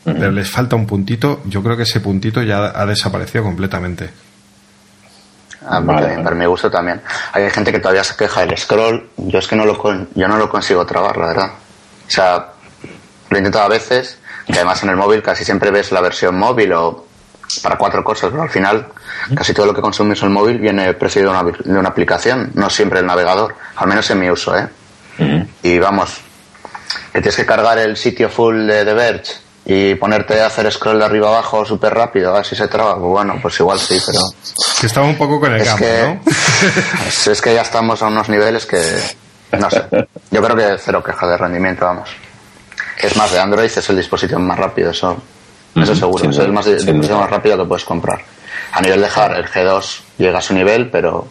Pero 0.03 0.31
les 0.31 0.49
falta 0.49 0.77
un 0.77 0.87
puntito, 0.87 1.41
yo 1.45 1.61
creo 1.61 1.75
que 1.75 1.83
ese 1.83 1.99
puntito 1.99 2.41
ya 2.41 2.71
ha 2.73 2.85
desaparecido 2.85 3.43
completamente. 3.43 4.09
A 5.65 5.79
mí 5.79 5.87
Vale, 5.87 6.01
también, 6.01 6.23
vale. 6.23 6.35
mi 6.37 6.45
gusto 6.45 6.69
también. 6.69 7.01
Hay 7.33 7.49
gente 7.49 7.71
que 7.71 7.79
todavía 7.79 8.03
se 8.03 8.15
queja 8.15 8.41
del 8.45 8.57
scroll. 8.57 9.09
Yo 9.17 9.39
es 9.39 9.47
que 9.47 9.55
no 9.55 9.65
lo, 9.65 9.77
con- 9.77 10.07
yo 10.15 10.27
no 10.27 10.37
lo 10.37 10.49
consigo 10.49 10.85
trabar, 10.85 11.17
la 11.17 11.27
verdad. 11.27 11.51
O 12.07 12.09
sea, 12.09 12.47
lo 13.29 13.35
he 13.35 13.39
intentado 13.39 13.65
a 13.65 13.69
veces, 13.69 14.19
que 14.45 14.53
además 14.53 14.81
en 14.83 14.89
el 14.89 14.95
móvil 14.95 15.21
casi 15.21 15.43
siempre 15.43 15.71
ves 15.71 15.91
la 15.91 16.01
versión 16.01 16.37
móvil 16.37 16.71
o 16.73 17.05
para 17.63 17.77
cuatro 17.77 18.03
cosas, 18.03 18.29
pero 18.29 18.43
al 18.43 18.49
final 18.49 18.87
casi 19.35 19.53
todo 19.53 19.65
lo 19.65 19.73
que 19.73 19.81
consumes 19.81 20.19
en 20.21 20.27
el 20.27 20.33
móvil 20.33 20.59
viene 20.59 20.93
precedido 20.93 21.31
de 21.33 21.39
una, 21.39 21.51
de 21.51 21.79
una 21.79 21.89
aplicación, 21.89 22.51
no 22.53 22.69
siempre 22.69 22.99
el 22.99 23.05
navegador, 23.05 23.55
al 23.77 23.87
menos 23.87 24.09
en 24.11 24.19
mi 24.19 24.29
uso, 24.29 24.55
¿eh? 24.57 24.67
Y 25.63 25.79
vamos, 25.79 26.19
que 27.11 27.19
tienes 27.21 27.35
que 27.35 27.45
cargar 27.45 27.77
el 27.79 27.97
sitio 27.97 28.29
full 28.29 28.67
de 28.67 28.85
The 28.85 28.93
Verge 28.93 29.33
y 29.69 29.95
ponerte 29.95 30.39
a 30.39 30.45
hacer 30.45 30.71
scroll 30.71 30.97
de 30.97 31.03
arriba 31.03 31.27
abajo 31.27 31.65
súper 31.65 31.93
rápido, 31.93 32.31
a 32.31 32.35
ver 32.37 32.45
si 32.45 32.55
se 32.55 32.69
traba, 32.69 32.93
pues 32.93 33.09
bueno, 33.09 33.35
pues 33.41 33.59
igual 33.59 33.77
sí, 33.77 34.01
pero... 34.05 34.19
Que 34.79 34.87
estaba 34.87 35.05
un 35.05 35.17
poco 35.17 35.41
con 35.41 35.53
el 35.53 35.59
Es 35.59 35.67
gamma, 35.67 35.77
que, 35.77 36.03
¿no? 36.03 37.05
es, 37.05 37.27
es 37.27 37.41
que 37.41 37.53
ya 37.53 37.63
estamos 37.63 38.01
a 38.01 38.07
unos 38.07 38.29
niveles 38.29 38.65
que, 38.65 38.81
no 39.59 39.69
sé, 39.69 39.83
yo 40.31 40.41
creo 40.41 40.55
que 40.55 40.77
cero 40.81 41.03
queja 41.03 41.27
de 41.27 41.37
rendimiento, 41.37 41.83
vamos. 41.83 42.09
Es 42.97 43.17
más, 43.17 43.29
de 43.29 43.39
Android 43.39 43.65
es 43.65 43.89
el 43.89 43.97
dispositivo 43.97 44.39
más 44.39 44.57
rápido, 44.57 44.91
eso, 44.91 45.21
eso 45.75 45.95
seguro, 45.95 46.29
es 46.29 46.37
el 46.37 46.53
más 46.53 46.65
dispositivo 46.65 47.19
más 47.19 47.29
rápido 47.29 47.57
que 47.57 47.65
puedes 47.65 47.83
comprar. 47.83 48.21
A 48.71 48.79
nivel 48.79 49.01
de 49.01 49.09
hardware, 49.09 49.39
el 49.39 49.51
G2 49.51 49.99
llega 50.17 50.39
a 50.39 50.41
su 50.41 50.53
nivel, 50.53 50.89
pero 50.89 51.27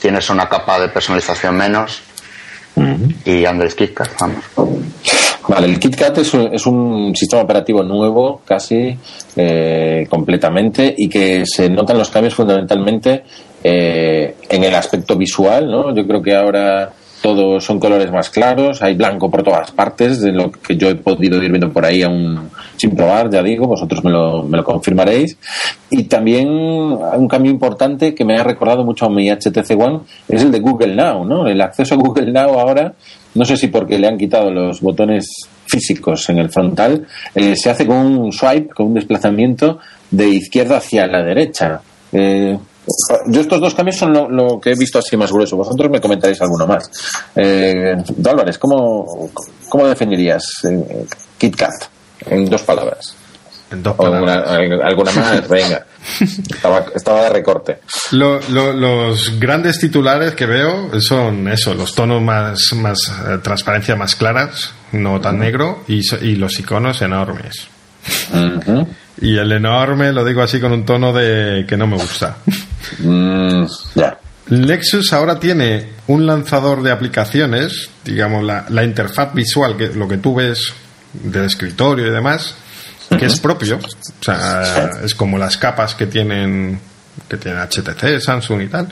tienes 0.00 0.30
una 0.30 0.48
capa 0.48 0.80
de 0.80 0.88
personalización 0.88 1.54
menos 1.54 2.00
y 3.24 3.44
Android 3.44 3.72
KitKat, 3.72 4.10
vamos. 4.20 4.44
Vale, 5.48 5.66
el 5.66 5.78
KitKat 5.78 6.18
es 6.18 6.34
un, 6.34 6.52
es 6.52 6.66
un 6.66 7.16
sistema 7.16 7.42
operativo 7.42 7.82
nuevo, 7.82 8.42
casi 8.44 8.94
eh, 9.34 10.06
completamente, 10.08 10.94
y 10.96 11.08
que 11.08 11.44
se 11.46 11.70
notan 11.70 11.96
los 11.96 12.10
cambios 12.10 12.34
fundamentalmente 12.34 13.24
eh, 13.64 14.36
en 14.48 14.64
el 14.64 14.74
aspecto 14.74 15.16
visual, 15.16 15.70
¿no? 15.70 15.94
Yo 15.94 16.06
creo 16.06 16.22
que 16.22 16.34
ahora 16.34 16.92
todos 17.20 17.64
son 17.64 17.80
colores 17.80 18.10
más 18.10 18.30
claros, 18.30 18.82
hay 18.82 18.94
blanco 18.94 19.30
por 19.30 19.42
todas 19.42 19.70
partes, 19.72 20.20
de 20.20 20.32
lo 20.32 20.50
que 20.50 20.76
yo 20.76 20.88
he 20.88 20.94
podido 20.94 21.42
ir 21.42 21.50
viendo 21.50 21.72
por 21.72 21.84
ahí 21.84 22.02
aún 22.02 22.50
sin 22.76 22.94
probar, 22.94 23.30
ya 23.30 23.42
digo, 23.42 23.66
vosotros 23.66 24.04
me 24.04 24.10
lo, 24.10 24.44
me 24.44 24.56
lo 24.56 24.64
confirmaréis. 24.64 25.36
Y 25.90 26.04
también 26.04 26.48
un 26.48 27.28
cambio 27.28 27.50
importante 27.50 28.14
que 28.14 28.24
me 28.24 28.36
ha 28.36 28.44
recordado 28.44 28.84
mucho 28.84 29.06
a 29.06 29.10
mi 29.10 29.28
HTC 29.30 29.70
One 29.78 30.00
es 30.28 30.42
el 30.42 30.52
de 30.52 30.60
Google 30.60 30.94
Now, 30.94 31.24
¿no? 31.24 31.46
El 31.48 31.60
acceso 31.60 31.94
a 31.94 31.98
Google 31.98 32.32
Now 32.32 32.58
ahora, 32.58 32.94
no 33.34 33.44
sé 33.44 33.56
si 33.56 33.68
porque 33.68 33.98
le 33.98 34.06
han 34.06 34.18
quitado 34.18 34.50
los 34.50 34.80
botones 34.80 35.26
físicos 35.66 36.28
en 36.30 36.38
el 36.38 36.50
frontal, 36.50 37.06
eh, 37.34 37.56
se 37.56 37.70
hace 37.70 37.86
con 37.86 37.96
un 37.96 38.32
swipe, 38.32 38.68
con 38.74 38.86
un 38.86 38.94
desplazamiento 38.94 39.78
de 40.10 40.28
izquierda 40.28 40.78
hacia 40.78 41.06
la 41.06 41.22
derecha. 41.22 41.80
Eh, 42.12 42.56
yo 43.26 43.40
estos 43.40 43.60
dos 43.60 43.74
cambios 43.74 43.96
son 43.96 44.12
lo, 44.12 44.28
lo 44.28 44.60
que 44.60 44.70
he 44.72 44.74
visto 44.74 44.98
así 44.98 45.16
más 45.16 45.30
grueso. 45.32 45.56
Vosotros 45.56 45.90
me 45.90 46.00
comentaréis 46.00 46.40
alguno 46.40 46.66
más. 46.66 46.90
Eh, 47.36 47.94
Álvarez, 48.28 48.58
¿cómo, 48.58 49.30
cómo 49.68 49.86
definirías 49.86 50.44
eh, 50.64 51.04
KitKat 51.38 51.84
en 52.26 52.48
dos 52.48 52.62
palabras? 52.62 53.14
En 53.70 53.82
dos 53.82 53.94
palabras. 53.96 54.46
una- 54.48 54.86
alguna 54.86 55.12
más, 55.12 55.46
venga. 55.50 55.84
Estaba, 56.20 56.86
estaba 56.94 57.22
de 57.24 57.28
recorte. 57.30 57.78
Lo- 58.12 58.40
lo- 58.48 58.72
los 58.72 59.38
grandes 59.38 59.78
titulares 59.78 60.34
que 60.34 60.46
veo 60.46 60.98
son 61.00 61.48
eso, 61.48 61.74
los 61.74 61.94
tonos 61.94 62.22
más, 62.22 62.58
más 62.76 62.98
eh, 63.28 63.38
transparencia 63.42 63.94
más 63.94 64.14
claras, 64.14 64.70
no 64.92 65.20
tan 65.20 65.38
negro, 65.38 65.84
y, 65.86 66.02
so- 66.02 66.16
y 66.24 66.36
los 66.36 66.58
iconos 66.58 67.02
enormes. 67.02 67.68
Y 69.20 69.36
el 69.36 69.52
enorme 69.52 70.12
lo 70.12 70.24
digo 70.24 70.42
así 70.42 70.60
con 70.60 70.72
un 70.72 70.84
tono 70.86 71.12
de 71.12 71.66
que 71.68 71.76
no 71.76 71.86
me 71.86 71.96
gusta. 71.96 72.36
Mm, 72.98 73.64
ya. 73.94 74.18
Lexus 74.48 75.12
ahora 75.12 75.38
tiene 75.38 75.90
un 76.06 76.26
lanzador 76.26 76.82
de 76.82 76.90
aplicaciones, 76.90 77.90
digamos 78.04 78.42
la, 78.42 78.64
la 78.70 78.82
interfaz 78.82 79.34
visual, 79.34 79.76
que 79.76 79.88
lo 79.88 80.08
que 80.08 80.16
tú 80.16 80.34
ves 80.34 80.72
del 81.12 81.44
escritorio 81.44 82.06
y 82.06 82.10
demás, 82.10 82.54
que 83.18 83.26
es 83.26 83.38
propio. 83.40 83.78
O 83.78 84.24
sea, 84.24 85.00
es 85.02 85.14
como 85.14 85.38
las 85.38 85.56
capas 85.56 85.94
que 85.94 86.06
tienen 86.06 86.80
que 87.28 87.36
tienen 87.36 87.60
HTC, 87.60 88.20
Samsung 88.20 88.62
y 88.62 88.68
tal. 88.68 88.88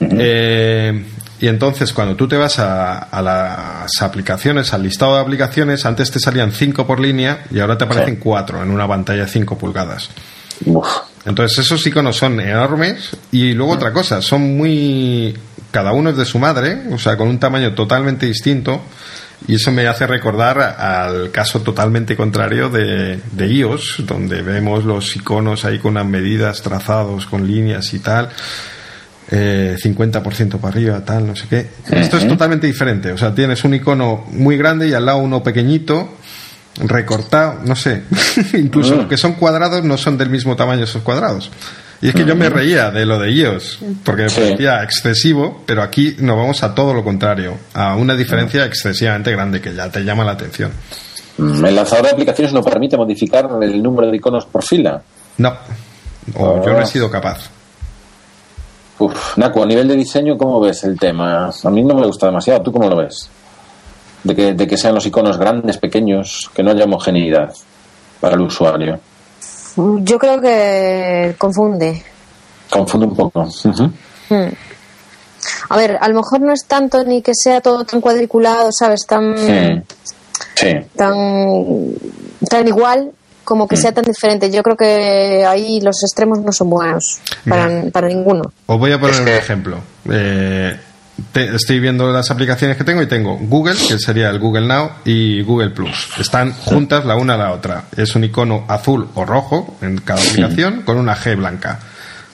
Eh, 0.00 1.04
y 1.40 1.48
entonces 1.48 1.92
cuando 1.92 2.16
tú 2.16 2.26
te 2.28 2.36
vas 2.36 2.58
a, 2.58 2.98
a 2.98 3.22
las 3.22 4.02
aplicaciones, 4.02 4.72
al 4.74 4.82
listado 4.82 5.14
de 5.14 5.20
aplicaciones, 5.20 5.86
antes 5.86 6.10
te 6.10 6.18
salían 6.18 6.52
5 6.52 6.86
por 6.86 7.00
línea 7.00 7.44
y 7.50 7.60
ahora 7.60 7.78
te 7.78 7.84
aparecen 7.84 8.16
4 8.16 8.62
en 8.62 8.70
una 8.70 8.86
pantalla 8.88 9.24
de 9.24 9.28
5 9.28 9.56
pulgadas. 9.56 10.10
Uf. 10.66 10.88
Entonces 11.24 11.58
esos 11.58 11.86
iconos 11.86 12.16
son 12.16 12.40
enormes 12.40 13.10
y 13.30 13.52
luego 13.52 13.72
otra 13.72 13.92
cosa, 13.92 14.22
son 14.22 14.56
muy... 14.56 15.36
Cada 15.70 15.92
uno 15.92 16.10
es 16.10 16.16
de 16.16 16.24
su 16.24 16.38
madre, 16.38 16.82
o 16.90 16.98
sea, 16.98 17.16
con 17.16 17.28
un 17.28 17.38
tamaño 17.38 17.74
totalmente 17.74 18.26
distinto 18.26 18.82
y 19.46 19.54
eso 19.54 19.70
me 19.70 19.86
hace 19.86 20.06
recordar 20.06 20.58
al 20.60 21.30
caso 21.30 21.60
totalmente 21.60 22.16
contrario 22.16 22.68
de, 22.68 23.20
de 23.32 23.46
iOS, 23.46 24.02
donde 24.06 24.42
vemos 24.42 24.84
los 24.84 25.14
iconos 25.14 25.64
ahí 25.64 25.78
con 25.78 25.92
unas 25.92 26.06
medidas 26.06 26.60
trazados, 26.62 27.26
con 27.26 27.46
líneas 27.46 27.94
y 27.94 28.00
tal. 28.00 28.30
eh, 29.30 29.76
50% 29.80 30.58
para 30.58 30.68
arriba, 30.68 31.04
tal, 31.04 31.26
no 31.26 31.36
sé 31.36 31.46
qué. 31.48 31.68
Esto 31.90 32.16
es 32.18 32.26
totalmente 32.26 32.66
diferente. 32.66 33.12
O 33.12 33.18
sea, 33.18 33.32
tienes 33.34 33.62
un 33.64 33.74
icono 33.74 34.24
muy 34.32 34.56
grande 34.56 34.88
y 34.88 34.92
al 34.92 35.06
lado 35.06 35.18
uno 35.18 35.42
pequeñito, 35.42 36.16
recortado, 36.76 37.60
no 37.64 37.74
sé. 37.76 38.04
Incluso 38.54 38.94
los 38.96 39.06
que 39.06 39.16
son 39.16 39.34
cuadrados 39.34 39.82
no 39.84 39.96
son 39.96 40.16
del 40.16 40.30
mismo 40.30 40.56
tamaño 40.56 40.84
esos 40.84 41.02
cuadrados. 41.02 41.50
Y 42.02 42.08
es 42.08 42.14
que 42.14 42.24
yo 42.24 42.34
me 42.34 42.48
reía 42.48 42.90
de 42.90 43.04
lo 43.04 43.18
de 43.18 43.30
iOS, 43.30 43.80
porque 44.04 44.22
me 44.22 44.30
parecía 44.30 44.82
excesivo, 44.82 45.62
pero 45.66 45.82
aquí 45.82 46.16
nos 46.20 46.34
vamos 46.36 46.62
a 46.62 46.74
todo 46.74 46.94
lo 46.94 47.04
contrario, 47.04 47.58
a 47.74 47.94
una 47.96 48.14
diferencia 48.16 48.64
excesivamente 48.64 49.30
grande 49.32 49.60
que 49.60 49.74
ya 49.74 49.90
te 49.90 50.02
llama 50.02 50.24
la 50.24 50.32
atención. 50.32 50.72
Mm, 51.36 51.62
El 51.66 51.76
lanzador 51.76 52.06
de 52.06 52.10
aplicaciones 52.12 52.54
no 52.54 52.62
permite 52.62 52.96
modificar 52.96 53.50
el 53.60 53.82
número 53.82 54.10
de 54.10 54.16
iconos 54.16 54.46
por 54.46 54.62
fila. 54.64 55.02
No, 55.36 55.52
o 56.36 56.64
yo 56.64 56.72
no 56.72 56.78
Ah. 56.78 56.82
he 56.82 56.86
sido 56.86 57.10
capaz. 57.10 57.50
Uf, 58.98 59.36
Naco, 59.38 59.62
a 59.62 59.66
nivel 59.66 59.88
de 59.88 59.96
diseño, 59.96 60.36
¿cómo 60.38 60.60
ves 60.60 60.84
el 60.84 60.98
tema? 60.98 61.50
A 61.64 61.70
mí 61.70 61.82
no 61.82 61.94
me 61.94 62.06
gusta 62.06 62.26
demasiado. 62.26 62.62
¿Tú 62.62 62.72
cómo 62.72 62.88
lo 62.88 62.96
ves? 62.96 63.28
De 64.24 64.36
que, 64.36 64.52
de 64.54 64.66
que 64.66 64.76
sean 64.76 64.94
los 64.94 65.06
iconos 65.06 65.38
grandes, 65.38 65.78
pequeños, 65.78 66.50
que 66.54 66.62
no 66.62 66.70
haya 66.72 66.84
homogeneidad 66.84 67.54
para 68.20 68.34
el 68.34 68.42
usuario. 68.42 69.00
Yo 69.76 70.18
creo 70.18 70.40
que 70.40 71.34
confunde. 71.38 72.02
Confunde 72.68 73.06
un 73.06 73.16
poco. 73.16 73.48
Hmm. 74.28 74.48
A 75.70 75.76
ver, 75.76 75.98
a 76.00 76.08
lo 76.08 76.16
mejor 76.16 76.40
no 76.40 76.52
es 76.52 76.64
tanto 76.66 77.02
ni 77.04 77.22
que 77.22 77.32
sea 77.34 77.60
todo 77.60 77.84
tan 77.84 78.00
cuadriculado, 78.00 78.70
¿sabes? 78.72 79.06
Tan, 79.06 79.36
Sí. 79.36 79.82
Sí. 80.54 80.72
tan, 80.94 81.14
tan 82.48 82.68
igual 82.68 83.12
como 83.44 83.66
que 83.66 83.76
sea 83.76 83.92
tan 83.92 84.04
diferente. 84.04 84.50
Yo 84.50 84.62
creo 84.62 84.76
que 84.76 85.44
ahí 85.46 85.80
los 85.80 86.02
extremos 86.04 86.40
no 86.40 86.52
son 86.52 86.70
buenos 86.70 87.20
para, 87.48 87.82
para 87.90 88.08
ninguno. 88.08 88.52
Os 88.66 88.78
voy 88.78 88.92
a 88.92 89.00
poner 89.00 89.14
Es 89.14 89.20
un 89.20 89.28
ejemplo. 89.28 89.78
Eh, 90.08 90.78
te- 91.32 91.54
estoy 91.54 91.80
viendo 91.80 92.10
las 92.12 92.30
aplicaciones 92.30 92.76
que 92.76 92.84
tengo 92.84 93.02
y 93.02 93.06
tengo 93.08 93.36
Google, 93.40 93.74
que 93.88 93.98
sería 93.98 94.28
el 94.30 94.38
Google 94.38 94.66
Now, 94.66 94.90
y 95.04 95.42
Google 95.42 95.70
Plus. 95.70 96.08
Están 96.18 96.52
juntas 96.52 97.04
la 97.04 97.16
una 97.16 97.34
a 97.34 97.36
la 97.38 97.52
otra. 97.52 97.84
Es 97.96 98.14
un 98.16 98.24
icono 98.24 98.64
azul 98.68 99.08
o 99.14 99.24
rojo 99.24 99.76
en 99.82 99.98
cada 100.00 100.20
aplicación 100.22 100.82
con 100.82 100.98
una 100.98 101.16
G 101.16 101.36
blanca. 101.36 101.78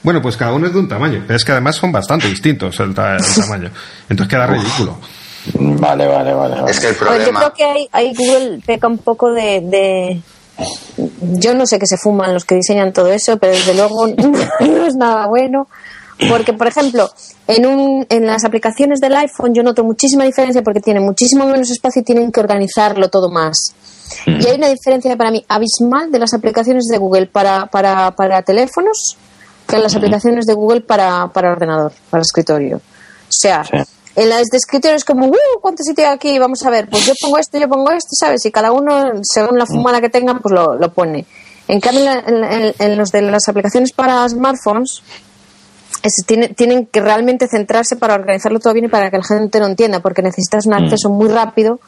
Bueno, 0.02 0.22
pues 0.22 0.36
cada 0.36 0.52
uno 0.52 0.66
es 0.68 0.72
de 0.72 0.78
un 0.78 0.88
tamaño, 0.88 1.24
pero 1.26 1.36
es 1.36 1.44
que 1.44 1.52
además 1.52 1.76
son 1.76 1.90
bastante 1.90 2.28
distintos 2.28 2.78
el, 2.80 2.94
ta- 2.94 3.16
el 3.16 3.24
tamaño. 3.34 3.70
Entonces 4.08 4.30
queda 4.30 4.46
ridículo. 4.46 4.98
Vale, 5.54 6.06
vale, 6.06 6.32
vale. 6.32 6.54
vale. 6.60 6.70
Es 6.70 6.80
que 6.80 6.88
el 6.88 6.94
A 6.94 7.10
ver, 7.10 7.18
yo 7.20 7.24
problema... 7.32 7.40
creo 7.40 7.52
que 7.54 7.64
ahí, 7.64 7.88
ahí 7.92 8.14
Google 8.16 8.60
peca 8.66 8.86
un 8.88 8.98
poco 8.98 9.32
de, 9.32 9.60
de- 9.62 10.20
Yo 11.38 11.54
no 11.54 11.66
sé 11.66 11.78
qué 11.78 11.86
se 11.86 11.96
fuman 11.96 12.32
los 12.34 12.44
que 12.44 12.54
diseñan 12.56 12.92
todo 12.92 13.12
eso, 13.12 13.36
pero 13.38 13.52
desde 13.52 13.74
luego 13.74 14.06
no 14.60 14.86
es 14.86 14.94
nada 14.96 15.26
bueno. 15.26 15.68
Porque, 16.30 16.52
por 16.54 16.66
ejemplo, 16.66 17.10
en, 17.46 17.66
un, 17.66 18.06
en 18.08 18.26
las 18.26 18.44
aplicaciones 18.44 19.00
del 19.00 19.14
iPhone 19.16 19.52
yo 19.54 19.62
noto 19.62 19.84
muchísima 19.84 20.24
diferencia 20.24 20.62
porque 20.62 20.80
tienen 20.80 21.02
muchísimo 21.04 21.46
menos 21.46 21.70
espacio 21.70 22.00
y 22.00 22.04
tienen 22.04 22.32
que 22.32 22.40
organizarlo 22.40 23.08
todo 23.10 23.30
más. 23.30 23.56
Y 24.26 24.46
hay 24.46 24.56
una 24.56 24.68
diferencia 24.68 25.14
para 25.16 25.30
mí 25.30 25.44
abismal 25.48 26.10
de 26.10 26.18
las 26.18 26.32
aplicaciones 26.32 26.84
de 26.90 26.96
Google 26.98 27.26
para, 27.26 27.66
para, 27.66 28.12
para 28.12 28.40
teléfonos 28.42 29.16
que 29.68 29.76
en 29.76 29.82
las 29.82 29.94
aplicaciones 29.96 30.46
de 30.46 30.54
Google 30.54 30.80
para, 30.80 31.26
para 31.28 31.52
ordenador, 31.52 31.92
para 32.08 32.22
escritorio. 32.22 32.76
O 32.76 32.80
sea, 33.30 33.64
Sí. 33.64 33.76
en 34.14 34.28
las 34.30 34.44
de 34.46 34.56
escritorio 34.56 34.96
es 34.96 35.04
como, 35.04 35.26
¡uh! 35.26 35.34
¿Cuánto 35.60 35.82
sitio 35.82 36.06
hay 36.06 36.14
aquí? 36.14 36.38
Vamos 36.38 36.62
a 36.64 36.70
ver, 36.70 36.88
pues 36.88 37.04
yo 37.04 37.12
pongo 37.20 37.36
esto, 37.36 37.58
yo 37.58 37.68
pongo 37.68 37.90
esto, 37.90 38.08
¿sabes? 38.12 38.46
Y 38.46 38.50
cada 38.52 38.72
uno, 38.72 39.10
según 39.22 39.58
la 39.58 39.66
fumada 39.66 40.00
que 40.00 40.08
tengan, 40.08 40.38
pues 40.40 40.54
lo, 40.54 40.76
lo 40.76 40.92
pone. 40.94 41.26
En 41.68 41.80
cambio, 41.80 42.10
en, 42.10 42.44
en- 42.44 42.74
en 42.78 42.96
los 42.96 43.10
de 43.10 43.22
las 43.22 43.48
aplicaciones 43.48 43.92
para 43.92 44.26
smartphones, 44.28 45.02
es- 46.06 46.24
tiene- 46.26 46.48
tienen 46.48 46.86
que 46.86 47.00
realmente 47.00 47.46
centrarse 47.48 47.96
para 47.96 48.14
organizarlo 48.14 48.58
todo 48.60 48.72
bien 48.72 48.86
y 48.86 48.88
para 48.88 49.10
que 49.10 49.18
la 49.18 49.24
gente 49.24 49.58
lo 49.60 49.66
entienda, 49.66 50.00
porque 50.00 50.22
necesitas 50.22 50.66
un 50.66 50.74
acceso 50.74 51.08
muy 51.10 51.28
rápido 51.28 51.80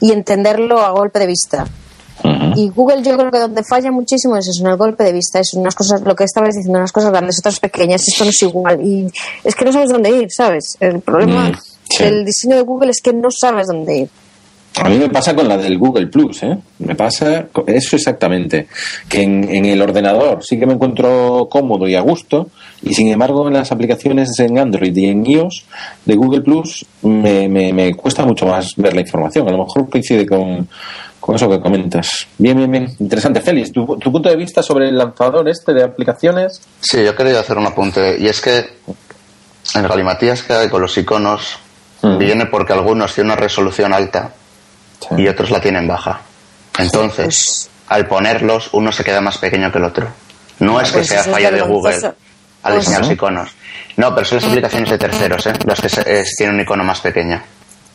y 0.00 0.12
entenderlo 0.12 0.80
a 0.80 0.90
golpe 0.90 1.18
de 1.18 1.26
vista. 1.26 1.66
Y 2.56 2.70
Google 2.70 3.02
yo 3.02 3.16
creo 3.16 3.30
que 3.30 3.38
donde 3.38 3.62
falla 3.62 3.92
muchísimo 3.92 4.36
es 4.36 4.48
eso, 4.48 4.62
en 4.64 4.70
el 4.70 4.76
golpe 4.78 5.04
de 5.04 5.12
vista, 5.12 5.38
es 5.38 5.52
unas 5.54 5.74
cosas, 5.74 6.00
lo 6.00 6.16
que 6.16 6.24
estabas 6.24 6.54
diciendo, 6.54 6.78
unas 6.78 6.90
cosas 6.90 7.10
grandes, 7.10 7.38
otras 7.38 7.60
pequeñas, 7.60 8.02
esto 8.08 8.24
no 8.24 8.30
es 8.30 8.42
igual. 8.42 8.80
Y 8.84 9.06
es 9.44 9.54
que 9.54 9.64
no 9.66 9.72
sabes 9.72 9.90
dónde 9.90 10.10
ir, 10.10 10.28
¿sabes? 10.30 10.76
El 10.80 11.00
problema 11.00 11.50
Mm, 11.50 11.54
sí. 11.90 12.02
del 12.04 12.24
diseño 12.24 12.56
de 12.56 12.62
Google 12.62 12.90
es 12.90 13.02
que 13.02 13.12
no 13.12 13.28
sabes 13.30 13.66
dónde 13.66 13.96
ir. 13.98 14.08
A 14.82 14.88
mí 14.90 14.98
me 14.98 15.08
pasa 15.08 15.34
con 15.34 15.48
la 15.48 15.56
del 15.56 15.78
Google 15.78 16.06
Plus, 16.08 16.42
¿eh? 16.42 16.58
Me 16.80 16.94
pasa 16.94 17.46
eso 17.66 17.96
exactamente. 17.96 18.66
Que 19.08 19.22
en, 19.22 19.48
en 19.48 19.64
el 19.64 19.80
ordenador 19.80 20.44
sí 20.44 20.58
que 20.58 20.66
me 20.66 20.74
encuentro 20.74 21.48
cómodo 21.50 21.88
y 21.88 21.94
a 21.94 22.00
gusto, 22.00 22.48
y 22.82 22.92
sin 22.92 23.08
embargo 23.08 23.46
en 23.48 23.54
las 23.54 23.72
aplicaciones 23.72 24.38
en 24.38 24.58
Android 24.58 24.94
y 24.94 25.06
en 25.06 25.24
iOS 25.24 25.64
de 26.04 26.14
Google 26.14 26.42
Plus 26.42 26.84
me, 27.02 27.48
me, 27.48 27.72
me 27.72 27.94
cuesta 27.94 28.24
mucho 28.26 28.46
más 28.46 28.74
ver 28.76 28.94
la 28.94 29.00
información. 29.00 29.48
A 29.48 29.52
lo 29.52 29.64
mejor 29.64 29.88
coincide 29.88 30.26
con, 30.26 30.68
con 31.20 31.36
eso 31.36 31.48
que 31.48 31.58
comentas. 31.60 32.26
Bien, 32.36 32.56
bien, 32.56 32.70
bien. 32.70 32.86
Interesante. 33.00 33.40
Félix, 33.40 33.72
¿tu, 33.72 33.86
tu 33.98 34.12
punto 34.12 34.28
de 34.28 34.36
vista 34.36 34.62
sobre 34.62 34.88
el 34.90 34.98
lanzador 34.98 35.48
este 35.48 35.72
de 35.72 35.84
aplicaciones? 35.84 36.60
Sí, 36.80 37.02
yo 37.02 37.16
quería 37.16 37.40
hacer 37.40 37.56
un 37.56 37.66
apunte. 37.66 38.16
Y 38.20 38.26
es 38.26 38.40
que 38.42 38.64
el 39.74 39.88
galimatías 39.88 40.42
que 40.42 40.52
hay 40.52 40.68
con 40.68 40.82
los 40.82 40.96
iconos 40.98 41.58
Mm. 42.02 42.18
viene 42.18 42.44
porque 42.46 42.74
algunos 42.74 43.14
tienen 43.14 43.32
una 43.32 43.40
resolución 43.40 43.94
alta 43.94 44.34
Sí. 45.08 45.22
y 45.22 45.28
otros 45.28 45.50
la 45.50 45.60
tienen 45.60 45.86
baja. 45.86 46.20
Entonces, 46.78 47.70
al 47.88 48.06
ponerlos, 48.06 48.68
uno 48.72 48.92
se 48.92 49.04
queda 49.04 49.20
más 49.20 49.38
pequeño 49.38 49.70
que 49.72 49.78
el 49.78 49.84
otro. 49.84 50.08
No 50.58 50.80
es 50.80 50.88
que 50.90 50.98
Pues 50.98 51.08
sea 51.08 51.22
falla 51.24 51.50
de 51.50 51.60
Google 51.62 51.94
al 51.96 52.14
Pues 52.62 52.76
diseñar 52.76 53.00
no. 53.02 53.06
los 53.06 53.14
iconos. 53.14 53.50
No, 53.96 54.14
pero 54.14 54.26
son 54.26 54.36
las 54.38 54.46
aplicaciones 54.48 54.90
de 54.90 54.98
terceros, 54.98 55.46
¿eh? 55.46 55.52
las 55.64 55.80
que 55.80 55.88
se- 55.88 56.20
es- 56.20 56.34
tienen 56.36 56.56
un 56.56 56.60
icono 56.62 56.84
más 56.84 57.00
pequeño. 57.00 57.40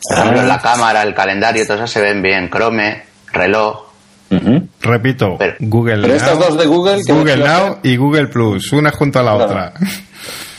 Por 0.07 0.17
ejemplo, 0.17 0.41
Ah. 0.41 0.45
la 0.45 0.59
cámara, 0.59 1.03
el 1.03 1.13
calendario, 1.13 1.63
todas 1.65 1.79
esas 1.81 1.91
se 1.91 2.01
ven 2.01 2.21
bien. 2.21 2.49
Chrome, 2.49 3.03
reloj. 3.33 3.83
Repito, 4.81 5.35
Pero- 5.37 5.55
Google 5.59 5.95
pero 6.01 6.07
Now, 6.07 6.15
estas 6.15 6.39
dos 6.39 6.57
de 6.57 6.65
Google, 6.65 7.01
Google 7.07 7.37
Now 7.37 7.79
y 7.83 7.97
Google 7.97 8.27
Plus, 8.27 8.71
una 8.71 8.89
junto 8.91 9.19
a 9.19 9.23
la 9.23 9.31
Claro. 9.35 9.45
otra. 9.45 9.73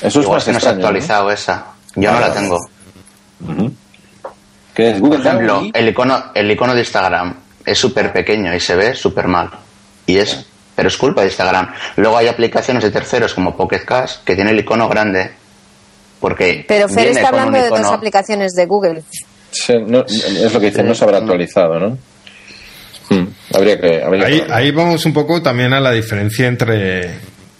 Eso 0.02 0.20
es 0.20 0.24
Igual 0.26 0.36
más 0.36 0.44
que 0.44 0.52
no 0.52 0.60
se 0.60 0.68
ha 0.68 0.70
actualizado 0.72 1.30
esa. 1.30 1.64
Yo 1.96 2.10
Ah, 2.10 2.14
no 2.14 2.20
la 2.20 2.32
tengo. 2.34 2.58
Es 4.74 5.00
Google 5.00 5.18
Por 5.18 5.26
ejemplo, 5.26 5.62
el 5.72 5.88
icono, 5.88 6.24
el 6.34 6.50
icono 6.50 6.74
de 6.74 6.80
Instagram 6.80 7.34
es 7.64 7.78
súper 7.78 8.12
pequeño 8.12 8.54
y 8.54 8.60
se 8.60 8.74
ve 8.74 8.94
súper 8.94 9.28
mal. 9.28 9.50
Y 10.06 10.16
es, 10.16 10.46
pero 10.74 10.88
es 10.88 10.96
culpa 10.96 11.20
de 11.22 11.28
Instagram. 11.28 11.72
Luego 11.96 12.16
hay 12.16 12.28
aplicaciones 12.28 12.82
de 12.82 12.90
terceros 12.90 13.34
como 13.34 13.56
Pocket 13.56 13.84
Cash 13.84 14.16
que 14.24 14.34
tiene 14.34 14.50
el 14.52 14.60
icono 14.60 14.88
grande. 14.88 15.30
Porque 16.20 16.64
Pero 16.68 16.88
Fer 16.88 17.04
viene 17.04 17.10
está 17.20 17.30
con 17.30 17.40
un 17.40 17.46
hablando 17.48 17.76
de 17.76 17.82
dos 17.82 17.92
aplicaciones 17.92 18.52
de 18.52 18.66
Google. 18.66 19.02
Sí, 19.50 19.74
no- 19.86 20.04
es 20.06 20.52
lo 20.54 20.60
que 20.60 20.66
dicen, 20.66 20.86
no 20.86 20.94
se 20.94 21.04
habrá 21.04 21.18
actualizado, 21.18 21.78
¿no? 21.78 21.98
Hmm, 23.10 23.26
Habría 23.54 23.78
que. 23.80 24.02
Habría 24.02 24.26
Ahí, 24.26 24.40
que- 24.40 24.52
ahí 24.52 24.70
vamos 24.70 25.04
un 25.04 25.12
poco 25.12 25.42
también 25.42 25.72
a 25.74 25.80
la 25.80 25.90
diferencia 25.90 26.46
entre, 26.46 27.10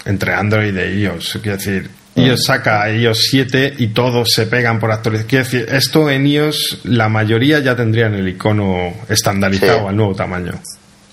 entre 0.07 0.33
Android 0.35 0.75
e 0.77 0.95
iOS. 1.01 1.39
Quiero 1.43 1.59
decir, 1.59 1.91
iOS 2.15 2.45
saca 2.45 2.91
iOS 2.91 3.27
7 3.31 3.75
y 3.79 3.89
todos 3.89 4.29
se 4.33 4.47
pegan 4.47 4.79
por 4.79 4.93
actualizar. 4.93 5.27
Quiero 5.27 5.45
decir, 5.45 5.67
esto 5.71 6.11
en 6.11 6.27
iOS 6.27 6.81
la 6.85 7.09
mayoría 7.09 7.59
ya 7.61 7.75
tendrían 7.75 8.15
el 8.15 8.29
icono 8.29 8.93
estandarizado 9.09 9.81
Sí. 9.81 9.87
al 9.89 9.97
nuevo 9.97 10.15
tamaño. 10.15 10.53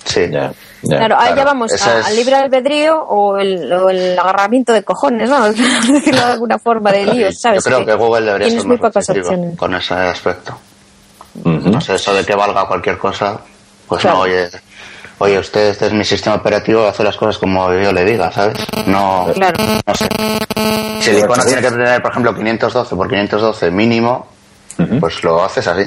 Sí. 0.04 0.22
Ya, 0.32 0.52
ya. 0.82 0.98
Claro, 0.98 1.18
ahí 1.20 1.30
ya 1.30 1.34
claro, 1.36 1.50
vamos 1.50 1.74
esa 1.74 1.98
a- 1.98 2.00
es- 2.00 2.06
al 2.08 2.16
libre 2.16 2.36
albedrío 2.36 3.02
o 3.02 3.38
el, 3.38 3.72
o 3.72 3.90
el 3.90 4.18
agarramiento 4.18 4.74
de 4.74 4.84
cojones, 4.84 5.30
¿no? 5.30 5.44
Decirlo 5.54 6.26
de 6.26 6.32
alguna 6.34 6.58
forma 6.60 6.92
de 6.92 7.06
líos, 7.06 7.40
¿sabes? 7.40 7.64
Yo 7.64 7.70
creo 7.70 7.86
que 7.86 7.94
Google 7.94 8.26
debería 8.26 8.50
ser 8.50 8.66
muy 8.66 8.78
más 8.78 8.88
pocas 8.88 9.10
opciones. 9.10 9.58
con 9.58 9.76
ese 9.76 9.94
aspecto. 9.94 10.58
Ujú. 11.44 11.70
No 11.70 11.80
sé, 11.82 11.96
eso 11.96 12.14
de 12.14 12.26
que 12.26 12.36
valga 12.36 12.66
cualquier 12.68 12.98
cosa, 12.98 13.40
pues 13.88 14.02
Claro. 14.02 14.18
no, 14.18 14.24
oye, 14.24 14.50
oye, 15.20 15.38
usted, 15.40 15.70
este 15.70 15.88
es 15.88 15.94
mi 15.94 16.04
sistema 16.04 16.36
operativo, 16.38 16.86
hace 16.88 17.04
las 17.04 17.16
cosas 17.16 17.38
como 17.38 17.72
yo 17.74 17.92
le 17.92 18.04
diga, 18.06 18.32
¿sabes? 18.32 18.58
No, 18.88 19.28
Claro. 19.34 19.58
no 19.86 19.96
sé. 19.96 20.08
Si 21.02 21.10
el 21.12 21.20
icono 21.20 21.44
tiene 21.46 21.62
que 21.62 21.70
tener, 21.72 22.02
por 22.02 22.12
ejemplo, 22.12 22.36
512 22.36 22.96
por 22.96 23.08
512 23.08 23.72
mínimo, 23.72 24.28
pues 25.00 25.24
lo 25.24 25.44
haces 25.44 25.68
así. 25.68 25.84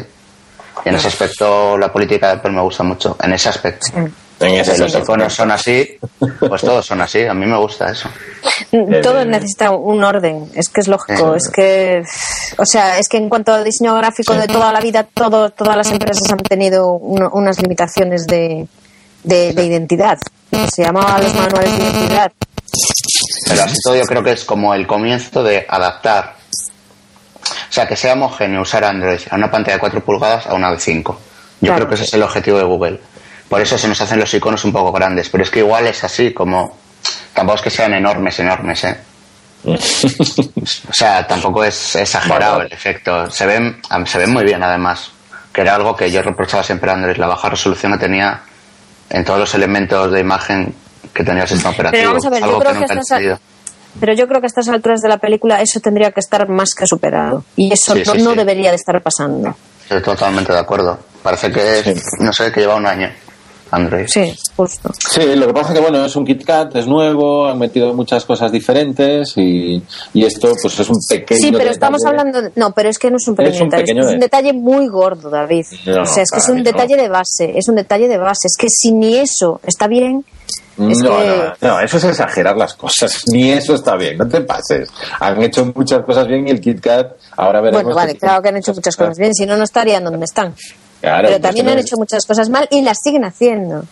Y 0.84 0.88
en 0.88 0.94
ese 0.96 1.08
aspecto 1.08 1.76
la 1.78 1.92
política 1.92 2.28
de 2.28 2.32
Apple 2.34 2.50
me 2.52 2.60
gusta 2.62 2.82
mucho, 2.82 3.16
en 3.22 3.32
ese 3.32 3.48
aspecto. 3.48 3.86
En 4.40 4.54
ese 4.54 4.74
Si 4.74 4.80
los 4.82 4.92
iconos 4.96 5.32
son 5.32 5.52
así, 5.52 5.96
pues 6.40 6.62
todos 6.62 6.84
son 6.84 7.00
así, 7.00 7.24
a 7.24 7.32
mí 7.34 7.46
me 7.46 7.56
gusta 7.56 7.90
eso. 7.92 8.08
Todo 9.02 9.24
necesita 9.24 9.70
un 9.70 10.02
orden, 10.02 10.50
es 10.54 10.68
que 10.68 10.80
es 10.80 10.88
lógico, 10.88 11.32
Sí. 11.32 11.36
es 11.36 11.50
que, 11.50 12.02
o 12.58 12.64
sea, 12.66 12.98
es 12.98 13.08
que 13.08 13.18
en 13.18 13.28
cuanto 13.28 13.54
al 13.54 13.62
diseño 13.62 13.94
gráfico 13.94 14.34
de 14.34 14.48
toda 14.48 14.72
la 14.72 14.80
vida, 14.80 15.04
todo, 15.14 15.50
todas 15.50 15.76
las 15.76 15.90
empresas 15.92 16.28
han 16.32 16.38
tenido 16.38 16.92
uno- 16.94 17.30
unas 17.34 17.60
limitaciones 17.62 18.26
de, 18.26 18.66
de, 19.22 19.52
de 19.52 19.64
identidad. 19.64 20.18
Se 20.70 20.82
llamaban 20.82 21.22
los 21.22 21.34
manuales 21.34 21.78
de 21.78 21.84
identidad. 21.84 22.32
Pero 23.48 23.64
esto 23.64 23.94
yo 23.96 24.04
creo 24.04 24.22
que 24.22 24.32
es 24.32 24.44
como 24.44 24.74
el 24.74 24.86
comienzo 24.86 25.42
de 25.42 25.66
adaptar. 25.68 26.36
O 27.42 27.72
sea, 27.72 27.86
que 27.88 27.96
sea 27.96 28.12
homogéneo 28.14 28.62
usar 28.62 28.84
Android 28.84 29.20
a 29.30 29.36
una 29.36 29.50
pantalla 29.50 29.76
de 29.76 29.80
4 29.80 30.04
pulgadas 30.04 30.46
a 30.46 30.54
una 30.54 30.70
de 30.70 30.78
5. 30.78 31.12
Yo 31.60 31.66
Claro. 31.68 31.76
creo 31.76 31.88
que 31.88 31.94
ese 31.94 32.04
es 32.04 32.14
el 32.14 32.22
objetivo 32.22 32.58
de 32.58 32.64
Google. 32.64 33.00
Por 33.48 33.60
eso 33.60 33.76
se 33.78 33.88
nos 33.88 34.00
hacen 34.00 34.18
los 34.18 34.32
iconos 34.34 34.64
un 34.64 34.72
poco 34.72 34.92
grandes. 34.92 35.28
Pero 35.28 35.44
es 35.44 35.50
que 35.50 35.60
igual 35.60 35.86
es 35.86 36.02
así, 36.04 36.32
como. 36.32 36.76
Tampoco 37.34 37.56
es 37.56 37.62
que 37.62 37.70
sean 37.70 37.94
enormes, 37.94 38.38
enormes, 38.38 38.84
¿eh? 38.84 38.96
O 39.64 40.92
sea, 40.92 41.26
tampoco 41.26 41.64
es 41.64 41.96
exagerado 41.96 42.56
Vale. 42.58 42.66
el 42.66 42.72
efecto. 42.72 43.30
Se 43.30 43.46
ven, 43.46 43.80
se 44.06 44.18
ven 44.18 44.32
muy 44.32 44.44
bien, 44.44 44.62
además. 44.62 45.10
Que 45.52 45.60
era 45.62 45.74
algo 45.74 45.94
que 45.96 46.10
yo 46.10 46.22
reprochaba 46.22 46.62
siempre 46.62 46.90
a 46.90 46.94
Android, 46.94 47.16
la 47.16 47.26
baja 47.26 47.48
resolución 47.50 47.92
que 47.92 47.98
tenía 47.98 48.42
en 49.12 49.24
todos 49.24 49.38
los 49.38 49.54
elementos 49.54 50.10
de 50.10 50.20
imagen 50.20 50.74
que 51.14 51.22
tenía 51.22 51.42
el 51.42 51.48
sistema 51.48 51.70
operativo. 51.70 51.98
Pero 52.00 52.08
vamos 52.10 52.26
a 52.26 52.30
ver, 52.30 52.40
yo 52.42 52.58
creo 52.58 52.72
que 52.72 52.92
entendido. 52.92 53.38
Pero 54.00 54.14
yo 54.14 54.26
creo 54.26 54.40
que 54.40 54.46
a 54.46 54.48
estas 54.48 54.68
alturas 54.68 55.00
de 55.02 55.08
la 55.08 55.18
película 55.18 55.60
eso 55.60 55.78
tendría 55.80 56.10
que 56.12 56.20
estar 56.20 56.48
más 56.48 56.74
que 56.74 56.86
superado. 56.86 57.44
Y 57.56 57.70
eso 57.72 57.92
Sí, 57.94 58.02
no, 58.06 58.12
sí, 58.14 58.22
no 58.22 58.30
sí. 58.30 58.36
debería 58.38 58.70
de 58.70 58.76
estar 58.76 59.00
pasando. 59.02 59.54
Estoy 59.82 60.00
totalmente 60.02 60.52
de 60.52 60.58
acuerdo. 60.58 60.98
Parece 61.22 61.52
que, 61.52 61.82
Sí. 61.84 61.94
no 62.20 62.32
sé, 62.32 62.50
que 62.50 62.60
lleva 62.60 62.74
un 62.76 62.86
año 62.86 63.10
Android. 63.72 64.06
Sí, 64.06 64.32
justo. 64.56 64.90
Sí, 65.10 65.34
lo 65.34 65.46
que 65.48 65.52
pasa 65.54 65.68
es 65.72 65.74
que 65.74 65.80
bueno, 65.80 66.04
es 66.04 66.14
un 66.14 66.24
KitKat, 66.24 66.76
es 66.76 66.86
nuevo, 66.86 67.48
han 67.48 67.58
metido 67.58 67.92
muchas 67.94 68.24
cosas 68.24 68.52
diferentes 68.52 69.32
y, 69.36 69.82
y 70.14 70.24
esto 70.24 70.52
pues 70.62 70.78
es 70.78 70.88
un 70.88 70.96
pequeño 71.08 71.38
Sí, 71.40 71.46
pero 71.46 71.58
detalle. 71.58 71.70
estamos 71.72 72.04
hablando. 72.04 72.42
de- 72.42 72.52
no, 72.56 72.72
pero 72.72 72.88
es 72.90 72.98
que 72.98 73.10
no 73.10 73.16
es 73.16 73.26
un 73.26 73.34
pequeño 73.34 73.54
Es 73.54 73.60
un 73.62 73.68
detalle. 73.70 73.82
pequeño 73.84 74.06
es 74.06 74.12
un 74.14 74.20
detalle 74.20 74.52
muy 74.52 74.86
gordo, 74.88 75.30
David. 75.30 75.64
No, 75.86 76.02
o 76.02 76.06
sea, 76.06 76.22
es 76.22 76.30
que 76.30 76.38
es 76.38 76.48
un 76.48 76.56
mí 76.56 76.60
no. 76.62 76.70
detalle 76.70 76.96
de 76.96 77.08
base. 77.08 77.52
Es 77.56 77.68
un 77.68 77.74
detalle 77.74 78.08
de 78.08 78.18
base. 78.18 78.46
Es 78.46 78.56
que 78.58 78.68
si 78.68 78.92
ni 78.92 79.16
eso 79.16 79.60
está 79.66 79.86
bien. 79.88 80.24
Es 80.78 80.98
no, 80.98 81.10
que. 81.18 81.54
no, 81.60 81.68
no, 81.68 81.80
eso 81.80 81.98
es 81.98 82.04
exagerar 82.04 82.56
las 82.56 82.74
cosas. 82.74 83.22
Ni 83.32 83.50
eso 83.50 83.74
está 83.74 83.94
bien, 83.96 84.16
no 84.16 84.26
te 84.26 84.40
pases. 84.40 84.88
Han 85.20 85.42
hecho 85.42 85.70
muchas 85.74 86.02
cosas 86.04 86.26
bien 86.26 86.48
y 86.48 86.50
el 86.50 86.60
KitKat 86.62 87.12
ahora 87.36 87.60
veremos. 87.60 87.82
Bueno, 87.84 87.94
vale, 87.96 88.14
claro 88.16 88.40
que 88.42 88.48
han 88.48 88.56
hecho 88.56 88.72
muchas 88.72 88.96
cosas 88.96 89.18
bien, 89.18 89.34
si 89.34 89.44
no, 89.44 89.56
no 89.58 89.64
estarían 89.64 90.02
donde 90.02 90.24
están. 90.24 90.54
Claro, 91.02 91.28
Pero 91.28 91.40
pues 91.40 91.42
también 91.42 91.68
han 91.68 91.78
hecho 91.78 91.96
muchas 91.98 92.24
cosas 92.24 92.48
mal 92.48 92.66
y 92.70 92.80
las 92.80 92.96
siguen 93.04 93.24
haciendo. 93.26 93.84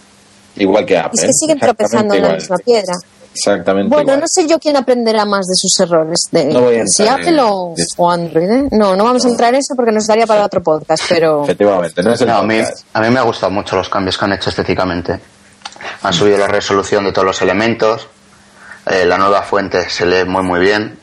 Igual 0.56 0.86
que 0.86 0.96
Apple. 0.96 1.10
Y 1.14 1.20
es 1.20 1.26
que 1.26 1.32
siguen 1.34 1.58
tropezando 1.60 2.14
en 2.14 2.22
la 2.22 2.32
misma 2.34 2.56
piedra. 2.64 2.94
Exactamente. 3.32 3.88
Bueno, 3.88 4.02
igual. 4.12 4.20
no 4.20 4.26
sé 4.28 4.48
yo 4.48 4.58
quién 4.58 4.76
aprenderá 4.76 5.24
más 5.24 5.46
de 5.46 5.54
sus 5.54 5.78
errores. 5.80 6.18
De, 6.32 6.46
No 6.46 6.62
voy 6.62 6.76
a 6.78 6.84
si 6.86 7.02
entrar 7.02 7.20
Apple 7.20 7.32
en- 7.32 7.38
o, 7.40 7.74
o 7.98 8.10
Android. 8.10 8.50
¿eh? 8.50 8.68
No, 8.72 8.96
no 8.96 9.04
vamos 9.04 9.24
a 9.24 9.28
entrar 9.28 9.52
en 9.54 9.60
eso 9.60 9.74
porque 9.76 9.92
nos 9.92 10.06
daría 10.06 10.26
para 10.26 10.44
otro 10.44 10.62
podcast, 10.62 11.04
pero. 11.08 11.44
Efectivamente, 11.44 12.02
no 12.02 12.12
es 12.12 12.20
el 12.22 12.26
No, 12.28 12.38
a 12.38 12.42
mí, 12.42 12.58
podcast. 12.60 12.84
a 12.92 13.00
mí 13.00 13.10
me 13.10 13.20
han 13.20 13.26
gustado 13.26 13.52
mucho 13.52 13.76
los 13.76 13.88
cambios 13.88 14.16
que 14.18 14.24
han 14.24 14.32
hecho 14.32 14.50
estéticamente. 14.50 15.20
Han 16.02 16.12
subido 16.12 16.38
la 16.38 16.48
resolución 16.48 17.04
de 17.04 17.12
todos 17.12 17.26
los 17.26 17.42
elementos. 17.42 18.08
eh, 18.86 19.04
la 19.04 19.18
nueva 19.18 19.42
fuente 19.42 19.88
se 19.90 20.06
lee 20.06 20.24
muy, 20.24 20.42
muy 20.42 20.58
bien. 20.60 20.98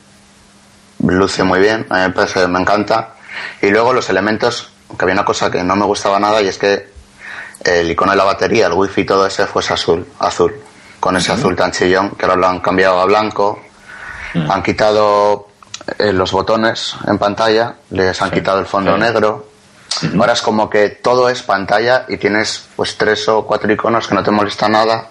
Luce 0.99 1.43
muy 1.43 1.59
bien. 1.59 1.85
A 1.89 1.95
mí 1.95 2.01
me 2.07 2.09
parece, 2.11 2.47
me 2.47 2.59
encanta. 2.59 3.13
Y 3.61 3.67
luego 3.69 3.93
los 3.93 4.09
elementos, 4.09 4.69
que 4.97 5.03
había 5.05 5.13
una 5.13 5.25
cosa 5.25 5.49
que 5.51 5.63
no 5.63 5.75
me 5.75 5.85
gustaba 5.85 6.19
nada 6.19 6.41
y 6.41 6.47
es 6.47 6.57
que 6.57 6.87
el 7.63 7.89
icono 7.91 8.11
de 8.11 8.17
la 8.17 8.23
batería, 8.23 8.67
el 8.67 8.73
wifi 8.73 9.01
y 9.01 9.05
todo 9.05 9.25
ese 9.25 9.47
fuese 9.47 9.73
azul, 9.73 10.05
azul. 10.19 10.55
Con 10.99 11.15
ese 11.17 11.31
azul 11.31 11.55
tan 11.55 11.71
chillón, 11.71 12.11
que 12.11 12.25
ahora 12.25 12.37
lo 12.37 12.47
han 12.47 12.59
cambiado 12.59 12.99
a 12.99 13.05
blanco. 13.05 13.61
Han 14.33 14.61
quitado 14.63 15.47
eh, 15.99 16.11
los 16.13 16.31
botones 16.31 16.95
en 17.07 17.17
pantalla, 17.17 17.75
les 17.91 18.21
han 18.21 18.29
quitado 18.31 18.59
el 18.59 18.65
fondo 18.65 18.93
Sí. 18.95 18.99
negro. 18.99 19.47
Ahora 20.19 20.33
es 20.33 20.41
como 20.41 20.69
que 20.69 20.89
todo 20.89 21.29
es 21.29 21.41
pantalla 21.43 22.05
y 22.07 22.17
tienes 22.17 22.67
pues 22.75 22.97
tres 22.97 23.27
o 23.29 23.45
cuatro 23.45 23.71
iconos 23.71 24.07
que 24.07 24.13
no 24.15 24.21
te 24.23 24.29
molesta 24.31 24.67
nada 24.69 25.09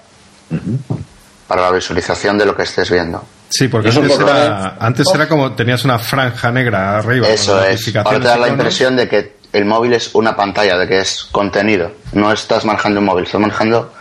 para 1.48 1.62
la 1.62 1.70
visualización 1.70 2.39
de 2.39 2.47
lo 2.47 2.55
que 2.57 2.62
estés 2.65 2.90
viendo. 2.90 3.24
Sí, 3.48 3.69
porque 3.69 3.89
Eso 3.89 4.01
antes 4.01 4.16
poco 4.16 4.31
era, 4.31 4.77
antes 4.81 5.07
era 5.15 5.28
como 5.28 5.53
tenías 5.55 5.85
una 5.85 5.98
franja 5.98 6.51
negra 6.51 6.98
arriba. 6.98 7.28
Eso 7.28 7.62
es. 7.65 7.94
Ahora 7.97 8.19
te 8.19 8.27
da 8.27 8.36
la 8.36 8.48
impresión 8.48 8.97
de 8.97 9.09
que 9.09 9.36
el 9.56 9.64
móvil 9.64 9.92
es 9.94 10.14
una 10.14 10.34
pantalla, 10.36 10.76
de 10.76 10.86
que 10.86 11.00
es 11.00 11.24
contenido. 11.32 11.90
No 12.12 12.32
estás 12.32 12.64
manejando 12.64 13.00
un 13.00 13.06
móvil, 13.06 13.24
estás 13.24 13.40
manejando, 13.40 13.92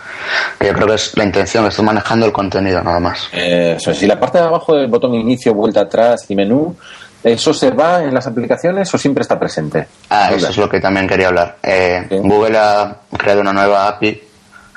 que 0.60 0.68
yo 0.68 0.74
creo 0.74 0.88
que 0.88 0.96
es 0.96 1.16
la 1.18 1.24
intención, 1.24 1.66
estás 1.66 1.84
manejando 1.86 2.26
el 2.26 2.32
contenido 2.32 2.82
nada 2.82 3.00
más. 3.00 3.30
Eh, 3.32 3.76
Eso 3.78 3.92
es. 3.92 4.02
Y 4.04 4.08
la 4.08 4.20
parte 4.20 4.38
de 4.40 4.46
abajo 4.46 4.76
del 4.76 4.88
botón 4.88 5.14
inicio, 5.16 5.54
vuelta 5.54 5.82
atrás 5.82 6.26
y 6.30 6.36
menú, 6.36 6.76
¿eso 7.24 7.54
se 7.54 7.72
va 7.72 8.04
en 8.04 8.14
las 8.14 8.28
aplicaciones 8.28 8.94
o 8.94 8.98
siempre 8.98 9.22
está 9.22 9.40
presente? 9.40 9.88
Ah, 10.10 10.32
eso 10.34 10.50
es 10.50 10.58
lo 10.58 10.70
que 10.70 10.80
también 10.80 11.08
quería 11.08 11.28
hablar. 11.28 11.58
Eh, 11.64 12.06
Sí. 12.10 12.18
Google 12.18 12.58
ha 12.58 12.96
creado 13.18 13.42
una 13.42 13.54
nueva 13.54 13.88
API, 13.88 14.22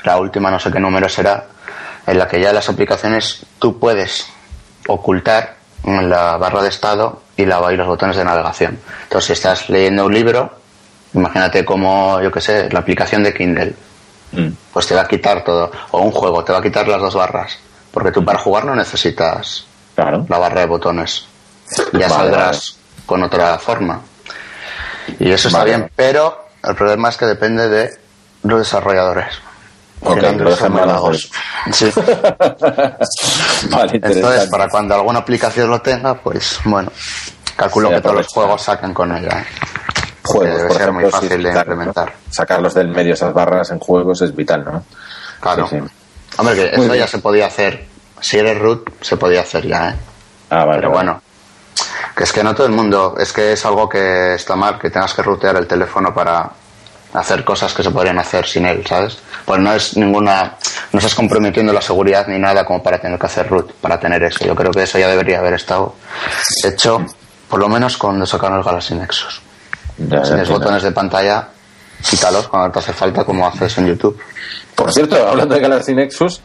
la 0.04 0.16
última 0.18 0.50
no 0.50 0.58
sé 0.58 0.70
qué 0.70 0.78
número 0.80 1.08
será, 1.08 1.44
en 2.06 2.18
la 2.18 2.26
que 2.28 2.40
ya 2.40 2.52
las 2.52 2.68
aplicaciones 2.68 3.44
tú 3.58 3.78
puedes 3.78 4.26
ocultar 4.86 5.56
la 5.84 6.36
barra 6.36 6.62
de 6.62 6.68
estado 6.68 7.22
y, 7.36 7.44
la, 7.44 7.60
y 7.72 7.76
los 7.76 7.86
botones 7.86 8.16
de 8.16 8.24
navegación. 8.24 8.78
Entonces, 9.04 9.26
si 9.26 9.32
estás 9.34 9.68
leyendo 9.70 10.06
un 10.06 10.12
libro, 10.14 10.52
imagínate 11.14 11.64
como, 11.64 12.20
yo 12.20 12.30
qué 12.30 12.40
sé, 12.40 12.68
la 12.70 12.80
aplicación 12.80 13.22
de 13.22 13.34
Kindle, 13.34 13.74
Mm. 14.30 14.48
pues 14.74 14.86
te 14.86 14.94
va 14.94 15.00
a 15.02 15.08
quitar 15.08 15.42
todo. 15.42 15.70
O 15.92 16.00
un 16.02 16.10
juego, 16.10 16.44
te 16.44 16.52
va 16.52 16.58
a 16.58 16.62
quitar 16.62 16.86
las 16.86 17.00
dos 17.00 17.14
barras. 17.14 17.58
Porque 17.90 18.10
tú 18.12 18.22
para 18.22 18.38
jugar 18.38 18.66
no 18.66 18.74
necesitas 18.74 19.64
Claro. 19.94 20.26
la 20.28 20.36
barra 20.38 20.60
de 20.60 20.66
botones. 20.66 21.24
Ya 21.94 22.08
Vale, 22.08 22.08
saldrás 22.08 22.76
con 23.06 23.22
otra 23.22 23.58
forma. 23.58 24.02
Y 25.18 25.30
eso 25.30 25.48
está 25.48 25.64
bien, 25.64 25.90
pero 25.96 26.44
el 26.62 26.74
problema 26.74 27.08
es 27.08 27.16
que 27.16 27.24
depende 27.24 27.68
de 27.70 27.90
los 28.42 28.58
desarrolladores. 28.58 29.32
Ok, 30.00 30.20
lo. 30.22 30.54
Sí. 31.72 31.90
vale, 33.70 33.92
Entonces, 34.02 34.48
para 34.50 34.68
cuando 34.68 34.94
alguna 34.94 35.20
aplicación 35.20 35.70
lo 35.70 35.80
tenga, 35.80 36.14
pues 36.14 36.58
bueno, 36.64 36.92
calculo 37.56 37.88
Sí, 37.88 37.94
que 37.94 38.00
todos 38.02 38.16
los 38.16 38.26
juegos 38.28 38.62
saquen 38.62 38.92
con 38.94 39.16
ella. 39.16 39.40
¿eh? 39.40 39.46
Juegos, 40.28 40.56
debe 40.56 40.68
por 40.68 40.76
ser 40.76 40.92
muy 40.92 41.04
ejemplo, 41.04 41.20
fácil 41.20 41.42
de 41.42 41.50
implementar. 41.50 42.06
¿no? 42.06 42.32
Sacarlos 42.32 42.74
del 42.74 42.88
medio 42.88 43.14
esas 43.14 43.32
barras 43.32 43.70
en 43.70 43.78
juegos 43.78 44.22
es 44.22 44.34
vital, 44.34 44.64
¿no? 44.64 44.84
Claro. 45.40 45.66
Sí, 45.68 45.76
sí. 45.78 45.84
Hombre, 46.38 46.54
que 46.54 46.80
eso 46.80 46.94
ya 46.94 47.06
se 47.06 47.18
podía 47.18 47.46
hacer. 47.46 47.86
Si 48.20 48.38
eres 48.38 48.58
root, 48.58 48.90
se 49.00 49.16
podía 49.16 49.40
hacer 49.40 49.66
ya, 49.66 49.90
¿eh? 49.90 49.94
Ah, 50.50 50.64
vale. 50.64 50.80
Pero 50.80 50.90
bueno, 50.90 51.20
que 52.16 52.24
es 52.24 52.32
que 52.32 52.42
no 52.42 52.54
todo 52.54 52.66
el 52.66 52.72
mundo, 52.72 53.14
es 53.18 53.32
que 53.32 53.52
es 53.52 53.64
algo 53.64 53.88
que 53.88 54.34
está 54.34 54.56
mal, 54.56 54.78
que 54.78 54.90
tengas 54.90 55.14
que 55.14 55.22
rutear 55.22 55.56
el 55.56 55.66
teléfono 55.66 56.12
para 56.12 56.50
hacer 57.14 57.44
cosas 57.44 57.72
que 57.72 57.82
se 57.82 57.90
podrían 57.90 58.18
hacer 58.18 58.46
sin 58.46 58.66
él, 58.66 58.84
¿sabes? 58.86 59.18
Pues 59.44 59.60
no 59.60 59.72
es 59.72 59.96
ninguna, 59.96 60.56
no 60.92 60.98
estás 60.98 61.14
comprometiendo 61.14 61.72
la 61.72 61.80
seguridad 61.80 62.26
ni 62.26 62.38
nada 62.38 62.64
como 62.64 62.82
para 62.82 62.98
tener 62.98 63.18
que 63.18 63.26
hacer 63.26 63.48
root, 63.48 63.72
para 63.80 63.98
tener 63.98 64.22
eso. 64.22 64.44
Yo 64.44 64.54
creo 64.54 64.70
que 64.70 64.82
eso 64.82 64.98
ya 64.98 65.08
debería 65.08 65.38
haber 65.38 65.54
estado 65.54 65.94
hecho, 66.64 67.04
por 67.48 67.60
lo 67.60 67.68
menos 67.68 67.96
cuando 67.96 68.26
sacaron 68.26 68.58
el 68.58 68.64
Galaxy 68.64 68.94
Nexus. 68.94 69.40
Ya, 69.98 70.06
Si 70.06 70.10
ya 70.16 70.22
tienes 70.22 70.48
botones 70.48 70.82
de 70.82 70.92
pantalla, 70.92 71.48
quítalos 72.08 72.48
cuando 72.48 72.70
te 72.72 72.78
hace 72.78 72.92
falta, 72.92 73.24
como 73.24 73.46
haces 73.46 73.76
en 73.78 73.86
YouTube. 73.88 74.18
Por 74.74 74.92
cierto, 74.92 75.16
hablando 75.28 75.54
de 75.54 75.60
Galaxy 75.60 75.94
Nexus, 75.94 76.40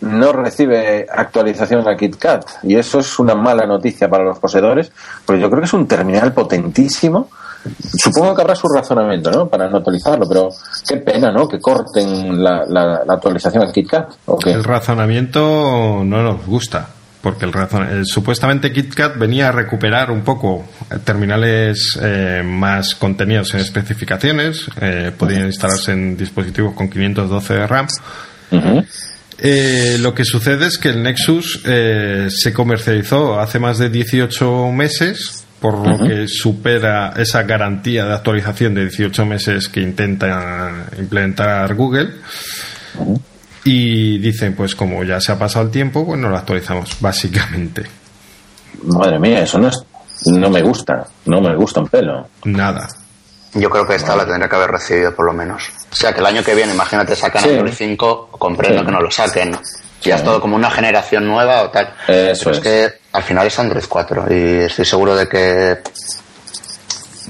no 0.00 0.32
recibe 0.32 1.06
actualización 1.08 1.86
a 1.88 1.96
KitKat. 1.96 2.44
Y 2.64 2.74
eso 2.76 2.98
es 2.98 3.18
una 3.20 3.34
mala 3.36 3.66
noticia 3.66 4.08
para 4.10 4.24
los 4.24 4.38
poseedores, 4.40 4.90
porque 5.24 5.40
yo 5.40 5.48
creo 5.48 5.60
que 5.60 5.66
es 5.66 5.72
un 5.72 5.86
terminal 5.86 6.32
potentísimo. 6.32 7.28
Supongo 7.96 8.34
que 8.34 8.40
habrá 8.42 8.56
su 8.56 8.66
razonamiento, 8.66 9.30
¿no? 9.30 9.46
Para 9.48 9.68
no 9.68 9.76
actualizarlo, 9.76 10.26
pero 10.28 10.48
qué 10.88 10.96
pena, 10.96 11.30
¿no? 11.30 11.46
Que 11.46 11.60
corten 11.60 12.42
la, 12.42 12.64
la- 12.66 13.04
la 13.06 13.14
actualización 13.14 13.62
a 13.62 13.70
KitKat. 13.70 14.12
¿o 14.26 14.36
qué? 14.36 14.50
El 14.50 14.64
razonamiento 14.64 16.02
no 16.04 16.22
nos 16.24 16.44
gusta, 16.44 16.88
porque 17.22 17.44
el 17.44 17.52
razon- 17.52 17.88
eh, 17.88 18.04
supuestamente 18.04 18.72
KitKat 18.72 19.16
venía 19.16 19.48
a 19.48 19.52
recuperar 19.52 20.10
un 20.10 20.22
poco 20.22 20.68
eh, 20.90 20.96
terminales 21.04 21.98
eh, 22.02 22.42
más 22.44 22.94
contenidos 22.96 23.54
en 23.54 23.60
especificaciones, 23.60 24.66
eh, 24.80 25.12
podían 25.16 25.46
instalarse 25.46 25.92
en 25.92 26.16
dispositivos 26.16 26.74
con 26.74 26.90
512 26.90 27.54
de 27.54 27.66
RAM. 27.66 27.86
Eh, 29.38 29.96
lo 30.00 30.14
que 30.14 30.24
sucede 30.24 30.66
es 30.66 30.78
que 30.78 30.90
el 30.90 31.02
Nexus 31.02 31.62
eh, 31.64 32.28
se 32.30 32.52
comercializó 32.52 33.40
hace 33.40 33.58
más 33.58 33.78
de 33.78 33.88
18 33.90 34.70
meses, 34.70 35.44
por 35.60 35.78
lo 35.88 35.98
que 36.06 36.26
supera 36.28 37.14
esa 37.16 37.42
garantía 37.44 38.04
de 38.04 38.14
actualización 38.14 38.74
de 38.74 38.82
18 38.82 39.24
meses 39.26 39.68
que 39.68 39.80
intenta 39.80 40.86
implementar 40.98 41.74
Google. 41.74 42.10
Y 43.64 44.18
dicen, 44.18 44.54
pues 44.56 44.74
como 44.74 45.04
ya 45.04 45.20
se 45.20 45.30
ha 45.32 45.38
pasado 45.38 45.66
el 45.66 45.70
tiempo, 45.70 46.04
pues 46.04 46.18
no 46.20 46.28
lo 46.28 46.36
actualizamos, 46.36 46.96
básicamente. 47.00 47.84
Madre 48.84 49.18
mía, 49.20 49.40
eso 49.42 49.58
no 49.58 49.68
es, 49.68 49.78
no 50.26 50.50
me 50.50 50.62
gusta, 50.62 51.06
no 51.26 51.40
me 51.40 51.54
gusta 51.54 51.80
un 51.80 51.88
pelo. 51.88 52.26
Nada. 52.44 52.88
Yo 53.54 53.68
creo 53.70 53.86
que 53.86 53.94
esta 53.96 54.16
la 54.16 54.24
tendría 54.24 54.48
que 54.48 54.56
haber 54.56 54.70
recibido 54.70 55.14
por 55.14 55.26
lo 55.26 55.32
menos. 55.34 55.64
O 55.90 55.94
sea, 55.94 56.12
que 56.12 56.20
el 56.20 56.26
año 56.26 56.42
que 56.42 56.54
viene, 56.54 56.72
imagínate, 56.74 57.14
sacan 57.14 57.42
Sí. 57.42 57.50
Android 57.50 57.74
5, 57.76 58.28
comprendo 58.32 58.80
Sí. 58.80 58.86
que 58.86 58.92
no 58.92 59.00
lo 59.00 59.10
saquen. 59.10 59.56
Ya 60.02 60.16
es 60.16 60.24
todo 60.24 60.40
como 60.40 60.56
una 60.56 60.70
generación 60.70 61.26
nueva 61.28 61.62
o 61.62 61.70
tal. 61.70 61.94
Eso 62.08 62.44
Pero 62.44 62.50
es 62.50 62.56
es. 62.56 62.60
que 62.60 62.92
al 63.12 63.22
final 63.22 63.46
es 63.46 63.58
Android 63.58 63.84
4 63.88 64.26
y 64.30 64.64
estoy 64.64 64.84
seguro 64.86 65.14
de 65.14 65.28
que 65.28 65.78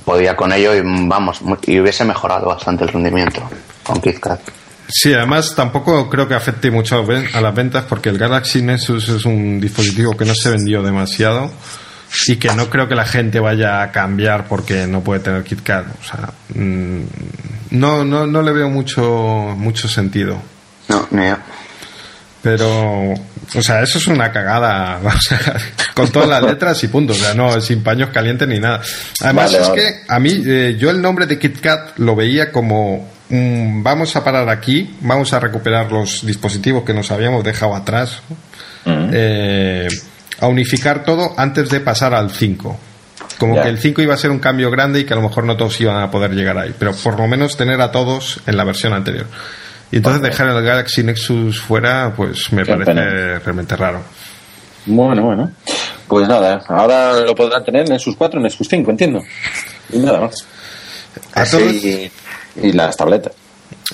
podía 0.05 0.35
con 0.37 0.53
ello 0.53 0.75
y 0.75 0.81
vamos, 0.83 1.43
mu- 1.43 1.57
y 1.67 1.79
hubiese 1.81 2.05
mejorado 2.05 2.47
bastante 2.47 2.85
el 2.85 2.91
rendimiento 2.91 3.43
con 3.83 4.01
KitKat. 4.01 4.41
Sí, 4.95 5.15
además 5.15 5.55
tampoco 5.55 6.11
creo 6.11 6.29
que 6.29 6.35
afecte 6.35 6.71
mucho 6.71 7.03
a 7.35 7.41
las 7.41 7.55
ventas 7.55 7.85
porque 7.89 8.11
el 8.11 8.19
Galaxy 8.19 8.61
Nexus 8.61 9.09
es 9.09 9.25
un 9.25 9.59
dispositivo 9.59 10.15
que 10.17 10.27
no 10.27 10.35
se 10.35 10.51
vendió 10.51 10.83
demasiado 10.83 11.51
y 12.27 12.37
que 12.37 12.53
no 12.53 12.69
creo 12.69 12.89
que 12.89 12.95
la 12.95 13.07
gente 13.07 13.41
vaya 13.41 13.83
a 13.83 13.91
cambiar 13.91 14.47
porque 14.49 14.87
no 14.87 15.03
puede 15.03 15.21
tener 15.21 15.45
KitKat. 15.45 15.87
O 15.87 16.05
sea, 16.05 16.33
mm, 16.55 17.03
no, 17.71 18.05
no, 18.05 18.27
no 18.27 18.43
le 18.43 18.53
veo 18.53 18.69
mucho, 18.69 19.55
mucho 19.57 19.89
sentido. 19.89 20.41
No, 20.89 21.09
ni 21.11 21.27
yo. 21.27 21.39
Pero, 22.43 23.13
o 23.13 23.63
sea, 23.63 23.83
eso 23.83 23.99
es 23.99 24.07
una 24.09 24.31
cagada, 24.33 25.01
o 25.05 25.21
sea, 25.21 25.57
con 25.95 26.11
todas 26.11 26.29
las 26.29 26.43
letras 26.43 26.83
y 26.83 26.89
punto, 26.89 27.13
o 27.13 27.17
sea, 27.17 27.35
no, 27.35 27.61
sin 27.61 27.83
paños 27.83 28.11
calientes 28.11 28.49
ni 28.49 28.59
nada. 28.59 28.83
Además, 29.21 29.53
Vale, 29.53 29.63
es 29.63 29.69
vale. 29.69 29.83
que 29.83 30.13
a 30.13 30.19
mí, 30.19 30.43
eh, 30.45 30.77
yo 30.79 30.91
el 30.91 31.01
nombre 31.01 31.27
de 31.27 31.39
KitKat 31.39 31.99
lo 31.99 32.17
veía 32.17 32.51
como, 32.51 33.12
mm, 33.33 33.83
vamos 33.83 34.15
a 34.15 34.23
parar 34.23 34.49
aquí, 34.49 34.95
vamos 35.01 35.33
a 35.33 35.41
recuperar 35.41 35.91
los 35.91 36.25
dispositivos 36.25 36.85
que 36.85 36.95
nos 36.95 37.11
habíamos 37.11 37.43
dejado 37.43 37.75
atrás, 37.75 38.21
Ujú. 38.87 39.09
eh, 39.13 39.89
a 40.41 40.47
unificar 40.47 41.05
todo 41.05 41.33
antes 41.37 41.69
de 41.71 41.81
pasar 41.81 42.15
al 42.15 42.31
5. 42.31 42.79
Como 43.39 43.61
que 43.61 43.69
el 43.69 43.79
5 43.79 44.03
iba 44.03 44.15
a 44.15 44.17
ser 44.19 44.31
un 44.31 44.39
cambio 44.39 44.71
grande 44.71 45.01
y 45.01 45.05
que 45.05 45.15
a 45.15 45.17
lo 45.17 45.23
mejor 45.23 45.45
no 45.45 45.57
todos 45.57 45.81
iban 45.81 45.97
a 46.01 46.11
poder 46.11 46.31
llegar 46.33 46.57
ahí, 46.59 46.73
pero 46.79 46.93
por 46.95 47.19
lo 47.19 47.27
menos 47.27 47.57
tener 47.57 47.81
a 47.81 47.91
todos 47.91 48.41
en 48.47 48.57
la 48.57 48.63
versión 48.65 48.93
anterior. 48.93 49.27
Y 49.91 49.97
entonces 49.97 50.23
dejar 50.23 50.49
el 50.49 50.63
Galaxy 50.63 51.03
Nexus 51.03 51.61
fuera, 51.61 52.13
pues 52.17 52.53
me 52.53 52.63
Qué 52.63 52.73
parece 52.73 52.93
pena. 52.93 53.39
realmente 53.41 53.77
raro. 53.77 54.03
Bueno, 54.87 55.23
bueno. 55.25 55.51
Pues 56.09 56.29
nada, 56.29 56.63
ahora 56.69 57.21
lo 57.21 57.35
podrán 57.35 57.65
tener 57.65 57.83
en 57.87 57.93
Nexus 57.93 58.15
4, 58.17 58.39
en 58.39 58.45
Nexus 58.45 58.69
5, 58.69 58.91
entiendo. 58.91 59.21
Y 59.93 59.99
nada 59.99 60.21
más. 60.21 60.47
Así, 61.35 62.11
y, 62.57 62.73
las 62.73 62.97
tabletas. 62.97 63.33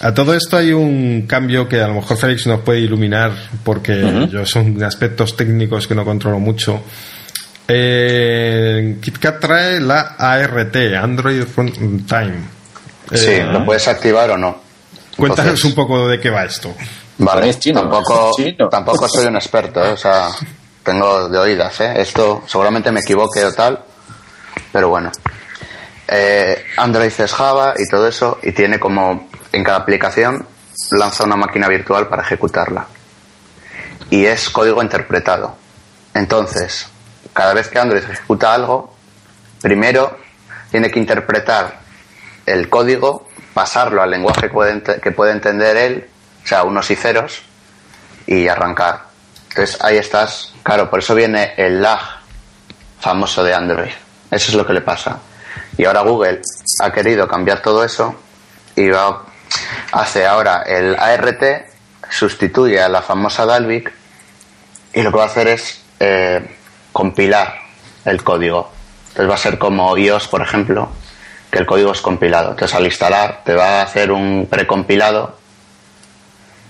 a 0.00 0.12
todo 0.14 0.34
esto 0.34 0.56
hay 0.56 0.72
un 0.72 1.26
cambio 1.26 1.68
que 1.68 1.80
a 1.80 1.88
lo 1.88 1.94
mejor 1.94 2.16
Félix 2.16 2.46
nos 2.46 2.60
puede 2.60 2.80
iluminar 2.80 3.32
porque 3.64 4.02
Ujú. 4.04 4.26
yo 4.28 4.46
son 4.46 4.82
aspectos 4.82 5.36
técnicos 5.36 5.86
que 5.86 5.94
no 5.94 6.04
controlo 6.04 6.38
mucho. 6.38 6.82
Eh, 7.70 8.96
KitKat 9.00 9.40
trae 9.40 9.80
la 9.80 10.14
ART, 10.18 10.76
Android 11.00 11.44
Runtime. 11.54 12.38
Sí, 13.12 13.30
Eh, 13.30 13.44
lo 13.50 13.64
puedes 13.64 13.86
activar 13.88 14.30
o 14.30 14.38
no. 14.38 14.60
Cuéntanos 15.16 15.52
Entonces, 15.52 15.64
un 15.66 15.74
poco 15.74 16.08
de 16.08 16.18
qué 16.20 16.30
va 16.30 16.44
esto. 16.44 16.74
Vale, 17.18 17.48
Es 17.50 17.58
chino, 17.58 17.80
tampoco, 17.80 18.30
es 18.38 18.44
chino. 18.44 18.68
tampoco 18.68 19.08
soy 19.08 19.26
un 19.26 19.36
experto, 19.36 19.84
¿eh? 19.84 19.90
o 19.92 19.96
sea, 19.96 20.28
tengo 20.82 21.28
de 21.28 21.38
oídas, 21.38 21.80
¿eh? 21.80 21.94
Esto 21.96 22.44
seguramente 22.46 22.90
me 22.92 23.00
equivoque 23.00 23.44
o 23.44 23.52
tal, 23.52 23.80
pero 24.72 24.88
bueno. 24.90 25.10
Eh, 26.10 26.64
Android 26.78 27.12
es 27.18 27.32
Java 27.32 27.74
y 27.76 27.86
todo 27.86 28.08
eso, 28.08 28.38
y 28.42 28.52
tiene 28.52 28.80
como 28.80 29.28
en 29.52 29.62
cada 29.62 29.78
aplicación 29.78 30.46
lanza 30.92 31.24
una 31.24 31.36
máquina 31.36 31.68
virtual 31.68 32.08
para 32.08 32.22
ejecutarla. 32.22 32.86
Y 34.10 34.24
es 34.24 34.48
código 34.48 34.82
interpretado. 34.82 35.56
Entonces, 36.14 36.88
cada 37.32 37.52
vez 37.52 37.68
que 37.68 37.78
Android 37.78 38.02
ejecuta 38.02 38.54
algo, 38.54 38.94
primero 39.60 40.18
tiene 40.70 40.90
que 40.90 40.98
interpretar 40.98 41.80
el 42.46 42.68
código, 42.70 43.28
pasarlo 43.52 44.02
al 44.02 44.10
lenguaje 44.10 44.50
que 45.02 45.10
puede, 45.12 45.32
entender 45.32 45.76
él, 45.76 46.08
o 46.42 46.46
sea, 46.46 46.62
unos 46.62 46.90
y 46.90 46.96
ceros, 46.96 47.42
y 48.26 48.48
arrancar. 48.48 49.02
Entonces 49.50 49.78
ahí 49.82 49.96
estás, 49.96 50.54
claro, 50.62 50.88
por 50.88 51.00
eso 51.00 51.14
viene 51.14 51.54
el 51.56 51.82
lag 51.82 52.00
famoso 53.00 53.44
de 53.44 53.54
Android. 53.54 53.92
Eso 54.30 54.50
es 54.50 54.54
lo 54.54 54.66
que 54.66 54.72
le 54.72 54.80
pasa. 54.80 55.18
Y 55.78 55.84
ahora 55.84 56.02
Google 56.02 56.42
ha 56.82 56.92
querido 56.92 57.26
cambiar 57.26 57.62
todo 57.62 57.84
eso 57.84 58.14
y 58.74 58.88
va, 58.90 59.22
hace 59.92 60.26
ahora 60.26 60.62
el 60.62 60.96
ART, 60.96 61.42
sustituye 62.10 62.80
a 62.82 62.88
la 62.88 63.00
famosa 63.00 63.46
Dalvik 63.46 63.92
y 64.92 65.02
lo 65.02 65.12
que 65.12 65.16
va 65.16 65.24
a 65.24 65.26
hacer 65.26 65.48
es 65.48 65.82
eh, 66.00 66.56
compilar 66.92 67.54
el 68.04 68.22
código. 68.24 68.72
Entonces 69.08 69.30
va 69.30 69.34
a 69.34 69.38
ser 69.38 69.58
como 69.58 69.96
iOS, 69.96 70.28
por 70.28 70.42
ejemplo, 70.42 70.88
que 71.50 71.58
el 71.58 71.66
código 71.66 71.92
es 71.92 72.00
compilado. 72.00 72.50
Entonces 72.50 72.76
al 72.76 72.84
instalar 72.84 73.42
te 73.44 73.54
va 73.54 73.80
a 73.80 73.82
hacer 73.82 74.10
un 74.10 74.48
precompilado 74.50 75.36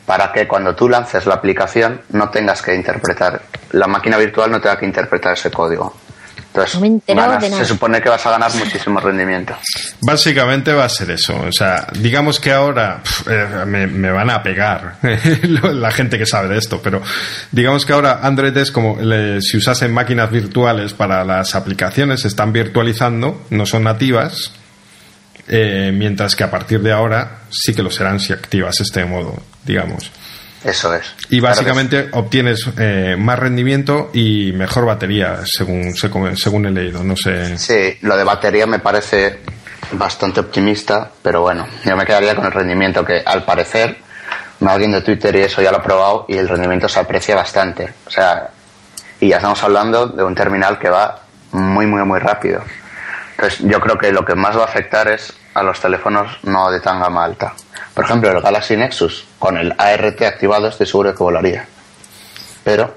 para 0.05 0.33
que 0.33 0.47
cuando 0.47 0.75
tú 0.75 0.89
lances 0.89 1.27
la 1.27 1.35
aplicación 1.35 2.03
no 2.11 2.31
tengas 2.31 2.63
que 2.63 2.75
interpretar, 2.75 3.43
la 3.73 3.87
máquina 3.87 4.19
virtual 4.19 4.51
no 4.51 4.61
tenga 4.61 4.79
que 4.79 4.87
interpretar 4.87 5.33
ese 5.33 5.51
código. 5.51 5.95
Entonces 6.65 6.75
No 6.75 6.81
me 6.81 6.87
he 6.87 6.91
enterado 6.91 7.29
ganas- 7.33 7.43
de 7.43 7.51
nada. 7.51 7.63
se 7.63 7.69
supone 7.69 8.01
que 8.01 8.09
vas 8.09 8.27
a 8.27 8.31
ganar 8.31 8.55
muchísimo 8.55 9.01
rendimiento. 9.01 9.57
Básicamente 10.01 10.73
va 10.73 10.85
a 10.85 10.89
ser 10.89 11.11
eso. 11.11 11.39
O 11.41 11.53
sea, 11.53 11.87
digamos 11.99 12.41
que 12.41 12.53
ahora 12.53 13.03
eh, 13.29 13.65
me, 13.67 13.87
me 13.87 14.11
van 14.11 14.31
a 14.31 14.43
pegar 14.43 14.97
la 15.43 15.91
gente 15.91 16.19
que 16.19 16.27
sabe 16.27 16.49
de 16.49 16.59
esto, 16.59 16.81
pero 16.83 17.03
digamos 17.53 17.85
que 17.87 17.93
ahora 17.93 18.21
Android 18.23 18.57
es 18.57 18.71
como 18.71 18.97
le- 19.01 19.41
si 19.43 19.57
usasen 19.57 19.93
máquinas 19.93 20.31
virtuales 20.31 20.93
para 20.93 21.25
las 21.25 21.55
aplicaciones, 21.55 22.21
se 22.21 22.29
están 22.29 22.53
virtualizando, 22.53 23.47
no 23.51 23.67
son 23.67 23.85
nativas, 23.85 24.53
eh, 25.49 25.93
mientras 25.95 26.37
que 26.37 26.45
a 26.45 26.51
partir 26.51 26.81
de 26.83 26.93
ahora 26.93 27.39
sí 27.51 27.75
que 27.75 27.83
lo 27.83 27.91
serán 27.91 28.21
si 28.21 28.33
activas 28.33 28.81
este 28.81 29.05
modo, 29.05 29.35
digamos. 29.65 30.11
Eso 30.65 30.93
es. 30.95 31.15
Y 31.29 31.41
Claro 31.41 31.55
básicamente 31.55 32.09
obtienes 32.13 32.69
eh, 32.79 33.17
más 33.19 33.39
rendimiento 33.39 34.11
y 34.13 34.53
mejor 34.53 34.87
batería, 34.87 35.41
según, 35.45 35.95
según 35.95 36.37
según 36.37 36.67
he 36.67 36.71
leído. 36.71 37.05
No 37.05 37.17
sé. 37.17 37.57
Sí, 37.57 37.99
lo 38.03 38.17
de 38.17 38.25
batería 38.25 38.67
me 38.67 38.81
parece 38.81 39.41
bastante 39.93 40.41
optimista, 40.41 41.11
pero 41.23 41.43
bueno, 41.43 41.67
yo 41.85 41.97
me 41.97 42.05
quedaría 42.05 42.35
con 42.35 42.45
el 42.45 42.53
rendimiento 42.53 43.05
que 43.05 43.23
al 43.25 43.45
parecer 43.45 43.99
alguien 44.67 44.93
de 44.93 45.03
Twitter 45.03 45.35
y 45.37 45.41
eso 45.43 45.63
ya 45.63 45.71
lo 45.71 45.79
ha 45.79 45.83
probado 45.83 46.25
y 46.29 46.37
el 46.37 46.49
rendimiento 46.49 46.89
se 46.89 46.99
aprecia 46.99 47.37
bastante. 47.37 47.89
O 48.07 48.11
sea, 48.11 48.51
y 49.21 49.29
ya 49.29 49.37
estamos 49.37 49.63
hablando 49.63 50.07
de 50.09 50.25
un 50.25 50.35
terminal 50.35 50.79
que 50.79 50.89
va 50.89 51.21
muy, 51.53 51.87
muy, 51.87 52.03
muy 52.05 52.19
rápido. 52.19 52.63
Entonces, 53.33 53.61
yo 53.61 53.81
creo 53.81 53.97
que 53.97 54.13
lo 54.13 54.25
que 54.25 54.35
más 54.35 54.57
va 54.57 54.63
a 54.63 54.67
afectar 54.67 55.09
es 55.09 55.33
a 55.59 55.63
los 55.63 55.81
teléfonos 55.81 56.39
no 56.45 56.71
de 56.71 56.81
tan 56.81 57.01
gama 57.01 57.25
alta. 57.25 57.55
Por 57.95 58.05
ejemplo, 58.05 58.31
el 58.31 58.41
Galaxy 58.41 58.77
Nexus, 58.77 59.25
con 59.39 59.57
el 59.59 59.75
ART 59.77 60.23
activado, 60.23 60.69
estoy 60.69 60.87
seguro 60.87 61.15
que 61.15 61.23
volaría. 61.23 61.67
Pero 62.65 62.95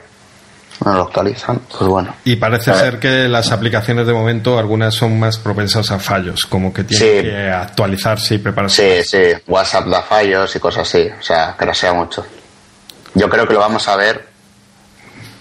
no 0.85 0.93
lo 0.93 1.03
actualizan, 1.03 1.59
pues 1.77 1.89
bueno. 1.89 2.15
Y 2.23 2.35
parece 2.37 2.73
ser 2.73 2.99
que 2.99 3.27
las 3.27 3.51
aplicaciones 3.51 4.07
de 4.07 4.13
momento, 4.13 4.57
algunas 4.57 4.95
son 4.95 5.19
más 5.19 5.37
propensas 5.37 5.91
a 5.91 5.99
fallos, 5.99 6.45
como 6.45 6.73
que 6.73 6.83
tienen 6.83 7.23
que 7.23 7.49
actualizarse 7.49 8.35
y 8.35 8.37
prepararse. 8.39 9.03
Sí, 9.03 9.09
sí, 9.17 9.41
WhatsApp 9.47 9.85
da 9.87 10.01
fallos 10.01 10.55
y 10.55 10.59
cosas 10.59 10.87
así, 10.87 11.07
o 11.07 11.21
sea, 11.21 11.55
crasea 11.55 11.93
mucho. 11.93 12.25
Yo 13.13 13.29
creo 13.29 13.47
que 13.47 13.53
lo 13.53 13.59
vamos 13.59 13.87
a 13.87 13.95
ver, 13.95 14.27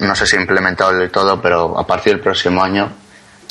no 0.01 0.15
sé 0.15 0.27
si 0.27 0.37
implementado 0.37 0.93
del 0.93 1.11
todo, 1.11 1.41
pero 1.41 1.79
a 1.79 1.87
partir 1.87 2.13
del 2.13 2.21
próximo 2.21 2.63
año, 2.63 2.91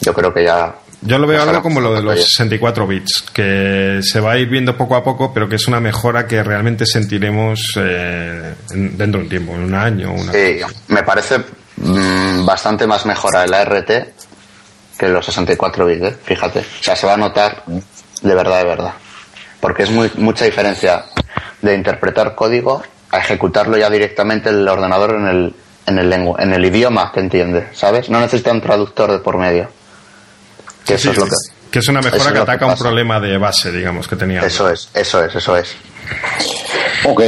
yo 0.01 0.13
creo 0.13 0.33
que 0.33 0.43
ya 0.43 0.75
yo 1.01 1.17
lo 1.17 1.27
veo 1.27 1.41
algo 1.41 1.61
como 1.61 1.79
lo 1.79 1.93
de 1.93 2.01
los 2.01 2.19
64 2.19 2.85
bits, 2.85 3.23
que 3.33 3.99
se 4.03 4.19
va 4.19 4.33
a 4.33 4.37
ir 4.37 4.49
viendo 4.49 4.75
poco 4.75 4.95
a 4.95 5.03
poco, 5.03 5.33
pero 5.33 5.47
que 5.47 5.55
es 5.55 5.67
una 5.67 5.79
mejora 5.79 6.27
que 6.27 6.43
realmente 6.43 6.85
sentiremos 6.85 7.61
eh, 7.77 8.53
dentro 8.73 9.19
de 9.19 9.23
un 9.23 9.29
tiempo, 9.29 9.53
en 9.53 9.63
un 9.63 9.75
año. 9.75 10.13
Una... 10.13 10.31
Sí, 10.31 10.59
me 10.89 11.03
parece 11.03 11.37
mm, 11.77 12.45
bastante 12.45 12.85
más 12.85 13.05
mejora 13.05 13.43
el 13.43 13.53
ART 13.53 13.91
que 14.97 15.07
los 15.07 15.25
64 15.25 15.85
bits, 15.85 16.03
¿eh? 16.03 16.17
fíjate. 16.21 16.59
O 16.59 16.83
sea, 16.83 16.95
se 16.95 17.07
va 17.07 17.13
a 17.13 17.17
notar 17.17 17.63
de 17.65 18.35
verdad, 18.35 18.59
de 18.59 18.65
verdad. 18.65 18.93
Porque 19.61 19.83
es 19.83 19.91
muy, 19.91 20.11
mucha 20.17 20.45
diferencia 20.45 21.05
de 21.61 21.75
interpretar 21.75 22.35
código 22.35 22.83
a 23.11 23.19
ejecutarlo 23.19 23.77
ya 23.77 23.89
directamente 23.89 24.49
el 24.49 24.67
ordenador 24.67 25.15
en 25.15 25.27
el, 25.27 25.55
en 25.85 25.99
el, 25.99 26.13
en 26.13 26.53
el 26.53 26.65
idioma 26.65 27.11
que 27.13 27.21
entiende, 27.21 27.69
¿sabes? 27.73 28.09
No 28.09 28.19
necesita 28.19 28.51
un 28.51 28.61
traductor 28.61 29.11
de 29.11 29.19
por 29.19 29.37
medio. 29.37 29.69
Que 30.85 30.95
eso 30.95 31.11
es 31.11 31.17
lo 31.17 31.27
que, 31.71 31.79
es 31.79 31.87
una 31.87 32.01
mejora 32.01 32.33
que 32.33 32.39
ataca 32.39 32.65
un 32.65 32.75
problema 32.75 33.19
de 33.19 33.37
base, 33.37 33.71
digamos, 33.71 34.07
que 34.07 34.15
tenía. 34.15 34.41
Eso 34.41 34.69
es, 34.69 34.89
eso 34.93 35.23
es, 35.23 35.35
eso 35.35 35.55
es. 35.55 35.75
Ok, 37.05 37.21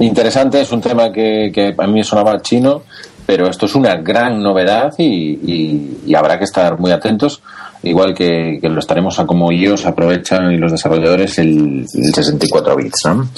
interesante, 0.00 0.60
es 0.60 0.72
un 0.72 0.80
tema 0.80 1.12
que, 1.12 1.50
que 1.54 1.74
a 1.78 1.86
mí 1.86 2.02
sonaba 2.02 2.40
chino, 2.42 2.82
pero 3.24 3.48
esto 3.48 3.66
es 3.66 3.74
una 3.74 3.96
gran 3.96 4.42
novedad 4.42 4.92
y, 4.98 6.00
y 6.04 6.14
habrá 6.14 6.38
que 6.38 6.44
estar 6.44 6.78
muy 6.78 6.90
atentos 6.90 7.42
igual 7.88 8.14
que, 8.14 8.58
lo 8.62 8.80
estaremos 8.80 9.18
a 9.18 9.26
como 9.26 9.50
ellos 9.50 9.86
aprovechan 9.86 10.50
y 10.52 10.56
los 10.56 10.72
desarrolladores 10.72 11.38
el, 11.38 11.86
64 11.88 12.76
bits. 12.76 13.00
¿no? 13.06 13.28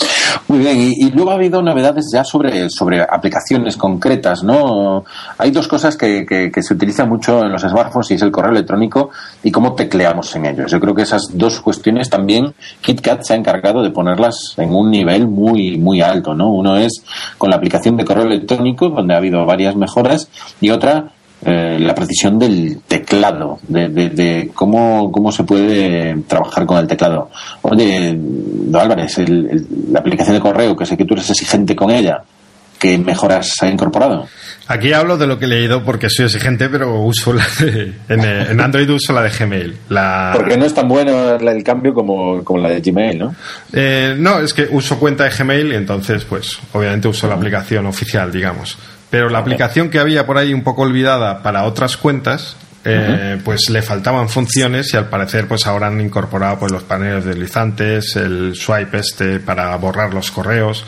Muy 0.48 0.58
bien, 0.58 0.76
y, 0.80 1.10
luego 1.10 1.30
ha 1.30 1.34
habido 1.34 1.62
novedades 1.62 2.06
ya 2.12 2.24
sobre, 2.24 2.68
sobre 2.70 3.02
aplicaciones 3.02 3.76
concretas. 3.76 4.42
¿no? 4.42 5.04
Hay 5.38 5.50
dos 5.50 5.68
cosas 5.68 5.96
que, 5.96 6.24
que, 6.26 6.62
se 6.62 6.74
utilizan 6.74 7.08
mucho 7.08 7.44
en 7.44 7.52
los 7.52 7.62
smartphones 7.62 8.10
y 8.10 8.14
es 8.14 8.22
el 8.22 8.30
correo 8.30 8.50
electrónico 8.50 9.10
y 9.42 9.50
cómo 9.50 9.74
tecleamos 9.74 10.34
en 10.36 10.46
ellos. 10.46 10.70
Yo 10.70 10.80
creo 10.80 10.94
que 10.94 11.02
esas 11.02 11.28
dos 11.32 11.60
cuestiones 11.60 12.10
también 12.10 12.54
KitKat 12.80 13.22
se 13.22 13.34
ha 13.34 13.36
encargado 13.36 13.82
de 13.82 13.90
ponerlas 13.90 14.54
en 14.56 14.74
un 14.74 14.90
nivel 14.90 15.28
muy, 15.28 15.76
muy 15.76 16.00
alto. 16.00 16.34
¿no? 16.34 16.48
Uno 16.48 16.76
es 16.76 17.04
con 17.36 17.50
la 17.50 17.56
aplicación 17.56 17.96
de 17.96 18.04
correo 18.04 18.24
electrónico, 18.24 18.88
donde 18.88 19.14
ha 19.14 19.18
habido 19.18 19.44
varias 19.44 19.76
mejoras, 19.76 20.28
y 20.60 20.70
otra 20.70 21.12
eh, 21.44 21.78
la 21.78 21.94
precisión 21.94 22.38
del 22.38 22.80
teclado, 22.86 23.60
de, 23.68 23.88
de, 23.88 24.50
cómo, 24.52 25.12
cómo 25.12 25.30
se 25.30 25.44
puede 25.44 26.16
trabajar 26.26 26.66
con 26.66 26.78
el 26.78 26.88
teclado. 26.88 27.30
Oye, 27.62 28.18
Álvarez, 28.74 29.18
la 29.90 30.00
aplicación 30.00 30.34
de 30.34 30.40
correo, 30.40 30.76
que 30.76 30.84
sé 30.84 30.96
que 30.96 31.04
tú 31.04 31.14
eres 31.14 31.30
exigente 31.30 31.76
con 31.76 31.90
ella, 31.90 32.22
¿qué 32.78 32.98
mejoras 32.98 33.54
ha 33.62 33.68
incorporado? 33.68 34.26
Aquí 34.66 34.92
hablo 34.92 35.16
de 35.16 35.28
lo 35.28 35.38
que 35.38 35.44
he 35.44 35.48
leído 35.48 35.84
porque 35.84 36.10
soy 36.10 36.26
exigente, 36.26 36.68
pero 36.68 37.00
uso 37.00 37.32
la 37.32 37.46
de, 37.60 37.92
en, 38.08 38.60
Android 38.60 38.90
uso 38.90 39.12
la 39.12 39.22
de 39.22 39.30
Gmail. 39.30 39.76
La... 39.90 40.32
Porque 40.34 40.56
no 40.56 40.64
es 40.64 40.74
tan 40.74 40.88
bueno 40.88 41.36
el 41.36 41.62
cambio 41.62 41.94
como, 41.94 42.42
como 42.42 42.60
la 42.60 42.70
de 42.70 42.80
Gmail, 42.80 43.16
¿no? 43.16 43.34
Eh, 43.72 44.16
no, 44.18 44.40
es 44.40 44.52
que 44.52 44.68
uso 44.70 44.98
cuenta 44.98 45.24
de 45.24 45.30
Gmail 45.30 45.72
y 45.72 45.76
entonces, 45.76 46.24
pues, 46.24 46.58
obviamente 46.72 47.06
uso 47.06 47.28
la 47.28 47.34
aplicación 47.36 47.86
oficial, 47.86 48.30
digamos. 48.32 48.76
Pero 49.10 49.28
la 49.30 49.38
aplicación 49.38 49.90
que 49.90 49.98
había 49.98 50.26
por 50.26 50.38
ahí 50.38 50.52
un 50.52 50.62
poco 50.62 50.82
olvidada 50.82 51.42
para 51.42 51.64
otras 51.64 51.96
cuentas, 51.96 52.56
eh, 52.84 53.38
pues 53.44 53.70
le 53.70 53.82
faltaban 53.82 54.28
funciones 54.28 54.92
y 54.94 54.96
al 54.96 55.08
parecer 55.08 55.48
pues 55.48 55.66
ahora 55.66 55.88
han 55.88 56.00
incorporado 56.00 56.58
pues 56.58 56.72
los 56.72 56.82
paneles 56.82 57.24
deslizantes, 57.24 58.16
el 58.16 58.54
swipe 58.54 58.98
este 58.98 59.40
para 59.40 59.74
borrar 59.76 60.12
los 60.12 60.30
correos. 60.30 60.84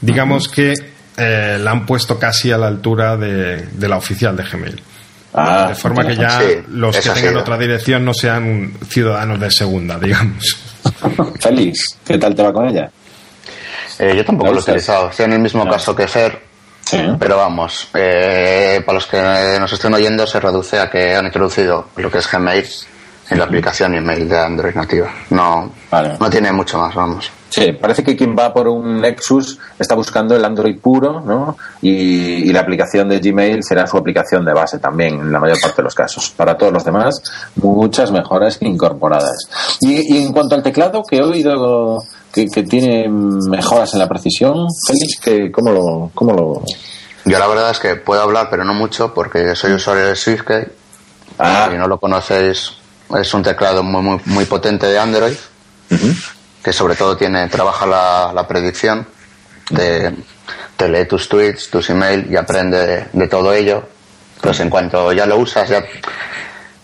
Digamos 0.00 0.48
que 0.48 0.74
eh, 1.16 1.58
la 1.60 1.70
han 1.70 1.86
puesto 1.86 2.18
casi 2.18 2.52
a 2.52 2.58
la 2.58 2.68
altura 2.68 3.16
de, 3.16 3.66
la 3.78 3.96
oficial 3.96 4.36
de 4.36 4.44
Gmail. 4.44 4.82
Ah, 5.34 5.66
de 5.68 5.74
forma 5.74 6.06
que 6.06 6.14
ya 6.14 6.40
los 6.68 6.94
que 6.96 7.08
tengan 7.08 7.36
otra 7.36 7.56
dirección 7.56 8.04
no 8.04 8.12
sean 8.12 8.74
ciudadanos 8.86 9.40
de 9.40 9.50
segunda, 9.50 9.98
digamos. 9.98 10.58
Félix, 11.40 11.98
¿qué 12.04 12.18
tal 12.18 12.34
te 12.34 12.42
va 12.42 12.52
con 12.52 12.68
ella? 12.68 12.90
Eh, 13.98 14.14
yo 14.16 14.24
tampoco 14.24 14.52
lo 14.52 14.58
he 14.58 14.62
utilizado. 14.62 15.10
Estoy 15.10 15.26
en 15.26 15.32
el 15.34 15.38
mismo 15.38 15.66
caso 15.68 15.94
que 15.96 16.06
Fer 16.06 16.51
pero 17.18 17.36
vamos, 17.36 17.88
eh, 17.94 18.82
para 18.84 18.94
los 18.94 19.06
que 19.06 19.20
nos 19.58 19.72
estén 19.72 19.94
oyendo, 19.94 20.26
se 20.26 20.40
reduce 20.40 20.78
a 20.78 20.90
que 20.90 21.14
han 21.14 21.26
introducido 21.26 21.88
lo 21.96 22.10
que 22.10 22.18
es 22.18 22.30
Gmail 22.30 22.66
en 23.30 23.38
la 23.38 23.44
aplicación 23.44 23.94
email 23.94 24.28
de 24.28 24.38
Android 24.38 24.74
nativa. 24.74 25.12
No, 25.30 25.70
no 26.18 26.30
tiene 26.30 26.52
mucho 26.52 26.78
más, 26.78 26.94
vamos. 26.94 27.30
Sí, 27.48 27.72
parece 27.72 28.02
que 28.02 28.16
quien 28.16 28.34
va 28.34 28.52
por 28.52 28.66
un 28.66 29.02
Nexus 29.02 29.58
está 29.78 29.94
buscando 29.94 30.34
el 30.34 30.42
Android 30.42 30.78
puro, 30.80 31.20
¿no? 31.20 31.56
Y, 31.82 32.50
la 32.50 32.60
aplicación 32.60 33.10
de 33.10 33.18
Gmail 33.18 33.62
será 33.62 33.86
su 33.86 33.98
aplicación 33.98 34.42
de 34.44 34.54
base 34.54 34.78
también, 34.78 35.20
en 35.20 35.32
la 35.32 35.38
mayor 35.38 35.60
parte 35.60 35.76
de 35.78 35.82
los 35.82 35.94
casos. 35.94 36.30
Para 36.30 36.56
todos 36.56 36.72
los 36.72 36.84
demás, 36.84 37.22
muchas 37.56 38.10
mejoras 38.10 38.56
incorporadas. 38.60 39.48
Y, 39.80 40.14
y 40.14 40.24
en 40.24 40.32
cuanto 40.32 40.54
al 40.54 40.62
teclado, 40.62 41.02
que 41.02 41.18
he 41.18 41.22
oído 41.22 41.98
que, 42.32 42.46
tiene 42.64 43.08
mejoras 43.08 43.92
en 43.92 43.98
la 43.98 44.08
precisión, 44.08 44.66
Félix, 44.86 45.20
que, 45.20 45.52
¿cómo, 45.52 45.72
lo, 45.72 46.10
¿cómo 46.14 46.32
lo...? 46.32 46.62
Yo 47.24 47.38
la 47.38 47.46
verdad 47.46 47.70
es 47.70 47.78
que 47.78 47.96
puedo 47.96 48.22
hablar, 48.22 48.48
pero 48.50 48.64
no 48.64 48.74
mucho, 48.74 49.12
porque 49.12 49.54
soy 49.54 49.72
usuario 49.74 50.06
de 50.06 50.16
SwiftKey. 50.16 50.64
Ah. 51.38 51.68
Si 51.70 51.76
no 51.76 51.86
lo 51.86 51.98
conocéis, 51.98 52.72
es 53.20 53.34
un 53.34 53.42
teclado 53.42 53.82
muy, 53.82 54.02
muy, 54.02 54.20
muy 54.26 54.44
potente 54.44 54.86
de 54.86 54.98
Android, 54.98 55.36
que 56.62 56.72
sobre 56.72 56.94
todo 56.94 57.16
tiene 57.16 57.48
trabaja 57.48 57.86
la, 57.86 58.32
la 58.34 58.46
predicción, 58.46 59.06
de, 59.70 60.14
te 60.76 60.88
lee 60.88 61.06
tus 61.06 61.28
tweets, 61.28 61.70
tus 61.70 61.90
emails 61.90 62.30
y 62.30 62.36
aprende 62.36 63.08
de, 63.12 63.28
todo 63.28 63.52
ello. 63.52 63.84
Pues 64.40 64.58
en 64.60 64.70
cuanto 64.70 65.12
ya 65.12 65.26
lo 65.26 65.36
usas, 65.36 65.68
ya, 65.68 65.84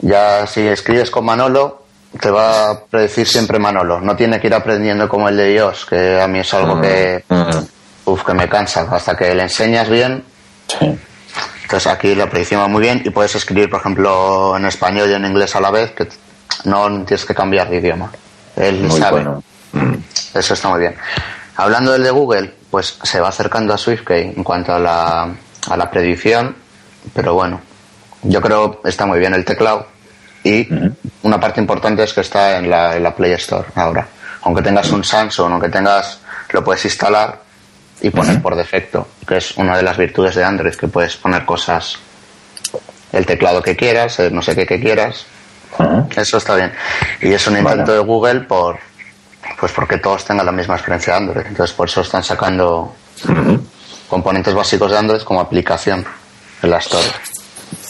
ya 0.01 0.47
si 0.47 0.61
escribes 0.61 1.11
con 1.11 1.25
Manolo, 1.25 1.85
te 2.21 2.31
va 2.31 2.71
a 2.71 2.81
predecir 2.85 3.27
siempre 3.27 3.59
Manolo. 3.59 4.01
No 4.01 4.15
tiene 4.15 4.41
que 4.41 4.47
ir 4.47 4.55
aprendiendo 4.55 5.09
como 5.09 5.29
el 5.29 5.37
de 5.37 5.49
Dios, 5.49 5.85
que 5.87 6.21
a 6.21 6.29
mí 6.29 6.39
es 6.39 6.55
algo 6.55 6.81
que, 6.81 7.25
uf, 8.05 8.25
que 8.25 8.35
me 8.35 8.49
cansa. 8.49 8.87
Hasta 8.91 9.17
que 9.17 9.35
le 9.35 9.43
enseñas 9.43 9.89
bien. 9.89 10.25
Entonces 11.69 11.93
aquí 11.93 12.15
lo 12.15 12.31
predicimos 12.31 12.67
muy 12.71 12.81
bien 12.81 13.03
y 13.05 13.11
puedes 13.11 13.35
escribir, 13.35 13.69
por 13.69 13.81
ejemplo, 13.81 14.57
en 14.57 14.65
español 14.65 15.11
y 15.11 15.13
en 15.13 15.27
inglés 15.27 15.55
a 15.55 15.61
la 15.61 15.71
vez, 15.71 15.91
que 15.91 16.09
no 16.65 17.05
tienes 17.05 17.27
que 17.27 17.35
cambiar 17.35 17.69
de 17.69 17.77
idioma. 17.77 18.11
Él 18.57 18.91
sabe. 18.91 19.27
Mm. 19.73 19.97
Eso 20.33 20.55
está 20.55 20.71
muy 20.71 20.81
bien. 20.81 20.97
Hablando 21.57 21.93
del 21.93 22.05
de 22.05 22.11
Google, 22.11 22.55
pues 22.71 22.99
se 23.03 23.21
va 23.21 23.29
acercando 23.29 23.75
a 23.75 23.77
SwiftKey 23.77 24.33
en 24.35 24.43
cuanto 24.43 24.73
a 24.73 24.79
la, 24.79 25.29
a 25.69 25.77
la 25.77 25.91
predicción, 25.91 26.57
pero 27.13 27.35
bueno, 27.35 27.61
yo 28.23 28.41
creo 28.41 28.81
está 28.87 29.05
muy 29.05 29.19
bien 29.19 29.35
el 29.35 29.45
teclado 29.45 29.89
y 30.45 30.67
una 31.23 31.39
parte 31.39 31.61
importante 31.61 32.03
es 32.03 32.15
que 32.15 32.23
está 32.23 32.57
en 32.57 32.71
la, 32.71 32.97
en 32.97 33.03
la, 33.03 33.15
Play 33.15 33.33
Store 33.33 33.69
ahora. 33.75 34.09
Aunque 34.41 34.63
tengas 34.63 34.91
un 34.91 35.05
Samsung, 35.05 35.53
aunque 35.53 35.69
tengas, 35.69 36.19
lo 36.51 36.65
puedes 36.65 36.83
instalar 36.87 37.43
y 38.01 38.11
poner 38.11 38.41
por 38.41 38.55
defecto, 38.55 39.09
que 39.27 39.39
es 39.39 39.57
una 39.57 39.77
de 39.77 39.83
las 39.83 39.97
virtudes 39.97 40.35
de 40.35 40.45
Android, 40.45 40.75
que 40.75 40.89
puedes 40.89 41.17
poner 41.17 41.45
cosas, 41.45 41.99
el 43.13 43.27
teclado 43.27 43.63
que 43.63 43.77
quieras, 43.77 44.19
no 44.31 44.43
sé 44.43 44.55
qué 44.55 44.67
que 44.67 44.81
quieras. 44.81 45.27
Eso 46.17 46.39
está 46.39 46.57
bien. 46.57 46.73
Y 47.21 47.33
es 47.33 47.47
un 47.47 47.59
invento 47.59 47.93
de 47.93 48.01
Google 48.01 48.41
por, 48.41 48.79
pues 49.59 49.73
porque 49.73 49.99
todos 49.99 50.25
tengan 50.25 50.47
la 50.47 50.53
misma 50.53 50.75
experiencia 50.75 51.15
de 51.15 51.19
Android. 51.19 51.47
Entonces 51.47 51.75
por 51.75 51.89
eso 51.89 52.01
están 52.01 52.23
sacando 52.23 52.95
componentes 54.09 54.55
básicos 54.55 54.91
de 54.91 54.99
Android 54.99 55.23
como 55.23 55.41
aplicación 55.41 56.05
en 56.63 56.71
la 56.71 56.79
Store. 56.79 57.07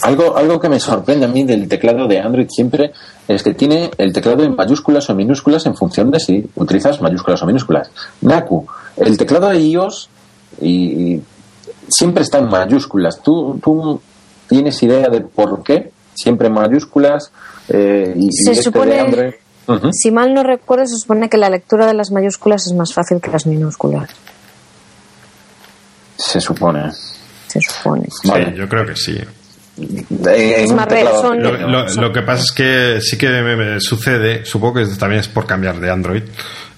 Algo, 0.03 0.37
algo 0.37 0.59
que 0.61 0.69
me 0.69 0.81
sorprende 0.81 1.27
a 1.27 1.29
mí 1.29 1.45
del 1.45 1.69
teclado 1.69 2.07
de 2.07 2.21
Android 2.21 2.49
siempre 2.49 2.93
es 3.29 3.43
que 3.43 3.55
tiene 3.55 3.91
el 3.99 4.13
teclado 4.13 4.43
en 4.43 4.57
mayúsculas 4.57 5.09
o 5.11 5.15
minúsculas 5.15 5.67
en 5.67 5.77
función 5.77 6.11
de 6.11 6.19
si 6.19 6.49
utilizas 6.57 7.01
mayúsculas 7.01 7.43
o 7.43 7.47
minúsculas. 7.47 7.91
Naku, 8.23 8.67
el 8.97 9.17
teclado 9.17 9.49
de 9.49 9.61
iOS 9.61 10.09
y, 10.61 11.21
siempre 11.89 12.23
está 12.23 12.39
en 12.39 12.49
mayúsculas. 12.49 13.23
¿Tú, 13.23 13.61
¿Tú 13.63 14.01
tienes 14.49 14.83
idea 14.83 15.09
de 15.09 15.21
por 15.21 15.63
qué? 15.63 15.91
Siempre 16.15 16.49
en 16.49 16.55
mayúsculas 16.55 17.31
eh, 17.69 18.15
y, 18.17 18.33
se 18.33 18.53
este 18.53 18.65
supone... 18.65 18.95
de 18.95 19.01
Android 19.01 19.35
Ujú. 19.69 19.93
Si 19.93 20.11
mal 20.11 20.33
no 20.33 20.43
recuerdo, 20.43 20.87
se 20.87 20.97
supone 20.97 21.29
que 21.29 21.37
la 21.37 21.51
lectura 21.51 21.87
de 21.87 21.93
las 21.93 22.11
mayúsculas 22.11 22.67
es 22.67 22.73
más 22.73 22.95
fácil 22.95 23.21
que 23.21 23.31
las 23.31 23.47
minúsculas. 23.47 24.09
Se 26.17 26.41
supone. 26.41 26.91
Se 27.47 27.61
supone. 27.61 28.09
Vale. 28.25 28.47
Sí, 28.47 28.53
yo 28.57 28.69
creo 28.69 28.87
que 28.87 28.97
sí. 28.97 29.19
Es 29.81 30.73
más 30.73 30.87
son- 31.21 32.03
lo 32.03 32.13
que 32.13 32.23
pasa 32.23 32.43
es 32.45 32.53
que 32.53 32.99
sí 33.01 33.17
que 33.17 33.29
me, 33.29 33.57
me 33.57 33.81
sucede, 33.81 34.45
supongo 34.45 34.75
que 34.81 34.87
también 34.99 35.21
es 35.21 35.29
por 35.29 35.47
cambiar 35.47 35.79
de 35.81 35.91
Android, 35.91 36.23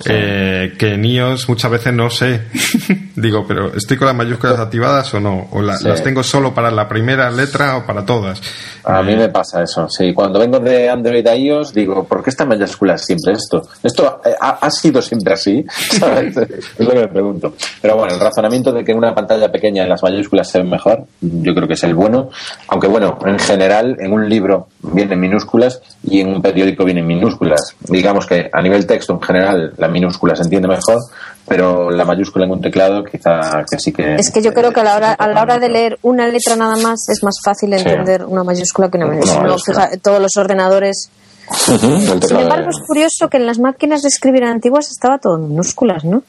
eh, 0.06 0.74
que 0.78 0.94
en 0.94 1.04
iOS 1.04 1.48
muchas 1.48 1.70
veces 1.70 1.92
no 1.92 2.08
sé. 2.10 2.42
Digo, 3.16 3.44
pero 3.46 3.74
¿estoy 3.74 3.96
con 3.96 4.06
las 4.06 4.16
mayúsculas 4.16 4.58
activadas 4.58 5.12
o 5.14 5.20
no? 5.20 5.48
¿O 5.52 5.60
la- 5.62 5.76
Sí. 5.76 5.88
las 5.88 6.02
tengo 6.02 6.22
solo 6.22 6.54
para 6.54 6.70
la 6.70 6.88
primera 6.88 7.30
letra 7.30 7.76
o 7.76 7.86
para 7.86 8.04
todas? 8.04 8.40
A 8.84 9.02
mí 9.02 9.14
me 9.16 9.28
pasa 9.28 9.62
eso, 9.62 9.88
sí. 9.88 10.12
Cuando 10.14 10.38
vengo 10.38 10.58
de 10.58 10.88
Android 10.88 11.26
a 11.26 11.36
iOS, 11.36 11.74
digo, 11.74 12.04
¿por 12.04 12.22
qué 12.24 12.30
está 12.30 12.44
en 12.44 12.50
mayúsculas 12.50 13.04
siempre 13.04 13.32
esto? 13.34 13.62
¿Esto 13.82 14.20
eh, 14.24 14.30
ha, 14.40 14.50
ha 14.66 14.70
sido 14.70 15.02
siempre 15.02 15.34
así? 15.34 15.64
¿Sabes? 15.98 16.36
es 16.36 16.78
lo 16.78 16.90
que 16.90 16.98
me 17.00 17.08
pregunto. 17.08 17.54
Pero 17.82 17.96
bueno, 17.96 18.14
el 18.14 18.20
razonamiento 18.20 18.72
de 18.72 18.82
que 18.84 18.92
en 18.92 18.98
una 18.98 19.14
pantalla 19.14 19.50
pequeña 19.52 19.86
las 19.86 20.02
mayúsculas 20.02 20.48
se 20.50 20.58
ven 20.58 20.70
mejor, 20.70 21.04
yo 21.20 21.54
creo 21.54 21.68
que 21.68 21.74
es 21.74 21.84
el 21.84 21.94
bueno. 21.94 22.30
Aunque 22.68 22.86
bueno, 22.88 23.18
en 23.26 23.38
general, 23.38 23.96
en 24.00 24.12
un 24.12 24.28
libro 24.28 24.68
vienen 24.82 25.20
minúsculas 25.20 25.80
y 26.02 26.20
en 26.20 26.28
un 26.34 26.40
periódico 26.42 26.84
vienen 26.84 27.06
minúsculas. 27.06 27.74
Digamos 27.80 28.26
que 28.26 28.48
a 28.52 28.62
nivel 28.62 28.86
texto, 28.86 29.12
en 29.14 29.20
general, 29.20 29.72
la 29.76 29.88
minúscula 29.88 30.34
se 30.36 30.42
entiende 30.44 30.68
mejor, 30.68 30.98
pero 31.46 31.90
la 31.90 32.04
mayúscula 32.04 32.44
en 32.46 32.52
un 32.52 32.60
teclado 32.60 33.04
quizá 33.04 33.64
que 33.70 33.78
sí 33.78 33.92
que... 33.92 34.14
Es 34.14 34.30
que 34.30 34.40
yo 34.42 34.52
creo 34.52 34.72
que 34.72 34.80
a 34.80 34.84
la 34.84 34.96
hora, 34.96 35.12
a 35.12 35.28
la 35.28 35.42
hora 35.42 35.58
de 35.58 35.68
leer 35.68 35.98
una 36.02 36.26
letra 36.28 36.56
nada 36.56 36.76
más 36.76 37.08
es 37.08 37.22
más 37.22 37.36
fácil 37.44 37.72
entender 37.72 38.24
una 38.24 38.44
mayúscula 38.44 38.88
que 38.90 38.98
una. 38.98 39.20
Si 39.22 39.28
no, 39.36 39.42
mayúscula. 39.42 39.86
fija, 39.88 39.98
todos 40.02 40.20
los 40.20 40.36
ordenadores. 40.36 41.10
Sin 41.52 42.38
embargo, 42.38 42.64
de- 42.66 42.70
es 42.70 42.78
curioso 42.86 43.28
que 43.28 43.36
en 43.38 43.46
las 43.46 43.58
máquinas 43.58 44.02
de 44.02 44.08
escribir 44.08 44.44
antiguas 44.44 44.88
estaba 44.90 45.18
todo 45.18 45.36
en 45.36 45.48
minúsculas, 45.48 46.04
¿no? 46.04 46.22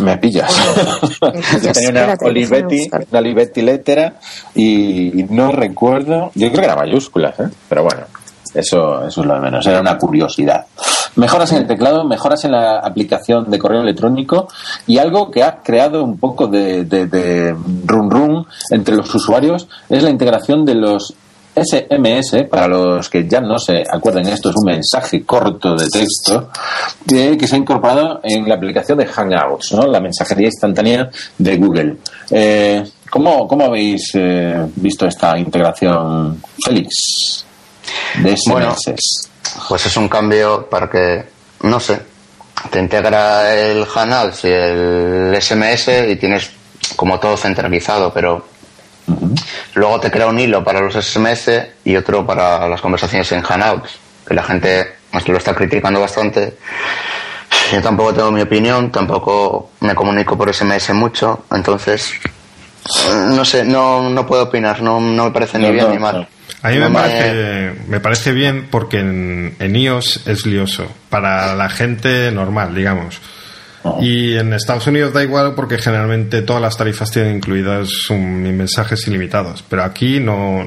Me 0.00 0.16
pillas. 0.18 0.54
Yo 1.20 1.72
tenía 1.72 1.90
una 1.90 2.00
espérate, 2.00 2.26
Olivetti, 2.26 2.90
una 3.10 3.18
Olivetti 3.18 3.62
lettera 3.62 4.14
y, 4.54 5.20
y 5.20 5.24
no 5.24 5.50
recuerdo, 5.52 6.30
yo 6.34 6.48
creo 6.48 6.60
que 6.60 6.64
era 6.64 6.76
mayúsculas, 6.76 7.38
¿eh? 7.40 7.48
pero 7.68 7.82
bueno, 7.82 8.02
eso, 8.54 9.06
eso 9.06 9.20
es 9.20 9.26
lo 9.26 9.34
de 9.34 9.40
menos, 9.40 9.66
era 9.66 9.80
una 9.80 9.98
curiosidad. 9.98 10.66
Mejoras 11.16 11.50
en 11.52 11.58
el 11.58 11.66
teclado, 11.66 12.04
mejoras 12.04 12.44
en 12.44 12.52
la 12.52 12.78
aplicación 12.78 13.50
de 13.50 13.58
correo 13.58 13.82
electrónico 13.82 14.48
y 14.86 14.98
algo 14.98 15.30
que 15.30 15.42
ha 15.42 15.62
creado 15.62 16.04
un 16.04 16.18
poco 16.18 16.46
de, 16.46 16.84
de, 16.84 17.06
de 17.06 17.56
run 17.84 18.10
run 18.10 18.46
entre 18.70 18.94
los 18.94 19.12
usuarios 19.14 19.68
es 19.88 20.02
la 20.02 20.10
integración 20.10 20.64
de 20.64 20.76
los 20.76 21.14
SMS, 21.64 22.44
para 22.48 22.68
los 22.68 23.08
que 23.08 23.26
ya 23.28 23.40
no 23.40 23.58
se 23.58 23.82
acuerden, 23.90 24.28
esto 24.28 24.50
es 24.50 24.56
un 24.56 24.66
mensaje 24.66 25.24
corto 25.24 25.76
de 25.76 25.88
texto 25.88 26.50
eh, 27.12 27.36
que 27.38 27.46
se 27.46 27.56
ha 27.56 27.58
incorporado 27.58 28.20
en 28.22 28.48
la 28.48 28.54
aplicación 28.54 28.98
de 28.98 29.06
Hangouts, 29.06 29.72
¿no? 29.72 29.86
la 29.86 30.00
mensajería 30.00 30.46
instantánea 30.46 31.10
de 31.36 31.56
Google. 31.56 31.96
Eh, 32.30 32.84
¿cómo, 33.10 33.46
¿Cómo 33.46 33.66
habéis 33.66 34.10
eh, 34.14 34.66
visto 34.76 35.06
esta 35.06 35.38
integración, 35.38 36.42
Félix? 36.64 37.44
De 38.22 38.36
SMS. 38.36 38.50
Bueno. 38.50 38.76
Pues 39.68 39.86
es 39.86 39.96
un 39.96 40.08
cambio 40.08 40.68
para 40.68 40.88
que, 40.90 41.24
no 41.62 41.80
sé, 41.80 41.98
te 42.70 42.78
integra 42.78 43.54
el 43.54 43.86
Hangouts 43.86 44.44
y 44.44 44.48
el 44.48 45.36
SMS 45.40 45.88
y 46.10 46.16
tienes 46.16 46.50
como 46.96 47.18
todo 47.18 47.36
centralizado, 47.36 48.12
pero 48.12 48.44
luego 49.74 50.00
te 50.00 50.10
crea 50.10 50.26
un 50.26 50.38
hilo 50.38 50.62
para 50.64 50.80
los 50.80 50.94
SMS 50.94 51.50
y 51.84 51.96
otro 51.96 52.26
para 52.26 52.68
las 52.68 52.80
conversaciones 52.80 53.30
en 53.32 53.42
Hangouts, 53.42 53.98
que 54.26 54.34
la 54.34 54.42
gente 54.42 54.86
pues, 55.10 55.26
lo 55.28 55.36
está 55.38 55.54
criticando 55.54 56.00
bastante. 56.00 56.56
Yo 57.72 57.80
tampoco 57.82 58.14
tengo 58.14 58.30
mi 58.32 58.40
opinión, 58.42 58.90
tampoco 58.90 59.72
me 59.80 59.94
comunico 59.94 60.36
por 60.36 60.52
SMS 60.52 60.90
mucho, 60.94 61.44
entonces 61.50 62.12
no 63.34 63.44
sé, 63.44 63.64
no, 63.64 64.08
no 64.08 64.26
puedo 64.26 64.44
opinar, 64.44 64.80
no, 64.80 65.00
no 65.00 65.24
me 65.26 65.30
parece 65.30 65.58
ni 65.58 65.66
No, 65.66 65.72
bien 65.72 65.86
no, 65.86 65.92
ni 65.92 65.98
mal. 65.98 66.28
A 66.62 66.68
mí 66.70 66.78
me- 66.78 66.90
parece, 66.90 67.74
me 67.86 68.00
parece 68.00 68.32
bien 68.32 68.68
porque 68.70 69.00
en, 69.00 69.54
en 69.58 69.76
iOS 69.76 70.26
es 70.26 70.46
lioso, 70.46 70.86
para 71.10 71.54
la 71.54 71.68
gente 71.68 72.30
normal, 72.32 72.74
digamos. 72.74 73.20
Y 74.00 74.36
en 74.36 74.52
Estados 74.52 74.86
Unidos 74.86 75.12
da 75.12 75.22
igual 75.22 75.54
porque 75.54 75.78
generalmente 75.78 76.42
todas 76.42 76.60
las 76.60 76.76
tarifas 76.76 77.10
tienen 77.10 77.36
incluidas 77.36 77.88
un- 78.10 78.42
mensajes 78.56 79.06
ilimitados, 79.06 79.64
pero 79.68 79.84
aquí 79.84 80.18
no 80.20 80.64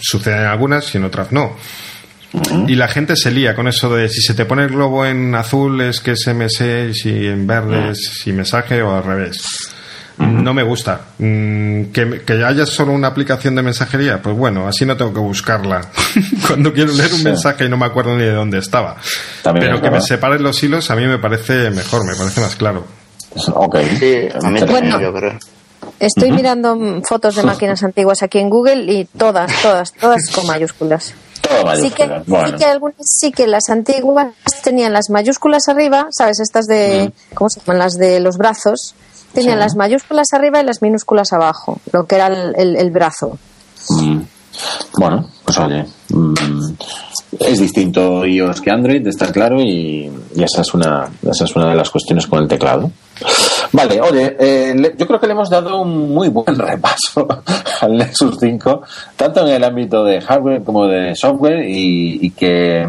suceden 0.00 0.46
algunas 0.46 0.94
y 0.94 0.98
en 0.98 1.04
otras 1.04 1.32
no. 1.32 1.56
Y 2.68 2.76
la 2.76 2.86
gente 2.88 3.16
se 3.16 3.30
lía 3.32 3.54
con 3.56 3.66
eso 3.68 3.94
de 3.94 4.08
si 4.08 4.20
se 4.22 4.34
te 4.34 4.44
pone 4.44 4.62
el 4.62 4.68
globo 4.70 5.04
en 5.04 5.34
azul 5.34 5.80
es 5.80 6.00
que 6.00 6.12
es 6.12 6.26
MS 6.28 6.60
y 6.90 6.94
si 6.94 7.26
en 7.26 7.46
verde 7.46 7.90
es 7.90 8.04
si 8.22 8.32
mensaje 8.32 8.80
o 8.82 8.94
al 8.96 9.02
revés. 9.04 9.42
No 10.20 10.52
me 10.52 10.62
gusta. 10.62 11.00
Mm, 11.18 11.84
¿Que, 11.92 12.22
que 12.26 12.44
haya 12.44 12.66
solo 12.66 12.92
una 12.92 13.08
aplicación 13.08 13.54
de 13.54 13.62
mensajería, 13.62 14.20
pues 14.20 14.36
bueno, 14.36 14.68
así 14.68 14.84
no 14.84 14.96
tengo 14.96 15.12
que 15.14 15.20
buscarla. 15.20 15.80
Cuando 16.46 16.72
quiero 16.72 16.92
leer 16.92 17.12
un 17.14 17.22
mensaje 17.22 17.64
y 17.64 17.68
no 17.68 17.76
me 17.76 17.86
acuerdo 17.86 18.16
ni 18.16 18.24
de 18.24 18.32
dónde 18.32 18.58
estaba. 18.58 18.96
También 19.42 19.66
Pero 19.66 19.76
es 19.76 19.82
que 19.82 19.90
me 19.90 20.00
separen 20.00 20.42
los 20.42 20.62
hilos 20.62 20.90
a 20.90 20.96
mí 20.96 21.06
me 21.06 21.18
parece 21.18 21.70
mejor, 21.70 22.04
me 22.04 22.14
parece 22.14 22.40
más 22.40 22.56
claro. 22.56 22.84
Ok. 23.54 23.76
Sí, 23.98 24.28
a 24.42 24.50
mí 24.50 24.60
también, 24.60 24.66
Bueno. 24.68 25.00
yo 25.00 25.12
creo. 25.12 25.38
Estoy 25.98 26.32
mirando 26.32 26.76
mm, 26.76 27.02
fotos 27.08 27.36
de 27.36 27.42
máquinas 27.42 27.82
antiguas 27.82 28.22
aquí 28.22 28.38
en 28.38 28.50
Google 28.50 28.92
y 28.92 29.04
todas, 29.04 29.50
todas, 29.62 29.92
todas 29.92 30.30
con 30.34 30.46
mayúsculas. 30.46 31.14
Sí 31.80 31.90
que. 31.90 32.22
Bueno. 32.26 32.48
sí 32.48 32.54
que 32.54 32.64
algunas 32.64 32.96
sí 33.00 33.32
que 33.32 33.46
las 33.46 33.68
antiguas 33.70 34.28
tenían 34.62 34.92
las 34.92 35.10
mayúsculas 35.10 35.68
arriba, 35.68 36.06
¿sabes? 36.10 36.40
Estas 36.40 36.66
de, 36.66 37.12
¿cómo 37.34 37.48
se 37.50 37.60
llaman? 37.60 37.78
Las 37.78 37.94
de 37.94 38.20
los 38.20 38.36
brazos. 38.36 38.94
Tenían 39.32 39.54
Sí. 39.54 39.58
las 39.60 39.76
mayúsculas 39.76 40.26
arriba 40.32 40.60
y 40.60 40.64
las 40.64 40.82
minúsculas 40.82 41.32
abajo, 41.32 41.78
lo 41.92 42.04
que 42.06 42.16
era 42.16 42.26
el, 42.28 42.54
el- 42.56 42.76
el 42.76 42.90
brazo. 42.90 43.38
Mm. 43.90 44.18
Bueno, 44.98 45.26
pues 45.44 45.58
oye, 45.58 45.86
mm, 46.10 46.34
es 47.38 47.60
distinto 47.60 48.26
iOS 48.26 48.60
que 48.60 48.70
Android, 48.70 49.06
está 49.06 49.32
claro, 49.32 49.60
y, 49.60 50.10
y 50.34 50.42
esa, 50.42 50.60
es 50.62 50.74
una, 50.74 51.08
esa 51.22 51.44
es 51.44 51.54
una 51.56 51.70
de 51.70 51.76
las 51.76 51.88
cuestiones 51.88 52.26
con 52.26 52.40
el 52.42 52.48
teclado. 52.48 52.90
Vale, 53.72 54.00
oye, 54.00 54.36
eh, 54.38 54.74
le- 54.76 54.94
yo 54.98 55.06
creo 55.06 55.20
que 55.20 55.26
le 55.28 55.32
hemos 55.34 55.48
dado 55.48 55.80
un 55.80 56.12
muy 56.12 56.28
buen 56.28 56.58
repaso 56.58 57.26
al 57.80 57.96
Nexus 57.96 58.36
5, 58.40 58.82
tanto 59.16 59.46
en 59.46 59.54
el 59.54 59.64
ámbito 59.64 60.04
de 60.04 60.20
hardware 60.20 60.64
como 60.64 60.86
de 60.86 61.14
software, 61.14 61.64
y, 61.66 62.18
y 62.26 62.30
que 62.30 62.86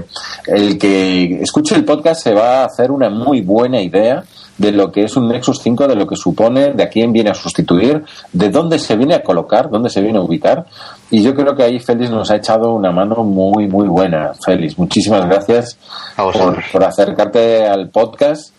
el 0.48 0.78
que 0.80 1.42
escuche 1.42 1.76
el 1.76 1.86
podcast 1.86 2.24
se 2.24 2.34
va 2.34 2.62
a 2.64 2.66
hacer 2.66 2.92
una 2.92 3.10
muy 3.10 3.42
buena 3.42 3.80
idea 3.80 4.24
de 4.58 4.72
lo 4.72 4.92
que 4.92 5.04
es 5.06 5.16
un 5.18 5.28
Nexus 5.28 5.60
5, 5.62 5.88
de 5.88 5.96
lo 5.96 6.06
que 6.06 6.16
supone, 6.16 6.74
de 6.74 6.84
a 6.84 6.90
quién 6.90 7.12
viene 7.12 7.30
a 7.32 7.34
sustituir, 7.34 8.04
de 8.32 8.50
dónde 8.50 8.78
se 8.80 8.96
viene 8.96 9.16
a 9.16 9.24
colocar, 9.24 9.70
dónde 9.70 9.90
se 9.90 10.02
viene 10.02 10.20
a 10.20 10.22
ubicar. 10.22 10.66
Y 11.10 11.24
yo 11.24 11.34
creo 11.36 11.56
que 11.56 11.64
ahí 11.64 11.80
Félix 11.80 12.12
nos 12.12 12.30
ha 12.30 12.36
echado 12.36 12.74
una 12.74 12.92
mano 12.92 13.24
muy, 13.24 13.68
muy 13.68 13.88
buena. 13.88 14.32
Félix, 14.46 14.78
muchísimas 14.78 15.26
gracias 15.28 15.78
A 16.16 16.24
por, 16.30 16.62
por 16.72 16.84
acercarte 16.84 17.66
al 17.66 17.90
podcast. 17.90 18.54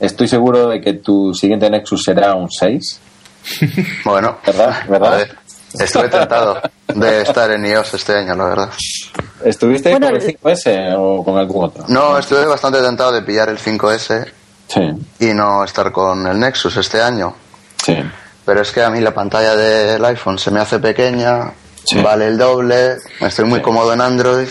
Estoy 0.00 0.28
seguro 0.28 0.68
de 0.68 0.80
que 0.80 0.92
tu 0.94 1.32
siguiente 1.34 1.68
Nexus 1.70 2.02
será 2.04 2.34
un 2.34 2.50
6. 2.50 3.00
Bueno, 4.04 4.36
¿Verdad? 4.46 4.76
¿Verdad? 4.88 5.12
a 5.14 5.16
ver, 5.16 5.36
estuve 5.80 6.08
tentado 6.08 6.60
de 6.94 7.22
estar 7.22 7.50
en 7.50 7.64
iOS 7.64 7.94
este 7.94 8.14
año, 8.14 8.34
la 8.34 8.44
verdad. 8.44 8.68
¿Estuviste 9.44 9.90
Bueno, 9.90 10.08
con 10.08 10.16
el 10.16 10.22
el- 10.22 10.38
5S 10.38 10.94
o 10.98 11.24
con 11.24 11.38
algún 11.38 11.64
otro? 11.64 11.84
No, 11.88 12.18
estuve 12.18 12.44
bastante 12.46 12.80
tentado 12.82 13.12
de 13.12 13.22
pillar 13.22 13.48
el 13.48 13.58
5S 13.58 14.26
Sí, 14.68 14.80
y 15.20 15.34
no 15.34 15.64
estar 15.64 15.90
con 15.92 16.26
el 16.26 16.38
Nexus 16.38 16.76
este 16.76 17.02
año. 17.02 17.34
sí. 17.84 17.96
Pero 18.44 18.62
es 18.62 18.70
que 18.72 18.82
a 18.82 18.88
mí 18.88 19.00
la 19.02 19.12
pantalla 19.12 19.54
del 19.54 20.02
iPhone 20.06 20.38
se 20.38 20.50
me 20.50 20.58
hace 20.60 20.78
pequeña, 20.78 21.52
Sí. 21.84 22.00
vale 22.00 22.28
el 22.28 22.38
doble, 22.38 22.96
estoy 23.20 23.44
muy 23.44 23.60
cómodo 23.60 23.92
en 23.92 24.00
Android. 24.00 24.48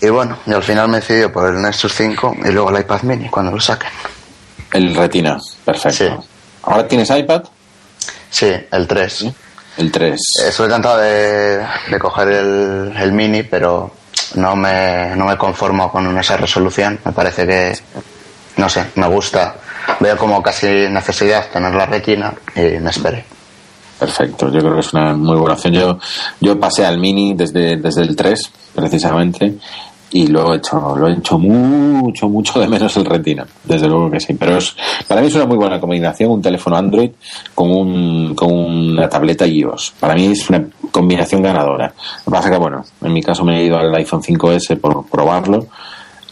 Y 0.00 0.08
bueno, 0.08 0.38
y 0.44 0.52
al 0.52 0.62
final 0.62 0.88
me 0.88 0.96
decidí 0.98 1.28
por 1.28 1.48
el 1.48 1.62
Nexus 1.62 1.92
5 1.94 2.34
y 2.44 2.48
luego 2.50 2.70
el 2.70 2.80
iPad 2.80 3.02
mini 3.02 3.28
cuando 3.28 3.52
lo 3.52 3.60
saquen. 3.60 3.90
El 4.72 4.92
Retina, 4.94 5.38
perfecto. 5.64 6.24
¿Ahora 6.64 6.88
tienes 6.88 7.10
iPad? 7.10 7.44
Sí, 8.30 8.52
el 8.72 8.86
3. 8.88 9.26
El 9.76 9.92
3. 9.92 10.20
Estoy 10.48 10.66
encantado 10.66 10.98
de, 10.98 11.64
de 11.90 11.98
coger 12.00 12.28
el, 12.28 12.92
el 12.96 13.12
mini, 13.12 13.44
pero 13.44 13.92
no 14.34 14.56
me, 14.56 15.14
no 15.14 15.26
me 15.26 15.36
conformo 15.36 15.92
con 15.92 16.18
esa 16.18 16.36
resolución. 16.36 16.98
Me 17.04 17.12
parece 17.12 17.46
que, 17.46 17.78
no 18.56 18.68
sé, 18.68 18.86
me 18.96 19.08
gusta. 19.08 19.56
Veo 20.00 20.16
como 20.16 20.42
casi 20.42 20.66
necesidad 20.66 21.50
tener 21.50 21.74
la 21.74 21.86
retina 21.86 22.32
y 22.54 22.78
me 22.80 22.90
esperé. 22.90 23.24
Perfecto, 23.98 24.50
yo 24.50 24.60
creo 24.60 24.74
que 24.74 24.80
es 24.80 24.92
una 24.92 25.14
muy 25.14 25.36
buena 25.36 25.54
opción. 25.54 25.72
Yo, 25.72 25.98
yo 26.40 26.58
pasé 26.58 26.84
al 26.84 26.98
Mini 26.98 27.34
desde, 27.34 27.76
desde 27.76 28.02
el 28.02 28.16
3, 28.16 28.50
precisamente, 28.74 29.54
y 30.10 30.28
lo 30.28 30.52
he 30.52 30.58
hecho, 30.58 30.96
lo 30.96 31.08
he 31.08 31.12
hecho 31.12 31.38
mucho, 31.38 32.28
mucho 32.28 32.60
de 32.60 32.68
menos 32.68 32.96
el 32.96 33.04
Retina, 33.04 33.46
desde 33.64 33.88
luego 33.88 34.10
que 34.10 34.20
sí. 34.20 34.34
Pero 34.34 34.58
es, 34.58 34.74
para 35.08 35.20
mí 35.20 35.26
es 35.26 35.34
una 35.34 35.46
muy 35.46 35.56
buena 35.56 35.80
combinación 35.80 36.30
un 36.30 36.42
teléfono 36.42 36.76
Android 36.76 37.10
con, 37.54 37.70
un, 37.70 38.34
con 38.34 38.52
una 38.52 39.08
tableta 39.08 39.46
iOS. 39.46 39.94
Para 39.98 40.14
mí 40.14 40.26
es 40.26 40.48
una 40.48 40.64
combinación 40.90 41.42
ganadora. 41.42 41.92
Lo 42.24 42.24
que 42.24 42.30
pasa 42.30 42.50
que, 42.50 42.58
bueno, 42.58 42.84
en 43.02 43.12
mi 43.12 43.22
caso 43.22 43.44
me 43.44 43.60
he 43.60 43.64
ido 43.64 43.76
al 43.76 43.94
iPhone 43.94 44.22
5S 44.22 44.78
por 44.78 45.06
probarlo 45.06 45.66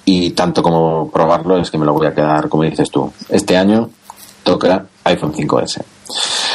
y 0.04 0.30
tanto 0.30 0.62
como 0.62 1.10
probarlo 1.10 1.58
es 1.58 1.70
que 1.70 1.78
me 1.78 1.86
lo 1.86 1.92
voy 1.92 2.06
a 2.06 2.14
quedar, 2.14 2.48
como 2.48 2.64
dices 2.64 2.90
tú, 2.90 3.12
este 3.28 3.56
año 3.56 3.90
toca 4.42 4.86
iPhone 5.04 5.32
5S. 5.32 5.82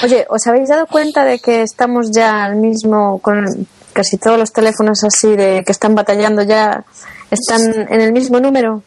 Oye, 0.04 0.26
¿os 0.30 0.46
habéis 0.48 0.70
dado 0.70 0.86
cuenta 0.88 1.24
de 1.26 1.40
que 1.40 1.62
estamos 1.62 2.12
ya 2.12 2.44
al 2.44 2.58
mismo 2.58 3.20
con 3.20 3.68
casi 3.94 4.18
todos 4.18 4.38
los 4.38 4.52
teléfonos 4.52 5.04
así 5.04 5.36
de 5.36 5.64
que 5.66 5.72
están 5.72 5.96
batallando 5.96 6.44
ya 6.44 6.84
están 7.32 7.62
en 7.90 8.02
el 8.02 8.14
mismo 8.14 8.40
número? 8.40 8.84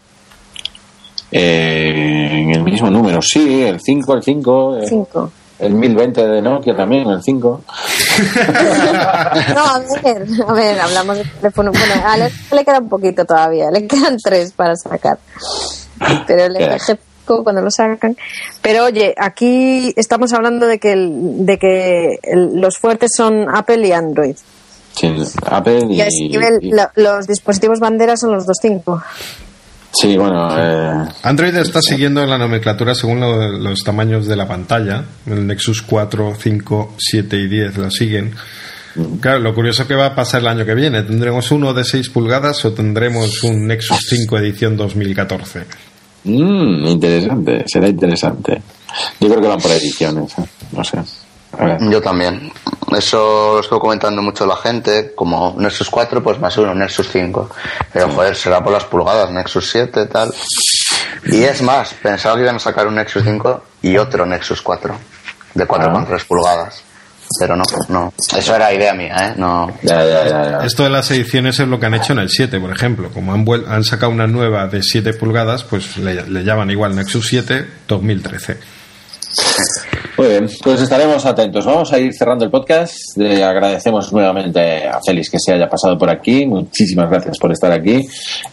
Eh, 1.32 2.42
en 2.44 2.50
el 2.50 2.62
mismo 2.62 2.90
número, 2.90 3.20
sí, 3.22 3.62
el 3.62 3.80
5, 3.80 4.14
el 4.14 4.22
5. 4.22 4.76
eh, 4.76 4.86
5. 4.88 5.32
El 5.60 5.74
1020 5.74 6.26
de 6.26 6.40
Nokia 6.42 6.74
también, 6.74 7.08
el 7.10 7.22
5. 7.22 7.60
No, 9.54 9.64
a 9.64 9.78
ver, 10.02 10.26
a 10.46 10.52
ver, 10.52 10.80
hablamos 10.80 11.18
de 11.18 11.24
teléfono. 11.24 11.70
Bueno, 11.72 11.94
a 12.04 12.12
Alex 12.14 12.34
le 12.52 12.64
queda 12.64 12.78
un 12.78 12.88
poquito 12.88 13.24
todavía, 13.24 13.70
le 13.70 13.86
quedan 13.86 14.16
tres 14.22 14.52
para 14.52 14.74
sacar. 14.76 15.18
Pero 16.26 16.44
el. 16.44 16.54
LG 16.54 16.98
cuando 17.44 17.62
lo 17.62 17.70
sacan. 17.70 18.16
Pero 18.62 18.84
oye, 18.86 19.14
aquí 19.16 19.92
estamos 19.96 20.32
hablando 20.32 20.66
de 20.66 20.78
que, 20.80 20.92
el- 20.92 21.46
de 21.46 21.58
que 21.58 22.18
el- 22.22 22.60
los 22.60 22.78
fuertes 22.78 23.10
son 23.16 23.46
Apple 23.54 23.86
y 23.86 23.92
Android. 23.92 24.36
Sí, 24.96 25.14
Apple 25.46 25.86
y. 25.90 25.94
Y 25.96 26.00
a 26.00 26.06
ese 26.08 26.24
nivel, 26.24 26.58
y- 26.60 26.70
lo- 26.72 26.90
los 26.96 27.26
dispositivos 27.28 27.78
bandera 27.78 28.16
son 28.16 28.32
los 28.32 28.46
2.5. 28.46 29.00
sí, 29.92 30.16
bueno, 30.16 30.48
eh, 30.58 31.08
Android 31.22 31.54
está 31.56 31.80
siguiendo 31.82 32.24
la 32.26 32.38
nomenclatura 32.38 32.94
según 32.94 33.20
lo- 33.20 33.48
los 33.58 33.80
tamaños 33.84 34.26
de 34.26 34.36
la 34.36 34.46
pantalla. 34.48 35.04
El 35.26 35.46
Nexus 35.46 35.82
4, 35.82 36.34
5, 36.40 36.94
7 36.98 37.36
y 37.38 37.48
10 37.48 37.78
la 37.78 37.90
siguen. 37.90 38.34
Claro, 39.20 39.38
lo 39.38 39.54
curioso 39.54 39.86
que 39.86 39.94
va 39.94 40.06
a 40.06 40.14
pasar 40.14 40.40
el 40.40 40.48
año 40.48 40.64
que 40.66 40.74
viene. 40.74 41.02
¿Tendremos 41.02 41.50
uno 41.52 41.72
de 41.72 41.84
6 41.84 42.08
pulgadas 42.10 42.64
o 42.64 42.72
tendremos 42.72 43.42
un 43.44 43.66
Nexus 43.66 43.98
5 44.08 44.38
edición 44.38 44.76
2014? 44.76 45.64
mm, 46.24 46.86
interesante, 46.86 47.64
será 47.66 47.88
interesante. 47.88 48.60
Yo 49.20 49.28
creo 49.28 49.40
que 49.40 49.48
van 49.48 49.60
por 49.60 49.70
ediciones, 49.70 50.32
eh, 50.38 50.42
no 50.72 50.82
sé. 50.84 50.98
Yo 51.90 52.00
también. 52.00 52.52
Eso 52.96 53.54
lo 53.54 53.60
estoy 53.60 53.78
comentando 53.78 54.22
mucho 54.22 54.46
la 54.46 54.56
gente. 54.56 55.12
Como 55.14 55.54
Nexus 55.58 55.90
4, 55.90 56.22
pues 56.22 56.38
más 56.40 56.56
uno, 56.58 56.74
Nexus 56.74 57.08
5. 57.10 57.50
Pero 57.92 58.08
joder, 58.10 58.34
será 58.36 58.62
por 58.62 58.72
las 58.72 58.84
pulgadas, 58.84 59.30
Nexus 59.30 59.68
7, 59.70 60.06
tal. 60.06 60.32
Y 61.26 61.42
es 61.42 61.60
más, 61.62 61.94
pensaba 62.02 62.36
que 62.36 62.42
iban 62.42 62.56
a 62.56 62.60
sacar 62.60 62.86
un 62.86 62.94
Nexus 62.94 63.22
5 63.24 63.64
y 63.82 63.96
otro 63.96 64.24
Nexus 64.26 64.62
4. 64.62 64.94
De 65.54 65.66
4,3 65.66 66.24
pulgadas. 66.26 66.82
Pero 67.38 67.54
no, 67.56 67.62
no. 67.88 68.12
Eso 68.36 68.56
era 68.56 68.72
idea 68.72 68.92
mía, 68.92 69.14
¿eh? 69.28 69.34
No. 69.36 69.68
Ya, 69.82 70.04
ya, 70.04 70.24
ya, 70.28 70.50
ya. 70.50 70.58
Esto 70.66 70.82
de 70.82 70.90
las 70.90 71.08
ediciones 71.12 71.60
es 71.60 71.68
lo 71.68 71.78
que 71.78 71.86
han 71.86 71.94
hecho 71.94 72.12
en 72.12 72.18
el 72.20 72.28
7, 72.28 72.58
por 72.58 72.70
ejemplo. 72.72 73.10
Como 73.12 73.32
han, 73.32 73.46
vuel- 73.46 73.68
han 73.68 73.84
sacado 73.84 74.10
una 74.10 74.26
nueva 74.26 74.66
de 74.66 74.82
7 74.82 75.12
pulgadas, 75.14 75.62
pues 75.62 75.96
le, 75.96 76.28
le 76.28 76.42
llaman 76.42 76.70
igual 76.70 76.96
Nexus 76.96 77.28
7 77.28 77.68
2013. 77.86 78.58
Muy 80.16 80.28
bien, 80.28 80.50
pues 80.62 80.82
estaremos 80.82 81.24
atentos. 81.24 81.64
Vamos 81.64 81.92
a 81.92 81.98
ir 81.98 82.12
cerrando 82.12 82.44
el 82.44 82.50
podcast. 82.50 82.94
Le 83.16 83.42
agradecemos 83.42 84.12
nuevamente 84.12 84.86
a 84.86 85.00
Félix 85.04 85.30
que 85.30 85.38
se 85.38 85.52
haya 85.52 85.68
pasado 85.68 85.96
por 85.96 86.10
aquí. 86.10 86.44
Muchísimas 86.46 87.08
gracias 87.08 87.38
por 87.38 87.52
estar 87.52 87.72
aquí. 87.72 88.06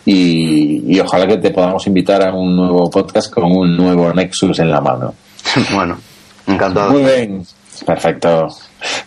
Y, 0.06 0.96
y 0.96 1.00
ojalá 1.00 1.28
que 1.28 1.38
te 1.38 1.52
podamos 1.52 1.86
invitar 1.88 2.26
a 2.26 2.34
un 2.34 2.56
nuevo 2.56 2.90
podcast 2.90 3.32
con 3.34 3.46
un 3.46 3.76
nuevo 3.76 4.14
Nexus 4.14 4.60
en 4.60 4.72
la 4.72 4.80
mano. 4.80 5.14
bueno, 5.74 5.98
encantado. 6.48 6.92
Muy 6.92 7.04
bien, 7.04 7.46
perfecto. 7.86 8.48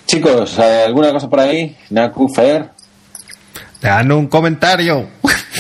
Chicos, 0.07 0.59
¿hay 0.59 0.85
¿alguna 0.87 1.13
cosa 1.13 1.31
por 1.31 1.41
ahí? 1.41 1.77
Naku, 1.91 2.29
Fer, 2.29 2.69
Dan 3.81 4.13
un 4.13 4.27
comentario. 4.27 5.09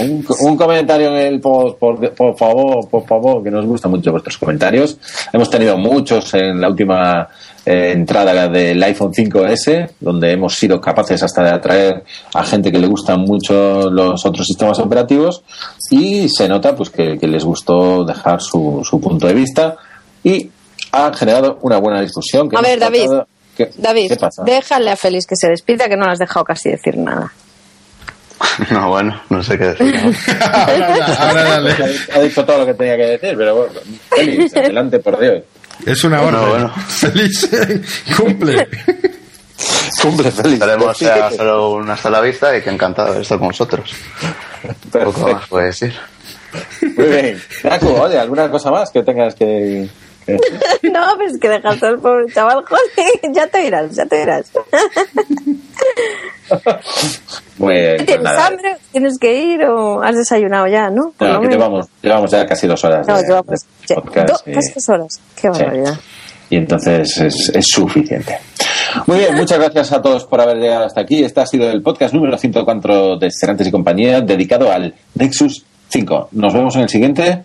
Un, 0.00 0.24
un 0.40 0.56
comentario 0.56 1.08
en 1.10 1.16
el 1.34 1.40
post, 1.40 1.78
por, 1.78 2.14
por 2.14 2.36
favor, 2.36 2.88
por 2.88 3.06
favor, 3.06 3.42
que 3.42 3.50
nos 3.50 3.64
gustan 3.66 3.90
mucho 3.90 4.10
vuestros 4.12 4.36
comentarios. 4.38 4.96
Hemos 5.32 5.48
tenido 5.50 5.76
muchos 5.76 6.32
en 6.34 6.60
la 6.60 6.68
última 6.68 7.28
eh, 7.66 7.92
entrada 7.94 8.48
del 8.48 8.82
iPhone 8.82 9.12
5S, 9.12 9.90
donde 10.00 10.32
hemos 10.32 10.54
sido 10.54 10.80
capaces 10.80 11.22
hasta 11.22 11.42
de 11.44 11.50
atraer 11.50 12.04
a 12.34 12.42
gente 12.44 12.72
que 12.72 12.78
le 12.78 12.86
gustan 12.86 13.20
mucho 13.20 13.90
los 13.90 14.24
otros 14.24 14.46
sistemas 14.46 14.78
operativos 14.78 15.42
y 15.90 16.28
se 16.28 16.48
nota 16.48 16.74
pues 16.74 16.90
que, 16.90 17.18
que 17.18 17.26
les 17.26 17.44
gustó 17.44 18.04
dejar 18.04 18.40
su, 18.40 18.80
su 18.84 19.00
punto 19.00 19.26
de 19.26 19.34
vista 19.34 19.76
y 20.24 20.50
ha 20.92 21.12
generado 21.12 21.58
una 21.62 21.78
buena 21.78 22.00
discusión. 22.00 22.48
que 22.48 22.56
A 22.56 22.60
ver, 22.62 22.78
David, 22.78 23.04
tratado- 23.06 23.26
¿Qué, 23.56 23.70
David, 23.76 24.08
¿qué 24.08 24.16
pasa? 24.16 24.42
déjale 24.44 24.90
a 24.90 24.96
Félix 24.96 25.26
que 25.26 25.36
se 25.36 25.48
despida, 25.48 25.88
que 25.88 25.96
no 25.96 26.06
le 26.06 26.12
has 26.12 26.18
dejado 26.18 26.44
casi 26.44 26.70
decir 26.70 26.96
nada. 26.96 27.30
No, 28.70 28.88
bueno, 28.88 29.20
no 29.28 29.42
sé 29.42 29.58
qué 29.58 29.64
decir. 29.66 29.94
ahora, 30.52 31.06
ahora 31.18 31.42
dale. 31.42 31.74
Ha 32.14 32.20
dicho 32.20 32.44
todo 32.44 32.58
lo 32.58 32.66
que 32.66 32.74
tenía 32.74 32.96
que 32.96 33.06
decir, 33.06 33.34
pero 33.36 33.54
bueno, 33.54 33.72
Félix, 34.10 34.56
adelante 34.56 34.98
por 34.98 35.18
Dios. 35.18 35.42
Es 35.86 36.04
una 36.04 36.22
orden. 36.22 36.40
No, 36.40 36.48
bueno. 36.48 36.72
Feliz 36.88 37.50
cumple. 38.16 38.68
Cumple, 40.02 40.30
Félix. 40.30 40.54
Esperemos 40.54 40.96
sea 40.96 41.30
solo 41.30 41.72
una 41.72 41.96
sola 41.96 42.20
vista 42.20 42.56
y 42.56 42.62
que 42.62 42.70
encantado 42.70 43.14
de 43.14 43.22
estar 43.22 43.38
con 43.38 43.48
vosotros. 43.48 43.94
Poco 44.92 45.32
más 45.32 45.46
puedo 45.48 45.66
decir. 45.66 45.94
Muy 46.96 47.06
bien. 47.06 47.42
Naku, 47.64 47.88
oye, 47.88 48.18
¿alguna 48.18 48.50
cosa 48.50 48.70
más 48.70 48.90
que 48.90 49.02
tengas 49.02 49.34
que...? 49.34 49.88
No, 50.92 51.06
pues 51.16 51.38
que 51.38 51.48
dejaste 51.48 51.86
al 51.86 51.98
pobre 51.98 52.26
chaval, 52.32 52.64
joder, 52.64 53.32
ya 53.34 53.46
te 53.46 53.66
irás, 53.66 53.94
ya 53.94 54.06
te 54.06 54.22
irás. 54.22 54.50
Pues 57.58 58.04
¿Tienes 58.06 58.22
nada. 58.24 58.46
hambre? 58.46 58.76
¿Tienes 58.90 59.18
que 59.18 59.40
ir 59.40 59.64
o 59.64 60.02
has 60.02 60.16
desayunado 60.16 60.66
ya, 60.66 60.90
no? 60.90 61.12
Por 61.16 61.28
No, 61.28 61.40
que 61.40 61.48
llevamos, 61.48 61.86
llevamos 62.02 62.30
ya 62.30 62.46
casi 62.46 62.66
dos 62.66 62.82
horas 62.84 63.06
No, 63.06 63.16
de, 63.18 63.22
llevamos 63.22 63.46
de 63.46 63.56
ya- 63.86 63.94
podcast 63.96 64.28
do- 64.46 64.50
y, 64.50 64.54
casi 64.54 64.72
dos 64.74 64.88
horas. 64.88 65.20
Qué 65.40 65.48
barbaridad. 65.48 65.94
y 66.48 66.56
entonces 66.56 67.16
es, 67.18 67.50
es 67.54 67.66
suficiente. 67.66 68.38
Muy 69.06 69.18
bien, 69.18 69.34
muchas 69.36 69.58
gracias 69.58 69.92
a 69.92 70.02
todos 70.02 70.24
por 70.24 70.40
haber 70.40 70.56
llegado 70.56 70.86
hasta 70.86 71.02
aquí. 71.02 71.22
Este 71.22 71.40
ha 71.40 71.46
sido 71.46 71.70
el 71.70 71.82
podcast 71.82 72.14
número 72.14 72.36
104 72.36 73.16
de 73.18 73.30
Cerantes 73.30 73.66
y 73.68 73.70
compañía 73.70 74.20
dedicado 74.20 74.72
al 74.72 74.94
Nexus 75.14 75.64
5. 75.90 76.28
Nos 76.32 76.52
vemos 76.54 76.74
en 76.76 76.82
el 76.82 76.88
siguiente. 76.88 77.44